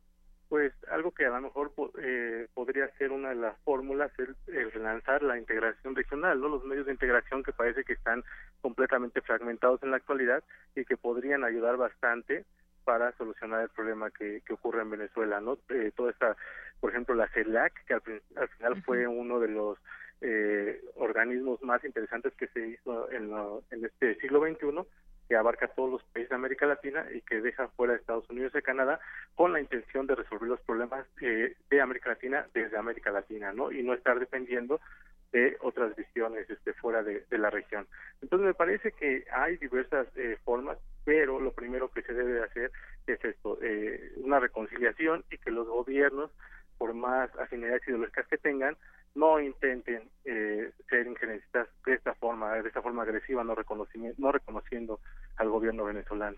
pues 0.48 0.72
algo 0.90 1.10
que 1.12 1.26
a 1.26 1.30
lo 1.30 1.40
mejor 1.40 1.72
eh, 2.00 2.46
podría 2.54 2.88
ser 2.96 3.10
una 3.10 3.30
de 3.30 3.34
las 3.34 3.58
fórmulas 3.60 4.12
es 4.18 4.28
el 4.48 4.70
relanzar 4.70 5.22
la 5.22 5.38
integración 5.38 5.94
regional, 5.96 6.40
no 6.40 6.48
los 6.48 6.64
medios 6.64 6.86
de 6.86 6.92
integración 6.92 7.42
que 7.42 7.52
parece 7.52 7.84
que 7.84 7.94
están 7.94 8.22
completamente 8.60 9.20
fragmentados 9.20 9.82
en 9.82 9.90
la 9.90 9.96
actualidad 9.96 10.44
y 10.74 10.84
que 10.84 10.96
podrían 10.96 11.44
ayudar 11.44 11.76
bastante 11.76 12.44
para 12.84 13.10
solucionar 13.16 13.62
el 13.62 13.68
problema 13.70 14.10
que, 14.10 14.42
que 14.46 14.52
ocurre 14.52 14.82
en 14.82 14.90
Venezuela, 14.90 15.40
¿no? 15.40 15.58
Eh, 15.70 15.90
toda 15.96 16.12
esta, 16.12 16.36
por 16.80 16.90
ejemplo, 16.90 17.16
la 17.16 17.26
CELAC, 17.28 17.84
que 17.84 17.94
al, 17.94 18.00
final 18.02 18.82
fue 18.82 19.08
uno 19.08 19.40
de 19.40 19.48
los 19.48 19.76
eh, 20.20 20.80
organismos 20.94 21.60
más 21.62 21.84
interesantes 21.84 22.32
que 22.34 22.46
se 22.46 22.68
hizo 22.68 23.10
en, 23.10 23.32
en 23.72 23.84
este 23.84 24.14
siglo 24.20 24.40
XXI, 24.40 24.86
que 25.28 25.36
abarca 25.36 25.68
todos 25.68 25.90
los 25.90 26.02
países 26.04 26.30
de 26.30 26.36
América 26.36 26.66
Latina 26.66 27.06
y 27.12 27.20
que 27.22 27.40
deja 27.40 27.68
fuera 27.68 27.94
a 27.94 27.96
Estados 27.96 28.28
Unidos 28.30 28.52
y 28.54 28.62
Canadá 28.62 29.00
con 29.34 29.52
la 29.52 29.60
intención 29.60 30.06
de 30.06 30.14
resolver 30.14 30.48
los 30.48 30.60
problemas 30.60 31.06
eh, 31.20 31.54
de 31.68 31.80
América 31.80 32.10
Latina 32.10 32.46
desde 32.54 32.76
América 32.76 33.10
Latina, 33.10 33.52
¿no? 33.52 33.72
Y 33.72 33.82
no 33.82 33.94
estar 33.94 34.18
dependiendo 34.18 34.80
de 35.32 35.56
otras 35.60 35.94
visiones 35.96 36.48
este, 36.48 36.72
fuera 36.74 37.02
de, 37.02 37.24
la 37.30 37.50
región. 37.50 37.86
Entonces 38.22 38.46
me 38.46 38.54
parece 38.54 38.92
que 38.92 39.24
hay 39.32 39.56
diversas 39.56 40.06
eh, 40.16 40.38
formas, 40.44 40.78
pero 41.04 41.40
lo 41.40 41.52
primero 41.52 41.90
que 41.90 42.02
se 42.02 42.12
debe 42.14 42.42
hacer 42.42 42.70
es 43.06 43.22
esto, 43.24 43.58
eh, 43.62 44.12
una 44.16 44.40
reconciliación 44.40 45.24
y 45.30 45.38
que 45.38 45.50
los 45.50 45.68
gobiernos, 45.68 46.30
por 46.78 46.94
más 46.94 47.30
afinidades 47.36 47.82
ideológicas 47.86 48.26
que 48.28 48.38
tengan, 48.38 48.76
no 49.14 49.40
intenten 49.40 50.08
eh, 50.24 50.70
ser 50.88 51.06
injerencistas 51.06 51.68
de 51.84 51.94
esta 51.94 52.14
forma, 52.14 52.54
de 52.54 52.68
esta 52.68 52.82
forma 52.82 53.02
agresiva, 53.02 53.42
no, 53.42 53.54
no 54.18 54.32
reconociendo 54.32 55.00
al 55.36 55.48
gobierno 55.48 55.84
venezolano. 55.84 56.36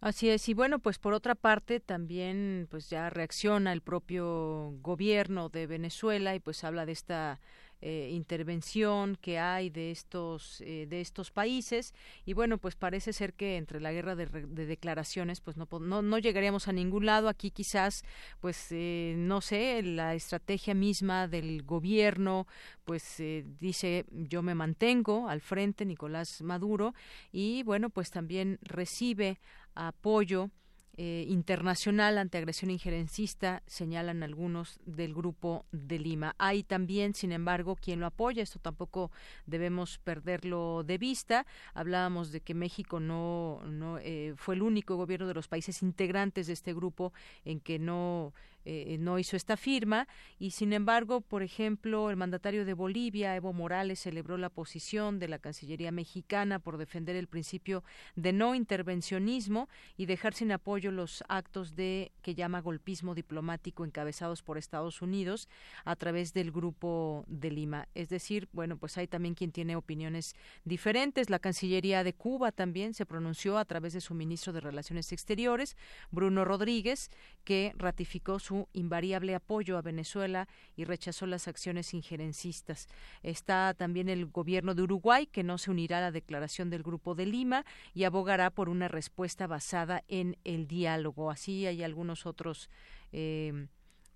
Así 0.00 0.28
es, 0.28 0.48
y 0.48 0.54
bueno, 0.54 0.78
pues 0.78 0.98
por 0.98 1.14
otra 1.14 1.34
parte 1.34 1.80
también 1.80 2.66
pues 2.70 2.90
ya 2.90 3.08
reacciona 3.08 3.72
el 3.72 3.80
propio 3.80 4.72
gobierno 4.82 5.48
de 5.48 5.66
Venezuela 5.66 6.34
y 6.34 6.40
pues 6.40 6.64
habla 6.64 6.84
de 6.84 6.92
esta 6.92 7.40
eh, 7.82 8.10
intervención 8.12 9.16
que 9.20 9.38
hay 9.38 9.68
de 9.70 9.90
estos 9.90 10.60
eh, 10.62 10.86
de 10.88 11.00
estos 11.00 11.30
países. 11.30 11.94
Y 12.24 12.32
bueno 12.32 12.58
pues 12.58 12.74
parece 12.74 13.12
ser 13.12 13.34
que 13.34 13.56
entre 13.56 13.80
la 13.80 13.92
guerra 13.92 14.16
de, 14.16 14.26
declaraciones 14.26 15.40
pues 15.40 15.56
no, 15.56 15.68
no, 15.80 16.02
no 16.02 16.18
llegaríamos 16.18 16.68
a 16.68 16.72
ningún 16.72 17.06
lado. 17.06 17.28
Aquí 17.28 17.50
quizás 17.50 18.04
pues 18.40 18.68
eh, 18.70 19.14
no 19.18 19.40
sé 19.40 19.82
la 19.82 20.14
estrategia 20.14 20.74
misma 20.74 21.28
del 21.28 21.62
gobierno 21.62 22.46
pues 22.84 23.22
dice 23.60 24.06
yo 24.10 24.42
me 24.42 24.54
mantengo 24.54 25.28
al 25.28 25.40
frente 25.40 25.84
Nicolás 25.84 26.40
Maduro 26.42 26.94
y 27.32 27.62
bueno 27.64 27.90
pues 27.90 28.10
también 28.10 28.58
recibe 28.62 29.38
apoyo 29.74 30.50
eh, 30.98 31.26
internacional 31.28 32.16
ante 32.16 32.38
agresión 32.38 32.70
injerencista, 32.70 33.62
señalan 33.66 34.22
algunos 34.22 34.80
del 34.86 35.12
grupo 35.14 35.66
de 35.70 35.98
Lima. 35.98 36.34
Hay 36.38 36.62
también, 36.62 37.12
sin 37.12 37.32
embargo, 37.32 37.76
quien 37.76 38.00
lo 38.00 38.06
apoya, 38.06 38.42
esto 38.42 38.58
tampoco 38.58 39.10
debemos 39.44 39.98
perderlo 39.98 40.84
de 40.84 40.96
vista. 40.96 41.46
Hablábamos 41.74 42.32
de 42.32 42.40
que 42.40 42.54
México 42.54 42.98
no, 42.98 43.60
no 43.66 43.98
eh, 43.98 44.32
fue 44.36 44.54
el 44.54 44.62
único 44.62 44.96
gobierno 44.96 45.26
de 45.26 45.34
los 45.34 45.48
países 45.48 45.82
integrantes 45.82 46.46
de 46.46 46.54
este 46.54 46.72
grupo 46.72 47.12
en 47.44 47.60
que 47.60 47.78
no 47.78 48.32
eh, 48.66 48.98
no 48.98 49.18
hizo 49.18 49.36
esta 49.36 49.56
firma 49.56 50.08
y 50.38 50.50
sin 50.50 50.72
embargo, 50.72 51.20
por 51.20 51.42
ejemplo, 51.42 52.10
el 52.10 52.16
mandatario 52.16 52.64
de 52.64 52.74
Bolivia, 52.74 53.36
Evo 53.36 53.52
Morales, 53.52 54.00
celebró 54.00 54.36
la 54.36 54.48
posición 54.48 55.18
de 55.18 55.28
la 55.28 55.38
Cancillería 55.38 55.92
mexicana 55.92 56.58
por 56.58 56.76
defender 56.76 57.14
el 57.14 57.28
principio 57.28 57.84
de 58.16 58.32
no 58.32 58.54
intervencionismo 58.54 59.68
y 59.96 60.06
dejar 60.06 60.34
sin 60.34 60.50
apoyo 60.50 60.90
los 60.90 61.22
actos 61.28 61.76
de 61.76 62.10
que 62.22 62.34
llama 62.34 62.60
golpismo 62.60 63.14
diplomático 63.14 63.84
encabezados 63.84 64.42
por 64.42 64.58
Estados 64.58 65.00
Unidos 65.00 65.48
a 65.84 65.94
través 65.94 66.32
del 66.32 66.50
grupo 66.50 67.24
de 67.28 67.50
Lima. 67.50 67.88
Es 67.94 68.08
decir, 68.08 68.48
bueno, 68.52 68.76
pues 68.76 68.98
hay 68.98 69.06
también 69.06 69.34
quien 69.34 69.52
tiene 69.52 69.76
opiniones 69.76 70.34
diferentes. 70.64 71.30
La 71.30 71.38
Cancillería 71.38 72.02
de 72.02 72.14
Cuba 72.14 72.52
también 72.52 72.94
se 72.94 73.06
pronunció 73.06 73.58
a 73.58 73.64
través 73.64 73.92
de 73.92 74.00
su 74.00 74.14
ministro 74.14 74.52
de 74.52 74.60
Relaciones 74.60 75.12
Exteriores, 75.12 75.76
Bruno 76.10 76.44
Rodríguez, 76.44 77.10
que 77.44 77.72
ratificó 77.76 78.38
su 78.38 78.55
invariable 78.72 79.34
apoyo 79.34 79.76
a 79.76 79.82
Venezuela 79.82 80.48
y 80.76 80.84
rechazó 80.84 81.26
las 81.26 81.48
acciones 81.48 81.94
injerencistas. 81.94 82.88
Está 83.22 83.74
también 83.74 84.08
el 84.08 84.26
gobierno 84.26 84.74
de 84.74 84.82
Uruguay, 84.82 85.26
que 85.26 85.42
no 85.42 85.58
se 85.58 85.70
unirá 85.70 85.98
a 85.98 86.02
la 86.02 86.10
declaración 86.12 86.70
del 86.70 86.82
Grupo 86.82 87.14
de 87.14 87.26
Lima 87.26 87.64
y 87.94 88.04
abogará 88.04 88.50
por 88.50 88.68
una 88.68 88.88
respuesta 88.88 89.46
basada 89.46 90.02
en 90.08 90.36
el 90.44 90.66
diálogo. 90.66 91.30
Así 91.30 91.66
hay 91.66 91.82
algunos 91.82 92.26
otros. 92.26 92.70
Eh, 93.12 93.68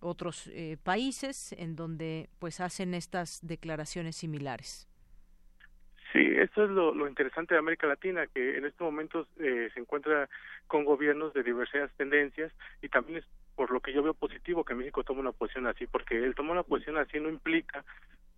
otros 0.03 0.51
eh, 0.55 0.79
países 0.83 1.53
en 1.53 1.77
donde 1.77 2.31
pues 2.39 2.61
hacen 2.61 2.95
estas 2.95 3.47
declaraciones 3.47 4.17
similares. 4.17 4.89
Sí, 6.13 6.19
eso 6.19 6.65
es 6.65 6.71
lo, 6.71 7.07
interesante 7.07 7.55
de 7.55 7.61
América 7.61 7.87
Latina, 7.87 8.27
que 8.27 8.57
en 8.57 8.65
estos 8.65 8.85
momentos 8.85 9.29
eh, 9.39 9.71
se 9.73 9.81
encuentra 9.81 10.29
con 10.67 10.85
gobiernos 10.85 11.33
de 11.35 11.45
diversas 11.45 11.93
tendencias 11.97 12.53
y 12.83 12.89
también 12.89 13.19
es 13.19 13.27
por 13.61 13.73
lo 13.73 13.81
que 13.81 13.93
yo 13.93 14.03
veo 14.03 14.15
positivo 14.15 14.65
que 14.65 14.75
México 14.75 15.05
tome 15.05 15.21
una 15.21 15.33
posición 15.33 15.67
así, 15.67 15.87
porque 15.87 16.17
el 16.17 16.35
tomar 16.35 16.53
una 16.53 16.63
posición 16.63 16.97
así 16.97 17.21
no 17.21 17.29
implica 17.29 17.85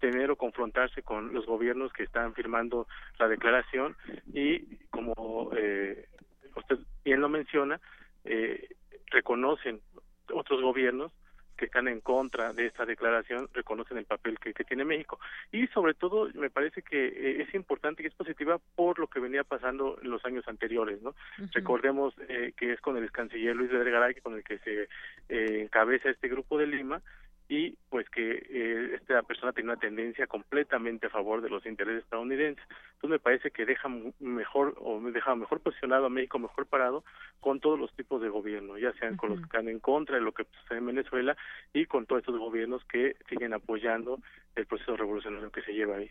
tener 0.00 0.32
o 0.32 0.36
confrontarse 0.36 1.04
con 1.04 1.32
los 1.32 1.46
gobiernos 1.46 1.92
que 1.92 2.02
están 2.02 2.34
firmando 2.34 2.88
la 3.20 3.28
declaración 3.28 3.96
y 4.34 4.78
como 4.90 5.50
eh, 5.56 6.08
usted 6.56 6.80
bien 7.04 7.20
lo 7.20 7.28
menciona, 7.28 7.80
eh, 8.24 8.74
reconocen 9.12 9.80
otros 10.34 10.60
gobiernos 10.60 11.12
que 11.56 11.66
están 11.66 11.88
en 11.88 12.00
contra 12.00 12.52
de 12.52 12.66
esta 12.66 12.84
declaración 12.84 13.48
reconocen 13.52 13.98
el 13.98 14.04
papel 14.04 14.38
que, 14.38 14.52
tiene 14.64 14.84
México. 14.84 15.18
Y 15.50 15.66
sobre 15.68 15.94
todo, 15.94 16.28
me 16.34 16.50
parece 16.50 16.82
que 16.82 17.06
eh, 17.06 17.42
es 17.42 17.54
importante 17.54 18.02
y 18.02 18.06
es 18.06 18.14
positiva 18.14 18.58
por 18.76 18.98
lo 18.98 19.06
que 19.06 19.20
venía 19.20 19.44
pasando 19.44 19.98
en 20.02 20.10
los 20.10 20.24
años 20.24 20.46
anteriores. 20.46 21.02
¿no? 21.02 21.14
Recordemos 21.52 22.14
eh, 22.28 22.52
que 22.56 22.72
es 22.72 22.80
con 22.80 22.96
el 22.96 23.10
canciller 23.10 23.56
Luis 23.56 23.70
Vergaray 23.70 24.14
con 24.16 24.34
el 24.34 24.44
que 24.44 24.58
se 24.58 24.88
eh, 25.28 25.62
encabeza 25.62 26.10
este 26.10 26.28
grupo 26.28 26.58
de 26.58 26.66
Lima 26.66 27.02
y 27.52 27.76
pues 27.90 28.08
que 28.08 28.46
eh, 28.48 28.94
esta 28.94 29.22
persona 29.24 29.52
tiene 29.52 29.72
una 29.72 29.78
tendencia 29.78 30.26
completamente 30.26 31.08
a 31.08 31.10
favor 31.10 31.42
de 31.42 31.50
los 31.50 31.66
intereses 31.66 32.02
estadounidenses. 32.02 32.64
Entonces 32.94 33.10
me 33.10 33.18
parece 33.18 33.50
que 33.50 33.66
deja 33.66 33.90
mejor 34.20 34.74
o 34.80 34.98
deja 35.02 35.34
mejor 35.34 35.60
posicionado 35.60 36.06
a 36.06 36.08
México, 36.08 36.38
mejor 36.38 36.64
parado 36.64 37.04
con 37.40 37.60
todos 37.60 37.78
los 37.78 37.92
tipos 37.92 38.22
de 38.22 38.30
gobierno, 38.30 38.78
ya 38.78 38.94
sean 38.94 39.18
con 39.18 39.28
los 39.28 39.38
que 39.40 39.44
están 39.44 39.68
en 39.68 39.80
contra 39.80 40.14
de 40.14 40.22
lo 40.22 40.32
que 40.32 40.46
sucede 40.62 40.78
en 40.78 40.86
Venezuela 40.86 41.36
y 41.74 41.84
con 41.84 42.06
todos 42.06 42.20
estos 42.20 42.38
gobiernos 42.38 42.82
que 42.86 43.16
siguen 43.28 43.52
apoyando 43.52 44.18
el 44.56 44.64
proceso 44.64 44.96
revolucionario 44.96 45.52
que 45.52 45.60
se 45.60 45.74
lleva 45.74 45.96
ahí. 45.96 46.10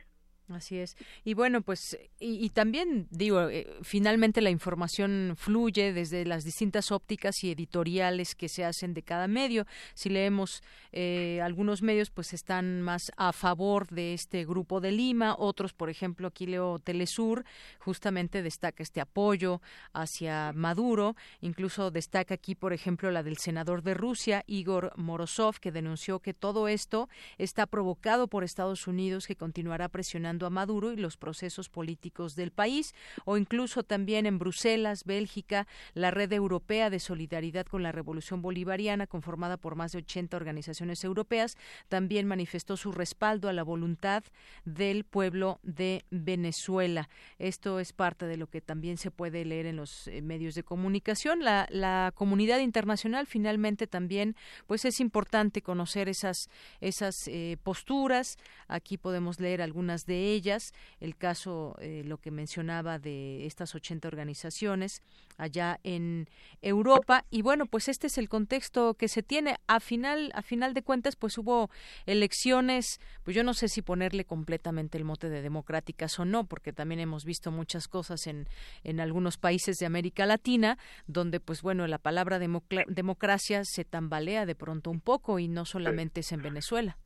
Así 0.54 0.78
es. 0.78 0.98
Y 1.24 1.34
bueno, 1.34 1.62
pues, 1.62 1.98
y, 2.20 2.50
también 2.50 3.08
digo, 3.10 3.50
eh, 3.50 3.68
finalmente 3.82 4.42
la 4.42 4.50
información 4.50 5.36
fluye 5.38 5.94
desde 5.94 6.26
las 6.26 6.44
distintas 6.44 6.92
ópticas 6.92 7.44
y 7.44 7.52
editoriales 7.52 8.36
que 8.36 8.50
se 8.50 8.66
hacen 8.66 8.94
de 8.94 9.02
cada 9.04 9.28
medio. 9.28 9.66
Si 9.94 10.10
leemos 10.10 10.62
eh, 10.92 11.40
algunos 11.44 11.82
medios, 11.82 12.10
pues 12.10 12.34
están 12.34 12.82
más 12.82 13.12
a 13.18 13.32
favor 13.34 13.88
de 13.88 14.14
este 14.14 14.46
grupo 14.46 14.82
de 14.82 14.92
Lima, 14.92 15.36
otros, 15.38 15.74
por 15.74 15.90
ejemplo, 15.90 16.28
aquí 16.28 16.46
leo 16.46 16.80
Telesur, 16.80 17.46
justamente 17.80 18.44
destaca 18.44 18.84
este 18.84 19.02
apoyo 19.02 19.62
hacia 19.94 20.52
Maduro, 20.54 21.16
incluso 21.40 21.92
destaca 21.92 22.34
aquí, 22.34 22.56
por 22.56 22.74
ejemplo, 22.74 23.12
la 23.12 23.24
del 23.24 23.38
senador 23.38 23.84
de 23.84 23.94
Rusia, 23.94 24.44
Igor 24.48 24.92
Morozov, 24.98 25.60
que 25.60 25.72
denunció 25.72 26.20
que 26.20 26.34
todo 26.34 26.68
esto 26.68 27.10
está 27.38 27.66
provocado 27.68 28.28
por 28.28 28.44
Estados 28.44 28.88
Unidos, 28.88 29.28
que 29.28 29.36
continuará 29.36 29.88
presionando 29.90 30.41
a 30.46 30.50
Maduro 30.50 30.92
y 30.92 30.98
los 30.98 31.18
procesos 31.18 31.70
políticos 31.70 32.36
del 32.36 32.52
país, 32.52 32.94
o 33.26 33.38
incluso 33.38 33.84
también 33.84 34.26
en 34.26 34.40
Bruselas, 34.40 35.04
Bélgica, 35.04 35.68
la 35.94 36.12
Red 36.12 36.34
Europea 36.34 36.90
de 36.90 37.00
Solidaridad 37.00 37.66
con 37.66 37.84
la 37.84 37.92
Revolución 37.92 38.42
Bolivariana, 38.42 39.08
conformada 39.08 39.58
por 39.58 39.76
más 39.76 39.92
de 39.92 40.00
80 40.00 40.38
organizaciones 40.38 41.04
europeas, 41.04 41.58
también 41.90 42.28
manifestó 42.28 42.78
su 42.78 42.92
respaldo 42.92 43.50
a 43.50 43.54
la 43.54 43.64
voluntad 43.64 44.24
del 44.66 45.04
pueblo 45.04 45.60
de 45.64 46.06
Venezuela. 46.10 47.10
Esto 47.40 47.80
es 47.80 47.94
parte 47.94 48.26
de 48.26 48.38
lo 48.38 48.48
que 48.48 48.62
también 48.62 48.98
se 48.98 49.12
puede 49.12 49.46
leer 49.46 49.66
en 49.66 49.76
los 49.76 50.08
eh, 50.08 50.22
medios 50.22 50.56
de 50.56 50.64
comunicación. 50.64 51.40
La, 51.44 52.12
comunidad 52.16 52.60
internacional 52.60 53.28
finalmente 53.28 53.88
también, 53.88 54.36
pues 54.68 54.86
es 54.86 55.00
importante 55.00 55.62
conocer 55.62 56.10
esas, 56.10 56.50
esas 56.80 57.28
eh, 57.28 57.58
posturas. 57.64 58.38
Aquí 58.68 58.98
podemos 58.98 59.40
leer 59.40 59.62
algunas 59.62 60.06
de 60.06 60.21
ellas, 60.30 60.74
el 61.00 61.16
caso, 61.16 61.76
eh, 61.80 62.04
lo 62.06 62.18
que 62.18 62.32
mencionaba 62.32 63.00
de 63.00 63.46
estas 63.46 63.76
80 63.76 64.08
organizaciones 64.08 65.02
allá 65.38 65.80
en 65.84 66.30
Europa. 66.62 67.26
Y 67.30 67.42
bueno, 67.42 67.66
pues 67.66 67.88
este 67.88 68.08
es 68.08 68.18
el 68.18 68.30
contexto 68.30 68.94
que 68.94 69.08
se 69.08 69.24
tiene. 69.24 69.58
A 69.68 69.80
final, 69.80 70.32
a 70.36 70.42
final 70.42 70.74
de 70.74 70.84
cuentas, 70.84 71.16
pues 71.16 71.38
hubo 71.38 71.70
elecciones, 72.06 73.00
pues 73.24 73.36
yo 73.36 73.44
no 73.44 73.54
sé 73.54 73.68
si 73.68 73.82
ponerle 73.82 74.26
completamente 74.26 74.98
el 74.98 75.06
mote 75.06 75.30
de 75.30 75.42
democráticas 75.42 76.20
o 76.20 76.26
no, 76.26 76.46
porque 76.46 76.74
también 76.74 77.00
hemos 77.00 77.26
visto 77.26 77.52
muchas 77.52 77.88
cosas 77.88 78.28
en, 78.28 78.48
en 78.84 79.00
algunos 79.00 79.38
países 79.38 79.78
de 79.78 79.86
América 79.86 80.26
Latina, 80.26 80.78
donde 81.08 81.40
pues 81.40 81.62
bueno, 81.62 81.88
la 81.88 81.98
palabra 81.98 82.40
democracia 82.40 83.64
se 83.64 83.86
tambalea 83.86 84.46
de 84.46 84.56
pronto 84.56 84.90
un 84.90 85.02
poco 85.02 85.40
y 85.40 85.48
no 85.48 85.66
solamente 85.66 86.22
es 86.22 86.32
en 86.32 86.42
Venezuela. 86.42 86.98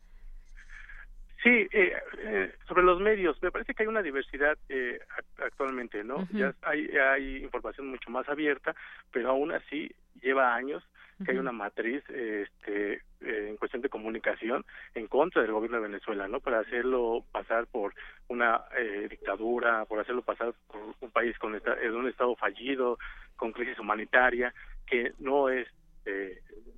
Sí, 1.45 1.67
eh, 1.71 1.93
eh, 2.17 2.55
sobre 2.67 2.81
los 2.81 2.99
medios, 2.99 3.37
me 3.43 3.51
parece 3.51 3.75
que 3.75 3.83
hay 3.83 3.87
una 3.87 4.01
diversidad 4.01 4.57
eh, 4.67 4.97
actualmente, 5.37 6.03
¿no? 6.03 6.27
Ya 6.31 6.55
hay, 6.63 6.87
hay 6.87 7.43
información 7.43 7.87
mucho 7.87 8.09
más 8.09 8.27
abierta, 8.27 8.75
pero 9.11 9.29
aún 9.29 9.51
así 9.51 9.93
lleva 10.23 10.55
años 10.55 10.83
que 11.23 11.31
hay 11.31 11.37
una 11.37 11.51
matriz 11.51 12.03
este, 12.09 13.03
en 13.21 13.57
cuestión 13.57 13.83
de 13.83 13.89
comunicación 13.89 14.65
en 14.95 15.05
contra 15.05 15.43
del 15.43 15.51
gobierno 15.51 15.77
de 15.77 15.87
Venezuela, 15.87 16.27
¿no? 16.27 16.39
Para 16.39 16.61
hacerlo 16.61 17.23
pasar 17.31 17.67
por 17.67 17.93
una 18.27 18.63
dictadura, 19.07 19.85
por 19.85 19.99
hacerlo 19.99 20.23
pasar 20.23 20.51
por 20.67 20.81
un 20.99 21.11
país 21.11 21.37
con 21.37 21.53
un 21.53 22.07
estado 22.07 22.35
fallido, 22.35 22.97
con 23.35 23.51
crisis 23.51 23.77
humanitaria, 23.77 24.51
que 24.87 25.13
no 25.19 25.49
es 25.49 25.67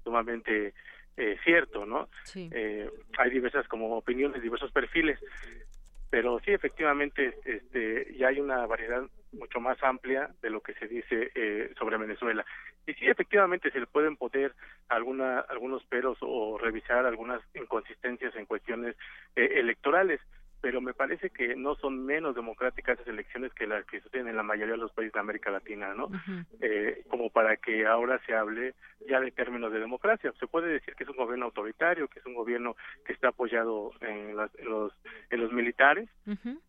sumamente 0.04 0.74
eh, 1.18 1.36
cierto, 1.44 1.86
¿no? 1.86 2.10
Eh, 2.36 2.90
hay 3.18 3.30
diversas 3.32 3.68
como 3.68 3.98
opiniones, 3.98 4.42
diversos 4.42 4.72
perfiles, 4.72 5.20
pero 6.12 6.40
sí 6.46 6.52
efectivamente 6.52 7.40
este 7.44 8.16
ya 8.18 8.28
hay 8.28 8.40
una 8.40 8.66
variedad 8.68 9.02
mucho 9.34 9.60
más 9.60 9.82
amplia 9.82 10.30
de 10.44 10.52
lo 10.52 10.62
que 10.62 10.76
se 10.76 10.88
dice 10.88 11.32
eh, 11.34 11.74
sobre 11.78 11.98
Venezuela. 11.98 12.46
Y 12.86 12.94
sí 12.94 13.08
efectivamente 13.08 13.72
se 13.72 13.80
le 13.80 13.88
pueden 13.88 14.16
poner 14.16 14.54
alguna 14.90 15.40
algunos 15.40 15.84
peros 15.86 16.20
o 16.22 16.60
revisar 16.60 17.08
algunas 17.08 17.42
inconsistencias 17.56 18.36
en 18.36 18.46
cuestiones 18.46 18.96
electorales 19.36 20.22
pero 20.62 20.82
me 20.82 20.94
parece 20.94 21.30
que 21.30 21.56
no 21.56 21.76
son 21.76 22.06
menos 22.06 22.36
democráticas 22.36 22.96
esas 22.96 23.08
elecciones 23.08 23.54
que 23.54 23.68
las 23.68 23.86
que 23.86 24.02
suceden 24.02 24.28
en 24.28 24.36
la 24.36 24.44
mayoría 24.44 24.74
de 24.74 24.80
los 24.80 24.92
países 24.92 25.14
de 25.14 25.20
América 25.20 25.52
Latina, 25.52 25.94
¿no? 25.94 26.10
eh, 26.62 27.04
como 27.08 27.30
para 27.30 27.58
que 27.58 27.86
ahora 27.86 28.20
se 28.26 28.34
hable 28.36 28.76
ya 29.08 29.20
de 29.20 29.32
términos 29.32 29.72
de 29.72 29.80
democracia. 29.80 30.34
Se 30.40 30.48
puede 30.48 30.68
decir 30.70 30.96
que 30.96 31.04
es 31.04 31.10
un 31.10 31.18
gobierno 31.18 31.46
autoritario, 31.46 32.08
que 32.08 32.20
es 32.20 32.26
un 32.26 32.34
gobierno 32.34 32.76
que 33.06 33.14
está 33.14 33.30
apoyado 33.30 33.92
en, 34.02 34.36
las, 34.36 34.54
en 34.60 34.70
los 34.70 34.94
en 35.30 35.42
los 35.42 35.52
militares, 35.52 36.10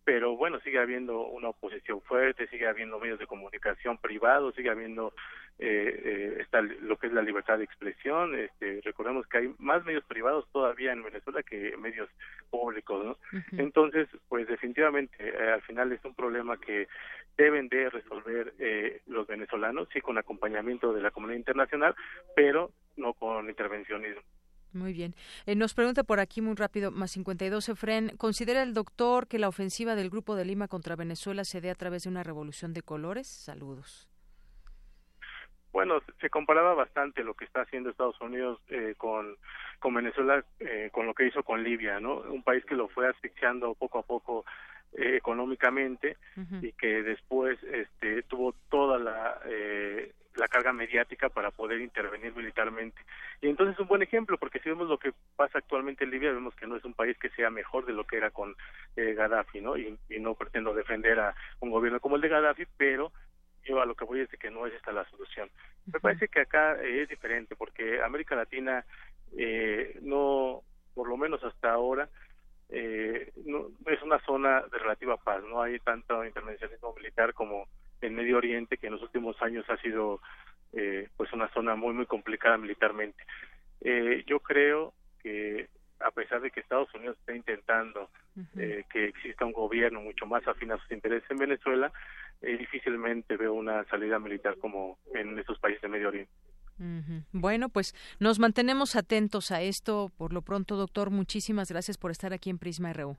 pero 0.04 0.36
bueno, 0.36 0.58
sigue 0.60 0.78
habiendo 0.78 1.26
una 1.26 1.48
oposición 1.48 2.00
fuerte, 2.02 2.48
sigue 2.48 2.66
habiendo 2.66 2.98
medios 2.98 3.18
de 3.18 3.26
comunicación 3.26 3.98
privados, 3.98 4.54
sigue 4.54 4.70
habiendo 4.70 5.12
eh, 5.58 6.00
eh, 6.04 6.36
está 6.40 6.60
lo 6.62 6.96
que 6.96 7.08
es 7.08 7.12
la 7.12 7.22
libertad 7.22 7.58
de 7.58 7.64
expresión. 7.64 8.34
Este, 8.34 8.80
recordemos 8.84 9.26
que 9.26 9.38
hay 9.38 9.54
más 9.58 9.84
medios 9.84 10.04
privados 10.04 10.46
todavía 10.52 10.92
en 10.92 11.02
Venezuela 11.02 11.42
que 11.42 11.76
medios 11.76 12.08
públicos, 12.50 13.04
¿no? 13.04 13.16
Entonces, 13.58 14.08
pues 14.28 14.46
definitivamente 14.46 15.16
eh, 15.20 15.52
al 15.52 15.62
final 15.62 15.92
es 15.92 16.04
un 16.04 16.14
problema 16.14 16.56
que 16.58 16.88
deben 17.36 17.68
de 17.68 17.90
resolver 17.90 18.54
eh, 18.58 19.00
los 19.06 19.26
venezolanos, 19.26 19.88
sí 19.92 20.00
con 20.00 20.18
acompañamiento 20.18 20.92
de 20.92 21.02
la 21.02 21.10
comunidad 21.10 21.38
internacional, 21.38 21.94
pero 22.34 22.70
no 22.96 23.14
con 23.14 23.48
intervencionismo. 23.48 24.22
Muy 24.72 24.92
bien. 24.92 25.14
Eh, 25.46 25.54
nos 25.54 25.72
pregunta 25.72 26.04
por 26.04 26.20
aquí 26.20 26.42
muy 26.42 26.54
rápido, 26.54 26.90
más 26.90 27.12
52, 27.12 27.70
Efren, 27.70 28.16
¿considera 28.16 28.62
el 28.62 28.74
doctor 28.74 29.26
que 29.26 29.38
la 29.38 29.48
ofensiva 29.48 29.94
del 29.94 30.10
Grupo 30.10 30.36
de 30.36 30.44
Lima 30.44 30.68
contra 30.68 30.94
Venezuela 30.94 31.44
se 31.44 31.60
dé 31.60 31.70
a 31.70 31.74
través 31.74 32.02
de 32.02 32.10
una 32.10 32.22
revolución 32.22 32.72
de 32.74 32.82
colores? 32.82 33.26
Saludos. 33.26 34.07
Bueno, 35.72 36.00
se 36.20 36.30
comparaba 36.30 36.74
bastante 36.74 37.22
lo 37.22 37.34
que 37.34 37.44
está 37.44 37.62
haciendo 37.62 37.90
Estados 37.90 38.20
Unidos 38.20 38.58
eh, 38.68 38.94
con, 38.96 39.36
con 39.78 39.94
Venezuela, 39.94 40.42
eh, 40.60 40.88
con 40.92 41.06
lo 41.06 41.14
que 41.14 41.26
hizo 41.26 41.42
con 41.42 41.62
Libia, 41.62 42.00
¿no? 42.00 42.16
Un 42.20 42.42
país 42.42 42.64
que 42.64 42.74
lo 42.74 42.88
fue 42.88 43.06
asfixiando 43.06 43.74
poco 43.74 43.98
a 43.98 44.02
poco 44.02 44.46
eh, 44.94 45.16
económicamente 45.16 46.16
y 46.62 46.72
que 46.72 47.02
después 47.02 47.62
este, 47.64 48.22
tuvo 48.22 48.54
toda 48.70 48.98
la, 48.98 49.38
la 50.36 50.48
carga 50.48 50.72
mediática 50.72 51.28
para 51.28 51.50
poder 51.50 51.80
intervenir 51.80 52.34
militarmente. 52.34 53.02
Y 53.42 53.48
entonces 53.48 53.74
es 53.74 53.80
un 53.80 53.88
buen 53.88 54.02
ejemplo, 54.02 54.38
porque 54.38 54.60
si 54.60 54.70
vemos 54.70 54.88
lo 54.88 54.98
que 54.98 55.12
pasa 55.36 55.58
actualmente 55.58 56.04
en 56.04 56.10
Libia, 56.10 56.32
vemos 56.32 56.54
que 56.54 56.66
no 56.66 56.76
es 56.76 56.84
un 56.84 56.94
país 56.94 57.18
que 57.18 57.28
sea 57.30 57.50
mejor 57.50 57.84
de 57.84 57.92
lo 57.92 58.06
que 58.06 58.16
era 58.16 58.30
con 58.30 58.56
Gaddafi, 58.96 59.60
¿no? 59.60 59.76
Y, 59.76 59.98
y 60.08 60.18
no 60.18 60.34
pretendo 60.34 60.72
defender 60.72 61.20
a 61.20 61.34
un 61.60 61.70
gobierno 61.70 62.00
como 62.00 62.16
el 62.16 62.22
de 62.22 62.28
Gaddafi, 62.28 62.66
pero 62.78 63.12
yo 63.68 63.80
a 63.80 63.86
lo 63.86 63.94
que 63.94 64.04
voy 64.04 64.20
es 64.20 64.30
de 64.30 64.38
que 64.38 64.50
no 64.50 64.66
es 64.66 64.74
esta 64.74 64.92
la 64.92 65.04
solución. 65.10 65.50
Me 65.92 66.00
parece 66.00 66.28
que 66.28 66.40
acá 66.40 66.80
eh, 66.82 67.02
es 67.02 67.08
diferente 67.08 67.54
porque 67.54 68.02
América 68.02 68.34
Latina 68.34 68.84
eh, 69.36 69.98
no, 70.02 70.62
por 70.94 71.08
lo 71.08 71.16
menos 71.16 71.42
hasta 71.44 71.70
ahora, 71.72 72.08
eh, 72.70 73.32
no, 73.44 73.68
es 73.86 74.02
una 74.02 74.18
zona 74.20 74.62
de 74.62 74.78
relativa 74.78 75.16
paz, 75.16 75.42
no 75.44 75.62
hay 75.62 75.78
tanto 75.80 76.24
intervencionismo 76.24 76.94
militar 76.94 77.32
como 77.32 77.66
en 78.00 78.14
Medio 78.14 78.36
Oriente, 78.36 78.76
que 78.76 78.86
en 78.88 78.94
los 78.94 79.02
últimos 79.02 79.40
años 79.42 79.64
ha 79.68 79.76
sido 79.78 80.20
eh, 80.72 81.08
pues 81.16 81.32
una 81.32 81.48
zona 81.48 81.76
muy 81.76 81.94
muy 81.94 82.06
complicada 82.06 82.58
militarmente. 82.58 83.24
Eh, 83.80 84.24
yo 84.26 84.40
creo 84.40 84.92
que 85.22 85.68
a 86.00 86.10
pesar 86.10 86.40
de 86.40 86.50
que 86.50 86.60
Estados 86.60 86.92
Unidos 86.94 87.16
está 87.18 87.34
intentando 87.34 88.10
eh, 88.56 88.84
que 88.92 89.06
exista 89.06 89.44
un 89.44 89.52
gobierno 89.52 90.00
mucho 90.00 90.26
más 90.26 90.46
afín 90.46 90.72
a 90.72 90.78
sus 90.78 90.90
intereses 90.92 91.28
en 91.30 91.38
Venezuela, 91.38 91.92
eh, 92.42 92.56
difícilmente 92.56 93.36
veo 93.36 93.54
una 93.54 93.84
salida 93.86 94.18
militar 94.18 94.56
como 94.58 94.98
en 95.14 95.38
esos 95.38 95.58
países 95.58 95.82
de 95.82 95.88
Medio 95.88 96.08
Oriente. 96.08 96.32
Bueno, 97.32 97.68
pues 97.70 97.92
nos 98.20 98.38
mantenemos 98.38 98.94
atentos 98.94 99.50
a 99.50 99.62
esto. 99.62 100.12
Por 100.16 100.32
lo 100.32 100.42
pronto, 100.42 100.76
doctor, 100.76 101.10
muchísimas 101.10 101.70
gracias 101.70 101.98
por 101.98 102.12
estar 102.12 102.32
aquí 102.32 102.50
en 102.50 102.58
Prisma 102.58 102.92
RU. 102.92 103.16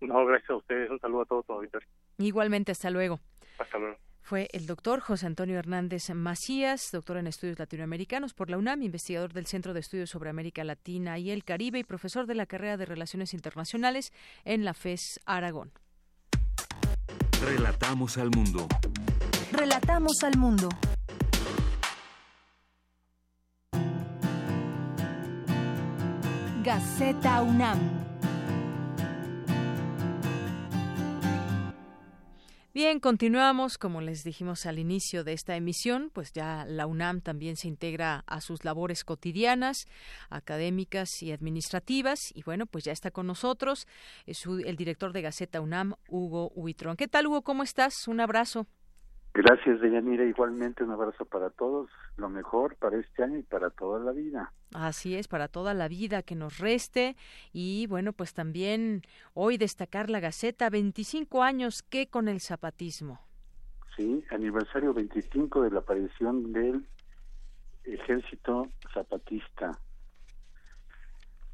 No, 0.00 0.24
gracias 0.26 0.50
a 0.50 0.56
ustedes. 0.56 0.90
Un 0.90 0.98
saludo 0.98 1.22
a 1.22 1.26
todos, 1.26 1.50
auditores. 1.50 1.88
Igualmente, 2.18 2.72
hasta 2.72 2.90
luego. 2.90 3.20
Hasta 3.58 3.78
luego. 3.78 3.96
Fue 4.30 4.48
el 4.52 4.66
doctor 4.66 5.00
José 5.00 5.26
Antonio 5.26 5.58
Hernández 5.58 6.08
Macías, 6.14 6.90
doctor 6.92 7.16
en 7.16 7.26
estudios 7.26 7.58
latinoamericanos 7.58 8.32
por 8.32 8.48
la 8.48 8.58
UNAM, 8.58 8.80
investigador 8.80 9.32
del 9.32 9.46
Centro 9.46 9.74
de 9.74 9.80
Estudios 9.80 10.08
sobre 10.08 10.30
América 10.30 10.62
Latina 10.62 11.18
y 11.18 11.32
el 11.32 11.42
Caribe 11.42 11.80
y 11.80 11.82
profesor 11.82 12.28
de 12.28 12.36
la 12.36 12.46
carrera 12.46 12.76
de 12.76 12.86
Relaciones 12.86 13.34
Internacionales 13.34 14.12
en 14.44 14.64
la 14.64 14.72
FES 14.72 15.18
Aragón. 15.26 15.72
Relatamos 17.44 18.18
al 18.18 18.30
mundo. 18.30 18.68
Relatamos 19.50 20.22
al 20.22 20.38
mundo. 20.38 20.68
Gaceta 26.62 27.42
UNAM. 27.42 28.09
Bien, 32.72 33.00
continuamos. 33.00 33.78
Como 33.78 34.00
les 34.00 34.22
dijimos 34.22 34.64
al 34.64 34.78
inicio 34.78 35.24
de 35.24 35.32
esta 35.32 35.56
emisión, 35.56 36.08
pues 36.12 36.32
ya 36.32 36.64
la 36.68 36.86
UNAM 36.86 37.20
también 37.20 37.56
se 37.56 37.66
integra 37.66 38.22
a 38.28 38.40
sus 38.40 38.64
labores 38.64 39.02
cotidianas, 39.02 39.86
académicas 40.28 41.20
y 41.20 41.32
administrativas. 41.32 42.30
Y 42.32 42.44
bueno, 42.44 42.66
pues 42.66 42.84
ya 42.84 42.92
está 42.92 43.10
con 43.10 43.26
nosotros 43.26 43.88
es 44.24 44.46
el 44.46 44.76
director 44.76 45.12
de 45.12 45.22
Gaceta 45.22 45.60
UNAM, 45.60 45.94
Hugo 46.08 46.52
Huitrón. 46.54 46.96
¿Qué 46.96 47.08
tal, 47.08 47.26
Hugo? 47.26 47.42
¿Cómo 47.42 47.64
estás? 47.64 48.06
Un 48.06 48.20
abrazo. 48.20 48.68
Gracias, 49.32 49.80
Deyanira. 49.80 50.24
Igualmente 50.24 50.82
un 50.82 50.90
abrazo 50.90 51.24
para 51.24 51.50
todos. 51.50 51.88
Lo 52.16 52.28
mejor 52.28 52.76
para 52.76 52.98
este 52.98 53.22
año 53.22 53.38
y 53.38 53.42
para 53.42 53.70
toda 53.70 54.00
la 54.00 54.12
vida. 54.12 54.52
Así 54.74 55.14
es, 55.14 55.28
para 55.28 55.48
toda 55.48 55.72
la 55.72 55.88
vida 55.88 56.22
que 56.22 56.34
nos 56.34 56.58
reste. 56.58 57.16
Y 57.52 57.86
bueno, 57.86 58.12
pues 58.12 58.34
también 58.34 59.02
hoy 59.34 59.56
destacar 59.56 60.10
la 60.10 60.20
Gaceta, 60.20 60.68
25 60.68 61.42
años, 61.42 61.82
¿qué 61.82 62.08
con 62.08 62.28
el 62.28 62.40
zapatismo? 62.40 63.20
Sí, 63.96 64.24
aniversario 64.30 64.92
25 64.94 65.62
de 65.62 65.70
la 65.70 65.80
aparición 65.80 66.52
del 66.52 66.86
Ejército 67.84 68.68
Zapatista 68.92 69.78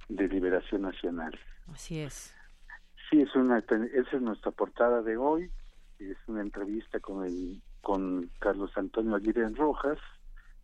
de 0.08 0.28
Liberación 0.28 0.82
Nacional. 0.82 1.38
Así 1.72 2.00
es. 2.00 2.34
Sí, 3.10 3.20
es 3.20 3.34
una, 3.34 3.58
esa 3.58 4.16
es 4.16 4.22
nuestra 4.22 4.50
portada 4.50 5.02
de 5.02 5.16
hoy. 5.16 5.50
Es 5.98 6.16
una 6.26 6.42
entrevista 6.42 7.00
con 7.00 7.24
el 7.24 7.62
con 7.86 8.28
Carlos 8.40 8.72
Antonio 8.74 9.14
Aguirre 9.14 9.48
Rojas 9.50 10.00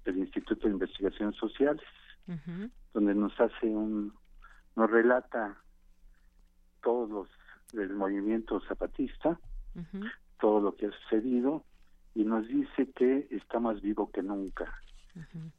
del 0.04 0.18
Instituto 0.18 0.66
de 0.66 0.74
Investigaciones 0.74 1.36
Sociales, 1.36 1.86
donde 2.92 3.14
nos 3.14 3.32
hace 3.40 3.66
un, 3.66 4.12
nos 4.74 4.90
relata 4.90 5.56
todos 6.82 7.08
los 7.08 7.28
del 7.72 7.94
movimiento 7.94 8.60
zapatista, 8.66 9.38
todo 10.40 10.60
lo 10.60 10.74
que 10.74 10.86
ha 10.86 10.90
sucedido 10.90 11.64
y 12.12 12.24
nos 12.24 12.48
dice 12.48 12.90
que 12.90 13.28
está 13.30 13.60
más 13.60 13.80
vivo 13.80 14.10
que 14.10 14.24
nunca. 14.24 14.74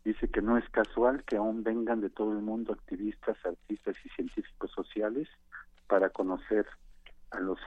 Dice 0.04 0.30
que 0.30 0.42
no 0.42 0.58
es 0.58 0.70
casual 0.70 1.24
que 1.24 1.38
aún 1.38 1.64
vengan 1.64 2.02
de 2.02 2.10
todo 2.10 2.34
el 2.34 2.42
mundo 2.42 2.74
activistas, 2.74 3.38
artistas 3.46 3.96
y 4.04 4.10
científicos 4.10 4.70
sociales 4.72 5.30
para 5.88 6.10
conocer 6.10 6.68
a 7.32 7.40
los 7.40 7.58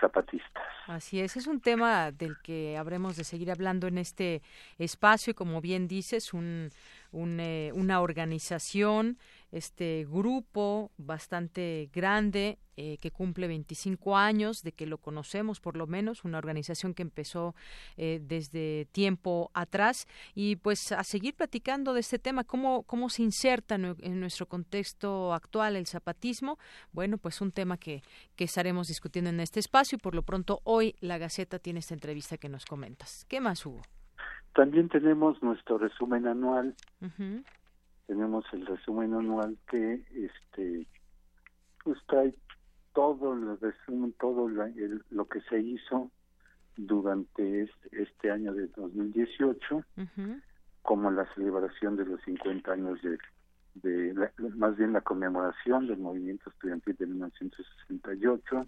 zapatistas. 0.00 0.64
Así 0.86 1.20
es, 1.20 1.36
es 1.36 1.46
un 1.46 1.60
tema 1.60 2.10
del 2.10 2.36
que 2.42 2.76
habremos 2.76 3.16
de 3.16 3.24
seguir 3.24 3.50
hablando 3.50 3.86
en 3.86 3.98
este 3.98 4.42
espacio 4.78 5.30
y 5.30 5.34
como 5.34 5.60
bien 5.60 5.86
dices, 5.86 6.32
un, 6.32 6.70
eh, 7.12 7.70
una 7.74 8.00
organización, 8.00 9.18
este 9.52 10.06
grupo 10.08 10.90
bastante 10.96 11.90
grande 11.92 12.58
eh, 12.76 12.96
que 12.98 13.10
cumple 13.10 13.46
25 13.46 14.16
años 14.16 14.62
de 14.62 14.72
que 14.72 14.86
lo 14.86 14.98
conocemos 14.98 15.60
por 15.60 15.76
lo 15.76 15.86
menos, 15.86 16.24
una 16.24 16.38
organización 16.38 16.94
que 16.94 17.02
empezó 17.02 17.54
eh, 17.96 18.20
desde 18.22 18.86
tiempo 18.92 19.50
atrás 19.52 20.06
y 20.34 20.56
pues 20.56 20.92
a 20.92 21.04
seguir 21.04 21.34
platicando 21.34 21.92
de 21.92 22.00
este 22.00 22.18
tema, 22.18 22.44
cómo, 22.44 22.84
cómo 22.84 23.10
se 23.10 23.22
inserta 23.22 23.74
en, 23.74 24.20
nuestro 24.20 24.46
contexto 24.46 25.34
actual 25.34 25.76
el 25.76 25.86
zapatismo, 25.86 26.58
bueno 26.92 27.18
pues 27.18 27.40
un 27.40 27.52
tema 27.52 27.76
que, 27.76 28.02
que 28.34 28.44
estaremos 28.44 28.86
discutiendo 28.86 29.30
en 29.30 29.40
este 29.40 29.60
espacio 29.60 29.96
y 29.96 29.98
por 29.98 30.14
lo 30.14 30.22
pronto 30.22 30.60
hoy 30.64 30.94
la 31.00 31.18
Gaceta 31.18 31.58
tiene 31.58 31.80
esta 31.80 31.94
entrevista 31.94 32.38
que 32.38 32.48
nos 32.48 32.64
comentas. 32.64 33.26
¿Qué 33.28 33.40
más 33.40 33.66
hubo? 33.66 33.82
También 34.54 34.88
tenemos 34.88 35.42
nuestro 35.42 35.78
resumen 35.78 36.26
anual. 36.26 36.74
Tenemos 38.10 38.44
el 38.52 38.66
resumen 38.66 39.14
anual 39.14 39.56
que 39.70 40.02
este 40.12 40.84
pues 41.84 41.96
trae 42.08 42.34
todo 42.92 43.34
el 43.34 43.56
resumen, 43.60 44.12
todo 44.18 44.48
lo 44.48 45.28
que 45.28 45.40
se 45.42 45.60
hizo 45.60 46.10
durante 46.76 47.62
este, 47.62 48.02
este 48.02 48.32
año 48.32 48.52
de 48.52 48.66
2018, 48.66 49.84
como 50.82 51.12
la 51.12 51.24
celebración 51.36 51.94
de 51.94 52.06
los 52.06 52.20
50 52.22 52.72
años 52.72 52.98
de, 53.00 53.16
de 53.74 54.30
más 54.56 54.76
bien 54.76 54.92
la 54.92 55.02
conmemoración 55.02 55.86
del 55.86 55.98
movimiento 55.98 56.50
estudiantil 56.50 56.96
de 56.96 57.06
1968. 57.06 58.66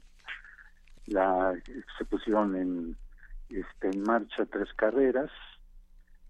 La, 1.06 1.52
se 1.98 2.05
pusieron 2.05 2.55
en, 2.55 2.97
este, 3.48 3.89
en 3.89 4.02
marcha 4.05 4.47
tres 4.47 4.73
carreras, 4.74 5.32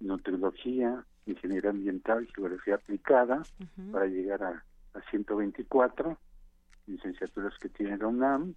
nutriología, 0.00 1.04
ingeniería 1.26 1.70
ambiental, 1.70 2.26
geografía 2.34 2.76
aplicada, 2.76 3.42
para 3.92 4.06
llegar 4.06 4.42
a, 4.42 4.64
a 4.94 5.10
124 5.10 6.18
licenciaturas 6.86 7.56
que 7.58 7.68
tiene 7.68 7.96
la 7.96 8.06
UNAM. 8.08 8.54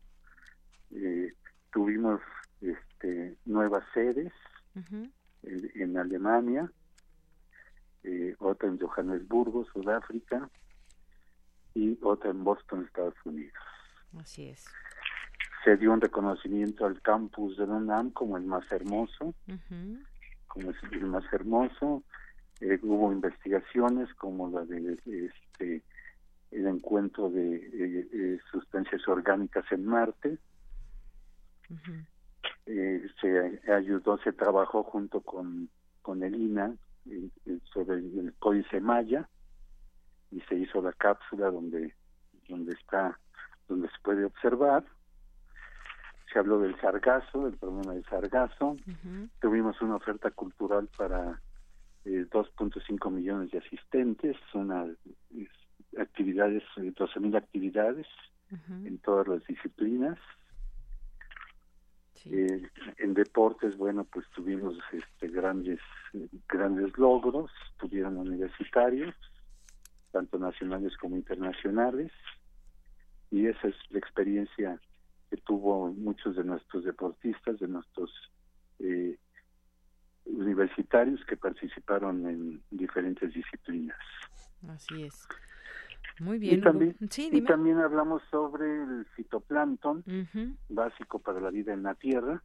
Eh, 0.92 1.34
tuvimos 1.72 2.22
este, 2.62 3.38
nuevas 3.46 3.84
sedes 3.94 4.34
en, 5.44 5.98
Alemania, 5.98 6.72
eh, 8.04 8.36
otra 8.40 8.68
en 8.68 8.80
Johannesburgo, 8.80 9.66
Sudáfrica, 9.66 10.50
y 11.74 11.98
otra 12.02 12.32
en 12.32 12.44
Boston, 12.44 12.86
Estados 12.86 13.16
Unidos. 13.26 13.54
Así 14.18 14.50
es. 14.50 14.66
Se 15.64 15.76
dio 15.78 15.92
un 15.92 16.00
reconocimiento 16.00 16.86
al 16.86 17.02
campus 17.02 17.58
de 17.58 17.68
la 17.68 17.74
UNAM 17.74 18.12
como 18.12 18.38
el 18.38 18.46
más 18.46 18.72
hermoso 18.72 19.34
como 20.56 20.72
el 20.92 21.06
más 21.08 21.26
hermoso. 21.34 22.04
Eh, 22.62 22.80
hubo 22.84 23.12
investigaciones 23.12 24.14
como 24.16 24.50
la 24.50 24.64
de 24.66 24.98
este 25.06 25.84
el 26.52 26.68
encuentro 26.68 27.30
de 27.30 27.56
eh, 27.56 28.08
eh, 28.14 28.40
sustancias 28.50 29.06
orgánicas 29.08 29.66
en 29.72 29.86
Marte. 29.86 30.38
se 33.22 33.72
ayudó, 33.72 34.18
se 34.20 34.32
trabajó 34.32 34.84
junto 34.84 35.22
con, 35.22 35.70
con 36.02 36.24
el 36.24 36.36
INA 36.36 36.76
sobre 37.74 37.96
el, 37.96 38.34
códice 38.40 38.80
Maya 38.80 39.28
y 40.32 40.40
se 40.42 40.56
hizo 40.56 40.82
la 40.82 40.94
cápsula 40.94 41.52
donde 41.52 41.94
donde 42.48 42.74
está 42.74 43.20
donde 43.68 43.88
se 43.90 44.00
puede 44.04 44.26
observar 44.26 44.86
se 46.32 46.40
habló 46.40 46.60
del 46.60 46.80
sargazo, 46.82 47.46
del 47.46 47.58
problema 47.58 47.94
del 47.94 48.04
sargazo. 48.06 48.76
Tuvimos 49.40 49.82
una 49.82 49.96
oferta 49.96 50.32
cultural 50.32 50.90
para 50.98 51.40
2.5 52.06 53.08
eh, 53.08 53.12
millones 53.12 53.52
de 53.52 53.60
asistentes, 53.60 54.38
una 54.54 54.86
actividades, 55.98 56.64
12.000 56.78 57.38
actividades 57.38 58.08
en 58.86 58.98
todas 59.00 59.28
las 59.28 59.46
disciplinas. 59.46 60.18
Eh, 62.26 62.70
en 62.98 63.14
deportes, 63.14 63.78
bueno, 63.78 64.04
pues 64.06 64.26
tuvimos 64.36 64.76
este, 64.92 65.28
grandes 65.28 65.80
grandes 66.48 66.98
logros, 66.98 67.52
tuvieron 67.78 68.18
universitarios, 68.18 69.14
tanto 70.12 70.40
nacionales 70.40 70.98
como 70.98 71.18
internacionales, 71.18 72.12
y 73.30 73.48
esa 73.48 73.68
es 73.68 73.76
la 73.90 74.00
experiencia 74.00 74.80
que 75.30 75.38
tuvo 75.38 75.92
muchos 75.94 76.36
de 76.36 76.44
nuestros 76.44 76.84
deportistas, 76.84 77.60
de 77.60 77.68
nuestros 77.68 78.12
eh, 78.80 79.18
universitarios 80.26 81.24
que 81.26 81.38
participaron 81.38 82.28
en 82.28 82.62
diferentes 82.72 83.34
disciplinas. 83.34 83.98
Así 84.68 85.04
es. 85.04 85.28
Muy 86.20 86.40
bien. 86.40 86.60
Y 86.60 86.62
también, 86.62 86.96
sí, 87.10 87.30
y 87.32 87.42
también 87.42 87.80
hablamos 87.80 88.22
sobre 88.32 88.84
el 88.84 89.06
fitoplancton, 89.16 90.04
básico 90.70 91.20
para 91.20 91.40
la 91.40 91.50
vida 91.50 91.74
en 91.74 91.84
la 91.84 91.94
Tierra. 91.96 92.42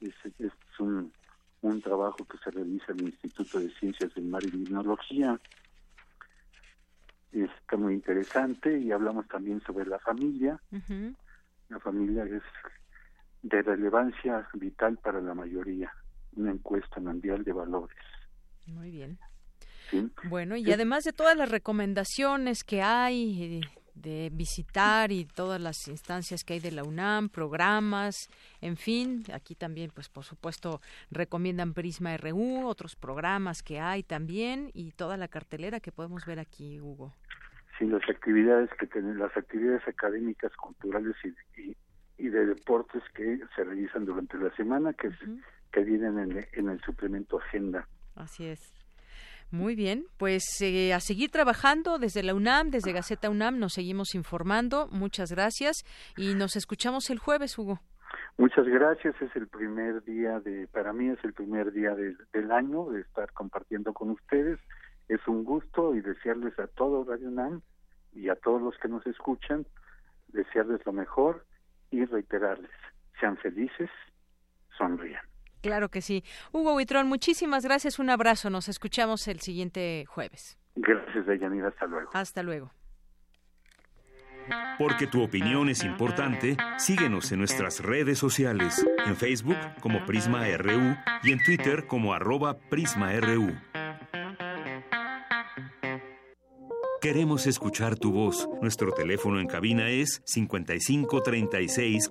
Es, 0.00 0.14
es 0.38 0.52
un, 0.78 1.12
un 1.62 1.80
trabajo 1.80 2.18
que 2.28 2.36
se 2.38 2.50
realiza 2.50 2.92
en 2.92 3.00
el 3.00 3.06
Instituto 3.06 3.58
de 3.58 3.70
Ciencias 3.70 4.14
del 4.14 4.24
Mar 4.24 4.42
y 4.44 4.50
Limnología. 4.50 5.40
Está 7.32 7.76
muy 7.78 7.94
interesante 7.94 8.78
y 8.78 8.92
hablamos 8.92 9.26
también 9.28 9.62
sobre 9.62 9.86
la 9.86 9.98
familia. 10.00 10.60
La 11.70 11.80
familia 11.80 12.24
es 12.24 12.42
de 13.42 13.62
relevancia 13.62 14.46
vital 14.54 14.98
para 14.98 15.20
la 15.20 15.34
mayoría, 15.34 15.92
una 16.36 16.52
encuesta 16.52 17.00
mundial 17.00 17.44
de 17.44 17.52
valores. 17.52 17.96
Muy 18.66 18.90
bien. 18.90 19.18
Bueno, 20.24 20.56
y 20.56 20.72
además 20.72 21.04
de 21.04 21.12
todas 21.12 21.36
las 21.36 21.50
recomendaciones 21.50 22.64
que 22.64 22.80
hay 22.80 23.60
eh, 23.60 23.60
de 23.94 24.30
visitar 24.32 25.12
y 25.12 25.26
todas 25.26 25.60
las 25.60 25.86
instancias 25.88 26.44
que 26.44 26.54
hay 26.54 26.60
de 26.60 26.72
la 26.72 26.82
UNAM, 26.82 27.28
programas, 27.28 28.28
en 28.60 28.76
fin, 28.76 29.22
aquí 29.32 29.54
también, 29.54 29.90
pues 29.94 30.08
por 30.08 30.24
supuesto, 30.24 30.80
recomiendan 31.10 31.74
Prisma 31.74 32.16
RU, 32.16 32.66
otros 32.66 32.96
programas 32.96 33.62
que 33.62 33.80
hay 33.80 34.02
también 34.02 34.70
y 34.72 34.92
toda 34.92 35.16
la 35.16 35.28
cartelera 35.28 35.80
que 35.80 35.92
podemos 35.92 36.24
ver 36.24 36.38
aquí, 36.38 36.80
Hugo. 36.80 37.12
Sí, 37.78 37.86
las 37.86 38.08
actividades 38.08 38.70
que 38.78 38.86
tienen, 38.86 39.18
las 39.18 39.36
actividades 39.36 39.86
académicas, 39.86 40.52
culturales 40.56 41.16
y, 41.56 41.76
y, 42.18 42.28
de 42.28 42.46
deportes 42.46 43.02
que 43.14 43.40
se 43.54 43.64
realizan 43.64 44.04
durante 44.04 44.38
la 44.38 44.54
semana, 44.56 44.92
que, 44.92 45.10
que 45.72 45.82
vienen 45.82 46.18
en, 46.18 46.46
en 46.52 46.68
el 46.68 46.80
suplemento 46.82 47.38
Agenda. 47.38 47.86
Así 48.14 48.46
es. 48.46 48.72
Muy 49.52 49.74
bien, 49.74 50.06
pues 50.16 50.44
eh, 50.62 50.94
a 50.94 51.00
seguir 51.00 51.30
trabajando 51.30 51.98
desde 51.98 52.22
la 52.22 52.34
UNAM, 52.34 52.70
desde 52.70 52.92
Gaceta 52.92 53.28
UNAM, 53.28 53.58
nos 53.58 53.74
seguimos 53.74 54.14
informando. 54.14 54.88
Muchas 54.90 55.30
gracias 55.30 55.84
y 56.16 56.34
nos 56.34 56.56
escuchamos 56.56 57.10
el 57.10 57.18
jueves, 57.18 57.58
Hugo. 57.58 57.78
Muchas 58.38 58.66
gracias, 58.66 59.14
es 59.20 59.36
el 59.36 59.48
primer 59.48 60.02
día 60.04 60.40
de, 60.40 60.66
para 60.68 60.94
mí 60.94 61.10
es 61.10 61.22
el 61.22 61.34
primer 61.34 61.70
día 61.70 61.94
del 61.94 62.50
año 62.50 62.86
de 62.86 63.02
estar 63.02 63.30
compartiendo 63.32 63.92
con 63.92 64.10
ustedes. 64.10 64.58
Es 65.08 65.20
un 65.28 65.44
gusto 65.44 65.94
y 65.94 66.00
desearles 66.00 66.58
a 66.58 66.66
todo 66.66 67.04
Radio 67.04 67.28
UNAM 67.28 67.60
y 68.14 68.30
a 68.30 68.36
todos 68.36 68.62
los 68.62 68.78
que 68.78 68.88
nos 68.88 69.06
escuchan, 69.06 69.66
desearles 70.28 70.80
lo 70.86 70.94
mejor 70.94 71.44
y 71.90 72.06
reiterarles, 72.06 72.70
sean 73.20 73.36
felices, 73.36 73.90
sonrían. 74.78 75.31
Claro 75.62 75.88
que 75.88 76.02
sí. 76.02 76.24
Hugo 76.52 76.74
Huitrón, 76.74 77.06
muchísimas 77.06 77.64
gracias. 77.64 77.98
Un 77.98 78.10
abrazo. 78.10 78.50
Nos 78.50 78.68
escuchamos 78.68 79.26
el 79.28 79.40
siguiente 79.40 80.04
jueves. 80.08 80.58
Gracias, 80.74 81.26
Deyanira. 81.26 81.68
Hasta 81.68 81.86
luego. 81.86 82.10
Hasta 82.12 82.42
luego. 82.42 82.72
Porque 84.76 85.06
tu 85.06 85.22
opinión 85.22 85.68
es 85.68 85.84
importante, 85.84 86.56
síguenos 86.76 87.30
en 87.30 87.38
nuestras 87.38 87.80
redes 87.80 88.18
sociales, 88.18 88.84
en 89.06 89.14
Facebook 89.16 89.56
como 89.80 90.04
Prisma 90.04 90.44
RU 90.56 90.96
y 91.22 91.30
en 91.30 91.42
Twitter 91.44 91.86
como 91.86 92.12
arroba 92.12 92.58
PrismaRU. 92.58 93.52
Queremos 97.00 97.46
escuchar 97.48 97.96
tu 97.96 98.12
voz. 98.12 98.48
Nuestro 98.60 98.92
teléfono 98.92 99.40
en 99.40 99.48
cabina 99.48 99.90
es 99.90 100.22
55 100.24 101.22
36 101.22 102.10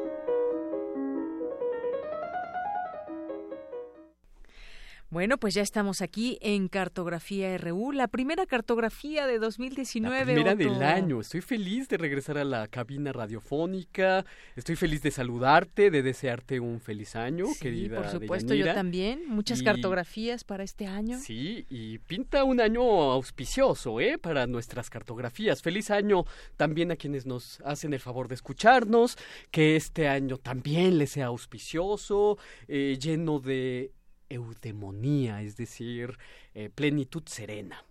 Bueno, 5.11 5.37
pues 5.37 5.53
ya 5.53 5.61
estamos 5.61 6.01
aquí 6.01 6.37
en 6.39 6.69
Cartografía 6.69 7.57
RU, 7.57 7.91
la 7.91 8.07
primera 8.07 8.45
cartografía 8.45 9.27
de 9.27 9.39
2019. 9.39 10.19
La 10.19 10.23
primera 10.23 10.55
del 10.55 10.81
año. 10.81 11.19
Estoy 11.19 11.41
feliz 11.41 11.89
de 11.89 11.97
regresar 11.97 12.37
a 12.37 12.45
la 12.45 12.65
cabina 12.69 13.11
radiofónica. 13.11 14.25
Estoy 14.55 14.77
feliz 14.77 15.01
de 15.01 15.11
saludarte, 15.11 15.91
de 15.91 16.01
desearte 16.01 16.61
un 16.61 16.79
feliz 16.79 17.17
año, 17.17 17.47
sí, 17.47 17.59
querida. 17.59 17.97
Por 17.97 18.07
supuesto, 18.07 18.53
yo 18.53 18.73
también. 18.73 19.23
Muchas 19.27 19.61
cartografías 19.63 20.45
para 20.45 20.63
este 20.63 20.87
año. 20.87 21.19
Sí, 21.19 21.65
y 21.69 21.97
pinta 21.97 22.45
un 22.45 22.61
año 22.61 22.81
auspicioso, 22.81 23.99
¿eh? 23.99 24.17
Para 24.17 24.47
nuestras 24.47 24.89
cartografías. 24.89 25.61
Feliz 25.61 25.91
año 25.91 26.23
también 26.55 26.89
a 26.89 26.95
quienes 26.95 27.25
nos 27.25 27.59
hacen 27.65 27.93
el 27.93 27.99
favor 27.99 28.29
de 28.29 28.35
escucharnos. 28.35 29.17
Que 29.51 29.75
este 29.75 30.07
año 30.07 30.37
también 30.37 30.97
les 30.97 31.11
sea 31.11 31.25
auspicioso, 31.25 32.37
eh, 32.69 32.97
lleno 32.97 33.41
de 33.41 33.91
eudemonía, 34.31 35.41
es 35.41 35.55
decir, 35.57 36.17
eh, 36.53 36.69
plenitud 36.73 37.23
serena. 37.25 37.83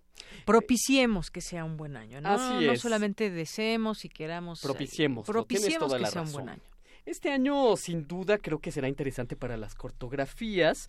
Propiciemos 0.45 1.31
que 1.31 1.41
sea 1.41 1.65
un 1.65 1.77
buen 1.77 1.97
año, 1.97 2.21
¿no? 2.21 2.31
Así 2.31 2.67
No 2.67 2.77
solamente 2.77 3.31
deseemos 3.31 4.05
y 4.05 4.09
queramos. 4.09 4.61
Eh, 4.61 4.67
propiciemos. 4.67 5.27
propiciemos 5.27 5.95
que 5.95 6.07
sea 6.07 6.23
un 6.23 6.33
buen 6.33 6.49
año. 6.51 6.63
Este 7.07 7.31
año, 7.31 7.77
sin 7.77 8.07
duda, 8.07 8.39
creo 8.39 8.59
que 8.59 8.71
será 8.71 8.89
interesante 8.89 9.37
para 9.37 9.57
las 9.57 9.75
cartografías. 9.75 10.89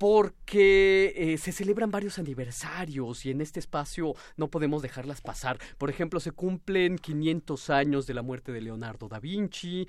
porque 0.00 1.12
eh, 1.14 1.36
se 1.36 1.52
celebran 1.52 1.90
varios 1.90 2.18
aniversarios 2.18 3.26
y 3.26 3.32
en 3.32 3.42
este 3.42 3.60
espacio 3.60 4.14
no 4.38 4.48
podemos 4.48 4.80
dejarlas 4.80 5.20
pasar. 5.20 5.58
Por 5.76 5.90
ejemplo, 5.90 6.20
se 6.20 6.32
cumplen 6.32 6.96
500 6.96 7.68
años 7.68 8.06
de 8.06 8.14
la 8.14 8.22
muerte 8.22 8.50
de 8.50 8.62
Leonardo 8.62 9.08
da 9.08 9.20
Vinci, 9.20 9.86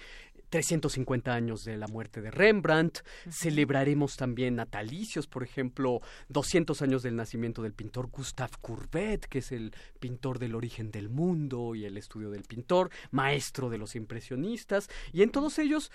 350 0.52 1.34
años 1.34 1.64
de 1.64 1.78
la 1.78 1.88
muerte 1.88 2.22
de 2.22 2.30
Rembrandt, 2.30 3.00
celebraremos 3.30 4.18
también 4.18 4.56
natalicios, 4.56 5.26
por 5.26 5.44
ejemplo, 5.44 6.02
200 6.28 6.82
años 6.82 7.04
del 7.04 7.16
nacimiento 7.16 7.64
del 7.64 7.74
pintor 7.74 8.10
Gustave 8.12 8.54
Courbet, 8.62 9.26
que 9.28 9.40
es 9.40 9.54
el 9.54 9.74
pintor 10.00 10.40
del 10.40 10.54
origen 10.54 10.92
del 10.92 11.10
mundo 11.10 11.74
y 11.74 11.86
el 11.86 11.98
estudio 11.98 12.30
del 12.30 12.44
pintor, 12.44 12.92
maestro 13.12 13.70
de 13.70 13.78
los 13.78 13.96
impresionistas, 13.96 14.90
y 15.14 15.24
en 15.24 15.32
todos 15.32 15.58
ellos 15.58 15.90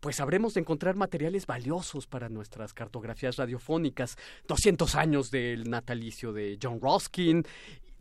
pues 0.00 0.18
habremos 0.18 0.54
de 0.54 0.60
encontrar 0.60 0.96
materiales 0.96 1.46
valiosos 1.46 2.06
para 2.06 2.30
nuestras 2.30 2.72
cartografías 2.72 3.36
radiofónicas. 3.36 4.16
200 4.48 4.94
años 4.94 5.30
del 5.30 5.68
natalicio 5.68 6.32
de 6.32 6.58
John 6.60 6.80
Ruskin 6.80 7.44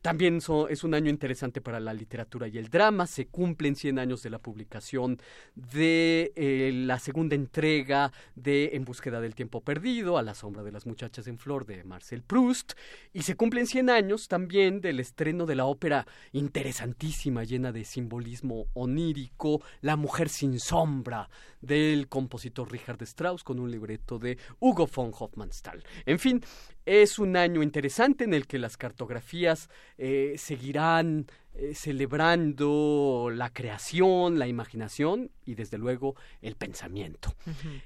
también 0.02 0.40
es 0.70 0.84
un 0.84 0.94
año 0.94 1.10
interesante 1.10 1.62
para 1.62 1.80
la 1.80 1.94
literatura 1.94 2.48
y 2.48 2.58
el 2.58 2.70
drama. 2.70 3.08
Se 3.08 3.28
cumplen 3.28 3.76
100 3.76 4.00
años 4.00 4.24
de 4.24 4.30
la 4.30 4.40
publicación 4.40 5.20
de 5.56 6.32
eh, 6.36 6.72
la 6.74 7.00
segunda 7.00 7.36
entrega 7.36 8.12
de 8.36 8.72
En 8.74 8.86
búsqueda 8.86 9.20
del 9.22 9.36
tiempo 9.36 9.62
perdido, 9.62 10.18
A 10.18 10.24
la 10.24 10.34
sombra 10.34 10.64
de 10.64 10.72
las 10.72 10.86
muchachas 10.86 11.28
en 11.28 11.38
flor 11.38 11.66
de 11.66 11.84
Marcel 11.84 12.24
Proust. 12.24 12.74
Y 13.14 13.24
se 13.24 13.36
cumplen 13.36 13.68
100 13.68 13.90
años 13.90 14.28
también 14.28 14.82
del 14.82 15.00
estreno 15.00 15.46
de 15.46 15.56
la 15.56 15.66
ópera 15.66 16.06
interesantísima, 16.32 17.44
llena 17.44 17.72
de 17.72 17.84
simbolismo 17.86 18.68
onírico, 18.74 19.62
La 19.82 19.96
mujer 19.96 20.30
sin 20.30 20.60
sombra, 20.60 21.30
del 21.62 22.08
compositor 22.08 22.72
Richard 22.72 23.02
Strauss, 23.04 23.44
con 23.44 23.60
un 23.60 23.70
libreto 23.70 24.20
de 24.20 24.38
Hugo 24.60 24.88
von 24.88 25.12
Hofmannsthal. 25.18 25.84
En 26.06 26.20
fin, 26.20 26.42
es 26.90 27.20
un 27.20 27.38
año 27.38 27.62
interesante 27.62 28.24
en 28.24 28.34
el 28.34 28.48
que 28.48 28.58
las 28.58 28.76
cartografías 28.76 29.70
eh, 30.00 30.34
seguirán 30.38 31.28
eh, 31.54 31.76
celebrando 31.76 33.30
la 33.32 33.52
creación, 33.52 34.40
la 34.40 34.48
imaginación 34.48 35.30
y 35.46 35.54
desde 35.54 35.78
luego 35.78 36.16
el 36.42 36.56
pensamiento. 36.56 37.36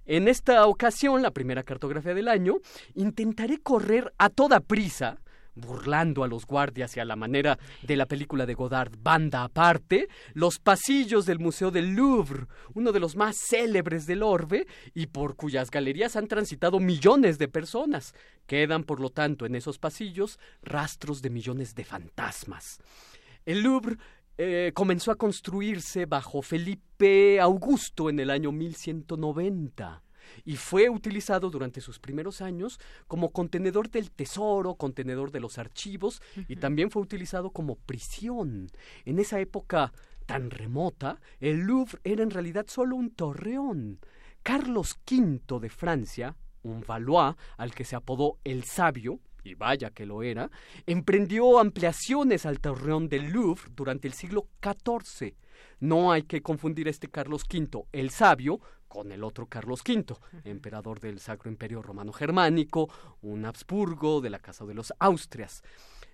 En 0.05 0.29
esta 0.29 0.67
ocasión, 0.67 1.21
la 1.21 1.31
primera 1.31 1.63
cartografía 1.63 2.13
del 2.13 2.29
año, 2.29 2.59
intentaré 2.95 3.59
correr 3.59 4.13
a 4.17 4.29
toda 4.29 4.61
prisa 4.61 5.19
burlando 5.55 6.23
a 6.23 6.27
los 6.27 6.45
guardias 6.45 6.95
y 6.97 6.99
a 6.99 7.05
la 7.05 7.15
manera 7.15 7.57
de 7.81 7.95
la 7.95 8.05
película 8.05 8.45
de 8.45 8.53
Godard, 8.53 8.93
Banda 8.99 9.43
Aparte, 9.43 10.07
los 10.33 10.59
pasillos 10.59 11.25
del 11.25 11.39
Museo 11.39 11.71
del 11.71 11.95
Louvre, 11.95 12.47
uno 12.73 12.91
de 12.91 12.99
los 12.99 13.15
más 13.15 13.37
célebres 13.37 14.05
del 14.05 14.23
orbe 14.23 14.67
y 14.93 15.07
por 15.07 15.35
cuyas 15.35 15.71
galerías 15.71 16.15
han 16.15 16.27
transitado 16.27 16.79
millones 16.79 17.37
de 17.37 17.47
personas. 17.47 18.13
Quedan, 18.45 18.83
por 18.83 18.99
lo 18.99 19.09
tanto, 19.09 19.45
en 19.45 19.55
esos 19.55 19.79
pasillos 19.79 20.39
rastros 20.61 21.21
de 21.21 21.29
millones 21.29 21.75
de 21.75 21.85
fantasmas. 21.85 22.79
El 23.45 23.61
Louvre 23.61 23.97
eh, 24.37 24.71
comenzó 24.73 25.11
a 25.11 25.15
construirse 25.15 26.05
bajo 26.05 26.41
Felipe 26.41 27.39
Augusto 27.39 28.09
en 28.09 28.19
el 28.19 28.29
año 28.29 28.51
1190 28.51 30.02
y 30.45 30.55
fue 30.55 30.89
utilizado 30.89 31.49
durante 31.49 31.81
sus 31.81 31.99
primeros 31.99 32.41
años 32.41 32.79
como 33.07 33.31
contenedor 33.31 33.89
del 33.89 34.11
tesoro, 34.11 34.75
contenedor 34.75 35.31
de 35.31 35.39
los 35.39 35.57
archivos 35.57 36.21
y 36.47 36.55
también 36.55 36.91
fue 36.91 37.01
utilizado 37.01 37.51
como 37.51 37.75
prisión. 37.75 38.69
En 39.05 39.19
esa 39.19 39.39
época 39.39 39.93
tan 40.25 40.49
remota, 40.49 41.19
el 41.39 41.59
Louvre 41.61 41.99
era 42.03 42.23
en 42.23 42.31
realidad 42.31 42.65
solo 42.67 42.95
un 42.95 43.11
torreón. 43.11 43.99
Carlos 44.41 44.97
V 45.09 45.59
de 45.59 45.69
Francia, 45.69 46.35
un 46.63 46.81
Valois 46.81 47.35
al 47.57 47.73
que 47.73 47.85
se 47.85 47.95
apodó 47.95 48.39
el 48.43 48.63
Sabio, 48.63 49.19
y 49.43 49.55
vaya 49.55 49.91
que 49.91 50.05
lo 50.05 50.23
era, 50.23 50.49
emprendió 50.85 51.59
ampliaciones 51.59 52.45
al 52.45 52.59
torreón 52.59 53.09
del 53.09 53.31
Louvre 53.31 53.63
durante 53.75 54.07
el 54.07 54.13
siglo 54.13 54.47
XIV 54.61 55.35
No 55.79 56.11
hay 56.11 56.23
que 56.23 56.41
confundir 56.41 56.87
este 56.87 57.09
Carlos 57.09 57.43
V, 57.51 57.85
el 57.91 58.09
sabio, 58.09 58.61
con 58.93 59.11
el 59.11 59.23
otro 59.23 59.47
Carlos 59.47 59.81
V, 59.81 60.15
emperador 60.43 60.99
del 60.99 61.19
Sacro 61.19 61.49
Imperio 61.49 61.81
Romano 61.81 62.13
Germánico, 62.13 62.91
un 63.23 63.43
Habsburgo 63.43 64.21
de 64.21 64.29
la 64.29 64.37
Casa 64.37 64.65
de 64.65 64.75
los 64.75 64.93
Austrias. 64.99 65.63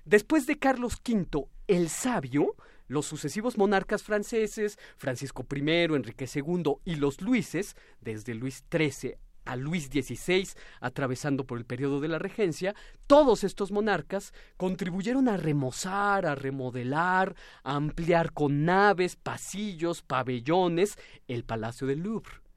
Después 0.06 0.48
de 0.48 0.60
Carlos 0.60 0.94
V, 1.06 1.50
el 1.68 1.90
sabio, 1.90 2.56
los 2.88 3.06
sucesivos 3.06 3.58
monarcas 3.58 4.02
franceses, 4.02 4.80
Francisco 4.96 5.46
I, 5.54 5.60
Enrique 5.94 6.26
II 6.34 6.76
y 6.86 6.96
los 6.96 7.20
Luises, 7.20 7.76
desde 8.00 8.34
Luis 8.34 8.64
XIII 8.72 9.18
a 9.44 9.58
Luis 9.58 9.88
XVI, 9.88 10.48
atravesando 10.80 11.46
por 11.46 11.58
el 11.58 11.66
periodo 11.66 12.00
de 12.00 12.08
la 12.08 12.20
regencia, 12.20 12.76
todos 13.08 13.44
estos 13.44 13.72
monarcas 13.72 14.32
contribuyeron 14.56 15.28
a 15.28 15.36
remozar, 15.36 16.26
a 16.28 16.36
remodelar, 16.36 17.36
a 17.64 17.76
ampliar 17.76 18.32
con 18.32 18.64
naves, 18.64 19.18
pasillos, 19.18 20.02
pabellones 20.02 20.98
el 21.28 21.44
Palacio 21.44 21.88
del 21.88 22.04
Louvre. 22.04 22.49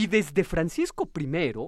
Y 0.00 0.06
desde 0.06 0.44
Francisco 0.44 1.10
I, 1.14 1.24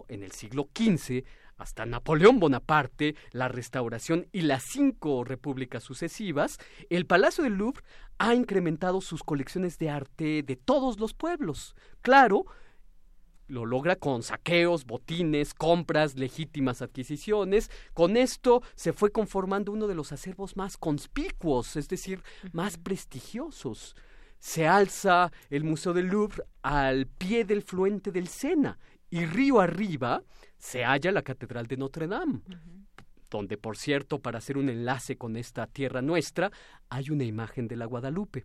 en 0.08 0.22
el 0.22 0.32
siglo 0.32 0.70
XV, 0.74 1.22
hasta 1.58 1.84
Napoleón 1.84 2.40
Bonaparte, 2.40 3.14
la 3.30 3.48
restauración 3.48 4.26
y 4.32 4.40
las 4.40 4.62
cinco 4.62 5.22
repúblicas 5.22 5.82
sucesivas, 5.82 6.56
el 6.88 7.04
Palacio 7.04 7.44
del 7.44 7.58
Louvre 7.58 7.82
ha 8.16 8.34
incrementado 8.34 9.02
sus 9.02 9.22
colecciones 9.22 9.76
de 9.76 9.90
arte 9.90 10.42
de 10.42 10.56
todos 10.56 10.98
los 10.98 11.12
pueblos. 11.12 11.76
Claro, 12.00 12.46
lo 13.48 13.66
logra 13.66 13.96
con 13.96 14.22
saqueos, 14.22 14.86
botines, 14.86 15.52
compras, 15.52 16.14
legítimas 16.14 16.80
adquisiciones. 16.80 17.70
Con 17.92 18.16
esto 18.16 18.62
se 18.76 18.94
fue 18.94 19.12
conformando 19.12 19.72
uno 19.72 19.88
de 19.88 19.94
los 19.94 20.10
acervos 20.10 20.56
más 20.56 20.78
conspicuos, 20.78 21.76
es 21.76 21.86
decir, 21.86 22.22
más 22.52 22.78
prestigiosos. 22.78 23.94
Se 24.42 24.66
alza 24.66 25.30
el 25.50 25.62
Museo 25.62 25.92
del 25.92 26.08
Louvre 26.08 26.42
al 26.62 27.06
pie 27.06 27.44
del 27.44 27.62
fluente 27.62 28.10
del 28.10 28.26
Sena 28.26 28.76
y 29.08 29.24
río 29.24 29.60
arriba 29.60 30.24
se 30.58 30.82
halla 30.82 31.12
la 31.12 31.22
Catedral 31.22 31.68
de 31.68 31.76
Notre 31.76 32.08
Dame. 32.08 32.42
donde 33.30 33.56
por 33.56 33.76
cierto, 33.76 34.18
para 34.18 34.38
hacer 34.38 34.58
un 34.58 34.68
enlace 34.68 35.16
con 35.16 35.36
esta 35.36 35.68
tierra 35.68 36.02
nuestra, 36.02 36.50
hay 36.88 37.10
una 37.10 37.22
imagen 37.22 37.68
de 37.68 37.76
la 37.76 37.86
Guadalupe. 37.86 38.44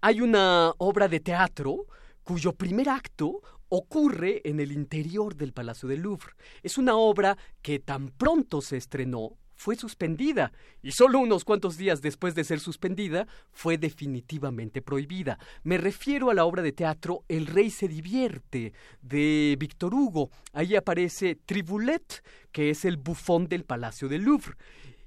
Hay 0.00 0.20
una 0.20 0.72
obra 0.78 1.06
de 1.06 1.20
teatro 1.20 1.86
cuyo 2.24 2.52
primer 2.52 2.88
acto 2.88 3.40
ocurre 3.68 4.42
en 4.44 4.58
el 4.58 4.72
interior 4.72 5.36
del 5.36 5.52
Palacio 5.52 5.88
del 5.88 6.02
Louvre. 6.02 6.32
Es 6.60 6.76
una 6.76 6.96
obra 6.96 7.38
que 7.62 7.78
tan 7.78 8.08
pronto 8.08 8.60
se 8.60 8.78
estrenó 8.78 9.38
fue 9.62 9.76
suspendida 9.76 10.52
y 10.82 10.90
solo 10.90 11.20
unos 11.20 11.44
cuantos 11.44 11.76
días 11.76 12.02
después 12.02 12.34
de 12.34 12.42
ser 12.42 12.58
suspendida 12.58 13.28
fue 13.52 13.78
definitivamente 13.78 14.82
prohibida. 14.82 15.38
Me 15.62 15.78
refiero 15.78 16.30
a 16.30 16.34
la 16.34 16.44
obra 16.44 16.62
de 16.62 16.72
teatro 16.72 17.22
El 17.28 17.46
rey 17.46 17.70
se 17.70 17.86
divierte 17.86 18.72
de 19.02 19.56
Víctor 19.60 19.94
Hugo. 19.94 20.30
Ahí 20.52 20.74
aparece 20.74 21.36
Tribulet, 21.46 22.24
que 22.50 22.70
es 22.70 22.84
el 22.84 22.96
bufón 22.96 23.46
del 23.46 23.64
Palacio 23.64 24.08
del 24.08 24.22
Louvre. 24.22 24.56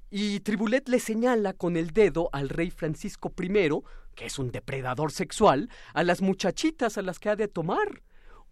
Y 0.08 0.40
Tribulet 0.40 0.88
le 0.88 1.00
señala 1.00 1.52
con 1.52 1.76
el 1.76 1.90
dedo 1.90 2.30
al 2.32 2.48
rey 2.48 2.70
Francisco 2.70 3.34
I, 3.38 3.82
que 4.14 4.24
es 4.24 4.38
un 4.38 4.50
depredador 4.52 5.12
sexual, 5.12 5.68
a 5.92 6.02
las 6.02 6.22
muchachitas 6.22 6.96
a 6.96 7.02
las 7.02 7.18
que 7.18 7.28
ha 7.28 7.36
de 7.36 7.48
tomar. 7.48 8.02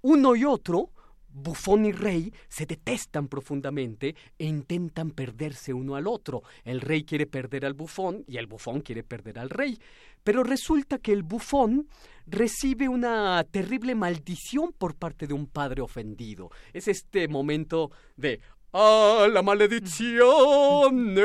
Uno 0.02 0.36
y 0.36 0.44
otro, 0.44 0.90
bufón 1.35 1.85
y 1.85 1.93
rey, 1.93 2.32
se 2.48 2.65
detestan 2.65 3.28
profundamente 3.28 4.15
e 4.39 4.47
intentan 4.47 5.11
perderse 5.11 5.74
uno 5.74 5.97
al 5.97 6.06
otro. 6.06 6.43
El 6.65 6.81
rey 6.81 7.05
quiere 7.05 7.27
perder 7.27 7.66
al 7.66 7.74
bufón 7.74 8.24
y 8.27 8.39
el 8.39 8.47
bufón 8.47 8.81
quiere 8.81 9.02
perder 9.02 9.39
al 9.39 9.51
rey. 9.51 9.78
Pero 10.23 10.43
resulta 10.43 10.98
que 10.98 11.12
el 11.12 11.23
bufón 11.23 11.89
recibe 12.27 12.89
una 12.89 13.44
terrible 13.51 13.94
maldición 13.94 14.73
por 14.73 14.94
parte 14.94 15.27
de 15.27 15.35
un 15.35 15.47
padre 15.47 15.82
ofendido. 15.82 16.51
Es 16.73 16.89
este 16.89 17.28
momento 17.28 17.90
de 18.16 18.40
¡Ah, 18.73 19.28
la 19.31 19.43
maledizione! 19.43 21.23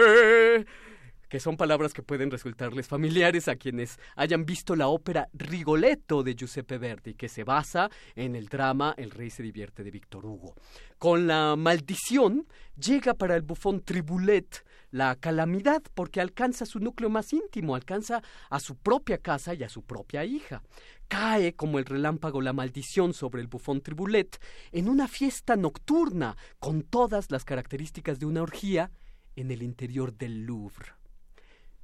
que 1.29 1.39
son 1.39 1.55
palabras 1.57 1.93
que 1.93 2.03
pueden 2.03 2.31
resultarles 2.31 2.87
familiares 2.87 3.47
a 3.47 3.55
quienes 3.55 3.99
hayan 4.15 4.45
visto 4.45 4.75
la 4.75 4.87
ópera 4.87 5.29
Rigoletto 5.33 6.23
de 6.23 6.35
Giuseppe 6.35 6.77
Verdi, 6.77 7.13
que 7.13 7.29
se 7.29 7.43
basa 7.43 7.89
en 8.15 8.35
el 8.35 8.47
drama 8.47 8.95
El 8.97 9.11
rey 9.11 9.29
se 9.29 9.43
divierte 9.43 9.83
de 9.83 9.91
Víctor 9.91 10.25
Hugo. 10.25 10.55
Con 10.97 11.27
la 11.27 11.55
maldición 11.55 12.47
llega 12.75 13.13
para 13.13 13.35
el 13.35 13.43
bufón 13.43 13.81
Tribulet 13.81 14.65
la 14.91 15.15
calamidad 15.15 15.83
porque 15.93 16.19
alcanza 16.19 16.65
su 16.65 16.79
núcleo 16.79 17.09
más 17.09 17.31
íntimo, 17.31 17.75
alcanza 17.75 18.23
a 18.49 18.59
su 18.59 18.75
propia 18.75 19.19
casa 19.19 19.53
y 19.53 19.63
a 19.63 19.69
su 19.69 19.83
propia 19.83 20.25
hija. 20.25 20.63
Cae 21.07 21.53
como 21.53 21.79
el 21.79 21.85
relámpago 21.85 22.41
la 22.41 22.53
maldición 22.53 23.13
sobre 23.13 23.41
el 23.41 23.47
bufón 23.47 23.81
Tribulet 23.81 24.39
en 24.71 24.89
una 24.89 25.07
fiesta 25.07 25.55
nocturna 25.55 26.35
con 26.59 26.81
todas 26.81 27.29
las 27.31 27.45
características 27.45 28.19
de 28.19 28.25
una 28.25 28.41
orgía 28.41 28.91
en 29.35 29.51
el 29.51 29.63
interior 29.63 30.13
del 30.13 30.45
Louvre. 30.45 30.98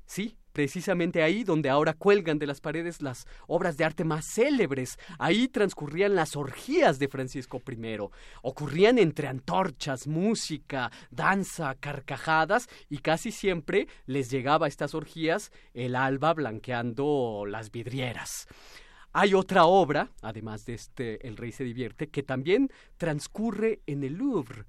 Sí, 0.06 0.38
precisamente 0.56 1.22
ahí 1.22 1.44
donde 1.44 1.70
ahora 1.70 1.94
cuelgan 1.94 2.40
de 2.40 2.48
las 2.48 2.62
paredes 2.62 3.02
las 3.02 3.26
obras 3.48 3.76
de 3.76 3.84
arte 3.84 4.04
más 4.04 4.26
célebres. 4.26 4.98
Ahí 5.20 5.48
transcurrían 5.48 6.16
las 6.16 6.36
orgías 6.36 6.98
de 7.00 7.08
Francisco 7.08 7.62
I. 7.68 7.98
Ocurrían 8.42 8.98
entre 8.98 9.28
antorchas, 9.28 10.08
música, 10.08 10.92
danza, 11.12 11.76
carcajadas 11.76 12.70
y 12.90 13.00
casi 13.00 13.32
siempre 13.32 13.88
les 14.06 14.30
llegaba 14.30 14.68
a 14.68 14.70
estas 14.70 14.96
orgías 14.96 15.52
el 15.74 15.96
alba 15.96 16.34
blanqueando 16.34 17.46
las 17.48 17.72
vidrieras. 17.72 18.48
Hay 19.12 19.34
otra 19.34 19.66
obra, 19.66 20.12
además 20.22 20.66
de 20.66 20.74
este 20.74 21.26
El 21.26 21.38
Rey 21.38 21.54
se 21.54 21.64
divierte, 21.64 22.10
que 22.10 22.22
también 22.22 22.70
transcurre 22.98 23.80
en 23.88 24.04
el 24.04 24.16
Louvre. 24.16 24.66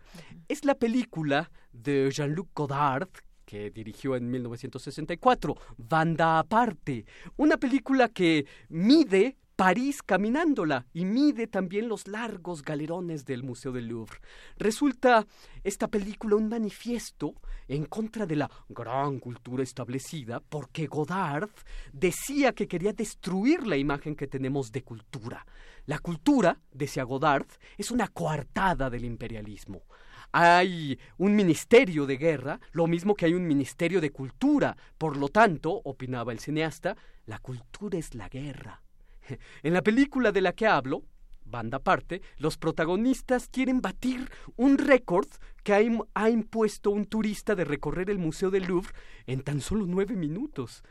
Es 0.47 0.65
la 0.65 0.77
película 0.77 1.51
de 1.73 2.11
Jean-Luc 2.13 2.51
Godard 2.55 3.09
que 3.47 3.71
dirigió 3.71 4.17
en 4.17 4.31
1964, 4.31 5.57
Banda 5.79 6.39
Aparte, 6.39 7.07
una 7.37 7.57
película 7.57 8.09
que 8.09 8.45
mide 8.69 9.37
París 9.57 10.03
caminándola 10.03 10.87
y 10.93 11.07
mide 11.07 11.47
también 11.47 11.89
los 11.89 12.09
largos 12.09 12.63
galerones 12.63 13.25
del 13.25 13.43
Museo 13.43 13.73
del 13.73 13.89
Louvre. 13.89 14.19
Resulta 14.59 15.27
esta 15.65 15.89
película 15.89 16.37
un 16.37 16.51
manifiesto 16.51 17.35
en 17.67 17.87
contra 17.87 18.27
de 18.27 18.37
la 18.37 18.51
gran 18.69 19.19
cultura 19.19 19.63
establecida 19.63 20.41
porque 20.41 20.87
Godard 20.87 21.49
decía 21.91 22.53
que 22.53 22.69
quería 22.69 22.93
destruir 22.93 23.67
la 23.67 23.79
imagen 23.79 24.15
que 24.15 24.27
tenemos 24.27 24.73
de 24.73 24.83
cultura. 24.83 25.47
La 25.87 26.01
cultura, 26.01 26.61
decía 26.71 27.05
Godard, 27.05 27.47
es 27.79 27.91
una 27.91 28.09
coartada 28.09 28.91
del 28.91 29.07
imperialismo 29.07 29.85
hay 30.39 30.99
un 31.17 31.35
ministerio 31.35 32.05
de 32.05 32.19
guerra, 32.19 32.61
lo 32.73 32.87
mismo 32.87 33.15
que 33.15 33.25
hay 33.25 33.33
un 33.33 33.47
ministerio 33.47 34.03
de 34.03 34.11
cultura. 34.11 34.77
Por 34.99 35.17
lo 35.17 35.31
tanto, 35.31 35.81
opinaba 35.85 36.31
el 36.31 36.41
cineasta, 36.41 36.95
la 37.25 37.39
cultura 37.39 37.99
es 37.99 38.15
la 38.15 38.29
guerra. 38.29 38.83
En 39.63 39.73
la 39.73 39.81
película 39.81 40.33
de 40.33 40.43
la 40.43 40.53
que 40.53 40.67
hablo, 40.67 41.05
banda 41.47 41.79
aparte, 41.79 42.21
los 42.37 42.59
protagonistas 42.59 43.49
quieren 43.49 43.81
batir 43.81 44.31
un 44.57 44.77
récord 44.77 45.27
que 45.65 45.73
ha, 45.73 45.81
ha, 46.13 46.29
impuesto 46.29 46.91
un 46.91 47.07
turista 47.07 47.55
de 47.55 47.65
recorrer 47.65 48.11
el 48.11 48.19
Museo 48.19 48.51
del 48.51 48.67
Louvre 48.67 48.93
en 49.27 49.41
tan 49.41 49.63
solo 49.63 49.87
nueve 49.87 50.17
minutos 50.17 50.83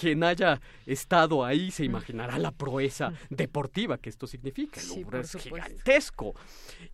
quien 0.00 0.24
haya 0.24 0.60
estado 0.86 1.44
ahí 1.44 1.70
se 1.70 1.84
imaginará 1.84 2.38
la 2.38 2.52
proeza 2.52 3.12
deportiva 3.28 3.98
que 3.98 4.08
esto 4.08 4.26
significa. 4.26 4.80
El 4.80 5.20
es 5.20 5.36
gigantesco. 5.36 6.34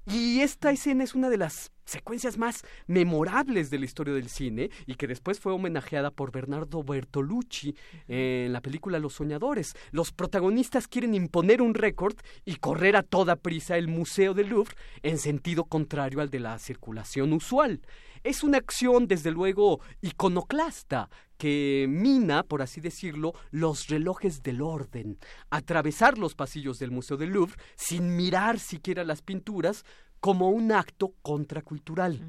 Y 0.07 0.41
esta 0.41 0.73
escena 0.73 1.05
es 1.05 1.15
una 1.15 1.31
de 1.31 1.37
las 1.37 1.71
secuencias 1.85 2.37
más 2.37 2.65
memorables 2.89 3.71
de 3.71 3.79
la 3.79 3.85
historia 3.85 4.13
del 4.13 4.29
cine 4.29 4.71
y 4.87 4.97
que 4.97 5.07
después 5.07 5.39
fue 5.39 5.53
homenajeada 5.53 6.11
por 6.11 6.33
Bernardo 6.33 6.83
Bertolucci 6.83 7.77
en 8.09 8.53
la 8.53 8.61
película 8.61 8.99
Los 8.99 9.15
Soñadores. 9.15 9.75
Los 9.93 10.11
protagonistas 10.11 10.89
quieren 10.89 11.15
imponer 11.15 11.63
un 11.63 11.75
récord 11.75 12.17
y 12.45 12.57
correr 12.57 12.97
a 12.97 13.05
toda 13.05 13.37
prisa 13.37 13.79
el 13.79 13.87
Museo 13.87 14.35
del 14.35 14.49
Louvre 14.49 14.75
en 15.03 15.19
sentido 15.19 15.65
contrario 15.65 16.21
al 16.21 16.31
de 16.31 16.41
la 16.41 16.59
circulación 16.59 17.33
usual. 17.33 17.81
Es 18.27 18.43
una 18.43 18.59
acción, 18.59 19.07
desde 19.07 19.31
luego, 19.31 19.81
iconoclasta, 20.01 21.09
que 21.39 21.87
mina, 21.89 22.43
por 22.43 22.61
así 22.61 22.81
decirlo, 22.81 23.35
los 23.53 23.87
relojes 23.87 24.43
del 24.43 24.63
orden. 24.63 25.17
Atravesar 25.49 26.19
los 26.19 26.35
pasillos 26.35 26.81
del 26.81 26.91
Museo 26.91 27.17
del 27.17 27.31
Louvre 27.31 27.55
sin 27.77 28.17
mirar 28.17 28.59
siquiera 28.59 29.05
las 29.05 29.23
pinturas 29.23 29.85
como 30.19 30.51
un 30.51 30.73
acto 30.73 31.15
contracultural. 31.23 32.21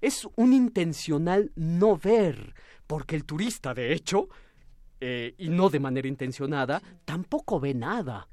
Es 0.00 0.26
un 0.34 0.52
intencional 0.52 1.52
no 1.54 1.96
ver, 1.96 2.52
porque 2.88 3.14
el 3.14 3.24
turista, 3.24 3.72
de 3.72 3.92
hecho, 3.92 4.28
eh, 5.00 5.36
y 5.38 5.48
no 5.48 5.70
de 5.70 5.78
manera 5.78 6.08
intencionada, 6.08 6.82
tampoco 7.04 7.60
ve 7.60 7.72
nada 7.72 8.26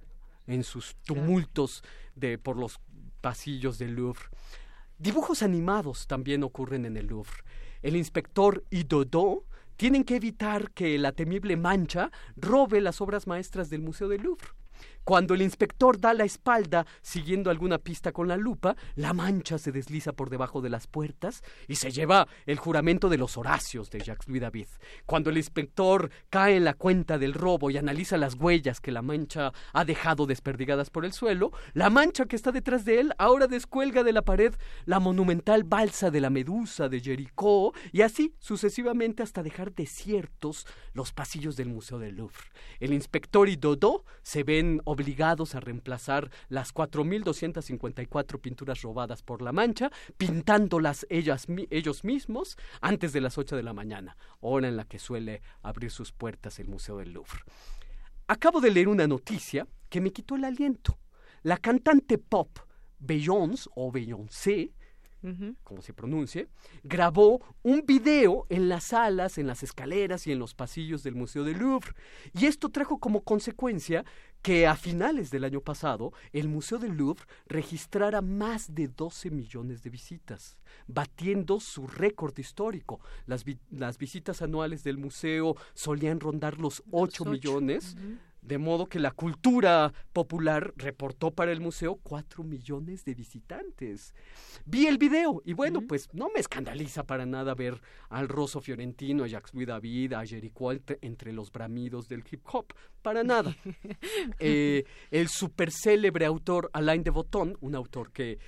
en 0.48 0.64
sus 0.64 0.96
tumultos 1.06 1.84
de, 2.16 2.40
por 2.40 2.58
los 2.58 2.80
pasillos 3.22 3.78
del 3.78 3.94
Louvre. 3.94 4.26
Dibujos 4.98 5.44
animados 5.44 6.08
también 6.08 6.44
ocurren 6.44 6.86
en 6.86 6.98
el 6.98 7.08
Louvre. 7.08 7.44
El 7.82 7.96
inspector 7.96 8.64
Idodo 8.70 9.44
tienen 9.76 10.04
que 10.04 10.16
evitar 10.16 10.72
que 10.72 10.98
la 10.98 11.12
temible 11.12 11.58
mancha 11.58 12.12
robe 12.36 12.80
las 12.80 13.02
obras 13.02 13.28
maestras 13.28 13.70
del 13.70 13.82
Museo 13.82 14.08
del 14.08 14.22
Louvre. 14.22 14.48
Cuando 15.04 15.34
el 15.34 15.42
inspector 15.42 16.00
da 16.00 16.14
la 16.14 16.24
espalda 16.24 16.86
siguiendo 17.02 17.50
alguna 17.50 17.78
pista 17.78 18.14
con 18.14 18.30
la 18.30 18.38
lupa, 18.38 18.78
la 18.96 19.14
mancha 19.14 19.58
se 19.58 19.74
desliza 19.74 20.14
por 20.14 20.30
debajo 20.30 20.62
de 20.62 20.70
las 20.70 20.88
puertas 20.88 21.44
y 21.68 21.76
se 21.76 21.92
lleva 21.92 22.28
el 22.46 22.58
juramento 22.58 23.10
de 23.10 23.18
los 23.18 23.38
Horacios 23.38 23.90
de 23.90 24.00
Jacques 24.00 24.30
Louis 24.30 24.42
David. 24.42 24.68
Cuando 25.06 25.30
el 25.30 25.38
inspector 25.38 26.10
cae 26.30 26.56
en 26.56 26.64
la 26.64 26.74
cuenta 26.74 27.18
del 27.18 27.34
robo 27.34 27.70
y 27.70 27.78
analiza 27.78 28.16
las 28.16 28.36
huellas 28.36 28.80
que 28.80 28.94
la 28.94 29.02
mancha 29.02 29.52
ha 29.74 29.84
dejado 29.84 30.26
desperdigadas 30.26 30.90
por 30.90 31.04
el 31.04 31.12
suelo, 31.12 31.52
la 31.74 31.90
mancha 31.90 32.26
que 32.26 32.38
está 32.38 32.54
detrás 32.54 32.86
de 32.86 33.02
él 33.02 33.14
ahora 33.18 33.48
descuelga 33.48 34.04
de 34.04 34.14
la 34.14 34.22
pared 34.22 34.54
la 34.86 35.02
monumental 35.02 35.66
balsa 35.66 36.12
de 36.12 36.22
la 36.22 36.30
Medusa 36.30 36.88
de 36.88 37.02
Jericó 37.02 37.74
y 37.92 38.04
así 38.04 38.34
sucesivamente 38.40 39.22
hasta 39.22 39.44
dejar 39.44 39.74
desiertos 39.74 40.66
los 40.94 41.12
pasillos 41.12 41.58
del 41.58 41.68
Museo 41.68 42.00
del 42.00 42.16
Louvre. 42.16 42.44
El 42.80 42.94
inspector 42.94 43.50
y 43.50 43.58
Dodó 43.58 44.06
se 44.22 44.44
ven 44.44 44.82
obligados 44.94 45.56
a 45.56 45.60
reemplazar 45.60 46.32
las 46.50 46.74
4.254 46.74 48.40
pinturas 48.40 48.82
robadas 48.82 49.24
por 49.24 49.42
la 49.42 49.52
Mancha, 49.52 49.92
pintándolas 50.18 51.06
ellas, 51.10 51.48
ellos 51.70 52.04
mismos 52.04 52.58
antes 52.80 53.12
de 53.12 53.22
las 53.22 53.38
8 53.38 53.56
de 53.56 53.64
la 53.64 53.74
mañana, 53.74 54.16
hora 54.40 54.68
en 54.68 54.78
la 54.78 54.86
que 54.86 55.00
suele 55.00 55.42
abrir 55.62 55.92
sus 55.92 56.12
puertas 56.12 56.60
el 56.60 56.68
Museo 56.68 56.98
del 56.98 57.14
Louvre. 57.14 57.42
Acabo 58.28 58.62
de 58.62 58.72
leer 58.72 58.88
una 58.88 59.08
noticia 59.08 59.68
que 59.90 60.00
me 60.00 60.12
quitó 60.12 60.36
el 60.36 60.46
aliento. 60.46 60.98
La 61.42 61.58
cantante 61.58 62.18
pop 62.18 62.60
Beyoncé 63.00 63.70
o 63.76 63.92
Beyoncé 63.92 64.72
como 65.64 65.82
se 65.82 65.94
pronuncie, 65.94 66.50
grabó 66.84 67.42
un 67.64 67.86
video 67.86 68.46
en 68.50 68.68
las 68.68 68.86
salas, 68.86 69.38
en 69.38 69.48
las 69.48 69.64
escaleras 69.64 70.28
y 70.28 70.32
en 70.34 70.40
los 70.40 70.54
pasillos 70.54 71.04
del 71.04 71.16
Museo 71.16 71.44
del 71.44 71.60
Louvre. 71.60 71.94
Y 72.34 72.46
esto 72.46 72.70
trajo 72.70 73.00
como 73.00 73.24
consecuencia 73.24 74.04
que 74.44 74.68
a 74.68 74.76
finales 74.76 75.32
del 75.32 75.46
año 75.46 75.62
pasado 75.62 76.12
el 76.34 76.50
Museo 76.50 76.78
del 76.78 76.98
Louvre 76.98 77.24
registrara 77.48 78.22
más 78.22 78.76
de 78.76 78.90
12 78.90 79.32
millones 79.32 79.82
de 79.84 79.90
visitas, 79.90 80.58
batiendo 80.86 81.62
su 81.62 81.88
récord 81.88 82.38
histórico. 82.38 83.00
Las, 83.26 83.46
las 83.72 83.98
visitas 83.98 84.42
anuales 84.42 84.84
del 84.84 84.98
museo 84.98 85.56
solían 85.74 86.20
rondar 86.20 86.60
los 86.60 86.84
8, 86.92 87.26
millones. 87.26 87.96
De 88.44 88.58
modo 88.58 88.88
que 88.88 89.00
la 89.00 89.12
cultura 89.12 89.94
popular 90.12 90.74
reportó 90.76 91.32
para 91.32 91.52
el 91.52 91.62
museo 91.62 92.00
cuatro 92.04 92.44
millones 92.44 93.06
de 93.06 93.16
visitantes. 93.16 94.14
Vi 94.66 94.88
el 94.88 94.98
video 94.98 95.42
y 95.46 95.54
bueno, 95.54 95.82
pues 95.88 96.10
no 96.14 96.30
me 96.34 96.40
escandaliza 96.40 97.06
para 97.06 97.26
nada 97.26 97.56
ver 97.56 97.82
al 98.10 98.28
Rosso 98.28 98.60
Fiorentino, 98.62 99.24
a 99.24 99.28
Jacques 99.28 99.54
Louis 99.54 99.68
David, 99.68 100.14
a 100.14 100.26
Jericho 100.26 100.72
entre 101.02 101.34
los 101.34 101.52
bramidos 101.52 102.08
del 102.08 102.24
hip 102.30 102.46
hop. 102.52 102.74
Para 103.02 103.24
nada. 103.24 103.56
eh, 104.40 104.84
el 105.12 105.28
super 105.28 105.72
célebre 105.72 106.26
autor 106.26 106.70
Alain 106.74 107.04
de 107.04 107.12
Botton, 107.12 107.58
un 107.62 107.76
autor 107.76 108.12
que 108.12 108.40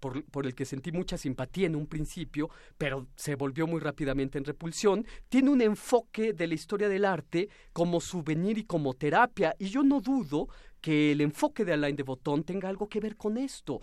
por, 0.00 0.46
el 0.46 0.54
que 0.54 0.64
sentí 0.64 0.92
mucha 0.92 1.16
simpatía 1.16 1.66
en 1.66 1.76
un 1.76 1.86
principio, 1.86 2.50
pero 2.76 3.06
se 3.16 3.34
volvió 3.34 3.66
muy 3.66 3.80
rápidamente 3.80 4.38
en 4.38 4.44
repulsión, 4.44 5.06
tiene 5.28 5.50
un 5.50 5.60
enfoque 5.60 6.32
de 6.32 6.46
la 6.46 6.54
historia 6.54 6.88
del 6.88 7.04
arte 7.04 7.48
como 7.72 8.00
souvenir 8.00 8.58
y 8.58 8.64
como 8.64 8.94
terapia, 8.94 9.54
y 9.58 9.68
yo 9.68 9.82
no 9.82 10.00
dudo 10.00 10.48
que 10.80 11.12
el 11.12 11.20
enfoque 11.20 11.64
de 11.64 11.72
Alain 11.72 11.96
de 11.96 12.04
Botton 12.04 12.44
tenga 12.44 12.68
algo 12.68 12.88
que 12.88 13.00
ver 13.00 13.16
con 13.16 13.36
esto. 13.36 13.80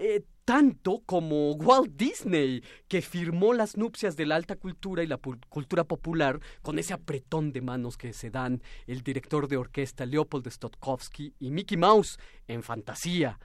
Eh, 0.00 0.22
tanto 0.44 1.02
como 1.04 1.52
Walt 1.52 1.94
Disney, 1.96 2.62
que 2.86 3.02
firmó 3.02 3.52
las 3.52 3.76
nupcias 3.76 4.16
de 4.16 4.24
la 4.24 4.36
alta 4.36 4.56
cultura 4.56 5.02
y 5.02 5.06
la 5.06 5.18
cultura 5.18 5.84
popular 5.84 6.40
con 6.62 6.78
ese 6.78 6.94
apretón 6.94 7.52
de 7.52 7.60
manos 7.60 7.98
que 7.98 8.14
se 8.14 8.30
dan 8.30 8.62
el 8.86 9.02
director 9.02 9.46
de 9.48 9.58
orquesta 9.58 10.06
Leopold 10.06 10.48
Stokowski 10.48 11.34
y 11.38 11.50
Mickey 11.50 11.76
Mouse 11.76 12.18
en 12.46 12.62
Fantasía. 12.62 13.38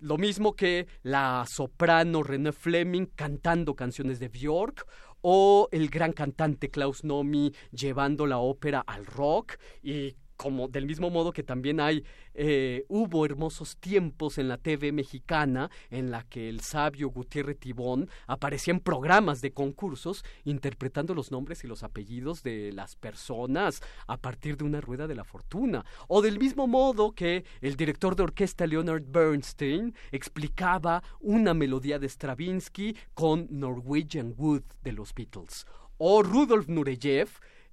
Lo 0.00 0.16
mismo 0.16 0.54
que 0.54 0.86
la 1.02 1.44
soprano 1.48 2.22
René 2.22 2.52
Fleming 2.52 3.06
cantando 3.16 3.74
canciones 3.74 4.20
de 4.20 4.28
Björk 4.28 4.86
o 5.22 5.68
el 5.72 5.90
gran 5.90 6.12
cantante 6.12 6.70
Klaus 6.70 7.02
Nomi 7.02 7.52
llevando 7.72 8.24
la 8.24 8.38
ópera 8.38 8.80
al 8.86 9.06
rock 9.06 9.58
y 9.82 10.14
como 10.38 10.68
del 10.68 10.86
mismo 10.86 11.10
modo 11.10 11.32
que 11.32 11.42
también 11.42 11.80
hay 11.80 12.04
eh, 12.32 12.86
hubo 12.88 13.26
hermosos 13.26 13.76
tiempos 13.76 14.38
en 14.38 14.48
la 14.48 14.56
TV 14.56 14.92
mexicana 14.92 15.68
en 15.90 16.12
la 16.12 16.22
que 16.22 16.48
el 16.48 16.60
sabio 16.60 17.10
Gutiérrez 17.10 17.58
Tibón 17.58 18.08
aparecía 18.28 18.72
en 18.72 18.80
programas 18.80 19.40
de 19.40 19.50
concursos 19.50 20.24
interpretando 20.44 21.12
los 21.12 21.32
nombres 21.32 21.64
y 21.64 21.66
los 21.66 21.82
apellidos 21.82 22.44
de 22.44 22.72
las 22.72 22.94
personas 22.94 23.82
a 24.06 24.16
partir 24.16 24.56
de 24.56 24.64
una 24.64 24.80
rueda 24.80 25.08
de 25.08 25.16
la 25.16 25.24
fortuna. 25.24 25.84
O 26.06 26.22
del 26.22 26.38
mismo 26.38 26.68
modo 26.68 27.12
que 27.12 27.44
el 27.60 27.76
director 27.76 28.14
de 28.14 28.22
orquesta 28.22 28.66
Leonard 28.66 29.02
Bernstein 29.08 29.94
explicaba 30.12 31.02
una 31.20 31.52
melodía 31.52 31.98
de 31.98 32.08
Stravinsky 32.08 32.96
con 33.12 33.48
Norwegian 33.50 34.34
Wood 34.36 34.62
de 34.84 34.92
los 34.92 35.12
Beatles. 35.12 35.66
O 35.96 36.22
Rudolf 36.22 36.68
Nureyev 36.68 37.28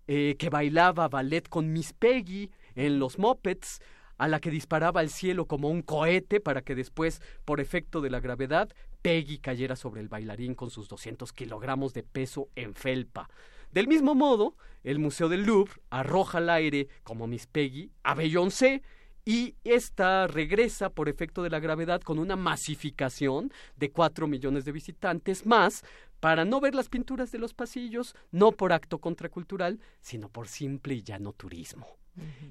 eh, 0.07 0.35
que 0.37 0.49
bailaba 0.49 1.07
ballet 1.07 1.47
con 1.47 1.73
Miss 1.73 1.93
Peggy 1.93 2.51
en 2.75 2.99
los 2.99 3.17
Muppets, 3.17 3.81
a 4.17 4.27
la 4.27 4.39
que 4.39 4.49
disparaba 4.49 5.01
al 5.01 5.09
cielo 5.09 5.45
como 5.45 5.69
un 5.69 5.81
cohete 5.81 6.39
para 6.39 6.61
que 6.61 6.75
después, 6.75 7.21
por 7.43 7.59
efecto 7.59 8.01
de 8.01 8.09
la 8.09 8.19
gravedad, 8.19 8.69
Peggy 9.01 9.39
cayera 9.39 9.75
sobre 9.75 10.01
el 10.01 10.07
bailarín 10.07 10.55
con 10.55 10.69
sus 10.69 10.87
200 10.87 11.31
kilogramos 11.33 11.93
de 11.93 12.03
peso 12.03 12.49
en 12.55 12.73
felpa. 12.73 13.29
Del 13.71 13.87
mismo 13.87 14.15
modo, 14.15 14.55
el 14.83 14.99
Museo 14.99 15.27
del 15.27 15.43
Louvre 15.43 15.73
arroja 15.89 16.37
al 16.37 16.49
aire, 16.49 16.87
como 17.03 17.27
Miss 17.27 17.45
Peggy, 17.45 17.91
a 18.03 18.15
Beyoncé, 18.15 18.83
y 19.25 19.55
esta 19.63 20.27
regresa 20.27 20.91
por 20.91 21.09
efecto 21.09 21.41
de 21.41 21.49
la 21.49 21.59
gravedad 21.59 22.01
con 22.01 22.19
una 22.19 22.35
masificación 22.35 23.51
de 23.75 23.91
4 23.91 24.27
millones 24.27 24.65
de 24.65 24.71
visitantes 24.71 25.45
más 25.45 25.83
para 26.19 26.45
no 26.45 26.61
ver 26.61 26.75
las 26.75 26.89
pinturas 26.89 27.31
de 27.31 27.39
los 27.39 27.53
pasillos, 27.53 28.15
no 28.31 28.51
por 28.51 28.71
acto 28.71 28.99
contracultural, 28.99 29.79
sino 29.99 30.29
por 30.29 30.47
simple 30.47 30.93
y 30.95 31.03
llano 31.03 31.33
turismo. 31.33 31.87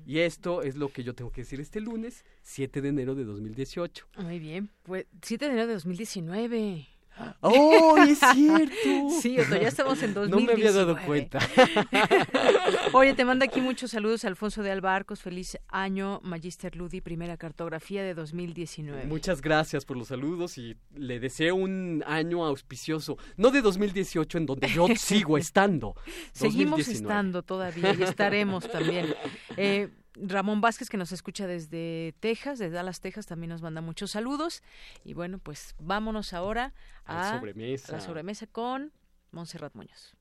Y 0.07 0.19
esto 0.19 0.63
es 0.63 0.77
lo 0.77 0.91
que 0.91 1.03
yo 1.03 1.15
tengo 1.15 1.33
que 1.33 1.41
decir 1.41 1.59
este 1.59 1.81
lunes, 1.81 2.25
7 2.43 2.83
de 2.83 2.89
enero 2.91 3.15
de 3.15 3.25
2018. 3.25 4.07
Muy 4.19 4.39
bien, 4.39 4.71
pues 4.83 5.07
7 5.23 5.47
de 5.47 5.51
enero 5.53 5.67
de 5.69 5.75
2019. 5.75 6.94
¡Oh, 7.41 7.97
es 7.99 8.19
cierto! 8.35 9.11
Sí, 9.21 9.39
o 9.39 9.45
ya 9.49 9.69
estamos 9.69 10.03
en 10.03 10.15
2019. 10.15 10.29
No 10.29 10.41
me 10.41 10.53
había 10.53 10.73
dado 10.73 10.97
cuenta. 11.07 11.39
Oye, 12.93 13.15
te 13.15 13.25
manda 13.25 13.47
aquí 13.47 13.61
muchos 13.61 13.91
saludos 13.91 14.25
Alfonso 14.25 14.63
de 14.63 14.71
Albarcos. 14.71 15.21
Feliz 15.21 15.59
año, 15.69 16.21
Magister 16.23 16.77
Ludi, 16.77 17.01
primera 17.01 17.37
cartografía 17.37 18.03
de 18.03 18.15
2019. 18.15 19.05
Muchas 19.05 19.41
gracias 19.41 19.85
por 19.85 19.97
los 19.97 20.09
saludos 20.09 20.59
y 20.59 20.77
le 20.95 21.21
deseo 21.21 21.55
un 21.55 22.03
año 22.07 22.45
auspicioso. 22.45 23.19
No 23.37 23.51
de 23.51 23.63
2018, 23.63 24.39
en 24.39 24.47
donde 24.47 24.69
yo 24.69 24.87
sigo 24.97 25.39
estando. 25.39 25.95
Seguimos 26.33 26.89
estando 26.89 27.43
todavía 27.43 27.95
y 27.95 28.03
estaremos 28.03 28.71
también. 28.71 29.15
Eh, 29.57 29.89
Ramón 30.17 30.61
Vázquez, 30.61 30.89
que 30.89 30.97
nos 30.97 31.13
escucha 31.13 31.47
desde 31.47 32.15
Texas, 32.21 32.59
desde 32.59 32.75
Dallas, 32.75 33.01
Texas, 33.01 33.27
también 33.27 33.51
nos 33.51 33.63
manda 33.63 33.81
muchos 33.81 34.13
saludos. 34.13 34.63
Y 35.05 35.15
bueno, 35.15 35.39
pues 35.39 35.75
vámonos 35.79 36.33
ahora 36.33 36.73
a, 37.05 37.15
la 37.15 37.39
sobremesa, 37.39 37.93
la 37.93 38.01
sobremesa 38.01 38.47
con 38.47 38.93
Montserrat 39.33 39.75
Muñoz. 39.75 40.15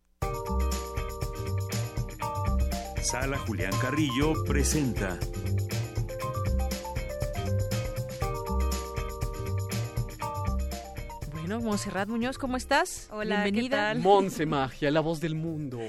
Sala 3.01 3.37
Julián 3.37 3.73
Carrillo 3.81 4.33
presenta. 4.45 5.19
Bueno, 11.33 11.59
Montserrat 11.59 12.07
Muñoz, 12.07 12.37
¿cómo 12.37 12.57
estás? 12.57 13.09
Hola, 13.11 13.43
bienvenida. 13.43 13.93
Monse 13.95 14.45
Magia, 14.45 14.89
la 14.89 15.01
voz 15.01 15.19
del 15.19 15.35
mundo 15.35 15.79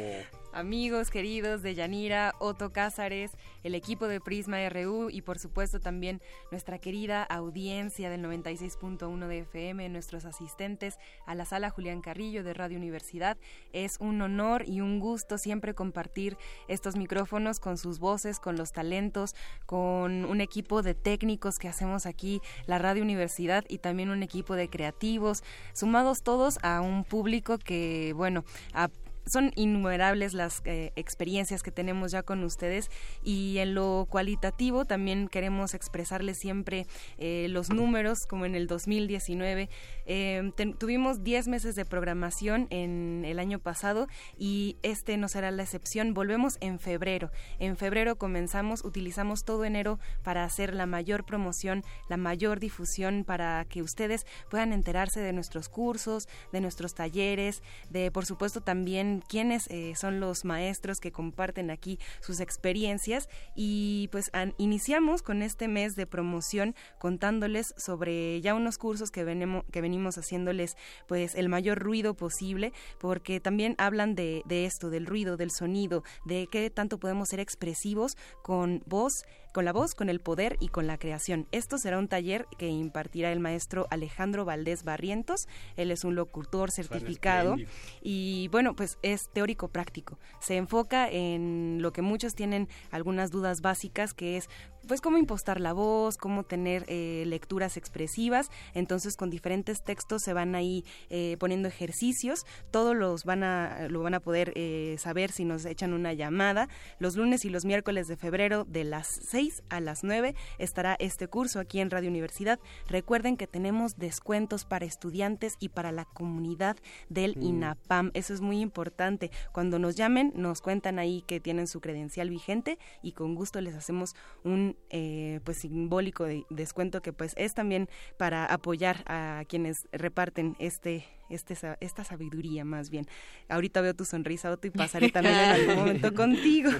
amigos 0.55 1.11
queridos 1.11 1.63
de 1.63 1.75
Yanira, 1.75 2.35
Otto 2.39 2.73
Cázares, 2.73 3.33
el 3.65 3.75
equipo 3.75 4.07
de 4.07 4.21
Prisma 4.21 4.69
RU 4.69 5.11
y 5.11 5.23
por 5.23 5.39
supuesto 5.39 5.81
también 5.81 6.23
nuestra 6.51 6.79
querida 6.79 7.25
audiencia 7.25 8.09
del 8.09 8.23
96.1 8.23 9.27
de 9.27 9.39
FM, 9.41 9.89
nuestros 9.89 10.25
asistentes 10.25 10.99
a 11.27 11.35
la 11.35 11.45
sala 11.45 11.71
Julián 11.71 12.01
Carrillo 12.01 12.45
de 12.45 12.55
Radio 12.55 12.79
Universidad. 12.79 13.37
Es 13.73 13.97
un 13.99 14.23
honor 14.23 14.65
y 14.67 14.81
un 14.81 15.01
gusto 15.01 15.39
siempre 15.39 15.75
compartir 15.75 16.37
estos 16.69 16.97
micrófonos 16.97 17.59
con 17.59 17.77
sus 17.77 17.99
voces, 17.99 18.39
con 18.39 18.57
los 18.57 18.73
talentos, 18.73 19.35
con 19.67 20.25
un 20.25 20.41
equipo 20.41 20.83
de 20.83 20.95
técnicos 20.95 21.59
que 21.59 21.69
hacemos 21.69 22.07
aquí 22.07 22.41
la 22.67 22.79
Radio 22.79 23.03
Universidad 23.03 23.65
y 23.69 23.79
también 23.79 24.11
un 24.11 24.23
equipo 24.23 24.55
de 24.55 24.69
creativos, 24.69 25.43
sumados 25.73 26.23
todos 26.23 26.59
a 26.63 26.81
un 26.81 27.05
público 27.05 27.59
que, 27.59 28.13
bueno, 28.15 28.45
a 28.73 28.89
son 29.27 29.53
innumerables 29.57 30.35
las 30.35 30.63
eh, 30.65 30.93
experiencias 30.97 31.63
que 31.63 31.71
tenemos 31.71 32.13
ya 32.13 32.23
con 32.23 32.45
ustedes 32.45 32.91
y 33.23 33.59
en 33.59 33.75
lo 33.75 34.07
cualitativo 34.09 34.85
también 34.85 35.29
queremos 35.29 35.75
expresarles 35.75 36.39
siempre 36.39 36.87
eh, 37.19 37.47
los 37.49 37.71
números, 37.71 38.27
como 38.27 38.45
en 38.45 38.55
el 38.55 38.67
2019. 38.67 39.69
Eh, 40.07 40.53
tuvimos 40.79 41.25
10 41.25 41.49
meses 41.49 41.75
de 41.75 41.85
programación 41.85 42.67
en 42.71 43.25
el 43.25 43.39
año 43.39 43.59
pasado 43.59 44.07
y 44.37 44.77
este 44.83 45.17
no 45.17 45.29
será 45.29 45.51
la 45.51 45.63
excepción. 45.63 46.15
Volvemos 46.15 46.57
en 46.61 46.79
febrero. 46.79 47.31
En 47.59 47.77
febrero 47.77 48.17
comenzamos, 48.17 48.85
utilizamos 48.85 49.45
todo 49.45 49.65
enero 49.65 49.99
para 50.23 50.45
hacer 50.45 50.75
la 50.75 50.87
mayor 50.87 51.25
promoción, 51.25 51.85
la 52.09 52.17
mayor 52.17 52.61
difusión 52.61 53.25
para 53.25 53.65
que 53.69 53.83
ustedes 53.83 54.27
puedan 54.51 54.73
enterarse 54.73 55.21
de 55.21 55.33
nuestros 55.33 55.69
cursos, 55.69 56.29
de 56.53 56.61
nuestros 56.61 56.95
talleres, 56.95 57.63
de 57.91 58.11
por 58.11 58.27
supuesto 58.27 58.61
también 58.61 59.23
quiénes 59.29 59.67
eh, 59.71 59.95
son 59.97 60.21
los 60.21 60.45
maestros 60.45 61.01
que 61.01 61.13
comparten 61.13 61.71
aquí 61.71 61.99
sus 62.21 62.41
experiencias 62.41 63.29
y 63.55 64.09
pues 64.13 64.31
iniciamos 64.59 65.23
con 65.23 65.43
este 65.43 65.69
mes 65.69 65.97
de 65.97 66.07
promoción 66.07 66.75
contándoles 66.99 67.75
sobre 67.77 68.41
ya 68.41 68.55
unos 68.55 68.79
cursos 68.79 69.11
que 69.11 69.25
venimos, 69.25 69.65
que 69.71 69.81
venimos 69.81 69.94
haciéndoles 70.19 70.77
pues 71.07 71.35
el 71.35 71.49
mayor 71.49 71.79
ruido 71.79 72.15
posible 72.15 72.73
porque 72.99 73.41
también 73.41 73.75
hablan 73.79 74.15
de, 74.15 74.43
de 74.47 74.65
esto, 74.67 74.91
del 74.91 75.07
ruido, 75.07 75.37
del 75.37 75.51
sonido, 75.51 76.03
de 76.25 76.49
qué 76.51 76.71
tanto 76.71 76.99
podemos 76.99 77.29
ser 77.29 77.41
expresivos 77.41 78.17
con 78.43 78.83
voz 78.87 79.13
con 79.55 79.65
la 79.65 79.73
voz, 79.73 79.95
con 79.95 80.11
el 80.11 80.21
poder 80.21 80.57
y 80.59 80.69
con 80.69 80.89
la 80.89 80.99
creación. 80.99 81.47
Esto 81.53 81.79
será 81.79 81.99
un 81.99 82.09
taller 82.09 82.47
que 82.59 82.67
impartirá 82.67 83.31
el 83.31 83.39
maestro 83.39 83.87
Alejandro 83.89 84.45
Valdés 84.45 84.83
Barrientos. 84.83 85.47
Él 85.77 85.93
es 85.93 86.03
un 86.03 86.17
locutor 86.17 86.73
certificado 86.73 87.55
y 88.03 88.49
bueno, 88.49 88.75
pues 88.75 88.99
es 89.03 89.31
teórico 89.33 89.69
práctico. 89.69 90.19
Se 90.41 90.57
enfoca 90.57 91.09
en 91.09 91.79
lo 91.81 91.93
que 91.93 92.03
muchos 92.03 92.35
tienen 92.35 92.69
algunas 92.91 93.31
dudas 93.31 93.61
básicas, 93.61 94.13
que 94.13 94.37
es 94.37 94.51
pues 94.89 95.01
cómo 95.01 95.17
impostar 95.17 95.61
la 95.61 95.73
voz, 95.73 96.19
cómo 96.19 96.43
tener 96.43 96.85
eh, 96.89 97.23
lecturas 97.27 97.77
expresivas. 97.77 98.51
Entonces 98.75 99.17
con 99.17 99.31
diferentes 99.31 99.83
textos 99.83 100.23
se 100.23 100.33
van 100.33 100.55
ahí 100.57 100.85
eh, 101.11 101.37
poniendo 101.39 101.69
ejercicios. 101.69 102.45
Todos 102.73 102.95
los 102.95 103.25
van 103.25 103.45
a 103.45 103.89
lo 103.89 104.03
van 104.03 104.15
a 104.15 104.21
poder 104.21 104.53
eh, 104.57 104.97
saber 104.99 105.31
si 105.31 105.45
nos 105.45 105.65
echan 105.65 105.93
una 105.95 106.13
llamada. 106.13 106.69
Los 106.99 107.17
lunes 107.17 107.45
y 107.45 107.51
los 107.51 107.65
miércoles 107.65 108.09
de 108.09 108.17
febrero 108.17 108.65
de 108.65 108.85
las 108.85 109.07
6 109.29 109.44
a 109.69 109.81
las 109.81 110.05
9 110.05 110.35
estará 110.59 110.97
este 110.99 111.29
curso 111.29 111.61
aquí 111.61 111.81
en 111.81 111.91
Radio 111.91 112.11
Universidad. 112.11 112.59
Recuerden 112.89 113.37
que 113.37 113.47
tenemos 113.47 113.97
descuentos 113.97 114.65
para 114.65 114.85
estudiantes 114.85 115.57
y 115.61 115.71
para 115.71 115.93
la 115.93 116.05
comunidad 116.05 116.77
del 117.09 117.37
mm. 117.37 117.43
INAPAM. 117.43 118.11
Eso 118.15 118.35
es 118.35 118.41
muy 118.41 118.61
importante. 118.61 119.31
Cuando 119.53 119.79
nos 119.79 119.97
llamen 119.97 120.33
nos 120.35 120.61
cuentan 120.61 120.99
ahí 120.99 121.23
que 121.27 121.41
tienen 121.41 121.67
su 121.67 121.81
credencial 121.81 122.31
vigente 122.31 122.79
y 123.03 123.13
con 123.13 123.35
gusto 123.35 123.61
les 123.61 123.75
hacemos 123.75 124.15
un 124.43 124.77
eh, 124.91 125.41
pues 125.45 125.59
simbólico 125.59 126.25
de 126.25 126.45
descuento 126.51 127.03
que 127.03 127.13
pues 127.13 127.35
es 127.37 127.55
también 127.55 127.89
para 128.17 128.47
apoyar 128.47 129.03
a 129.07 129.45
quienes 129.49 129.87
reparten 129.93 130.57
este 130.59 131.05
este, 131.31 131.57
esta 131.81 132.05
sabiduría 132.05 132.65
más 132.65 132.91
bien. 132.91 133.07
Ahorita 133.49 133.81
veo 133.81 133.95
tu 133.95 134.05
sonrisa, 134.05 134.51
Otto, 134.51 134.67
y 134.67 134.71
pasaré 134.71 135.11
también 135.11 135.37
en 135.37 135.51
algún 135.51 135.77
momento 135.77 136.15
contigo. 136.15 136.71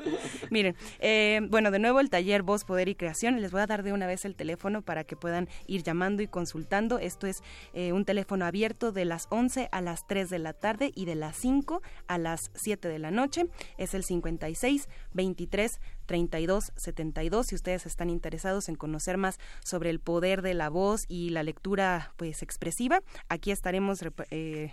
Miren, 0.50 0.76
eh, 0.98 1.40
bueno, 1.48 1.70
de 1.70 1.78
nuevo 1.78 2.00
el 2.00 2.10
taller 2.10 2.42
Voz, 2.42 2.64
Poder 2.64 2.88
y 2.88 2.94
Creación. 2.94 3.40
Les 3.40 3.52
voy 3.52 3.60
a 3.60 3.66
dar 3.66 3.82
de 3.82 3.92
una 3.92 4.06
vez 4.06 4.24
el 4.24 4.34
teléfono 4.34 4.82
para 4.82 5.04
que 5.04 5.16
puedan 5.16 5.48
ir 5.66 5.82
llamando 5.82 6.22
y 6.22 6.28
consultando. 6.28 6.98
Esto 6.98 7.26
es 7.26 7.42
eh, 7.72 7.92
un 7.92 8.04
teléfono 8.04 8.44
abierto 8.44 8.92
de 8.92 9.04
las 9.04 9.26
11 9.30 9.68
a 9.70 9.80
las 9.80 10.06
3 10.06 10.28
de 10.30 10.38
la 10.38 10.52
tarde 10.52 10.92
y 10.94 11.04
de 11.04 11.14
las 11.14 11.36
5 11.36 11.82
a 12.06 12.18
las 12.18 12.50
7 12.54 12.88
de 12.88 12.98
la 12.98 13.10
noche. 13.10 13.44
Es 13.78 13.94
el 13.94 14.04
56 14.04 14.88
23 15.12 15.80
32 16.10 16.72
72 16.74 17.46
si 17.46 17.54
ustedes 17.54 17.86
están 17.86 18.10
interesados 18.10 18.68
en 18.68 18.74
conocer 18.74 19.16
más 19.16 19.38
sobre 19.62 19.90
el 19.90 20.00
poder 20.00 20.42
de 20.42 20.54
la 20.54 20.68
voz 20.68 21.04
y 21.06 21.30
la 21.30 21.44
lectura 21.44 22.12
pues 22.16 22.42
expresiva 22.42 23.00
aquí 23.28 23.52
estaremos 23.52 24.00
eh, 24.32 24.72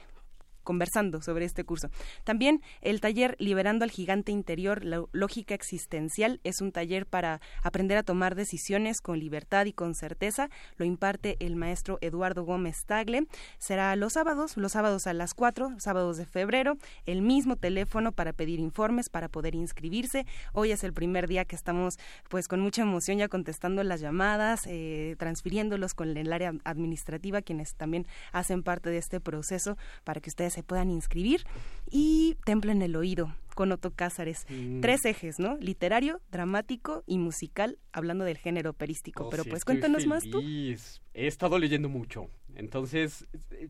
conversando 0.68 1.22
sobre 1.22 1.46
este 1.46 1.64
curso. 1.64 1.90
También 2.26 2.62
el 2.82 3.00
taller 3.00 3.38
Liberando 3.40 3.86
al 3.86 3.90
Gigante 3.90 4.34
Interior, 4.34 4.84
la 4.84 5.06
lógica 5.14 5.56
existencial, 5.56 6.42
es 6.44 6.60
un 6.60 6.74
taller 6.74 7.06
para 7.06 7.40
aprender 7.64 7.98
a 7.98 8.04
tomar 8.04 8.36
decisiones 8.36 9.00
con 9.00 9.18
libertad 9.18 9.66
y 9.66 9.72
con 9.72 9.96
certeza. 9.96 10.50
Lo 10.76 10.84
imparte 10.84 11.38
el 11.40 11.56
maestro 11.56 12.00
Eduardo 12.02 12.44
Gómez 12.44 12.84
Tagle. 12.86 13.28
Será 13.60 13.96
los 13.96 14.14
sábados, 14.14 14.58
los 14.58 14.74
sábados 14.74 15.08
a 15.08 15.14
las 15.14 15.34
4, 15.34 15.80
sábados 15.80 16.18
de 16.18 16.26
febrero, 16.26 16.74
el 17.06 17.22
mismo 17.22 17.56
teléfono 17.56 18.12
para 18.12 18.34
pedir 18.34 18.60
informes, 18.60 19.08
para 19.08 19.30
poder 19.30 19.56
inscribirse. 19.56 20.26
Hoy 20.52 20.72
es 20.72 20.84
el 20.84 20.92
primer 20.92 21.30
día 21.30 21.46
que 21.46 21.56
estamos 21.56 21.98
pues 22.28 22.50
con 22.50 22.60
mucha 22.60 22.82
emoción 22.82 23.20
ya 23.20 23.30
contestando 23.30 23.84
las 23.84 24.02
llamadas, 24.02 24.66
eh, 24.68 25.16
transfiriéndolos 25.18 25.94
con 25.94 26.18
el 26.18 26.34
área 26.34 26.52
administrativa, 26.66 27.42
quienes 27.42 27.76
también 27.76 28.06
hacen 28.34 28.64
parte 28.64 28.90
de 28.90 28.98
este 28.98 29.22
proceso 29.22 29.78
para 30.04 30.20
que 30.20 30.30
ustedes 30.30 30.57
se 30.58 30.64
puedan 30.64 30.90
inscribir 30.90 31.46
y 31.88 32.36
Templo 32.44 32.72
en 32.72 32.82
el 32.82 32.96
Oído 32.96 33.32
con 33.54 33.72
Otto 33.72 33.92
Cázares. 33.92 34.48
Mm. 34.50 34.82
Tres 34.82 35.06
ejes, 35.06 35.38
¿no? 35.38 35.56
Literario, 35.58 36.20
dramático 36.32 37.04
y 37.06 37.20
musical, 37.20 37.78
hablando 37.92 38.26
del 38.26 38.40
género 38.40 38.72
operístico. 38.72 39.26
Oh, 39.26 39.30
Pero 39.30 39.46
pues 39.46 39.64
cuéntanos 39.64 40.08
más 40.08 40.24
tú. 40.24 40.42
He 40.42 41.28
estado 41.28 41.60
leyendo 41.60 41.90
mucho. 41.90 42.32
Entonces, 42.56 43.28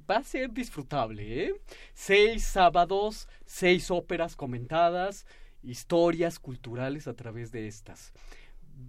va 0.10 0.18
a 0.18 0.24
ser 0.24 0.54
disfrutable, 0.54 1.48
¿eh? 1.48 1.62
Seis 1.94 2.46
sábados, 2.46 3.28
seis 3.46 3.92
óperas 3.92 4.38
comentadas, 4.38 5.26
historias 5.62 6.40
culturales 6.40 7.06
a 7.10 7.16
través 7.16 7.52
de 7.52 7.68
estas 7.68 8.14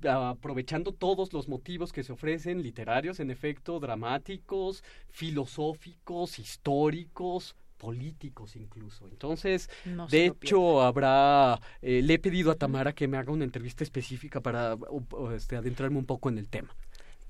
aprovechando 0.09 0.93
todos 0.93 1.33
los 1.33 1.49
motivos 1.49 1.93
que 1.93 2.03
se 2.03 2.12
ofrecen, 2.12 2.62
literarios 2.62 3.20
en 3.20 3.31
efecto, 3.31 3.81
dramáticos, 3.81 4.85
filosóficos, 5.09 6.39
históricos, 6.39 7.57
políticos 7.78 8.56
incluso. 8.56 9.09
Entonces, 9.09 9.70
de 10.10 10.26
hecho, 10.26 10.82
habrá, 10.82 11.60
eh, 11.80 12.02
le 12.02 12.14
he 12.14 12.18
pedido 12.18 12.50
a 12.50 12.56
Tamara 12.56 12.92
que 12.92 13.09
me 13.09 13.16
haga 13.16 13.32
una 13.32 13.44
entrevista 13.44 13.84
específica 13.84 14.40
para 14.40 14.76
este, 15.34 15.56
adentrarme 15.56 15.98
un 15.98 16.06
poco 16.06 16.28
en 16.28 16.38
el 16.38 16.48
tema. 16.48 16.74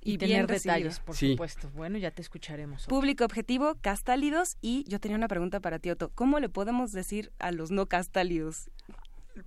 Y, 0.00 0.16
tener 0.16 0.46
detalles, 0.46 1.00
por 1.00 1.16
supuesto. 1.16 1.70
Bueno, 1.74 1.98
ya 1.98 2.10
te 2.10 2.22
escucharemos. 2.22 2.86
Público 2.86 3.24
objetivo, 3.24 3.74
castálidos. 3.80 4.56
Y 4.62 4.84
yo 4.88 5.00
tenía 5.00 5.16
una 5.16 5.28
pregunta 5.28 5.60
para 5.60 5.78
ti, 5.80 5.90
Otto. 5.90 6.10
¿Cómo 6.14 6.40
le 6.40 6.48
podemos 6.48 6.92
decir 6.92 7.32
a 7.38 7.52
los 7.52 7.70
no 7.70 7.86
castálidos? 7.86 8.70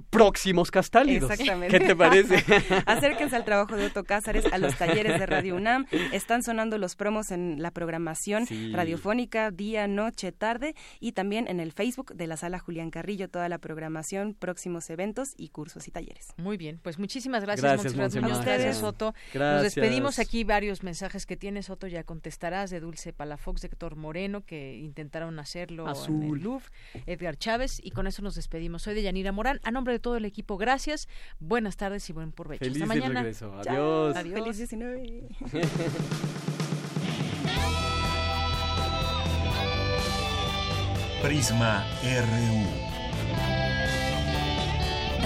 Próximos 0.10 0.72
castálidos. 0.72 1.32
Exactamente. 1.32 1.80
¿Qué 1.80 1.86
te 1.86 1.96
parece? 1.96 2.36
Acérquense 2.86 3.36
al 3.36 3.46
trabajo 3.46 3.76
de 3.76 3.86
Otto 3.86 4.04
Cázares, 4.04 4.46
a 4.52 4.58
los 4.58 4.78
talleres 4.78 5.20
de 5.20 5.26
Radio 5.26 5.56
UNAM. 5.56 5.86
Están 6.12 6.44
sonando 6.44 6.78
los 6.78 6.96
promos 6.96 7.32
en 7.32 7.62
la 7.62 7.72
programación 7.72 8.46
radiofónica, 8.72 9.52
día, 9.52 9.88
noche, 9.88 10.32
tarde, 10.32 10.76
y 11.00 11.14
también 11.14 11.48
en 11.48 11.60
el 11.60 11.72
Facebook 11.72 12.14
de 12.14 12.28
la 12.28 12.38
Sala 12.38 12.60
Julián 12.60 12.92
Carrillo, 12.92 13.30
toda 13.30 13.50
la 13.50 13.58
programación, 13.58 14.34
próximos 14.34 14.90
eventos 14.90 15.34
y 15.38 15.50
cursos 15.50 15.88
y 15.88 15.92
talleres. 15.92 16.30
Muy 16.38 16.58
bien, 16.58 16.80
pues 16.82 17.00
muchísimas 17.00 17.44
gracias, 17.44 17.94
gracias 17.94 18.24
A 18.24 18.28
ustedes, 18.28 18.84
Otto. 18.84 19.14
Nos 19.34 19.64
despedimos 19.64 20.20
aquí 20.20 20.44
varios 20.44 20.84
mensajes 20.84 21.26
que 21.26 21.38
tienes, 21.38 21.70
Otto, 21.70 21.88
ya 21.88 22.04
contestarás, 22.04 22.70
de 22.70 22.80
Dulce 22.80 23.14
Palafox, 23.14 23.62
de 23.62 23.68
Héctor 23.68 23.96
Moreno, 23.96 24.42
que 24.46 24.78
intentaron 24.78 25.40
hacerlo 25.40 25.88
en 26.08 26.24
el 26.24 26.42
Louvre, 26.42 26.66
Edgar 27.06 27.38
Chávez, 27.38 27.80
y 27.84 27.92
con 27.92 28.08
eso 28.08 28.22
nos 28.22 28.36
despedimos. 28.36 28.84
Soy 28.84 28.96
de 28.96 29.04
Yanira 29.04 29.32
Morán. 29.32 29.60
Ah, 29.64 29.72
nombre 29.82 29.94
de 29.94 30.00
todo 30.00 30.16
el 30.16 30.26
equipo, 30.26 30.58
gracias. 30.58 31.08
Buenas 31.40 31.76
tardes 31.76 32.08
y 32.08 32.14
buen 32.14 32.32
provecho. 32.32 32.64
Feliz 32.64 32.84
Hasta 32.84 32.94
mañana. 32.94 33.22
Regreso. 33.22 33.52
Adiós. 33.66 34.16
Adiós. 34.16 34.40
Feliz 34.40 34.58
19. 34.58 35.24
Prisma 41.24 41.84
RU. 42.04 42.68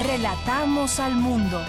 Relatamos 0.07 1.02
al 1.02 1.15
mundo. 1.15 1.61